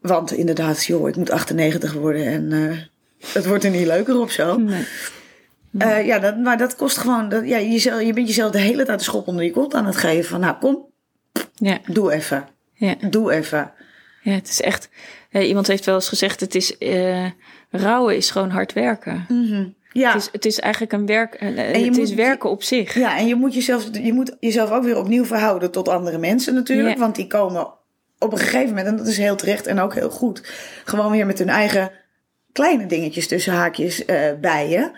Want 0.00 0.32
inderdaad, 0.32 0.84
joh, 0.84 1.08
ik 1.08 1.16
moet 1.16 1.30
98 1.30 1.92
worden 1.92 2.26
en 2.26 2.52
eh, 2.52 2.78
het 3.32 3.46
wordt 3.46 3.64
er 3.64 3.70
niet 3.70 3.86
leuker 3.86 4.20
op 4.20 4.30
zo. 4.30 4.56
nee. 4.58 4.86
Eh, 5.78 6.06
ja, 6.06 6.18
dat, 6.18 6.38
maar 6.38 6.58
dat 6.58 6.76
kost 6.76 6.96
gewoon, 6.98 7.28
dat, 7.28 7.46
ja, 7.48 7.60
jezelf, 7.60 8.00
je 8.02 8.12
bent 8.12 8.26
jezelf 8.26 8.50
de 8.50 8.58
hele 8.58 8.84
tijd 8.84 8.98
de 8.98 9.04
schop 9.04 9.26
onder 9.28 9.44
je 9.44 9.50
kont 9.50 9.74
aan 9.74 9.86
het 9.86 9.96
geven. 9.96 10.30
Van 10.30 10.40
nou, 10.40 10.56
kom, 10.60 10.86
Ja, 11.54 11.78
doe 11.86 12.12
even, 12.12 12.48
ja. 12.74 12.94
doe 13.10 13.32
even. 13.32 13.72
ja, 14.22 14.32
het 14.32 14.48
is 14.48 14.60
echt... 14.60 14.88
eh, 15.30 15.48
iemand 15.48 15.66
heeft 15.66 15.84
wel 15.84 15.94
eens 15.94 16.08
gezegd, 16.08 16.40
het 16.40 16.54
is... 16.54 16.78
eh, 16.78 17.26
rouwen 17.70 18.16
is 18.16 18.30
gewoon 18.30 18.50
hard 18.50 18.72
werken. 18.72 19.26
Ja. 19.92 20.12
Het, 20.12 20.20
is, 20.22 20.28
het 20.32 20.44
is 20.44 20.60
eigenlijk 20.60 20.92
een 20.92 21.06
werk... 21.06 21.34
eh, 21.34 21.56
je 21.56 21.62
het 21.84 21.96
is 21.98 22.08
moet- 22.08 22.14
werken 22.18 22.50
op 22.50 22.62
zich. 22.62 22.94
Ja, 22.94 23.16
en 23.18 23.26
je 23.26 23.34
moet, 23.34 23.54
jezelf, 23.54 23.88
je 23.92 24.12
moet 24.12 24.36
jezelf 24.40 24.70
ook 24.70 24.84
weer 24.84 24.96
opnieuw 24.98 25.24
verhouden 25.24 25.70
tot 25.70 25.88
andere 25.88 26.18
mensen 26.18 26.54
natuurlijk. 26.54 26.94
Ja. 26.94 27.00
Want 27.00 27.16
die 27.16 27.26
komen 27.26 27.68
op 28.18 28.32
een 28.32 28.38
gegeven 28.38 28.68
moment, 28.68 28.86
en 28.86 28.96
dat 28.96 29.06
is 29.06 29.16
heel 29.18 29.36
terecht 29.36 29.66
en 29.66 29.78
ook 29.80 29.94
heel 29.94 30.10
goed, 30.10 30.42
gewoon 30.84 31.10
weer 31.10 31.26
met 31.26 31.38
hun 31.38 31.48
eigen 31.48 31.90
kleine 32.52 32.86
dingetjes 32.86 33.28
tussen 33.28 33.52
haakjes 33.52 34.04
eh, 34.04 34.32
bij 34.40 34.68
je. 34.68 34.90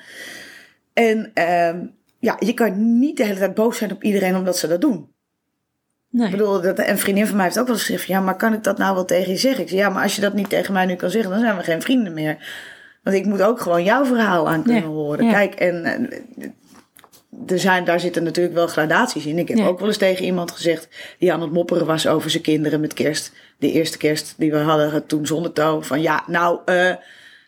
En 0.96 1.30
ehm, 1.34 1.86
ja, 2.18 2.36
je 2.38 2.54
kan 2.54 2.98
niet 2.98 3.16
de 3.16 3.24
hele 3.24 3.38
tijd 3.38 3.54
boos 3.54 3.78
zijn 3.78 3.92
op 3.92 4.02
iedereen 4.02 4.36
omdat 4.36 4.58
ze 4.58 4.66
dat 4.68 4.80
doen. 4.80 5.08
Nee. 6.10 6.26
Ik 6.26 6.30
bedoel, 6.32 6.60
dat, 6.60 6.78
een 6.78 6.98
vriendin 6.98 7.26
van 7.26 7.36
mij 7.36 7.44
heeft 7.44 7.58
ook 7.58 7.66
wel 7.66 7.74
eens 7.74 7.84
gezegd: 7.84 8.06
Ja, 8.06 8.20
maar 8.20 8.36
kan 8.36 8.52
ik 8.52 8.64
dat 8.64 8.78
nou 8.78 8.94
wel 8.94 9.04
tegen 9.04 9.30
je 9.32 9.36
zeggen? 9.38 9.62
Ik 9.62 9.68
zeg: 9.68 9.78
Ja, 9.78 9.88
maar 9.88 10.02
als 10.02 10.14
je 10.14 10.20
dat 10.20 10.32
niet 10.34 10.48
tegen 10.48 10.72
mij 10.72 10.86
nu 10.86 10.94
kan 10.94 11.10
zeggen, 11.10 11.30
dan 11.30 11.40
zijn 11.40 11.56
we 11.56 11.62
geen 11.62 11.82
vrienden 11.82 12.12
meer. 12.14 12.36
Want 13.02 13.16
ik 13.16 13.24
moet 13.26 13.42
ook 13.42 13.60
gewoon 13.60 13.84
jouw 13.84 14.04
verhaal 14.04 14.48
aan 14.48 14.62
kunnen 14.62 14.82
Ja, 14.82 14.88
horen. 14.88 15.24
ja. 15.24 15.32
Kijk, 15.32 15.54
en, 15.54 15.84
en 15.84 16.10
er 17.46 17.58
zijn, 17.58 17.84
daar 17.84 18.00
zitten 18.00 18.22
natuurlijk 18.22 18.54
wel 18.54 18.66
gradaties 18.66 19.26
in. 19.26 19.38
Ik 19.38 19.48
heb 19.48 19.58
Ja. 19.58 19.66
ook 19.66 19.78
wel 19.78 19.88
eens 19.88 19.96
tegen 19.96 20.24
iemand 20.24 20.50
gezegd 20.50 20.88
die 21.18 21.32
aan 21.32 21.40
het 21.40 21.52
mopperen 21.52 21.86
was 21.86 22.06
over 22.06 22.30
zijn 22.30 22.42
kinderen 22.42 22.80
met 22.80 22.94
kerst. 22.94 23.32
De 23.58 23.72
eerste 23.72 23.98
kerst 23.98 24.34
die 24.38 24.50
we 24.50 24.58
hadden 24.58 25.06
toen 25.06 25.26
zonder 25.26 25.52
touw. 25.52 25.82
Van 25.82 26.00
ja, 26.02 26.22
nou, 26.26 26.58
eh, 26.64 26.94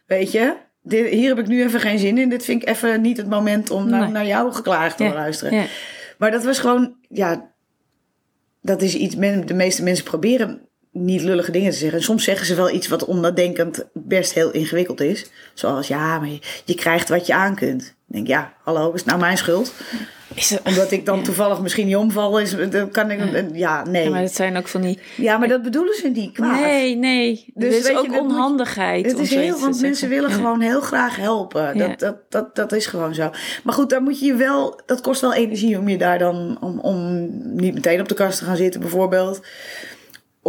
weet 0.06 0.32
je, 0.32 0.54
dit, 0.88 1.08
hier 1.08 1.28
heb 1.28 1.38
ik 1.38 1.46
nu 1.46 1.62
even 1.62 1.80
geen 1.80 1.98
zin 1.98 2.18
in. 2.18 2.28
Dit 2.28 2.44
vind 2.44 2.62
ik 2.62 2.68
even 2.68 3.00
niet 3.00 3.16
het 3.16 3.28
moment 3.28 3.70
om 3.70 3.88
Nee. 3.90 4.08
naar 4.08 4.26
jouw 4.26 4.50
geklaagd 4.50 4.96
te 4.96 5.04
Ja, 5.04 5.12
luisteren. 5.14 5.54
ja. 5.54 5.64
Maar 6.18 6.30
dat 6.30 6.44
was 6.44 6.58
gewoon, 6.58 6.94
ja, 7.08 7.50
dat 8.62 8.82
is 8.82 8.94
iets, 8.94 9.14
men, 9.16 9.46
de 9.46 9.54
meeste 9.54 9.82
mensen 9.82 10.04
proberen 10.04 10.60
niet 10.92 11.22
lullige 11.22 11.50
dingen 11.50 11.70
te 11.70 11.76
zeggen. 11.76 11.98
En 11.98 12.04
soms 12.04 12.24
zeggen 12.24 12.46
ze 12.46 12.54
wel 12.54 12.70
iets 12.70 12.88
wat 12.88 13.04
onnadenkend 13.04 13.84
best 13.92 14.32
heel 14.32 14.50
ingewikkeld 14.50 15.00
is. 15.00 15.30
Zoals, 15.54 15.88
ja, 15.88 16.18
maar 16.18 16.28
je, 16.28 16.38
je 16.64 16.74
krijgt 16.74 17.08
wat 17.08 17.26
je 17.26 17.34
aan 17.34 17.54
kunt. 17.54 17.82
Ik 17.82 18.14
denk, 18.14 18.26
ja, 18.26 18.52
hallo, 18.62 18.88
is 18.92 19.00
het 19.00 19.08
nou 19.08 19.20
mijn 19.20 19.36
schuld? 19.38 19.72
Is 20.34 20.58
Omdat 20.64 20.90
ik 20.90 21.06
dan 21.06 21.18
Ja. 21.18 21.24
toevallig 21.24 21.60
misschien 21.60 21.86
niet 21.86 21.96
omval, 21.96 22.40
is, 22.40 22.54
dan 22.70 22.90
kan 22.90 23.10
ik, 23.10 23.20
ja, 23.52 23.84
nee. 23.84 24.04
ja, 24.04 24.10
maar 24.10 24.20
het 24.20 24.34
zijn 24.34 24.56
ook 24.56 24.68
van 24.68 24.80
die... 24.80 24.98
Ja, 25.16 25.38
maar 25.38 25.48
dat 25.48 25.62
bedoelen 25.62 25.94
ze 25.94 26.08
niet 26.08 26.32
kwaad. 26.32 26.60
Nee, 26.60 26.96
nee. 26.96 27.44
Dus 27.54 27.76
is 27.76 27.88
ook 27.90 27.94
dat 28.06 28.14
je- 28.14 28.20
onhandigheid. 28.20 29.06
Het 29.06 29.18
is 29.18 29.34
heel, 29.34 29.58
want 29.58 29.80
mensen 29.80 30.08
willen 30.08 30.30
Ja. 30.30 30.36
gewoon 30.36 30.60
heel 30.60 30.80
graag 30.80 31.16
helpen. 31.16 31.76
Ja. 31.76 31.86
Dat, 31.88 31.98
dat, 31.98 32.16
dat, 32.28 32.56
dat 32.56 32.72
is 32.72 32.86
gewoon 32.86 33.14
zo. 33.14 33.30
Maar 33.64 33.74
goed, 33.74 33.90
daar 33.90 34.02
moet 34.02 34.20
je 34.20 34.26
je 34.26 34.34
wel, 34.34 34.80
dat 34.86 35.00
kost 35.00 35.20
wel 35.20 35.34
energie 35.34 35.78
om 35.78 35.88
je 35.88 35.98
daar 35.98 36.18
dan, 36.18 36.58
om, 36.60 36.78
om 36.80 37.28
niet 37.56 37.74
meteen 37.74 38.00
op 38.00 38.08
de 38.08 38.14
kast 38.14 38.38
te 38.38 38.44
gaan 38.44 38.56
zitten 38.56 38.80
bijvoorbeeld. 38.80 39.40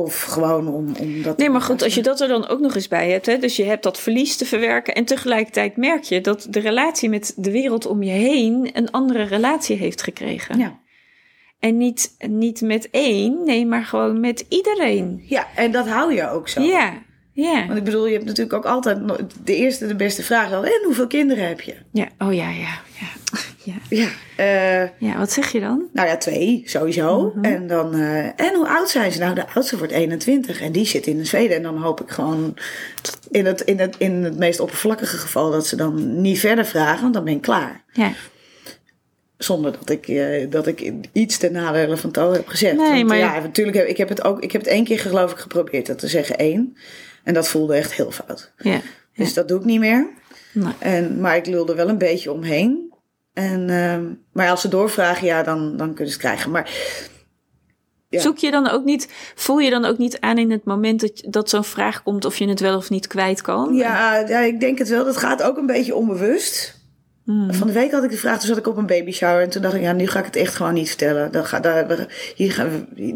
Of 0.03 0.21
gewoon 0.21 0.67
om, 0.67 0.95
om 0.99 1.21
dat... 1.21 1.37
Nee, 1.37 1.49
maar 1.49 1.61
goed, 1.61 1.83
als 1.83 1.95
je 1.95 2.01
dat 2.01 2.21
er 2.21 2.27
dan 2.27 2.47
ook 2.47 2.59
nog 2.59 2.75
eens 2.75 2.87
bij 2.87 3.11
hebt, 3.11 3.25
hè, 3.25 3.37
dus 3.37 3.55
je 3.55 3.63
hebt 3.63 3.83
dat 3.83 3.99
verlies 3.99 4.37
te 4.37 4.45
verwerken 4.45 4.95
en 4.95 5.05
tegelijkertijd 5.05 5.77
merk 5.77 6.03
je 6.03 6.21
dat 6.21 6.47
de 6.49 6.59
relatie 6.59 7.09
met 7.09 7.33
de 7.35 7.51
wereld 7.51 7.85
om 7.85 8.03
je 8.03 8.11
heen 8.11 8.69
een 8.73 8.91
andere 8.91 9.23
relatie 9.23 9.77
heeft 9.77 10.01
gekregen. 10.01 10.57
Ja. 10.57 10.79
En 11.59 11.77
niet, 11.77 12.15
niet 12.27 12.61
met 12.61 12.89
één, 12.89 13.43
nee, 13.45 13.65
maar 13.65 13.83
gewoon 13.85 14.19
met 14.19 14.45
iedereen. 14.49 15.23
ja, 15.25 15.47
en 15.55 15.71
dat 15.71 15.87
hou 15.87 16.13
je 16.13 16.29
ook 16.29 16.49
zo. 16.49 16.61
Ja, 16.61 16.93
ja. 17.33 17.65
Want 17.67 17.77
ik 17.77 17.83
bedoel, 17.83 18.05
je 18.07 18.13
hebt 18.13 18.25
natuurlijk 18.25 18.53
ook 18.55 18.65
altijd 18.65 18.99
de 19.43 19.55
eerste, 19.55 19.87
de 19.87 19.95
beste 19.95 20.23
vraag. 20.23 20.53
al, 20.53 20.65
En 20.65 20.81
hoeveel 20.85 21.07
kinderen 21.07 21.47
heb 21.47 21.61
je? 21.61 21.75
ja. 21.91 22.07
Oh 22.17 22.33
ja, 22.33 22.49
ja, 22.49 22.79
ja. 22.99 23.07
Ja, 23.63 23.73
Ja. 23.89 24.07
eh, 24.35 24.89
ja 24.99 25.17
wat 25.17 25.31
zeg 25.31 25.51
je 25.51 25.59
dan? 25.59 25.83
nou 25.93 26.07
ja, 26.07 26.17
twee 26.17 26.61
sowieso. 26.65 27.31
Mhm. 27.35 27.45
En 27.45 27.67
dan, 27.67 27.93
eh, 27.93 28.25
en 28.25 28.55
hoe 28.55 28.67
oud 28.67 28.89
zijn 28.89 29.11
ze? 29.11 29.19
Nou, 29.19 29.35
de 29.35 29.47
oudste 29.53 29.77
wordt 29.77 29.93
21 29.93 30.61
en 30.61 30.71
die 30.71 30.85
zit 30.85 31.07
in 31.07 31.25
Zweden. 31.25 31.55
En 31.57 31.63
dan 31.63 31.77
hoop 31.77 32.01
ik 32.01 32.09
gewoon 32.09 32.57
in 33.31 33.45
het, 33.45 33.61
in 33.61 33.79
het, 33.79 33.95
in 33.97 34.23
het 34.23 34.37
meest 34.37 34.59
oppervlakkige 34.59 35.17
geval 35.17 35.51
dat 35.51 35.67
ze 35.67 35.75
dan 35.75 36.21
niet 36.21 36.39
verder 36.39 36.65
vragen, 36.65 37.01
want 37.01 37.13
dan 37.13 37.23
ben 37.23 37.33
ik 37.33 37.41
klaar. 37.41 37.83
Ja. 37.93 38.11
Zonder 39.37 39.71
dat 39.71 39.89
ik, 39.89 40.07
eh, 40.07 40.51
dat 40.51 40.67
ik 40.67 40.91
iets 41.11 41.37
ten 41.37 41.51
nadele 41.51 41.97
van 41.97 42.11
heb 42.33 42.47
gezegd. 42.47 42.75
Nee, 42.77 42.89
Want, 42.91 43.07
maar- 43.07 43.17
ja, 43.17 43.39
natuurlijk 43.39 43.77
heb 43.77 43.87
ik 43.87 43.97
heb 43.97 44.09
het 44.09 44.23
ook. 44.23 44.43
Ik 44.43 44.51
heb 44.51 44.61
het 44.61 44.69
één 44.69 44.83
keer 44.83 44.99
geloof 44.99 45.31
ik 45.31 45.37
geprobeerd 45.37 45.85
dat 45.85 45.99
te 45.99 46.07
zeggen 46.07 46.37
één. 46.37 46.77
En 47.23 47.33
dat 47.33 47.47
voelde 47.47 47.75
echt 47.75 47.93
heel 47.93 48.11
fout. 48.11 48.53
Ja. 48.57 48.81
Dus 49.15 49.33
dat 49.33 49.47
doe 49.47 49.59
ik 49.59 49.65
niet 49.65 49.79
meer. 49.79 50.07
Nee. 50.53 50.73
En, 50.79 51.19
maar 51.19 51.35
ik 51.35 51.45
lul 51.45 51.67
er 51.67 51.75
wel 51.75 51.89
een 51.89 51.97
beetje 51.97 52.31
omheen. 52.31 52.93
En, 53.33 53.69
ehm, 53.69 54.05
maar 54.33 54.49
als 54.49 54.61
ze 54.61 54.67
doorvragen, 54.67 55.27
ja, 55.27 55.43
dan, 55.43 55.77
dan 55.77 55.87
kunnen 55.93 56.13
ze 56.13 56.19
het 56.19 56.27
krijgen. 56.27 56.51
Maar 56.51 56.69
Ja. 58.09 58.19
Zoek 58.21 58.37
je 58.37 58.51
dan 58.51 58.69
ook 58.69 58.83
niet, 58.83 59.07
voel 59.35 59.59
je 59.59 59.69
dan 59.69 59.85
ook 59.85 59.97
niet 59.97 60.19
aan 60.19 60.37
in 60.37 60.51
het 60.51 60.63
moment 60.63 60.99
dat, 60.99 61.23
dat 61.27 61.49
zo'n 61.49 61.63
vraag 61.63 62.03
komt 62.03 62.25
of 62.25 62.37
je 62.37 62.47
het 62.47 62.59
wel 62.59 62.77
of 62.77 62.89
niet 62.89 63.07
kwijt 63.07 63.41
kan? 63.41 63.73
ja, 63.73 64.17
ja, 64.27 64.39
ik 64.39 64.59
denk 64.59 64.77
het 64.77 64.89
wel. 64.89 65.05
Dat 65.05 65.17
gaat 65.17 65.43
ook 65.43 65.57
een 65.57 65.65
beetje 65.65 65.95
onbewust. 65.95 66.78
Hmm. 67.29 67.53
Van 67.53 67.67
de 67.67 67.73
week 67.73 67.91
had 67.91 68.03
ik 68.03 68.09
de 68.09 68.17
vraag, 68.17 68.37
toen 68.39 68.47
zat 68.47 68.57
ik 68.57 68.67
op 68.67 68.77
een 68.77 68.85
baby 68.85 69.11
shower. 69.11 69.41
En 69.41 69.49
toen 69.49 69.61
dacht 69.61 69.73
ik, 69.73 69.81
ja, 69.81 69.91
nu 69.93 70.07
ga 70.07 70.19
ik 70.19 70.25
het 70.25 70.35
echt 70.35 70.55
gewoon 70.55 70.73
niet 70.73 70.87
vertellen. 70.87 71.31
Dan 71.31 71.45
ga, 71.45 71.59
daar, 71.59 72.07
hier, 72.35 72.51
ga, 72.51 72.67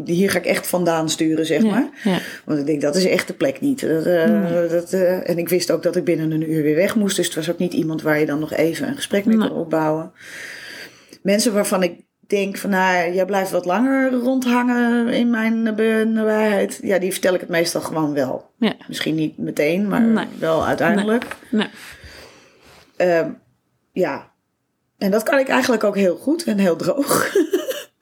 hier 0.04 0.30
ga 0.30 0.38
ik 0.38 0.44
echt 0.46 0.66
vandaan 0.66 1.08
sturen, 1.10 1.46
zeg 1.46 1.62
Ja, 1.62 1.70
maar. 1.70 1.88
ja. 2.04 2.18
Want 2.44 2.58
ik 2.58 2.66
denk, 2.66 2.80
dat 2.80 2.96
is 2.96 3.04
echt 3.06 3.26
de 3.26 3.32
plek 3.34 3.60
niet. 3.60 3.80
Dat, 3.80 4.06
eh, 4.06 4.52
dat, 4.70 4.92
eh, 4.92 5.28
en 5.30 5.38
ik 5.38 5.48
wist 5.48 5.70
ook 5.70 5.82
dat 5.82 5.96
ik 5.96 6.04
binnen 6.04 6.30
een 6.30 6.50
uur 6.52 6.62
weer 6.62 6.74
weg 6.74 6.94
moest. 6.96 7.16
Dus 7.16 7.26
het 7.26 7.34
was 7.34 7.50
ook 7.50 7.58
niet 7.58 7.72
iemand 7.72 8.02
waar 8.02 8.18
je 8.18 8.26
dan 8.26 8.38
nog 8.38 8.52
even 8.52 8.88
een 8.88 8.96
gesprek 8.96 9.24
mee 9.24 9.36
Nee. 9.36 9.48
kon 9.48 9.58
opbouwen. 9.58 10.12
Mensen 11.22 11.52
waarvan 11.52 11.82
ik 11.82 12.00
denk 12.26 12.56
van, 12.56 12.70
nou, 12.70 13.12
jij 13.14 13.24
blijft 13.24 13.50
wat 13.50 13.64
langer 13.64 14.12
rondhangen 14.12 15.08
in 15.08 15.30
mijn 15.30 15.62
nabij- 15.62 16.04
nabijheid. 16.04 16.78
Ja, 16.82 16.98
die 16.98 17.12
vertel 17.12 17.34
ik 17.34 17.40
het 17.40 17.48
meestal 17.48 17.80
gewoon 17.80 18.12
wel. 18.14 18.50
Ja. 18.58 18.72
Misschien 18.88 19.14
niet 19.14 19.38
meteen, 19.38 19.88
maar 19.88 20.00
Nee. 20.02 20.26
wel 20.38 20.66
uiteindelijk. 20.66 21.24
Nee. 21.50 21.68
Ehm, 22.96 23.28
ja. 23.94 24.32
En 24.98 25.10
dat 25.10 25.22
kan 25.22 25.38
ik 25.38 25.48
eigenlijk 25.48 25.84
ook 25.84 25.96
heel 25.96 26.16
goed 26.16 26.44
en 26.44 26.58
heel 26.58 26.76
droog. 26.76 27.32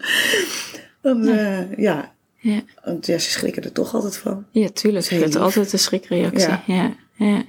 Want, 1.02 1.26
eh, 1.26 1.76
ja. 1.76 2.12
Ja. 2.36 2.60
Want 2.84 3.06
ja, 3.06 3.18
ze 3.18 3.30
schrikken 3.30 3.62
er 3.62 3.72
toch 3.72 3.94
altijd 3.94 4.16
van. 4.16 4.46
Ja, 4.50 4.68
tuurlijk. 4.68 5.10
Dat 5.10 5.28
is 5.28 5.36
altijd 5.36 5.72
een 5.72 5.78
schrikreactie. 5.78 6.48
Ja. 6.48 6.62
Ja. 6.66 6.94
Ja, 7.14 7.44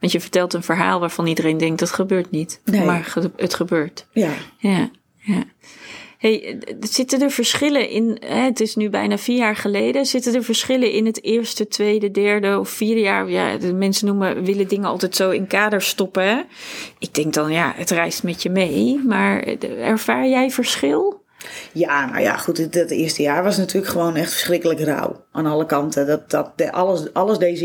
Want 0.00 0.12
je 0.12 0.20
vertelt 0.20 0.54
een 0.54 0.62
verhaal 0.62 1.00
waarvan 1.00 1.26
iedereen 1.26 1.58
denkt 1.58 1.78
dat 1.78 1.90
gebeurt 1.90 2.30
niet. 2.30 2.60
Nee. 2.64 2.84
Maar 2.84 3.14
het 3.36 3.54
gebeurt. 3.54 4.06
Ja. 4.12 4.32
Ja, 4.58 4.90
ja. 5.16 5.44
Hey, 6.18 6.58
zitten 6.80 7.22
er 7.22 7.30
verschillen 7.30 7.88
in, 7.88 8.18
hè, 8.26 8.40
het 8.40 8.60
is 8.60 8.76
nu 8.76 8.90
bijna 8.90 9.18
vier 9.18 9.36
jaar 9.36 9.56
geleden, 9.56 10.06
zitten 10.06 10.34
er 10.34 10.44
verschillen 10.44 10.92
in 10.92 11.06
het 11.06 11.22
eerste, 11.22 11.68
tweede, 11.68 12.10
derde 12.10 12.58
of 12.58 12.68
vierde 12.68 13.00
jaar? 13.00 13.28
Ja, 13.28 13.56
mensen 13.74 14.06
noemen, 14.06 14.44
willen 14.44 14.68
dingen 14.68 14.88
altijd 14.88 15.16
zo 15.16 15.30
in 15.30 15.46
kaders 15.46 15.88
stoppen. 15.88 16.46
Ik 16.98 17.14
denk 17.14 17.34
dan, 17.34 17.52
ja, 17.52 17.72
het 17.76 17.90
reist 17.90 18.22
met 18.22 18.42
je 18.42 18.50
mee, 18.50 19.00
maar 19.06 19.42
ervaar 19.80 20.28
jij 20.28 20.50
verschil? 20.50 21.22
Ja, 21.72 22.06
nou 22.06 22.20
ja, 22.20 22.36
goed. 22.36 22.58
Het, 22.58 22.90
eerste 22.90 23.22
jaar 23.22 23.42
was 23.42 23.56
natuurlijk 23.56 23.92
gewoon 23.92 24.16
echt 24.16 24.32
verschrikkelijk 24.32 24.80
rauw. 24.80 25.24
Aan 25.32 25.46
alle 25.46 25.66
kanten. 25.66 26.06
Dat, 26.06 26.30
dat, 26.30 26.70
alles, 26.70 27.12
alles 27.12 27.38
deed. 27.38 27.58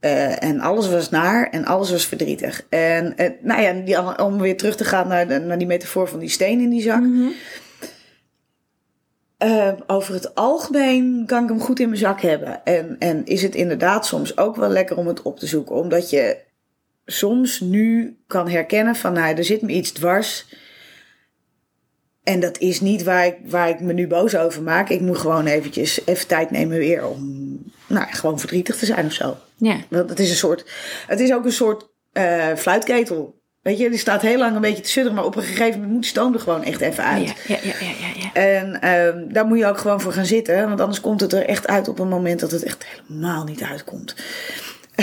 Uh, 0.00 0.42
en 0.42 0.60
alles 0.60 0.88
was 0.88 1.10
naar 1.10 1.50
en 1.50 1.64
alles 1.64 1.90
was 1.90 2.06
verdrietig. 2.06 2.66
En 2.68 3.14
uh, 3.16 3.28
nou 3.40 3.62
ja, 3.62 3.72
die, 3.72 4.18
om 4.18 4.38
weer 4.38 4.56
terug 4.56 4.76
te 4.76 4.84
gaan 4.84 5.08
naar, 5.08 5.28
de, 5.28 5.38
naar 5.38 5.58
die 5.58 5.66
metafoor 5.66 6.08
van 6.08 6.18
die 6.18 6.28
steen 6.28 6.60
in 6.60 6.70
die 6.70 6.82
zak. 6.82 7.00
Mm 7.00 7.14
-hmm. 7.14 7.32
uh, 9.48 9.72
over 9.86 10.14
het 10.14 10.34
algemeen 10.34 11.24
kan 11.26 11.42
ik 11.42 11.48
hem 11.48 11.60
goed 11.60 11.80
in 11.80 11.88
mijn 11.88 12.00
zak 12.00 12.20
hebben. 12.20 12.64
En, 12.64 12.96
en 12.98 13.24
is 13.24 13.42
het 13.42 13.54
inderdaad 13.54 14.06
soms 14.06 14.36
ook 14.36 14.56
wel 14.56 14.68
lekker 14.68 14.96
om 14.96 15.06
het 15.06 15.22
op 15.22 15.38
te 15.38 15.46
zoeken. 15.46 15.74
Omdat 15.74 16.10
je 16.10 16.36
soms 17.06 17.60
nu 17.60 18.18
kan 18.26 18.48
herkennen 18.48 18.96
van 18.96 19.12
nou, 19.12 19.36
er 19.36 19.44
zit 19.44 19.62
me 19.62 19.72
iets 19.72 19.92
dwars. 19.92 20.46
En 22.22 22.40
dat 22.40 22.58
is 22.58 22.80
niet 22.80 23.02
waar 23.02 23.26
ik, 23.26 23.36
waar 23.44 23.68
ik 23.68 23.80
me 23.80 23.92
nu 23.92 24.06
boos 24.06 24.36
over 24.36 24.62
maak. 24.62 24.88
Ik 24.88 25.00
moet 25.00 25.18
gewoon 25.18 25.46
eventjes 25.46 26.00
even 26.06 26.26
tijd 26.26 26.50
nemen 26.50 26.78
weer 26.78 27.06
om 27.06 27.58
nou, 27.86 28.06
gewoon 28.10 28.38
verdrietig 28.38 28.76
te 28.76 28.86
zijn 28.86 29.06
of 29.06 29.12
zo. 29.12 29.36
Ja. 29.60 29.76
Het 29.88 30.18
is 30.18 30.30
een 30.30 30.36
soort, 30.36 30.64
het 31.06 31.20
is 31.20 31.32
ook 31.32 31.44
een 31.44 31.52
soort 31.52 31.88
uh, 32.12 32.54
fluitketel. 32.56 33.38
Weet 33.60 33.78
je, 33.78 33.90
die 33.90 33.98
staat 33.98 34.22
heel 34.22 34.38
lang 34.38 34.54
een 34.54 34.60
beetje 34.60 34.82
te 34.82 34.88
sudderen, 34.88 35.16
maar 35.16 35.26
op 35.26 35.36
een 35.36 35.42
gegeven 35.42 35.72
moment 35.72 35.92
moet 35.92 36.02
de 36.02 36.08
stoom 36.08 36.34
er 36.34 36.40
gewoon 36.40 36.64
echt 36.64 36.80
even 36.80 37.04
uit. 37.04 37.26
Ja, 37.26 37.34
ja, 37.46 37.58
ja, 37.62 37.74
ja, 37.80 38.12
ja. 38.16 38.32
En 38.32 38.74
uh, 38.74 39.32
daar 39.32 39.46
moet 39.46 39.58
je 39.58 39.66
ook 39.66 39.78
gewoon 39.78 40.00
voor 40.00 40.12
gaan 40.12 40.26
zitten, 40.26 40.68
want 40.68 40.80
anders 40.80 41.00
komt 41.00 41.20
het 41.20 41.32
er 41.32 41.46
echt 41.46 41.66
uit 41.66 41.88
op 41.88 41.98
een 41.98 42.08
moment 42.08 42.40
dat 42.40 42.50
het 42.50 42.62
echt 42.62 42.84
helemaal 42.84 43.44
niet 43.44 43.62
uitkomt. 43.62 44.14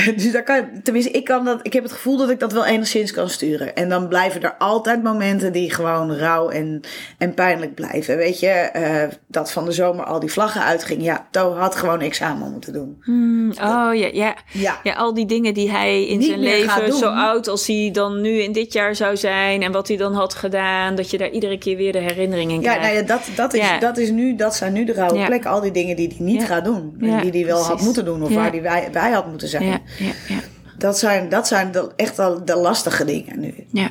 Dus 0.15 0.31
daar 0.31 0.43
kan, 0.43 0.69
tenminste, 0.83 1.11
ik 1.11 1.23
kan 1.23 1.45
dat, 1.45 1.59
ik 1.63 1.73
heb 1.73 1.83
het 1.83 1.91
gevoel 1.91 2.17
dat 2.17 2.29
ik 2.29 2.39
dat 2.39 2.51
wel 2.53 2.65
enigszins 2.65 3.11
kan 3.11 3.29
sturen. 3.29 3.75
En 3.75 3.89
dan 3.89 4.07
blijven 4.07 4.41
er 4.41 4.55
altijd 4.57 5.03
momenten 5.03 5.51
die 5.51 5.71
gewoon 5.73 6.13
rauw 6.15 6.49
en, 6.49 6.81
en 7.17 7.33
pijnlijk 7.33 7.75
blijven. 7.75 8.17
Weet 8.17 8.39
je, 8.39 8.69
uh, 8.75 9.15
dat 9.27 9.51
van 9.51 9.65
de 9.65 9.71
zomer 9.71 10.05
al 10.05 10.19
die 10.19 10.31
vlaggen 10.31 10.61
uitging. 10.61 11.03
Ja, 11.03 11.27
To 11.31 11.53
had 11.53 11.75
gewoon 11.75 12.01
examen 12.01 12.51
moeten 12.51 12.73
doen. 12.73 12.97
Hmm, 13.01 13.49
oh 13.51 13.89
ja, 13.93 14.09
ja, 14.13 14.35
ja. 14.51 14.79
Ja, 14.83 14.93
al 14.93 15.13
die 15.13 15.25
dingen 15.25 15.53
die 15.53 15.71
hij 15.71 16.05
in 16.05 16.17
Niet 16.17 16.27
zijn 16.27 16.39
leven, 16.39 16.93
zo 16.93 17.09
oud 17.09 17.47
als 17.47 17.67
hij 17.67 17.89
dan 17.93 18.21
nu 18.21 18.29
in 18.29 18.51
dit 18.51 18.73
jaar 18.73 18.95
zou 18.95 19.17
zijn. 19.17 19.63
En 19.63 19.71
wat 19.71 19.87
hij 19.87 19.97
dan 19.97 20.13
had 20.13 20.33
gedaan. 20.33 20.95
Dat 20.95 21.11
je 21.11 21.17
daar 21.17 21.29
iedere 21.29 21.57
keer 21.57 21.77
weer 21.77 21.91
de 21.91 21.99
herinneringen 21.99 22.55
Ja, 22.55 22.61
krijgt. 22.61 22.81
nou 22.81 22.95
ja, 22.95 23.01
dat, 23.01 23.21
dat, 23.35 23.53
is, 23.53 23.59
Ja. 23.59 23.79
dat, 23.79 23.97
is 23.97 24.09
nu, 24.09 24.35
dat 24.35 24.55
zijn 24.55 24.73
nu 24.73 24.85
de 24.85 24.93
rauwe 24.93 25.25
plekken. 25.25 25.51
Al 25.51 25.61
die 25.61 25.71
dingen 25.71 25.95
die 25.95 26.07
hij 26.07 26.25
niet 26.25 26.43
gaat 26.43 26.65
doen. 26.65 26.95
En 26.99 27.21
die 27.21 27.31
hij 27.31 27.45
wel 27.45 27.63
had 27.63 27.81
moeten 27.81 28.05
doen 28.05 28.23
of 28.23 28.33
waar 28.33 28.51
hij 28.51 28.61
bij, 28.61 28.89
bij 28.91 29.11
had 29.11 29.27
moeten 29.29 29.47
zijn. 29.47 29.81
Ja. 30.27 30.39
Dat 30.77 30.99
zijn, 30.99 31.29
dat 31.29 31.47
zijn 31.47 31.71
de, 31.71 31.91
echt 31.95 32.19
al 32.19 32.45
de 32.45 32.55
lastige 32.55 33.05
dingen 33.05 33.39
nu. 33.39 33.53
ja. 33.71 33.89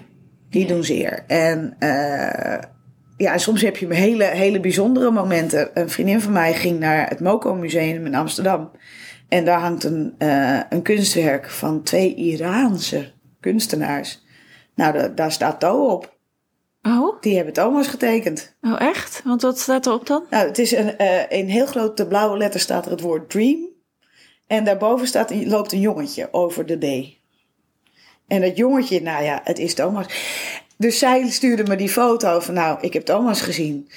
Die 0.50 0.66
doen 0.66 0.84
zeer. 0.84 1.24
En 1.26 1.76
eh, 1.78 2.58
ja, 3.16 3.32
en 3.32 3.40
soms 3.40 3.62
heb 3.62 3.76
je 3.76 3.94
hele, 3.94 4.24
hele 4.24 4.60
bijzondere 4.60 5.10
momenten. 5.10 5.70
Een 5.74 5.90
vriendin 5.90 6.20
van 6.20 6.32
mij 6.32 6.54
ging 6.54 6.78
naar 6.78 7.08
het 7.08 7.20
Moco 7.20 7.54
Museum 7.54 8.06
in 8.06 8.14
Amsterdam. 8.14 8.70
En 9.28 9.44
daar 9.44 9.60
hangt 9.60 9.84
een, 9.84 10.14
eh, 10.18 10.60
een 10.68 10.82
kunstwerk 10.82 11.50
van 11.50 11.82
twee 11.82 12.14
Iraanse 12.14 13.12
kunstenaars. 13.40 14.24
Nou, 14.74 14.92
da- 14.92 15.08
daar 15.08 15.32
staat 15.32 15.60
To 15.60 15.86
op. 15.90 16.16
Oh, 16.82 17.20
Die 17.20 17.36
hebben 17.36 17.52
Thomas 17.54 17.86
getekend. 17.88 18.56
oh, 18.60 18.80
echt? 18.80 19.20
Want 19.24 19.42
wat 19.42 19.58
staat 19.58 19.86
erop 19.86 20.06
dan? 20.06 20.22
Nou, 20.30 20.46
het 20.46 20.58
is 20.58 20.72
een, 20.72 20.96
eh 20.96 21.38
in 21.38 21.46
heel 21.48 21.66
grote 21.66 22.06
blauwe 22.06 22.36
letters 22.36 22.62
staat 22.62 22.84
er 22.84 22.90
het 22.90 23.00
woord 23.00 23.30
dream. 23.30 23.74
En 24.46 24.64
daarboven 24.64 25.06
staat, 25.06 25.34
loopt 25.44 25.72
een 25.72 25.80
jongetje 25.80 26.28
over 26.32 26.66
de 26.66 26.78
D. 26.78 27.14
En 28.26 28.40
dat 28.40 28.56
jongetje, 28.56 29.02
nou 29.02 29.24
ja, 29.24 29.40
het 29.44 29.58
is 29.58 29.74
Thomas. 29.74 30.06
Dus 30.76 30.98
zij 30.98 31.28
stuurde 31.30 31.62
me 31.62 31.76
die 31.76 31.88
foto 31.88 32.40
van, 32.40 32.54
nou, 32.54 32.78
ik 32.80 32.92
heb 32.92 33.04
Thomas 33.04 33.40
gezien. 33.40 33.88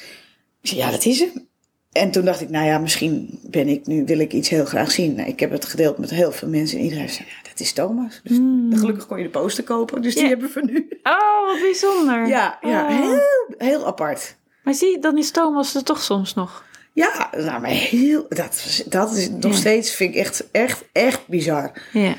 Ik 0.61 0.69
zei, 0.69 0.79
ja, 0.79 0.91
dat 0.91 1.05
is 1.05 1.19
hem. 1.19 1.47
En 1.91 2.11
toen 2.11 2.25
dacht 2.25 2.41
ik, 2.41 2.49
nou 2.49 2.65
ja, 2.65 2.77
misschien 2.77 3.39
ben 3.43 3.67
ik 3.67 3.87
nu, 3.87 4.05
wil 4.05 4.19
ik 4.19 4.33
iets 4.33 4.49
heel 4.49 4.65
graag 4.65 4.91
zien. 4.91 5.15
Nou, 5.15 5.29
ik 5.29 5.39
heb 5.39 5.51
het 5.51 5.65
gedeeld 5.65 5.97
met 5.97 6.09
heel 6.09 6.31
veel 6.31 6.47
mensen 6.47 6.77
en 6.77 6.83
iedereen 6.83 7.09
zei, 7.09 7.27
ja, 7.27 7.49
dat 7.49 7.59
is 7.59 7.73
Thomas. 7.73 8.21
Dus 8.23 8.37
gelukkig 8.79 9.07
kon 9.07 9.17
je 9.17 9.23
de 9.23 9.29
poster 9.29 9.63
kopen, 9.63 10.01
dus 10.01 10.15
die 10.15 10.27
hebben 10.27 10.51
we 10.53 10.61
nu. 10.61 10.87
Oh, 11.03 11.45
wat 11.45 11.59
bijzonder. 11.61 12.27
Ja, 12.27 12.59
ja 12.61 12.83
Oh. 12.83 13.01
heel, 13.01 13.19
heel 13.57 13.85
apart. 13.85 14.35
Maar 14.63 14.73
zie, 14.73 14.99
dan 14.99 15.17
is 15.17 15.31
Thomas 15.31 15.75
er 15.75 15.83
toch 15.83 16.03
soms 16.03 16.33
nog. 16.33 16.65
Ja, 16.99 17.29
nou, 17.37 17.61
maar 17.61 17.69
heel, 17.69 18.25
dat, 18.29 18.83
dat 18.89 19.15
is 19.15 19.29
nog 19.29 19.51
Ja. 19.51 19.57
steeds, 19.57 19.91
vind 19.91 20.13
ik 20.15 20.19
echt, 20.19 20.51
echt, 20.51 20.83
echt 20.91 21.27
bizar. 21.27 21.71
Ja. 21.93 22.15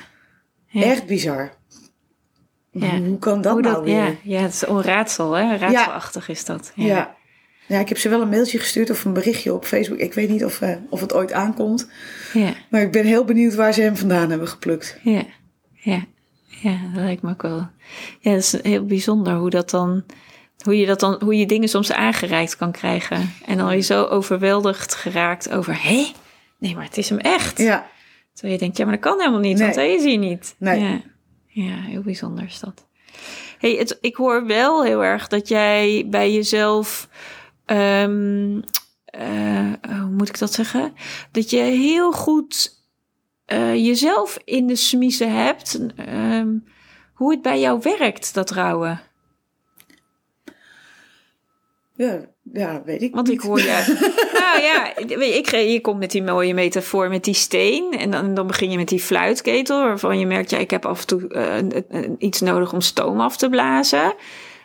Ja. 0.67 0.83
Echt 0.83 1.07
bizar. 1.07 1.53
Ja. 2.71 2.99
Hoe 2.99 3.19
kan 3.19 3.41
dat 3.41 3.53
Hoe 3.53 3.63
nou 3.63 3.75
dat, 3.75 3.85
weer? 3.85 3.95
ja, 3.95 4.15
ja, 4.23 4.41
het 4.41 4.53
is 4.53 4.67
een 4.67 4.83
raadsel, 4.83 5.33
hè? 5.33 5.57
Raadselachtig 5.57 6.29
is 6.29 6.45
dat. 6.45 6.73
Ja. 6.75 7.17
Ja. 7.67 7.79
ik 7.79 7.89
heb 7.89 7.99
ze 7.99 8.09
wel 8.09 8.21
een 8.23 8.29
mailtje 8.29 8.59
gestuurd 8.59 8.91
of 8.91 9.05
een 9.05 9.13
berichtje 9.13 9.55
op 9.55 9.65
Facebook. 9.65 9.99
Ik 9.99 10.15
weet 10.15 10.29
niet 10.29 10.45
of, 10.45 10.61
eh, 10.61 10.77
of 10.89 11.01
het 11.01 11.13
ooit 11.13 11.33
aankomt. 11.33 11.89
Ja. 12.33 12.53
Maar 12.71 12.81
ik 12.83 12.93
ben 12.93 13.05
heel 13.05 13.25
benieuwd 13.25 13.55
waar 13.55 13.73
ze 13.73 13.81
hem 13.83 13.97
vandaan 13.97 14.31
hebben 14.31 14.49
geplukt. 14.49 14.99
Ja. 15.03 15.23
Ja. 15.73 16.05
Ja, 16.47 16.79
dat 16.95 17.03
lijkt 17.03 17.23
me 17.23 17.31
ook 17.31 17.43
wel. 17.43 17.69
Ja, 18.21 18.31
dat 18.31 18.41
is 18.43 18.63
heel 18.63 18.85
bijzonder 18.87 19.35
hoe 19.35 19.51
dat 19.51 19.71
dan. 19.71 20.05
Hoe 20.65 20.77
je, 20.79 20.87
dat 20.87 21.01
dan, 21.01 21.21
hoe 21.25 21.37
je 21.37 21.47
dingen 21.47 21.69
soms 21.69 21.93
aangereikt 21.93 22.57
kan 22.57 22.73
krijgen. 22.73 23.33
En 23.47 23.57
dan 23.57 23.77
je 23.77 23.81
zo 23.81 24.05
overweldigd 24.05 24.95
geraakt 24.95 25.51
over... 25.51 25.83
Hé? 25.83 26.13
Nee, 26.59 26.75
maar 26.75 26.85
het 26.85 26.97
is 26.97 27.09
hem 27.09 27.19
echt. 27.19 27.59
Ja, 27.59 27.91
Terwijl 28.41 28.55
je 28.55 28.65
denkt, 28.65 28.77
ja, 28.77 28.85
maar 28.85 28.95
dat 29.01 29.11
kan 29.11 29.19
helemaal 29.19 29.41
niet. 29.41 29.61
Want 29.61 29.75
hij 29.75 29.95
is 29.95 30.05
hier 30.05 30.19
niet. 30.19 30.55
Nee. 30.59 30.81
Ja, 30.81 31.01
ja 31.47 31.75
heel 31.81 32.03
bijzonder 32.03 32.45
is 32.45 32.61
dat. 32.61 32.87
Hey, 33.59 33.75
het, 33.75 33.99
ik 34.01 34.17
hoor 34.17 34.47
wel 34.47 34.85
heel 34.85 35.05
erg 35.05 35.29
dat 35.29 35.49
jij 35.49 36.07
bij 36.11 36.33
jezelf... 36.33 37.09
ehm, 37.65 38.61
eh, 39.05 39.73
hoe 39.83 40.11
moet 40.11 40.29
ik 40.29 40.39
dat 40.39 40.53
zeggen? 40.53 40.95
Dat 41.33 41.51
je 41.51 41.59
heel 41.59 42.13
goed 42.13 42.79
eh, 43.45 43.75
jezelf 43.75 44.39
in 44.45 44.67
de 44.67 44.77
smiezen 44.77 45.35
hebt. 45.45 45.81
ehm, 45.97 46.49
hoe 47.15 47.31
het 47.31 47.43
bij 47.43 47.61
jou 47.61 47.81
werkt, 47.83 48.35
dat 48.35 48.51
rouwen. 48.51 49.01
Ja, 52.03 52.21
ja 52.53 52.83
weet 52.85 53.03
ik 53.03 53.15
Want 53.15 53.29
niet. 53.29 53.37
ik 53.37 53.43
hoor 53.43 53.59
je. 53.59 53.65
nou 54.41 54.63
ja, 54.63 54.97
ik, 55.37 55.51
je 55.51 55.81
komt 55.81 55.99
met 55.99 56.11
die 56.11 56.23
mooie 56.23 56.55
metafoor 56.55 57.09
met 57.09 57.25
die 57.25 57.35
steen. 57.35 57.93
En 57.99 58.11
dan, 58.11 58.35
dan 58.35 58.47
begin 58.47 58.71
je 58.71 58.77
met 58.77 58.89
die 58.89 59.01
fluitketel. 59.01 59.83
Waarvan 59.83 60.19
je 60.19 60.27
merkt, 60.27 60.51
ja, 60.51 60.59
ik 60.59 60.71
heb 60.71 60.87
af 60.87 61.01
en 61.01 61.07
toe 61.07 61.29
eh, 61.29 62.11
iets 62.19 62.41
nodig 62.41 62.73
om 62.73 62.81
stoom 62.81 63.21
af 63.21 63.37
te 63.37 63.49
blazen. 63.49 64.15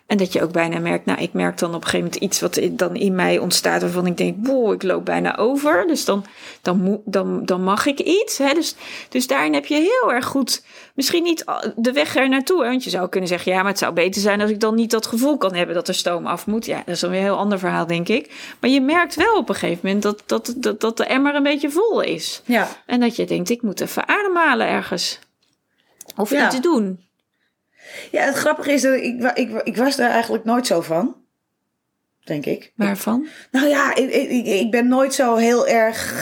En 0.08 0.18
dat 0.18 0.34
je 0.34 0.41
ook 0.43 0.51
bijna 0.51 0.80
merkt, 0.80 1.06
nou, 1.06 1.22
ik 1.22 1.34
merk 1.34 1.58
dan 1.58 1.70
op 1.70 1.76
een 1.76 1.82
gegeven 1.84 2.06
moment 2.06 2.24
iets 2.24 2.41
wat 2.41 2.60
dan 2.72 2.95
in 2.95 3.16
mij 3.16 3.38
ontstaat. 3.38 3.82
Waarvan 3.82 4.06
ik 4.06 4.18
denk, 4.18 4.38
boh, 4.38 4.74
ik 4.74 4.84
loop 4.84 5.06
bijna 5.06 5.38
over. 5.38 5.88
Dus 5.88 6.06
dan, 6.06 6.26
dan, 6.62 7.01
dan, 7.06 7.45
dan 7.45 7.64
mag 7.64 7.86
ik 7.86 7.99
iets. 7.99 8.38
Hè? 8.38 8.53
Dus, 8.53 8.76
dus 9.10 9.28
daarin 9.28 9.53
heb 9.53 9.66
je 9.66 9.76
heel 9.76 10.14
erg 10.14 10.26
goed, 10.26 10.64
misschien 10.95 11.24
niet 11.24 11.43
de 11.76 11.91
weg 11.91 12.16
er 12.16 12.30
naartoe. 12.30 12.64
Want 12.64 12.84
je 12.84 12.89
zou 12.89 13.10
kunnen 13.10 13.30
zeggen, 13.30 13.51
ja, 13.51 13.58
maar 13.62 13.72
het 13.72 13.80
zou 13.80 13.93
beter 13.93 14.22
zijn 14.22 14.41
als 14.41 14.49
ik 14.49 14.60
dan 14.60 14.76
niet 14.76 14.91
dat 14.91 15.06
gevoel 15.08 15.38
kan 15.38 15.53
hebben 15.53 15.76
dat 15.76 15.88
er 15.88 15.95
stoom 15.95 16.26
af 16.26 16.45
moet. 16.47 16.66
Ja, 16.66 16.78
dat 16.86 16.95
is 16.95 16.99
dan 16.99 17.10
weer 17.10 17.20
een 17.20 17.26
heel 17.26 17.38
ander 17.38 17.60
verhaal, 17.60 17.88
denk 17.88 18.08
ik. 18.08 18.56
Maar 18.60 18.70
je 18.70 18.82
merkt 18.82 19.16
wel 19.16 19.36
op 19.38 19.49
een 19.49 19.56
gegeven 19.56 19.80
moment 19.84 20.03
dat, 20.03 20.24
dat, 20.26 20.53
dat, 20.58 20.82
dat 20.82 20.97
de 20.97 21.06
emmer 21.06 21.36
een 21.36 21.43
beetje 21.43 21.70
vol 21.72 22.01
is. 22.01 22.41
Ja, 22.45 22.68
En 22.86 22.99
dat 22.99 23.16
je 23.16 23.26
denkt, 23.26 23.49
ik 23.49 23.62
moet 23.62 23.82
even 23.82 24.08
ademhalen 24.08 24.68
ergens. 24.68 25.20
Of 26.16 26.30
Ja. 26.30 26.45
iets 26.47 26.62
doen. 26.62 27.05
Ja, 28.12 28.24
het 28.24 28.36
grappige 28.36 28.72
is 28.72 28.82
dat 28.82 28.94
ik, 28.96 29.32
ik, 29.34 29.62
ik 29.64 29.78
was 29.78 29.96
daar 29.96 30.10
eigenlijk 30.10 30.44
nooit 30.44 30.68
zo 30.68 30.82
van. 30.82 31.16
Denk 32.24 32.46
ik. 32.46 32.72
Waarvan? 32.76 33.28
Nou 33.52 33.68
ja, 33.68 33.96
ik, 33.96 34.10
ik, 34.12 34.46
ik 34.46 34.72
ben 34.72 34.88
nooit 34.88 35.14
zo 35.14 35.36
heel 35.36 35.68
erg 35.68 36.14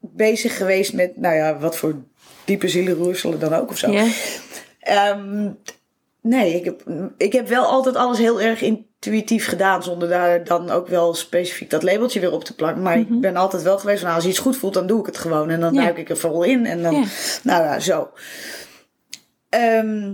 bezig 0.00 0.56
geweest 0.56 0.92
met, 0.92 1.16
nou 1.16 1.34
ja, 1.34 1.58
wat 1.58 1.76
voor 1.76 1.96
diepe 2.44 2.68
zielenroerselen 2.68 3.40
dan 3.40 3.54
ook 3.54 3.70
of 3.70 3.78
zo. 3.78 3.94
Ehm, 4.80 5.50
nee, 6.20 6.54
ik 6.54 6.64
heb, 6.64 6.82
ik 7.16 7.32
heb 7.32 7.48
wel 7.48 7.64
altijd 7.64 7.96
alles 7.96 8.18
heel 8.18 8.40
erg 8.40 8.62
intuïtief 8.62 9.48
gedaan, 9.48 9.82
zonder 9.82 10.08
daar 10.08 10.44
dan 10.44 10.70
ook 10.70 10.88
wel 10.88 11.14
specifiek 11.14 11.70
dat 11.70 11.82
labeltje 11.82 12.20
weer 12.20 12.32
op 12.32 12.44
te 12.44 12.54
plakken. 12.54 12.82
Maar 12.82 12.98
ik 12.98 13.20
ben 13.20 13.36
altijd 13.36 13.62
wel 13.62 13.78
geweest 13.78 13.98
van, 13.98 14.06
nou, 14.06 14.14
als 14.14 14.24
je 14.24 14.30
iets 14.30 14.46
goed 14.46 14.56
voelt, 14.56 14.74
dan 14.74 14.86
doe 14.86 15.00
ik 15.00 15.06
het 15.06 15.18
gewoon. 15.18 15.50
En 15.50 15.60
dan 15.60 15.74
duik 15.74 15.98
ik 15.98 16.10
er 16.10 16.16
vol 16.16 16.42
in. 16.42 16.66
En 16.66 16.82
dan, 16.82 17.04
nou 17.42 17.64
ja, 17.64 17.80
zo. 17.80 18.10
Ehm, 19.48 20.12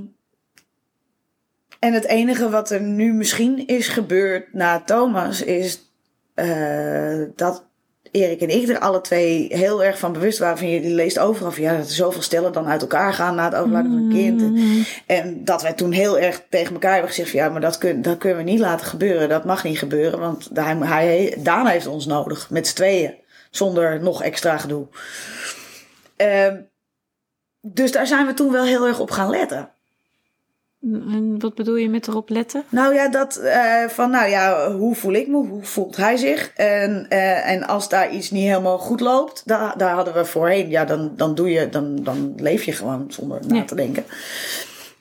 en 1.85 1.93
het 1.93 2.05
enige 2.05 2.51
wat 2.51 2.71
er 2.71 2.81
nu 2.81 3.13
misschien 3.13 3.67
is 3.67 3.89
gebeurd 3.89 4.53
na 4.53 4.81
Thomas, 4.81 5.43
is 5.43 5.81
eh, 6.35 7.23
dat 7.37 7.65
Erik 8.11 8.41
en 8.41 8.49
ik 8.49 8.69
er 8.69 8.79
alle 8.79 9.01
twee 9.01 9.47
heel 9.51 9.85
erg 9.85 9.99
van 9.99 10.13
bewust 10.13 10.39
waren 10.39 10.59
van 10.59 10.69
je 10.69 10.81
leest 10.81 11.19
overal 11.19 11.53
van 11.53 11.63
ja, 11.63 11.77
dat 11.77 11.87
er 11.87 11.93
zoveel 11.93 12.23
stellen 12.23 12.53
dan 12.53 12.67
uit 12.67 12.81
elkaar 12.81 13.13
gaan 13.13 13.35
na 13.35 13.45
het 13.45 13.55
overlijden 13.55 13.93
van 13.93 14.01
een 14.01 14.13
kind. 14.13 14.41
Mm. 14.41 14.85
En 15.07 15.45
dat 15.45 15.63
wij 15.63 15.73
toen 15.73 15.93
heel 15.93 16.19
erg 16.19 16.43
tegen 16.49 16.73
elkaar 16.73 16.93
hebben 16.93 17.11
gezegd 17.11 17.31
van 17.31 17.39
ja, 17.39 17.49
maar 17.49 17.61
dat, 17.61 17.79
kun, 17.79 18.03
dat 18.03 18.19
kunnen 18.19 18.39
we 18.45 18.51
niet 18.51 18.61
laten 18.61 18.87
gebeuren. 18.87 19.29
Dat 19.29 19.45
mag 19.45 19.65
niet 19.65 19.79
gebeuren, 19.79 20.19
want 20.19 20.51
hij, 20.55 20.77
hij, 20.77 21.37
Daan 21.39 21.67
heeft 21.67 21.87
ons 21.87 22.07
nodig 22.07 22.51
met 22.51 22.67
z'n 22.67 22.75
tweeën. 22.75 23.15
Zonder 23.51 24.03
nog 24.03 24.23
extra 24.23 24.59
gedoe. 24.59 24.87
Ehm, 26.17 26.57
dus 27.61 27.93
daar 27.93 28.07
zijn 28.07 28.27
we 28.27 28.35
toen 28.35 28.53
wel 28.53 28.65
heel 28.65 28.87
erg 28.87 29.01
op 29.01 29.11
gaan 29.11 29.31
letten. 29.31 29.74
En 30.93 31.35
wat 31.39 31.55
bedoel 31.55 31.77
je 31.77 31.89
met 31.89 32.09
erop 32.09 32.29
letten? 32.29 32.65
Nou 32.69 32.95
ja, 32.95 33.09
dat 33.09 33.37
eh, 33.37 33.89
van, 33.89 34.11
nou 34.11 34.29
ja, 34.29 34.73
hoe 34.73 34.95
voel 34.95 35.13
ik 35.13 35.29
me? 35.29 35.37
Hoe 35.37 35.63
voelt 35.65 35.97
hij 35.97 36.17
zich? 36.17 36.51
En, 36.55 37.07
eh, 37.09 37.51
en 37.51 37.67
als 37.67 37.89
daar 37.89 38.11
iets 38.11 38.31
niet 38.31 38.47
helemaal 38.49 38.79
goed 38.79 39.01
loopt, 39.01 39.43
daar, 39.45 39.75
daar 39.77 39.95
hadden 39.95 40.15
we 40.15 40.25
voorheen, 40.25 40.71
ja, 40.71 40.85
dan, 40.85 41.13
dan 41.17 41.35
doe 41.35 41.51
je, 41.51 41.69
dan, 41.69 41.97
dan 42.03 42.35
leef 42.37 42.63
je 42.65 42.73
gewoon 42.73 43.05
zonder 43.09 43.41
na 43.47 43.57
Ja. 43.57 43.65
te 43.65 43.75
denken. 43.75 44.05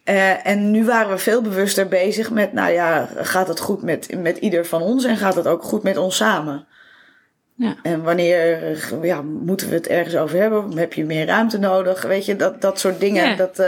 Eh, 0.03 0.47
en 0.47 0.71
nu 0.71 0.85
waren 0.85 1.11
we 1.11 1.17
veel 1.17 1.41
bewuster 1.41 1.87
bezig 1.87 2.31
met, 2.31 2.53
nou 2.53 2.71
ja, 2.71 3.09
gaat 3.15 3.47
het 3.47 3.59
goed 3.59 3.81
met, 3.81 4.21
met 4.21 4.37
ieder 4.37 4.65
van 4.65 4.81
ons 4.81 5.03
en 5.03 5.17
gaat 5.17 5.35
het 5.35 5.47
ook 5.47 5.63
goed 5.63 5.83
met 5.83 5.97
ons 5.97 6.15
samen? 6.15 6.65
Ja. 7.55 7.75
En 7.83 8.03
wanneer 8.03 8.77
ja, 9.01 9.21
moeten 9.21 9.69
we 9.69 9.75
het 9.75 9.87
ergens 9.87 10.15
over 10.15 10.39
hebben? 10.39 10.77
Heb 10.77 10.93
je 10.93 11.05
meer 11.05 11.25
ruimte 11.25 11.57
nodig? 11.57 12.01
Weet 12.01 12.25
je, 12.25 12.35
dat, 12.35 12.61
dat 12.61 12.79
soort 12.79 12.99
dingen. 12.99 13.29
Ja. 13.29 13.35
Dat, 13.35 13.63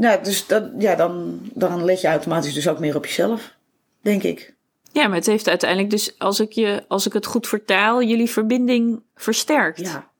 ja, 0.00 0.16
dus 0.16 0.46
dat, 0.46 0.70
ja, 0.78 0.94
dan, 0.94 1.40
dan 1.54 1.84
let 1.84 2.00
je 2.00 2.08
automatisch 2.08 2.54
dus 2.54 2.68
ook 2.68 2.78
meer 2.78 2.96
op 2.96 3.06
jezelf, 3.06 3.54
denk 4.02 4.22
ik. 4.22 4.56
Ja, 4.92 5.06
maar 5.06 5.16
het 5.16 5.26
heeft 5.26 5.48
uiteindelijk 5.48 5.90
dus, 5.90 6.18
als 6.18 6.40
ik, 6.40 6.52
je, 6.52 6.84
als 6.88 7.06
ik 7.06 7.12
het 7.12 7.26
goed 7.26 7.48
vertaal, 7.48 8.02
jullie 8.02 8.30
verbinding 8.30 9.02
versterkt. 9.14 9.80
Ja. 9.80 10.10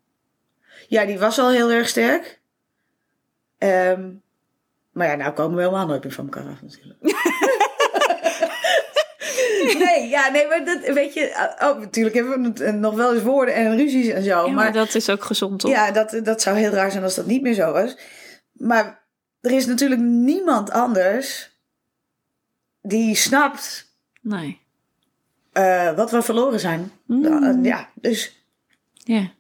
Ja, 0.89 1.05
die 1.05 1.19
was 1.19 1.39
al 1.39 1.51
heel 1.51 1.71
erg 1.71 1.89
sterk. 1.89 2.41
Ehm, 3.59 4.11
maar 4.93 5.07
ja, 5.07 5.15
nou 5.15 5.33
komen 5.33 5.57
we 5.57 5.63
helemaal 5.63 5.87
nooit 5.87 6.03
meer 6.03 6.13
van 6.13 6.25
elkaar 6.25 6.51
af 6.51 6.63
natuurlijk. 6.63 7.03
nee, 9.85 10.09
ja, 10.09 10.31
nee, 10.31 10.47
maar 10.47 10.65
dat, 10.65 10.95
weet 10.95 11.15
je, 11.15 11.55
oh, 11.61 11.79
natuurlijk 11.79 12.15
hebben 12.15 12.55
we 12.55 12.65
eh, 12.65 12.73
nog 12.73 12.95
wel 12.95 13.15
eens 13.15 13.23
woorden 13.23 13.55
en 13.55 13.77
ruzies 13.77 14.09
en 14.09 14.23
zo. 14.23 14.29
Ja, 14.29 14.43
maar, 14.43 14.53
maar 14.53 14.73
dat 14.73 14.95
is 14.95 15.11
ook 15.11 15.25
gezond, 15.25 15.61
toch? 15.61 15.71
Ja, 15.71 15.91
dat, 15.91 16.21
dat 16.23 16.43
zou 16.43 16.57
heel 16.57 16.71
raar 16.71 16.91
zijn 16.91 17.03
als 17.03 17.15
dat 17.15 17.27
niet 17.27 17.43
meer 17.43 17.55
zo 17.55 17.73
was. 17.73 17.99
Maar 18.53 18.98
er 19.41 19.51
is 19.51 19.67
natuurlijk 19.67 20.01
niemand 20.01 20.71
anders 20.71 21.51
die 22.83 23.15
snapt 23.15 23.93
Nee. 24.21 24.61
eh, 25.53 25.97
wat 25.97 26.11
we 26.11 26.23
verloren 26.23 26.61
zijn. 26.61 26.93
Mm. 27.07 27.65
Ja, 27.65 27.91
dus, 27.95 28.45
Ja. 28.95 29.31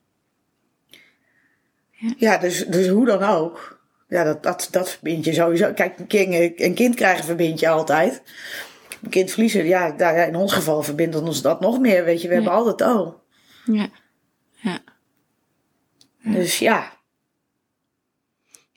ja 2.17 2.39
dus, 2.39 2.67
dus 2.67 2.89
hoe 2.89 3.07
dan 3.07 3.23
ook. 3.23 3.81
Ja, 4.09 4.25
dat, 4.25 4.43
dat, 4.43 4.69
dat 4.71 4.91
verbind 4.91 5.25
je 5.25 5.33
sowieso. 5.33 5.73
Kijk, 5.73 5.99
een 5.99 6.07
kind, 6.07 6.61
een 6.61 6.75
kind 6.75 6.95
krijgen 6.95 7.25
verbind 7.25 7.61
je 7.61 7.69
altijd. 7.69 8.23
Een 9.03 9.11
kind 9.11 9.31
verliezen, 9.31 9.65
ja, 9.65 9.91
daar, 9.91 10.29
in 10.29 10.37
ons 10.37 10.53
geval 10.53 10.83
verbindt 10.83 11.17
ons 11.17 11.43
dat 11.43 11.61
nog 11.61 11.79
meer. 11.79 12.05
Weet 12.05 12.23
je, 12.23 12.29
we 12.29 12.35
hebben 12.35 12.53
altijd 12.53 12.83
al. 12.83 13.23
Ja. 13.65 13.89
Ja. 14.55 14.79
Dus 16.23 16.59
ja, 16.59 16.93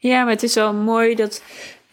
Ja, 0.01 0.23
maar 0.23 0.33
het 0.33 0.43
is 0.43 0.53
wel 0.55 0.73
mooi 0.73 1.15
dat, 1.15 1.41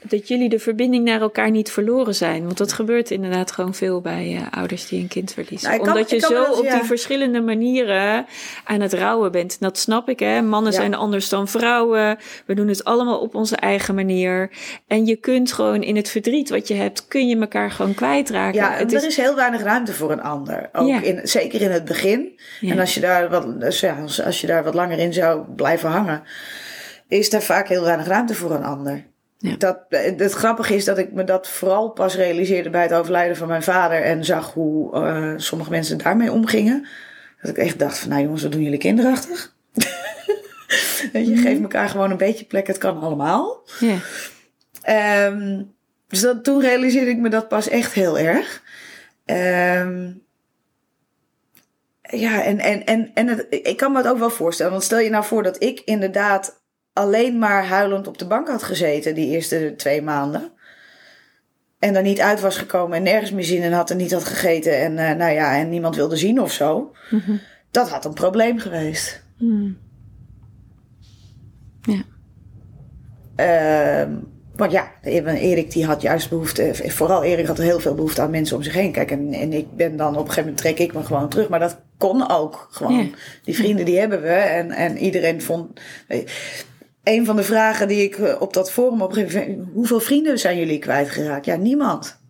dat 0.03 0.29
jullie 0.29 0.49
de 0.49 0.59
verbinding 0.59 1.05
naar 1.05 1.21
elkaar 1.21 1.51
niet 1.51 1.71
verloren 1.71 2.15
zijn. 2.15 2.45
Want 2.45 2.59
dat 2.59 2.73
gebeurt 2.73 3.11
inderdaad 3.11 3.51
gewoon 3.53 3.75
veel 3.75 4.01
bij 4.01 4.37
eh, 4.37 4.59
ouders 4.59 4.89
die 4.89 5.01
een 5.01 5.09
kind 5.09 5.33
verliezen. 5.33 5.69
Nou, 5.71 5.83
kan- 5.83 5.93
Omdat 5.93 6.11
je 6.11 6.19
zo 6.19 6.33
wel 6.33 6.53
op 6.59 6.65
ja. 6.65 6.75
die 6.75 6.83
verschillende 6.85 7.41
manieren 7.41 8.27
aan 8.65 8.81
het 8.81 8.93
rouwen 8.93 9.33
bent. 9.33 9.53
En 9.53 9.59
dat 9.61 9.79
snap 9.79 10.09
ik, 10.09 10.19
hè. 10.19 10.43
Mannen 10.43 10.73
Ja. 10.73 10.79
zijn 10.79 10.95
anders 10.95 11.29
dan 11.29 11.49
vrouwen. 11.49 12.19
We 12.47 12.55
doen 12.55 12.69
het 12.69 12.85
allemaal 12.85 13.19
op 13.19 13.35
onze 13.35 13.57
eigen 13.57 13.95
manier. 13.95 14.51
En 14.87 15.07
je 15.07 15.17
kunt 15.17 15.53
gewoon 15.53 15.83
in 15.83 15.97
het 15.97 16.09
verdriet 16.09 16.51
wat 16.51 16.69
je 16.69 16.75
hebt, 16.75 17.09
kun 17.09 17.29
je 17.29 17.39
elkaar 17.39 17.71
gewoon 17.71 17.95
kwijtraken. 17.95 18.61
Ja, 18.61 18.71
het 18.73 18.95
er 18.95 19.07
is 19.07 19.17
heel 19.17 19.35
weinig 19.35 19.63
ruimte 19.63 19.93
voor 19.93 20.11
een 20.13 20.23
ander. 20.23 20.69
Ook 20.73 20.89
Ja. 20.89 21.03
in, 21.03 21.21
zeker 21.23 21.61
in 21.61 21.71
het 21.71 21.85
begin. 21.85 22.39
En 22.61 22.79
als 22.79 22.95
je, 22.95 23.01
daar 23.01 23.29
wat, 23.31 23.61
dus 23.61 23.85
als, 24.03 24.23
als 24.23 24.41
je 24.41 24.47
daar 24.47 24.65
wat 24.65 24.75
langer 24.75 24.99
in 24.99 25.13
zou 25.13 25.43
blijven 25.57 25.91
hangen, 25.91 26.23
is 27.09 27.33
er 27.33 27.43
vaak 27.43 27.69
heel 27.69 27.85
weinig 27.85 28.07
ruimte 28.07 28.35
voor 28.35 28.51
een 28.51 28.65
ander. 28.65 29.05
Ja. 29.39 29.57
Dat, 29.57 29.79
het 29.89 30.33
grappige 30.33 30.75
is 30.75 30.85
dat 30.85 30.99
ik 30.99 31.13
me 31.13 31.25
dat 31.25 31.49
vooral 31.49 31.91
pas 31.91 32.15
realiseerde 32.17 32.71
bij 32.71 32.83
het 32.83 32.93
overlijden 32.93 33.37
van 33.37 33.49
mijn 33.49 33.63
vader. 33.63 34.03
En 34.03 34.25
zag 34.25 34.53
hoe 34.53 34.93
eh, 34.95 35.33
sommige 35.37 35.71
mensen 35.71 35.99
daarmee 35.99 36.33
omgingen. 36.33 36.87
Dat 37.41 37.51
ik 37.51 37.57
echt 37.59 37.79
dacht 37.79 37.99
van, 37.99 38.09
nou 38.09 38.23
jongens, 38.23 38.43
wat 38.43 38.53
doen 38.53 38.63
jullie 38.63 38.79
kinderachtig? 38.79 39.55
Je, 41.13 41.21
Mhm. 41.21 41.37
geef 41.37 41.61
elkaar 41.61 41.89
gewoon 41.89 42.11
een 42.11 42.17
beetje 42.17 42.45
plek, 42.45 42.67
het 42.67 42.79
kan 42.79 43.01
allemaal. 43.01 43.63
Ja. 43.81 43.97
Ehm, 44.83 45.63
dus 46.09 46.21
dat, 46.21 46.45
toen 46.45 46.61
realiseerde 46.61 47.11
ik 47.11 47.19
me 47.19 47.29
dat 47.29 47.49
pas 47.49 47.69
echt 47.69 47.93
heel 47.93 48.19
erg. 48.19 48.63
Ehm, 49.25 50.11
ja, 52.03 52.43
en, 52.43 52.59
en, 52.59 52.85
en, 52.85 53.11
en 53.15 53.27
het, 53.29 53.47
ik 53.51 53.77
kan 53.77 53.93
me 53.93 53.99
het 53.99 54.07
ook 54.09 54.19
wel 54.19 54.31
voorstellen. 54.31 54.73
Want 54.73 54.85
stel 54.85 54.99
je 54.99 55.11
nou 55.11 55.25
voor 55.25 55.43
dat 55.43 55.63
ik 55.63 55.81
inderdaad 55.81 56.61
alleen 56.99 57.39
maar 57.39 57.67
huilend 57.67 58.07
op 58.07 58.19
de 58.19 58.27
bank 58.27 58.49
had 58.49 58.63
gezeten 58.63 59.15
die 59.15 59.29
eerste 59.29 59.75
twee 59.77 60.03
maanden. 60.03 60.53
En 61.79 61.97
er 61.97 62.03
niet 62.03 62.21
uit 62.21 62.41
was 62.41 62.57
gekomen 62.57 62.97
en 62.97 63.03
nergens 63.03 63.33
meer 63.33 63.45
zin 63.45 63.63
in 63.63 63.73
had 63.73 63.91
en 63.91 63.97
niet 63.97 64.13
had 64.13 64.25
gegeten. 64.25 64.79
En, 64.81 64.99
eh, 64.99 65.17
nou 65.17 65.33
ja, 65.33 65.59
en 65.59 65.69
niemand 65.69 65.97
wilde 65.97 66.17
zien 66.17 66.41
of 66.41 66.53
zo. 66.53 66.93
Mhm. 67.11 67.37
Dat 67.71 67.91
had 67.91 68.05
een 68.05 68.15
probleem 68.15 68.59
geweest. 68.59 69.23
Hmm. 69.37 69.79
Ja. 71.81 72.03
Ehm, 73.37 74.13
want 74.57 74.73
ja, 74.73 74.93
Erik 75.03 75.73
die 75.73 75.87
had 75.87 76.03
juist 76.03 76.29
behoefte, 76.29 76.71
vooral 76.75 77.25
Erik 77.25 77.47
had 77.47 77.59
heel 77.59 77.81
veel 77.81 77.95
behoefte 77.95 78.23
aan 78.23 78.31
mensen 78.31 78.57
om 78.57 78.63
zich 78.63 78.75
heen. 78.75 78.93
Kijk, 78.93 79.11
en, 79.11 79.33
en 79.33 79.53
ik 79.53 79.77
ben 79.77 79.97
dan 79.97 80.09
op 80.09 80.15
een 80.15 80.21
gegeven 80.21 80.43
moment 80.43 80.61
trek 80.61 80.79
ik 80.79 80.95
me 80.95 81.05
gewoon 81.05 81.29
terug. 81.29 81.49
Maar 81.49 81.59
dat 81.59 81.81
kon 81.99 82.31
ook 82.31 82.69
gewoon. 82.71 82.97
Ja. 82.97 83.09
Die 83.45 83.57
vrienden 83.57 83.85
die 83.85 83.99
hebben 83.99 84.23
we 84.23 84.29
en, 84.29 84.71
en 84.71 84.99
iedereen 84.99 85.43
vond... 85.43 85.81
Een 87.09 87.25
van 87.25 87.37
de 87.37 87.43
vragen 87.43 87.89
die 87.89 88.03
ik 88.03 88.19
eh, 88.19 88.41
op 88.41 88.53
dat 88.53 88.73
forum 88.73 89.03
op 89.03 89.09
een 89.09 89.15
gegeven 89.15 89.51
moment... 89.51 89.69
Hoeveel 89.73 90.01
vrienden 90.01 90.39
zijn 90.39 90.59
jullie 90.59 90.79
kwijtgeraakt? 90.79 91.45
Ja, 91.45 91.57
niemand. 91.57 92.21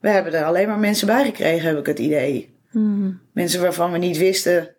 We 0.00 0.08
hebben 0.08 0.32
er 0.34 0.44
alleen 0.44 0.68
maar 0.68 0.78
mensen 0.78 1.06
bij 1.06 1.24
gekregen, 1.24 1.68
heb 1.68 1.78
ik 1.78 1.86
het 1.86 1.98
idee. 1.98 2.54
Hmm. 2.70 3.20
Mensen 3.32 3.60
waarvan 3.60 3.92
we 3.92 3.98
niet 3.98 4.16
wisten 4.18 4.74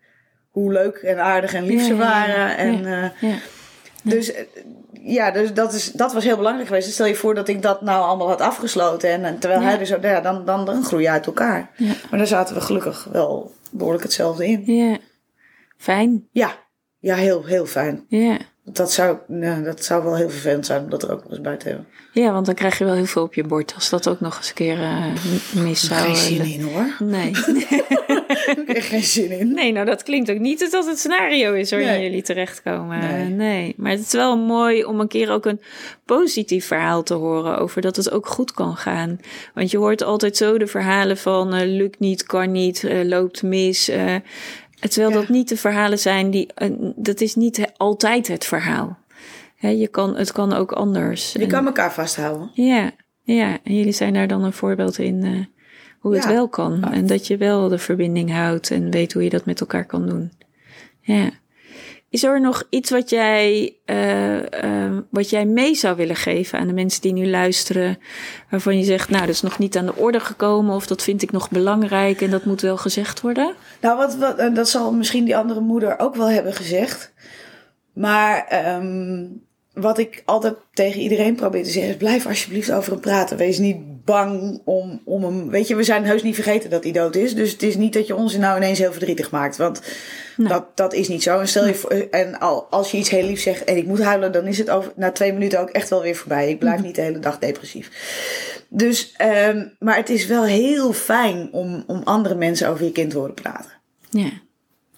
hoe 0.50 0.72
leuk 0.72 0.96
en 0.96 1.20
aardig 1.20 1.54
en 1.54 1.64
lief 1.64 1.80
Ja, 1.80 1.86
ze 1.86 1.96
ja, 1.96 2.00
ja. 2.00 2.06
waren. 2.28 2.58
En, 2.58 2.86
eh, 2.86 3.30
Ja. 3.32 3.38
dus 4.04 4.32
eh, 4.32 4.44
ja, 5.02 5.32
dus 5.32 5.54
dat, 5.54 5.74
is, 5.74 5.92
dat 5.92 6.14
was 6.14 6.24
heel 6.24 6.38
belangrijk 6.38 6.68
geweest. 6.68 6.86
Dus 6.86 6.94
stel 6.94 7.06
je 7.06 7.16
voor 7.16 7.36
dat 7.36 7.48
ik 7.48 7.62
dat 7.62 7.82
nou 7.82 8.04
allemaal 8.04 8.28
had 8.28 8.42
afgesloten. 8.42 9.10
En, 9.10 9.26
en 9.26 9.40
terwijl 9.40 9.62
hij 9.62 9.86
zo, 9.86 9.98
ja, 10.02 10.22
dan, 10.22 10.46
dan, 10.46 10.66
dan 10.66 10.84
groei 10.84 11.04
je 11.04 11.10
uit 11.10 11.26
elkaar. 11.26 11.70
Maar 12.10 12.18
daar 12.20 12.28
zaten 12.28 12.56
we 12.56 12.62
gelukkig 12.62 13.08
wel 13.12 13.52
behoorlijk 13.72 14.04
hetzelfde 14.04 14.48
in. 14.48 14.64
ja. 14.66 14.98
Fijn. 15.78 16.28
Ja, 16.32 16.52
ja 17.00 17.16
heel, 17.16 17.46
heel 17.46 17.66
fijn. 17.66 18.06
Ja. 18.08 18.38
Dat 18.70 18.92
zou, 18.92 19.18
nou, 19.28 19.64
dat 19.64 19.84
zou 19.84 20.04
wel 20.04 20.16
heel 20.16 20.30
vervelend 20.30 20.66
zijn 20.66 20.84
om 20.84 20.90
dat 20.90 21.04
er 21.04 21.12
ook 21.12 21.24
nog 21.24 21.32
eens 21.32 21.42
bij 21.42 21.56
te 21.58 21.68
hebben. 21.68 21.88
Ja, 22.12 22.32
want 22.32 22.46
dan 22.46 22.56
krijg 22.56 22.78
je 22.78 22.86
wel 22.86 22.94
heel 22.94 23.06
veel 23.06 23.24
op 23.24 23.34
je 23.34 23.44
bord 23.44 23.74
als 23.76 23.90
dat 23.90 24.10
ook 24.10 24.20
nog 24.20 24.38
eens 24.38 24.48
een 24.50 24.54
keer 24.54 24.82
eh, 24.82 25.06
mis 25.54 25.86
zou... 25.88 26.02
Geen 26.02 26.16
zin 26.16 26.42
in 26.46 26.62
hoor. 26.62 26.96
Nee. 27.00 27.32
Heb 28.28 28.58
ik 28.60 28.68
echt 28.68 28.88
geen 28.88 29.04
zin 29.04 29.32
in. 29.32 29.54
nee, 29.54 29.72
nou 29.72 29.86
dat 29.86 30.04
klinkt 30.04 30.32
ook 30.32 30.40
niet 30.40 30.72
dat 30.72 30.86
het 30.86 31.00
scenario 31.00 31.54
is 31.54 31.70
waarin 31.70 31.88
Nee. 31.90 32.04
jullie 32.04 32.22
terechtkomen. 32.22 33.00
Nee. 33.00 33.26
nee. 33.30 33.74
Maar 33.78 33.92
het 33.92 34.00
is 34.00 34.12
wel 34.12 34.38
mooi 34.38 34.84
om 34.86 35.00
een 35.00 35.08
keer 35.08 35.32
ook 35.32 35.46
een 35.46 35.62
positief 36.06 36.66
verhaal 36.68 37.04
te 37.04 37.14
horen 37.14 37.58
over 37.60 37.82
dat 37.82 37.96
het 37.96 38.12
ook 38.12 38.28
goed 38.28 38.52
kan 38.52 38.76
gaan. 38.78 39.20
Want 39.54 39.72
je 39.72 39.78
hoort 39.78 40.04
altijd 40.04 40.38
zo 40.38 40.58
de 40.58 40.68
verhalen 40.68 41.18
van 41.18 41.54
eh, 41.54 41.68
lukt 41.68 42.00
niet, 42.00 42.24
kan 42.24 42.52
niet, 42.52 42.84
eh, 42.84 43.04
loopt 43.04 43.44
mis. 43.44 43.92
Terwijl 44.80 45.10
Ja. 45.14 45.16
dat 45.20 45.30
niet 45.30 45.50
de 45.50 45.58
verhalen 45.58 46.00
zijn 46.00 46.32
die... 46.32 46.54
eh, 46.54 46.70
dat 46.96 47.22
is 47.22 47.36
niet 47.36 47.72
altijd 47.78 48.28
het 48.28 48.46
verhaal. 48.46 48.98
Je 49.60 49.88
kan, 49.88 50.16
het 50.16 50.32
kan 50.32 50.54
ook 50.54 50.72
anders. 50.72 51.32
Je 51.32 51.40
En- 51.40 51.48
kan 51.48 51.66
elkaar 51.66 51.94
vasthouden. 51.94 52.50
Ja, 52.54 52.92
ja, 53.24 53.58
en 53.64 53.76
jullie 53.76 53.92
zijn 53.92 54.14
daar 54.14 54.28
dan 54.28 54.44
een 54.44 54.54
voorbeeld 54.54 54.98
in 54.98 55.24
eh, 55.24 55.46
hoe 56.00 56.16
het 56.16 56.26
wel 56.26 56.48
kan. 56.50 56.84
En 56.92 57.08
dat 57.08 57.28
je 57.28 57.38
wel 57.38 57.68
de 57.70 57.78
verbinding 57.78 58.32
houdt 58.32 58.72
en 58.72 58.92
weet 58.92 59.14
hoe 59.14 59.24
je 59.24 59.30
dat 59.30 59.46
met 59.46 59.60
elkaar 59.60 59.86
kan 59.86 60.08
doen. 60.08 60.32
Ja. 61.02 61.30
Is 62.10 62.24
er 62.24 62.42
nog 62.42 62.64
iets 62.70 62.90
wat 62.90 63.10
jij, 63.10 63.76
eh, 63.86 64.86
eh, 64.86 64.98
wat 65.10 65.30
jij 65.30 65.46
mee 65.46 65.76
zou 65.76 65.96
willen 65.96 66.16
geven 66.16 66.60
aan 66.60 66.68
de 66.68 66.74
mensen 66.74 67.02
die 67.02 67.14
nu 67.14 67.30
luisteren, 67.30 67.98
waarvan 68.50 68.78
je 68.78 68.84
zegt, 68.84 69.10
nou, 69.10 69.26
dat 69.26 69.36
is 69.36 69.42
nog 69.42 69.58
niet 69.58 69.78
aan 69.78 69.86
de 69.86 69.96
orde 69.96 70.20
gekomen 70.20 70.76
of 70.76 70.88
dat 70.88 71.04
vind 71.04 71.22
ik 71.22 71.32
nog 71.32 71.50
belangrijk 71.50 72.22
en 72.22 72.30
dat 72.30 72.46
moet 72.46 72.62
wel 72.62 72.78
gezegd 72.78 73.22
worden? 73.22 73.56
Nou, 73.82 73.98
wat, 73.98 74.16
wat, 74.16 74.56
dat 74.56 74.70
zal 74.70 74.94
misschien 74.94 75.26
die 75.26 75.38
andere 75.38 75.60
moeder 75.60 76.00
ook 76.00 76.16
wel 76.16 76.30
hebben 76.30 76.54
gezegd. 76.54 77.14
Maar 77.94 78.46
ehm, 78.48 79.26
wat 79.78 79.98
ik 79.98 80.22
altijd 80.26 80.56
tegen 80.74 81.02
iedereen 81.02 81.36
probeer 81.36 81.64
te 81.64 81.70
zeggen 81.70 81.92
is: 81.92 81.98
blijf 81.98 82.26
alsjeblieft 82.26 82.72
over 82.72 82.92
hem 82.92 83.02
praten. 83.02 83.38
Wees 83.38 83.58
niet 83.58 84.04
bang 84.06 84.62
om, 84.66 85.02
om 85.06 85.24
hem. 85.24 85.50
Weet 85.50 85.68
je, 85.68 85.76
we 85.76 85.84
zijn 85.84 86.06
heus 86.06 86.24
niet 86.24 86.36
vergeten 86.36 86.70
dat 86.70 86.84
hij 86.84 86.92
dood 86.92 87.16
is. 87.16 87.36
Dus 87.36 87.52
het 87.52 87.64
is 87.64 87.76
niet 87.76 87.94
dat 87.94 88.08
je 88.08 88.16
ons 88.16 88.38
nou 88.38 88.58
ineens 88.58 88.80
heel 88.80 88.92
verdrietig 88.92 89.32
maakt. 89.32 89.58
Want 89.58 89.82
dat, 90.38 90.66
dat 90.76 90.94
is 90.94 91.08
niet 91.08 91.24
zo. 91.24 91.40
En 91.40 91.48
stel 91.48 91.68
je 91.68 91.74
voor, 91.74 91.92
en 91.92 92.40
al, 92.40 92.68
als 92.70 92.92
je 92.92 92.98
iets 92.98 93.10
heel 93.10 93.26
lief 93.26 93.42
zegt 93.42 93.64
en 93.64 93.78
ik 93.78 93.86
moet 93.86 94.02
huilen, 94.02 94.32
dan 94.32 94.48
is 94.48 94.58
het 94.58 94.70
over, 94.70 94.92
na 94.96 95.12
twee 95.12 95.34
minuten 95.34 95.60
ook 95.60 95.70
echt 95.70 95.90
wel 95.90 96.02
weer 96.02 96.16
voorbij. 96.16 96.50
Ik 96.50 96.60
blijf 96.60 96.82
niet 96.82 96.96
de 96.96 97.02
hele 97.02 97.20
dag 97.20 97.40
depressief. 97.40 97.90
Dus, 98.70 99.16
um, 99.48 99.76
maar 99.80 99.96
het 99.96 100.10
is 100.10 100.26
wel 100.26 100.44
heel 100.44 100.94
fijn 100.94 101.50
om, 101.52 101.84
om 101.88 102.02
andere 102.04 102.36
mensen 102.36 102.70
over 102.70 102.86
je 102.86 102.92
kind 102.92 103.12
te 103.12 103.18
horen 103.18 103.34
praten. 103.34 103.72
Ja. 104.10 104.30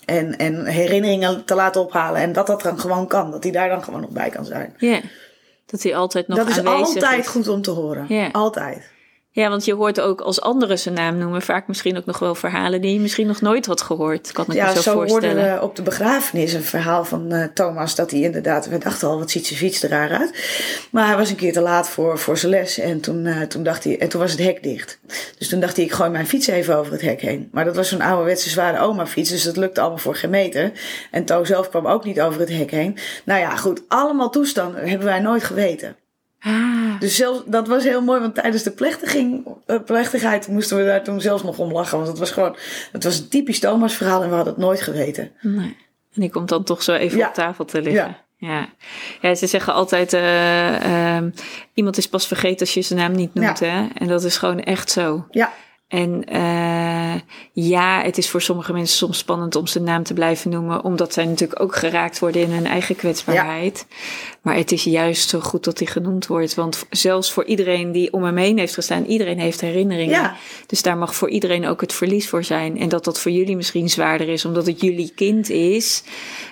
En, 0.10 0.38
en 0.38 0.66
herinneringen 0.66 1.46
te 1.46 1.56
laten 1.56 1.82
ophalen. 1.82 2.22
En 2.22 2.34
dat 2.34 2.48
dat 2.48 2.62
dan 2.62 2.80
gewoon 2.80 3.08
kan. 3.08 3.32
Dat 3.32 3.44
hij 3.44 3.52
daar 3.52 3.70
dan 3.70 3.84
gewoon 3.84 4.02
nog 4.02 4.10
bij 4.10 4.30
kan 4.30 4.46
zijn. 4.46 4.76
Ja. 4.78 5.00
Dat 5.66 5.84
hij 5.84 5.96
altijd 5.96 6.28
nog 6.28 6.38
dat 6.38 6.48
is 6.48 6.58
aanwezig 6.58 6.96
altijd 6.96 7.20
is. 7.20 7.28
goed 7.28 7.48
om 7.48 7.62
te 7.62 7.72
horen. 7.72 8.06
Ja. 8.08 8.30
Altijd. 8.32 8.90
Ja, 9.40 9.50
want 9.50 9.66
je 9.66 9.74
hoort 9.74 10.02
ook 10.02 10.22
als 10.22 10.42
anderen 10.42 10.80
zijn 10.80 10.96
naam 10.96 11.18
noemen 11.18 11.42
vaak 11.42 11.68
misschien 11.68 11.98
ook 11.98 12.06
nog 12.06 12.20
wel 12.20 12.36
verhalen 12.36 12.82
die 12.82 12.94
je 12.94 13.00
misschien 13.00 13.28
nog 13.28 13.42
nooit 13.42 13.66
had 13.66 13.82
gehoord. 13.82 14.32
Kan 14.32 14.46
ik 14.48 14.54
Ja, 14.54 14.68
me 14.68 14.74
zo, 14.74 14.82
zo 14.82 14.94
hoorden 14.94 15.10
voorstellen. 15.10 15.54
we 15.56 15.62
op 15.62 15.76
de 15.76 15.82
begrafenis 15.82 16.54
een 16.54 16.64
verhaal 16.64 17.06
van 17.06 17.32
eh, 17.32 17.48
Thomas. 17.54 17.96
Dat 17.96 18.12
hij 18.12 18.20
inderdaad, 18.20 18.68
we 18.68 18.78
dachten 18.78 19.08
al, 19.08 19.20
wat 19.20 19.32
ziet 19.32 19.48
zijn 19.48 19.60
fiets 19.60 19.84
er 19.84 19.90
raar 19.90 20.12
uit. 20.12 20.32
Maar 20.92 21.08
hij 21.08 21.18
was 21.18 21.30
een 21.30 21.36
keer 21.36 21.54
te 21.54 21.62
laat 21.62 21.90
voor, 21.90 22.18
voor 22.20 22.38
zijn 22.38 22.52
les. 22.52 22.80
En 22.80 23.00
toen, 23.00 23.26
eh, 23.26 23.42
toen, 23.42 23.64
dacht 23.64 23.84
hij, 23.84 24.00
en 24.00 24.10
toen 24.10 24.22
was 24.22 24.32
het 24.32 24.40
hek 24.40 24.64
dicht. 24.64 25.00
Dus 25.38 25.50
toen 25.50 25.60
dacht 25.60 25.76
hij, 25.76 25.86
ik 25.86 25.92
gooi 25.92 26.10
mijn 26.10 26.28
fiets 26.28 26.48
even 26.48 26.78
over 26.78 26.92
het 26.92 27.02
hek 27.02 27.22
heen. 27.22 27.50
Maar 27.52 27.66
dat 27.66 27.76
was 27.76 27.90
zo'n 27.90 28.02
ouderwetse 28.02 28.50
zware 28.50 28.80
oma 28.80 29.08
fiets. 29.08 29.30
Dus 29.30 29.44
dat 29.44 29.58
lukte 29.58 29.80
allemaal 29.82 29.98
voor 30.00 30.16
geen 30.16 30.30
meter. 30.30 30.72
En 31.12 31.26
To 31.26 31.44
zelf 31.44 31.70
kwam 31.70 31.88
ook 31.88 32.06
niet 32.06 32.22
over 32.22 32.40
het 32.40 32.50
hek 32.50 32.72
heen. 32.72 32.98
Nou 33.24 33.40
ja, 33.40 33.56
goed. 33.56 33.82
Allemaal 33.88 34.30
toestanden 34.30 34.88
hebben 34.88 35.08
wij 35.08 35.20
nooit 35.20 35.44
geweten. 35.44 35.96
Ah, 36.42 37.00
Dus 37.00 37.16
zelfs, 37.16 37.42
dat 37.46 37.68
was 37.68 37.84
heel 37.84 38.02
mooi, 38.02 38.20
want 38.20 38.36
tijdens 38.36 38.64
de 38.64 38.72
plechtiging, 38.72 39.48
eh, 39.66 39.76
plechtigheid 39.86 40.48
moesten 40.48 40.78
we 40.78 40.84
daar 40.86 41.04
toen 41.04 41.22
zelfs 41.22 41.44
nog 41.44 41.58
om 41.58 41.72
lachen. 41.72 41.98
Want 41.98 42.10
het 42.10 42.20
was 42.20 42.32
gewoon, 42.32 42.56
het 42.92 43.04
was 43.04 43.20
een 43.20 43.28
typisch 43.28 43.60
Thomas 43.60 43.94
verhaal 43.94 44.22
en 44.24 44.30
we 44.30 44.36
hadden 44.36 44.54
het 44.54 44.62
nooit 44.64 44.82
geweten. 44.82 45.32
nee. 45.42 45.78
En 46.14 46.22
die 46.22 46.30
komt 46.32 46.50
dan 46.50 46.64
toch 46.64 46.84
zo 46.84 46.94
even 46.94 47.18
Ja. 47.18 47.28
op 47.28 47.34
tafel 47.34 47.66
te 47.66 47.82
liggen. 47.82 48.04
Ja. 48.08 48.28
Ja. 48.50 48.70
ja, 49.22 49.36
ze 49.36 49.48
zeggen 49.48 49.74
altijd, 49.74 50.14
eh, 50.14 51.16
ehm, 51.16 51.30
iemand 51.74 51.98
is 51.98 52.08
pas 52.08 52.28
vergeten 52.28 52.60
als 52.60 52.74
je 52.74 52.82
zijn 52.82 53.00
naam 53.00 53.12
niet 53.12 53.34
noemt. 53.34 53.60
Hè? 53.60 53.88
En 53.94 54.08
dat 54.08 54.24
is 54.24 54.38
gewoon 54.38 54.60
echt 54.60 54.92
zo. 54.92 55.26
Ja, 55.32 55.52
En 55.88 56.24
eh, 57.14 57.22
ja, 57.52 58.02
het 58.04 58.18
is 58.18 58.30
voor 58.30 58.42
sommige 58.42 58.74
mensen 58.74 58.98
soms 58.98 59.18
spannend 59.18 59.56
om 59.56 59.68
zijn 59.68 59.84
naam 59.84 60.04
te 60.04 60.14
blijven 60.14 60.52
noemen, 60.52 60.84
omdat 60.84 61.14
zij 61.14 61.26
natuurlijk 61.26 61.62
ook 61.62 61.76
geraakt 61.76 62.20
worden 62.20 62.42
in 62.42 62.52
hun 62.52 62.66
eigen 62.66 62.96
kwetsbaarheid. 62.96 63.86
Maar 64.42 64.56
het 64.56 64.72
is 64.72 64.84
juist 64.84 65.30
zo 65.30 65.40
goed 65.40 65.64
dat 65.64 65.80
hij 65.80 65.88
genoemd 65.88 66.28
wordt, 66.28 66.56
want 66.56 66.86
zelfs 66.90 67.32
voor 67.32 67.46
iedereen 67.46 67.92
die 67.92 68.14
om 68.14 68.24
hem 68.24 68.38
heen 68.38 68.58
heeft 68.58 68.74
gestaan, 68.74 69.06
iedereen 69.06 69.40
heeft 69.40 69.62
herinneringen. 69.62 70.22
Ja. 70.22 70.36
Dus 70.66 70.82
daar 70.82 70.98
mag 70.98 71.16
voor 71.16 71.30
iedereen 71.30 71.68
ook 71.68 71.82
het 71.82 71.94
verlies 71.94 72.30
voor 72.30 72.44
zijn. 72.44 72.80
En 72.80 72.90
dat 72.90 73.04
dat 73.04 73.20
voor 73.20 73.32
jullie 73.32 73.56
misschien 73.56 73.90
zwaarder 73.90 74.30
is, 74.30 74.46
omdat 74.46 74.66
het 74.66 74.82
jullie 74.82 75.12
kind 75.16 75.50
is, 75.50 76.04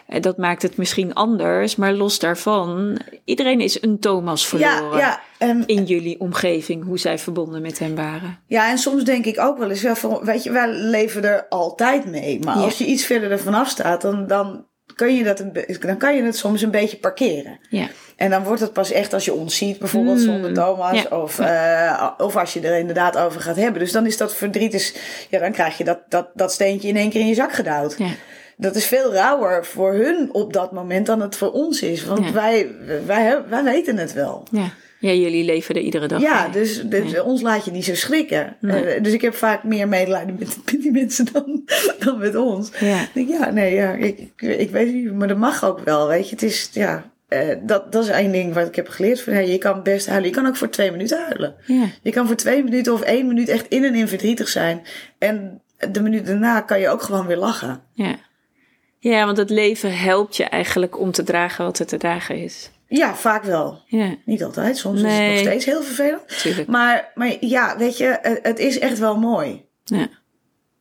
eh, 0.07 0.21
dat 0.21 0.37
maakt 0.37 0.61
het 0.61 0.77
misschien 0.77 1.13
anders. 1.13 1.75
Maar 1.75 1.93
los 1.93 2.19
daarvan, 2.19 2.99
iedereen 3.25 3.61
is 3.61 3.81
een 3.81 3.99
Thomas 3.99 4.47
verloren. 4.47 4.97
ja. 4.97 5.21
En, 5.37 5.63
In 5.65 5.85
jullie 5.85 6.19
omgeving, 6.19 6.83
hoe 6.83 6.97
zij 6.99 7.19
verbonden 7.19 7.61
met 7.61 7.79
hem 7.79 7.95
waren. 7.95 8.39
ja, 8.47 8.69
en 8.69 8.77
soms 8.77 9.03
denk 9.03 9.25
ik 9.25 9.39
ook 9.39 9.57
wel 9.57 9.69
eens, 9.69 9.81
wel 9.81 9.95
van, 9.95 10.19
weet 10.23 10.43
je, 10.43 10.46
wij 10.51 10.67
leven 10.73 11.23
er 11.23 11.45
altijd 11.49 12.05
mee. 12.05 12.39
Maar 12.43 12.57
Ja. 12.57 12.63
als 12.63 12.77
je 12.77 12.85
iets 12.85 13.05
verder 13.05 13.31
ervan 13.31 13.53
afstaat, 13.53 14.01
dan, 14.01 14.27
dan, 14.27 14.65
kun 14.95 15.15
je 15.15 15.23
dat 15.23 15.39
een, 15.39 15.53
dan 15.79 15.97
kan 15.97 16.15
je 16.15 16.23
het 16.23 16.37
soms 16.37 16.61
een 16.61 16.71
beetje 16.71 16.97
parkeren. 16.97 17.59
Ja. 17.69 17.87
En 18.15 18.29
dan 18.29 18.43
wordt 18.43 18.61
het 18.61 18.73
pas 18.73 18.91
echt 18.91 19.13
als 19.13 19.25
je 19.25 19.33
ons 19.33 19.57
ziet, 19.57 19.79
bijvoorbeeld 19.79 20.17
Mm. 20.17 20.23
zonder 20.23 20.53
Thomas. 20.53 21.01
Ja. 21.01 21.17
Of, 21.17 21.39
eh, 21.39 22.07
of 22.17 22.35
als 22.35 22.53
je 22.53 22.59
er 22.61 22.77
inderdaad 22.79 23.17
over 23.17 23.41
gaat 23.41 23.55
hebben. 23.55 23.79
Dus 23.81 23.91
dan 23.91 24.05
is 24.05 24.17
dat 24.17 24.33
verdriet, 24.35 24.73
is, 24.73 24.93
ja, 25.29 25.39
dan 25.39 25.51
krijg 25.51 25.77
je 25.77 25.83
dat, 25.83 25.99
dat, 26.09 26.27
dat 26.33 26.51
steentje 26.51 26.87
in 26.87 26.95
één 26.97 27.09
keer 27.09 27.21
in 27.21 27.27
je 27.27 27.33
zak 27.33 27.53
gedouwd. 27.53 27.95
Ja. 27.97 28.09
Dat 28.57 28.75
is 28.75 28.85
veel 28.85 29.13
rauwer 29.13 29.65
voor 29.65 29.93
hun 29.93 30.29
op 30.31 30.53
dat 30.53 30.71
moment 30.71 31.05
dan 31.05 31.21
het 31.21 31.35
voor 31.35 31.51
ons 31.51 31.81
is. 31.81 32.05
Want 32.05 32.25
Ja. 32.25 32.31
wij, 32.31 32.67
wij, 33.05 33.41
wij 33.49 33.63
weten 33.63 33.97
het 33.97 34.13
wel. 34.13 34.47
Ja. 34.51 34.69
Ja, 34.99 35.11
jullie 35.11 35.43
leven 35.43 35.75
er 35.75 35.81
iedere 35.81 36.07
dag 36.07 36.21
Ja, 36.21 36.43
mee. 36.43 36.51
dus, 36.51 36.81
dus 36.81 37.21
ons 37.21 37.41
laat 37.41 37.65
je 37.65 37.71
niet 37.71 37.85
zo 37.85 37.95
schrikken. 37.95 38.55
Nee. 38.59 38.83
Eh, 38.83 39.03
dus 39.03 39.13
ik 39.13 39.21
heb 39.21 39.33
vaak 39.33 39.63
meer 39.63 39.87
medelijden 39.87 40.35
met, 40.39 40.57
met 40.71 40.81
die 40.81 40.91
mensen 40.91 41.27
dan, 41.33 41.63
dan 41.99 42.17
met 42.17 42.35
ons. 42.35 42.71
Ja. 42.79 43.07
Ja, 43.13 43.49
nee, 43.49 43.73
ja, 43.73 43.91
ik, 43.91 44.31
ik, 44.37 44.69
weet 44.69 44.93
niet, 44.93 45.13
maar 45.13 45.27
dat 45.27 45.37
mag 45.37 45.65
ook 45.65 45.79
wel, 45.79 46.07
weet 46.07 46.29
je. 46.29 46.35
Het 46.35 46.43
is, 46.43 46.69
ja, 46.73 47.11
eh, 47.27 47.55
dat, 47.61 47.91
dat 47.91 48.03
is 48.03 48.09
één 48.09 48.31
ding 48.31 48.53
wat 48.53 48.67
ik 48.67 48.75
heb 48.75 48.87
geleerd. 48.87 49.21
Van, 49.21 49.33
ja, 49.33 49.39
je 49.39 49.57
kan 49.57 49.83
best 49.83 50.07
huilen. 50.07 50.29
Je 50.29 50.35
kan 50.35 50.45
ook 50.45 50.55
voor 50.55 50.69
twee 50.69 50.91
minuten 50.91 51.21
huilen. 51.21 51.55
Ja. 51.65 51.85
Je 52.01 52.11
kan 52.11 52.27
voor 52.27 52.35
twee 52.35 52.63
minuten 52.63 52.93
of 52.93 53.01
één 53.01 53.27
minuut 53.27 53.49
echt 53.49 53.67
in 53.67 53.83
en 53.83 53.95
in 53.95 54.07
verdrietig 54.07 54.47
zijn. 54.47 54.81
En 55.17 55.61
de 55.91 56.01
minuut 56.01 56.25
daarna 56.25 56.61
kan 56.61 56.79
je 56.79 56.89
ook 56.89 57.01
gewoon 57.01 57.27
weer 57.27 57.37
lachen. 57.37 57.81
Ja. 57.93 58.15
ja, 58.99 59.25
want 59.25 59.37
het 59.37 59.49
leven 59.49 59.97
helpt 59.97 60.37
je 60.37 60.43
eigenlijk 60.43 60.99
om 60.99 61.11
te 61.11 61.23
dragen 61.23 61.65
wat 61.65 61.79
er 61.79 61.85
te 61.85 61.97
dragen 61.97 62.35
is. 62.35 62.71
Ja, 62.87 63.15
vaak 63.15 63.43
wel. 63.43 63.81
Ja, 63.85 64.15
Niet 64.25 64.43
altijd, 64.43 64.77
soms 64.77 65.01
is 65.01 65.11
het 65.17 65.27
nog 65.29 65.37
steeds 65.37 65.65
heel 65.65 65.83
vervelend. 65.83 66.67
Maar, 66.67 67.11
maar 67.15 67.35
ja, 67.39 67.77
weet 67.77 67.97
je, 67.97 68.17
het, 68.21 68.39
het 68.41 68.59
is 68.59 68.79
echt 68.79 68.99
wel 68.99 69.17
mooi. 69.19 69.65
Ja. 69.83 70.07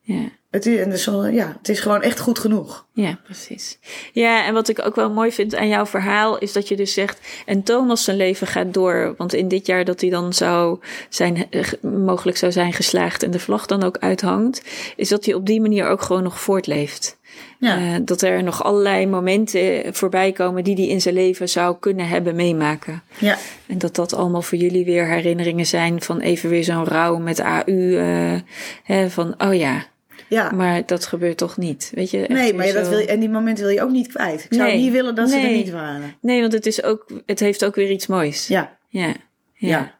Ja. 0.01 0.29
Het 0.51 0.65
is, 0.65 0.79
en 0.79 0.89
dus, 0.89 1.05
wel- 1.05 1.27
ja, 1.27 1.55
het 1.57 1.69
is 1.69 1.79
gewoon 1.79 2.01
echt 2.01 2.19
goed 2.19 2.39
genoeg. 2.39 2.85
Ja, 2.93 3.19
precies. 3.23 3.79
Ja, 4.13 4.45
en 4.45 4.53
wat 4.53 4.69
ik 4.69 4.85
ook 4.85 4.95
wel 4.95 5.11
mooi 5.11 5.31
vind 5.31 5.55
aan 5.55 5.67
jouw 5.67 5.85
verhaal 5.85 6.37
is 6.37 6.53
dat 6.53 6.67
je 6.67 6.75
dus 6.75 6.93
zegt, 6.93 7.19
en 7.45 7.63
Thomas 7.63 8.03
zijn 8.03 8.17
leven 8.17 8.47
gaat 8.47 8.73
door, 8.73 9.13
want 9.17 9.33
in 9.33 9.47
dit 9.47 9.65
jaar 9.65 9.85
dat 9.85 10.01
hij 10.01 10.09
dan 10.09 10.33
zou 10.33 10.79
zijn, 11.09 11.51
eh, 11.51 11.63
mogelijk 11.81 12.37
zou 12.37 12.51
zijn 12.51 12.73
geslaagd 12.73 13.23
en 13.23 13.31
de 13.31 13.39
vlag 13.39 13.65
dan 13.65 13.83
ook 13.83 13.97
uithangt, 13.97 14.61
is 14.95 15.09
dat 15.09 15.25
hij 15.25 15.33
op 15.33 15.45
die 15.45 15.61
manier 15.61 15.87
ook 15.87 16.01
gewoon 16.01 16.23
nog 16.23 16.39
voortleeft. 16.39 17.17
Ja. 17.59 17.77
Eh, 17.77 17.95
dat 18.01 18.21
er 18.21 18.43
nog 18.43 18.63
allerlei 18.63 19.07
momenten 19.07 19.93
voorbij 19.95 20.31
komen 20.31 20.63
die 20.63 20.75
hij 20.75 20.87
in 20.87 21.01
zijn 21.01 21.15
leven 21.15 21.49
zou 21.49 21.75
kunnen 21.79 22.07
hebben 22.07 22.35
meemaken. 22.35 23.03
Ja. 23.19 23.37
En 23.65 23.77
dat 23.77 23.95
dat 23.95 24.13
allemaal 24.13 24.41
voor 24.41 24.57
jullie 24.57 24.85
weer 24.85 25.07
herinneringen 25.07 25.65
zijn 25.65 26.01
van 26.01 26.19
even 26.19 26.49
weer 26.49 26.63
zo'n 26.63 26.85
rouw 26.85 27.17
met 27.17 27.39
AU. 27.39 27.97
eh, 27.97 28.39
hè, 28.83 29.09
van, 29.09 29.33
oh 29.37 29.55
ja, 29.55 29.85
ja. 30.27 30.51
maar 30.51 30.85
dat 30.85 31.05
gebeurt 31.05 31.37
toch 31.37 31.57
niet. 31.57 31.91
Weet 31.95 32.11
je, 32.11 32.25
Nee, 32.27 32.53
maar 32.53 32.73
dat 32.73 32.83
zo- 32.85 32.89
wil 32.89 32.99
je, 32.99 33.05
en 33.07 33.19
die 33.19 33.29
moment 33.29 33.59
wil 33.59 33.69
je 33.69 33.81
ook 33.81 33.89
niet 33.91 34.07
kwijt. 34.07 34.43
Ik 34.49 34.53
zou 34.53 34.67
Nee. 34.69 34.77
niet 34.77 34.91
willen 34.91 35.15
dat 35.15 35.29
ze 35.29 35.37
er 35.37 35.49
niet 35.51 35.69
waren. 35.71 36.15
Nee, 36.21 36.41
want 36.41 36.53
het, 36.53 36.65
is 36.65 36.83
ook, 36.83 37.05
het 37.25 37.39
heeft 37.39 37.65
ook 37.65 37.75
weer 37.75 37.89
iets 37.91 38.07
moois. 38.07 38.47
Ja. 38.47 38.77
Ja. 38.89 39.05
Ja. 39.05 39.13
Ja. 39.53 39.95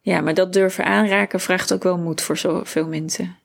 ja. 0.00 0.20
maar 0.20 0.34
dat 0.34 0.52
durven 0.52 0.84
aanraken 0.84 1.40
vraagt 1.40 1.72
ook 1.72 1.82
wel 1.82 1.98
moed 1.98 2.20
voor 2.20 2.36
zoveel 2.38 2.86
mensen. 2.86 3.36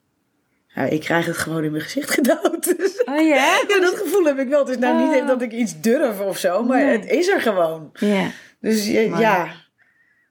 ja, 0.67 0.81
ik 0.83 0.99
krijg 1.01 1.25
het 1.25 1.37
gewoon 1.37 1.63
in 1.63 1.71
mijn 1.71 1.83
gezicht 1.83 2.11
gedouwd. 2.19 2.77
Dus- 2.77 3.03
Oh 3.05 3.15
ja? 3.27 3.59
ja, 3.67 3.79
dat 3.81 3.95
gevoel 3.95 4.25
heb 4.25 4.39
ik 4.39 4.47
wel. 4.47 4.59
Het 4.59 4.69
is 4.69 4.77
nou 4.77 5.03
niet 5.05 5.13
echt 5.17 5.27
dat 5.27 5.41
ik 5.41 5.51
iets 5.51 5.81
durf 5.81 6.19
of 6.19 6.37
zo, 6.37 6.63
maar 6.63 6.85
Nee. 6.85 6.97
het 6.97 7.09
is 7.09 7.27
er 7.27 7.41
gewoon. 7.41 7.89
Ja. 7.93 8.31
Dus 8.61 8.87
ja. 8.87 9.47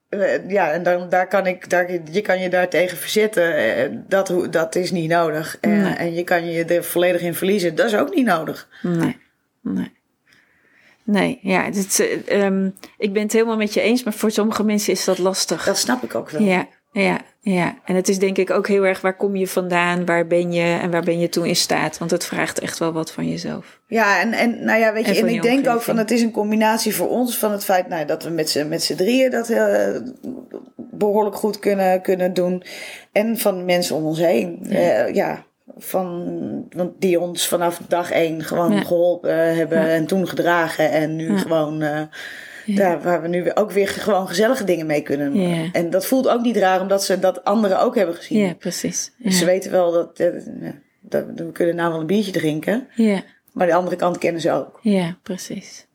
Eh, 0.09 0.49
Ja, 0.51 0.71
en 0.73 0.83
dan, 0.83 1.09
daar 1.09 1.27
kan 1.29 1.47
ik, 1.47 1.71
daar, 1.71 1.93
je 2.11 2.21
kan 2.21 2.41
je 2.41 2.49
daar 2.49 2.69
tegen 2.69 2.97
verzetten. 2.97 3.57
Eh, 3.57 3.89
Dat, 4.09 4.33
dat 4.51 4.75
is 4.75 4.91
niet 4.91 5.09
nodig. 5.11 5.59
En, 5.61 5.83
Nee. 5.83 5.95
en 5.95 6.15
je 6.15 6.25
kan 6.25 6.51
je 6.51 6.65
er 6.65 6.85
volledig 6.85 7.21
in 7.21 7.35
verliezen. 7.35 7.75
Dat 7.75 7.87
is 7.87 7.95
ook 7.97 8.15
niet 8.15 8.27
nodig. 8.27 8.69
Nee. 8.83 9.17
Nee. 9.63 9.97
Nee, 11.05 11.39
ja, 11.43 11.65
het, 11.65 12.01
eh, 12.27 12.45
ehm, 12.45 12.71
ik 12.99 13.13
ben 13.13 13.23
het 13.23 13.33
helemaal 13.33 13.57
met 13.57 13.75
je 13.75 13.81
eens, 13.81 14.03
maar 14.03 14.13
voor 14.13 14.31
sommige 14.31 14.65
mensen 14.65 14.93
is 14.93 15.05
dat 15.05 15.19
lastig. 15.19 15.65
Dat 15.65 15.79
snap 15.79 16.03
ik 16.03 16.15
ook 16.15 16.31
wel. 16.31 16.43
Ja, 16.43 16.69
ja, 16.93 17.21
ja. 17.40 17.78
En 17.85 17.94
het 17.94 18.09
is 18.09 18.19
denk 18.19 18.36
ik 18.39 18.51
ook 18.51 18.69
heel 18.69 18.86
erg 18.86 19.01
waar 19.01 19.16
kom 19.16 19.36
je 19.36 19.47
vandaan, 19.48 20.05
waar 20.06 20.27
ben 20.27 20.52
je 20.52 20.78
en 20.82 20.90
waar 20.90 21.02
ben 21.02 21.19
je 21.20 21.28
toe 21.28 21.48
in 21.48 21.56
staat. 21.56 21.98
Want 21.98 22.10
het 22.10 22.24
vraagt 22.24 22.59
echt 22.60 22.78
wel 22.78 22.93
wat 22.93 23.12
van 23.12 23.28
jezelf. 23.28 23.81
Ja, 23.86 24.20
en, 24.20 24.32
en 24.32 24.65
nou 24.65 24.81
ja, 24.81 24.93
weet 24.93 25.06
je, 25.06 25.20
en 25.20 25.28
je 25.28 25.35
ik 25.35 25.43
denk 25.43 25.69
ook 25.69 25.82
van 25.82 25.97
het 25.97 26.10
is 26.10 26.23
een 26.23 26.31
combinatie 26.31 26.94
voor 26.94 27.09
ons 27.09 27.39
van 27.39 27.52
het 27.52 27.65
feit 27.65 27.89
nou, 27.89 28.06
dat 28.06 28.23
we 28.23 28.31
met 28.31 28.51
z'n, 28.51 28.69
met 28.69 28.82
z'n 28.82 28.94
drieën 28.94 29.31
dat 29.31 29.48
eh, 29.48 29.97
behoorlijk 30.77 31.36
goed 31.36 31.59
kunnen, 31.59 32.02
kunnen 32.02 32.35
doen. 32.35 32.62
En 33.12 33.39
van 33.39 33.65
mensen 33.65 33.97
om 33.97 34.05
ons 34.05 34.19
heen. 34.19 34.59
Ja, 34.62 35.06
ja 35.06 35.47
van, 35.77 36.66
want 36.77 36.93
die 36.98 37.20
ons 37.20 37.48
vanaf 37.48 37.81
dag 37.89 38.10
één 38.10 38.43
gewoon 38.44 38.73
Ja. 38.73 38.81
geholpen 38.81 39.56
hebben 39.56 39.78
Ja. 39.78 39.86
en 39.89 40.06
toen 40.06 40.28
gedragen. 40.28 40.90
En 40.90 41.16
nu 41.16 41.32
Ja. 41.32 41.39
gewoon, 41.39 41.82
eh, 41.82 42.01
Ja. 42.69 42.77
daar, 42.77 43.03
waar 43.03 43.23
we 43.23 43.28
nu 43.28 43.43
weer- 43.43 43.57
ook 43.57 43.70
weer 43.70 43.89
gewoon 43.89 44.28
gezellige 44.28 44.65
dingen 44.65 44.86
mee 44.86 45.01
kunnen. 45.03 45.35
Ja. 45.49 45.69
En 45.73 45.90
dat 45.90 46.07
voelt 46.07 46.28
ook 46.28 46.40
niet 46.43 46.57
raar 46.57 46.81
omdat 46.81 47.05
ze 47.05 47.19
dat 47.19 47.45
anderen 47.45 47.81
ook 47.81 47.95
hebben 47.95 48.15
gezien. 48.15 48.39
Ja, 48.39 48.55
precies. 48.55 49.12
Ja. 49.16 49.24
Dus 49.28 49.39
ze 49.39 49.45
weten 49.45 49.70
wel 49.70 49.93
dat, 49.93 50.16
dat 51.01 51.24
we 51.36 51.51
kunnen 51.53 51.74
nou 51.77 51.90
wel 51.90 52.01
een 52.01 52.07
biertje 52.07 52.32
drinken. 52.32 52.89
ja. 52.95 53.23
Maar 53.53 53.66
de 53.66 53.74
andere 53.74 53.97
kant 53.97 54.19
kennen 54.19 54.40
ze 54.40 54.53
ook. 54.53 54.78
Ja, 54.82 55.16
precies. 55.23 55.86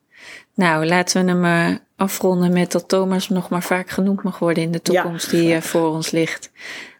Nou, 0.56 0.86
laten 0.86 1.26
we 1.26 1.32
hem 1.32 1.46
eh, 1.46 1.76
afronden 1.96 2.54
met 2.54 2.72
dat 2.72 2.88
Thomas 2.88 3.30
nog 3.30 3.50
maar 3.50 3.64
vaak 3.64 3.90
genoemd 3.90 4.24
mag 4.24 4.40
worden 4.40 4.64
in 4.64 4.72
de 4.72 4.82
toekomst 4.82 5.30
die 5.30 5.54
eh, 5.54 5.62
voor 5.62 5.88
ons 5.90 6.12
ligt. 6.12 6.52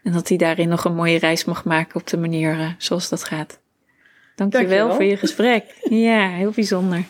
En 0.02 0.12
dat 0.12 0.28
hij 0.28 0.36
daarin 0.38 0.68
nog 0.68 0.84
een 0.84 0.94
mooie 0.94 1.18
reis 1.18 1.44
mag 1.44 1.64
maken 1.64 2.00
op 2.00 2.06
de 2.06 2.16
manier 2.16 2.50
eh, 2.60 2.68
zoals 2.78 3.08
dat 3.08 3.24
gaat. 3.24 3.58
Dankjewel, 4.36 4.68
Dankjewel. 4.68 4.94
voor 4.94 5.04
je 5.04 5.16
gesprek. 5.16 5.64
Ja, 5.82 6.28
heel 6.28 6.50
bijzonder. 6.50 7.04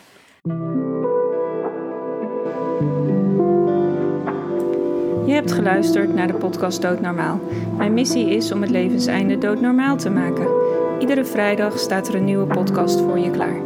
Je 5.26 5.32
hebt 5.32 5.52
geluisterd 5.52 6.14
naar 6.14 6.26
de 6.26 6.34
podcast 6.34 6.82
Doodnormaal. 6.82 7.40
Mijn 7.76 7.94
missie 7.94 8.30
is 8.30 8.52
om 8.52 8.60
het 8.60 8.70
levenseinde 8.70 9.38
doodnormaal 9.38 9.96
te 9.96 10.10
maken. 10.10 10.46
Iedere 10.98 11.24
vrijdag 11.24 11.78
staat 11.78 12.08
er 12.08 12.14
een 12.14 12.24
nieuwe 12.24 12.46
podcast 12.46 13.00
voor 13.00 13.18
je 13.18 13.30
klaar. 13.30 13.60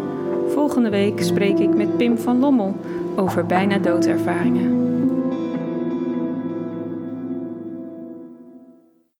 Volgende 0.48 0.90
week 0.90 1.22
spreek 1.22 1.58
ik 1.58 1.74
met 1.74 1.96
Pim 1.96 2.18
van 2.18 2.38
Lommel 2.38 2.76
over 3.16 3.46
bijna 3.46 3.78
doodervaringen. 3.78 4.87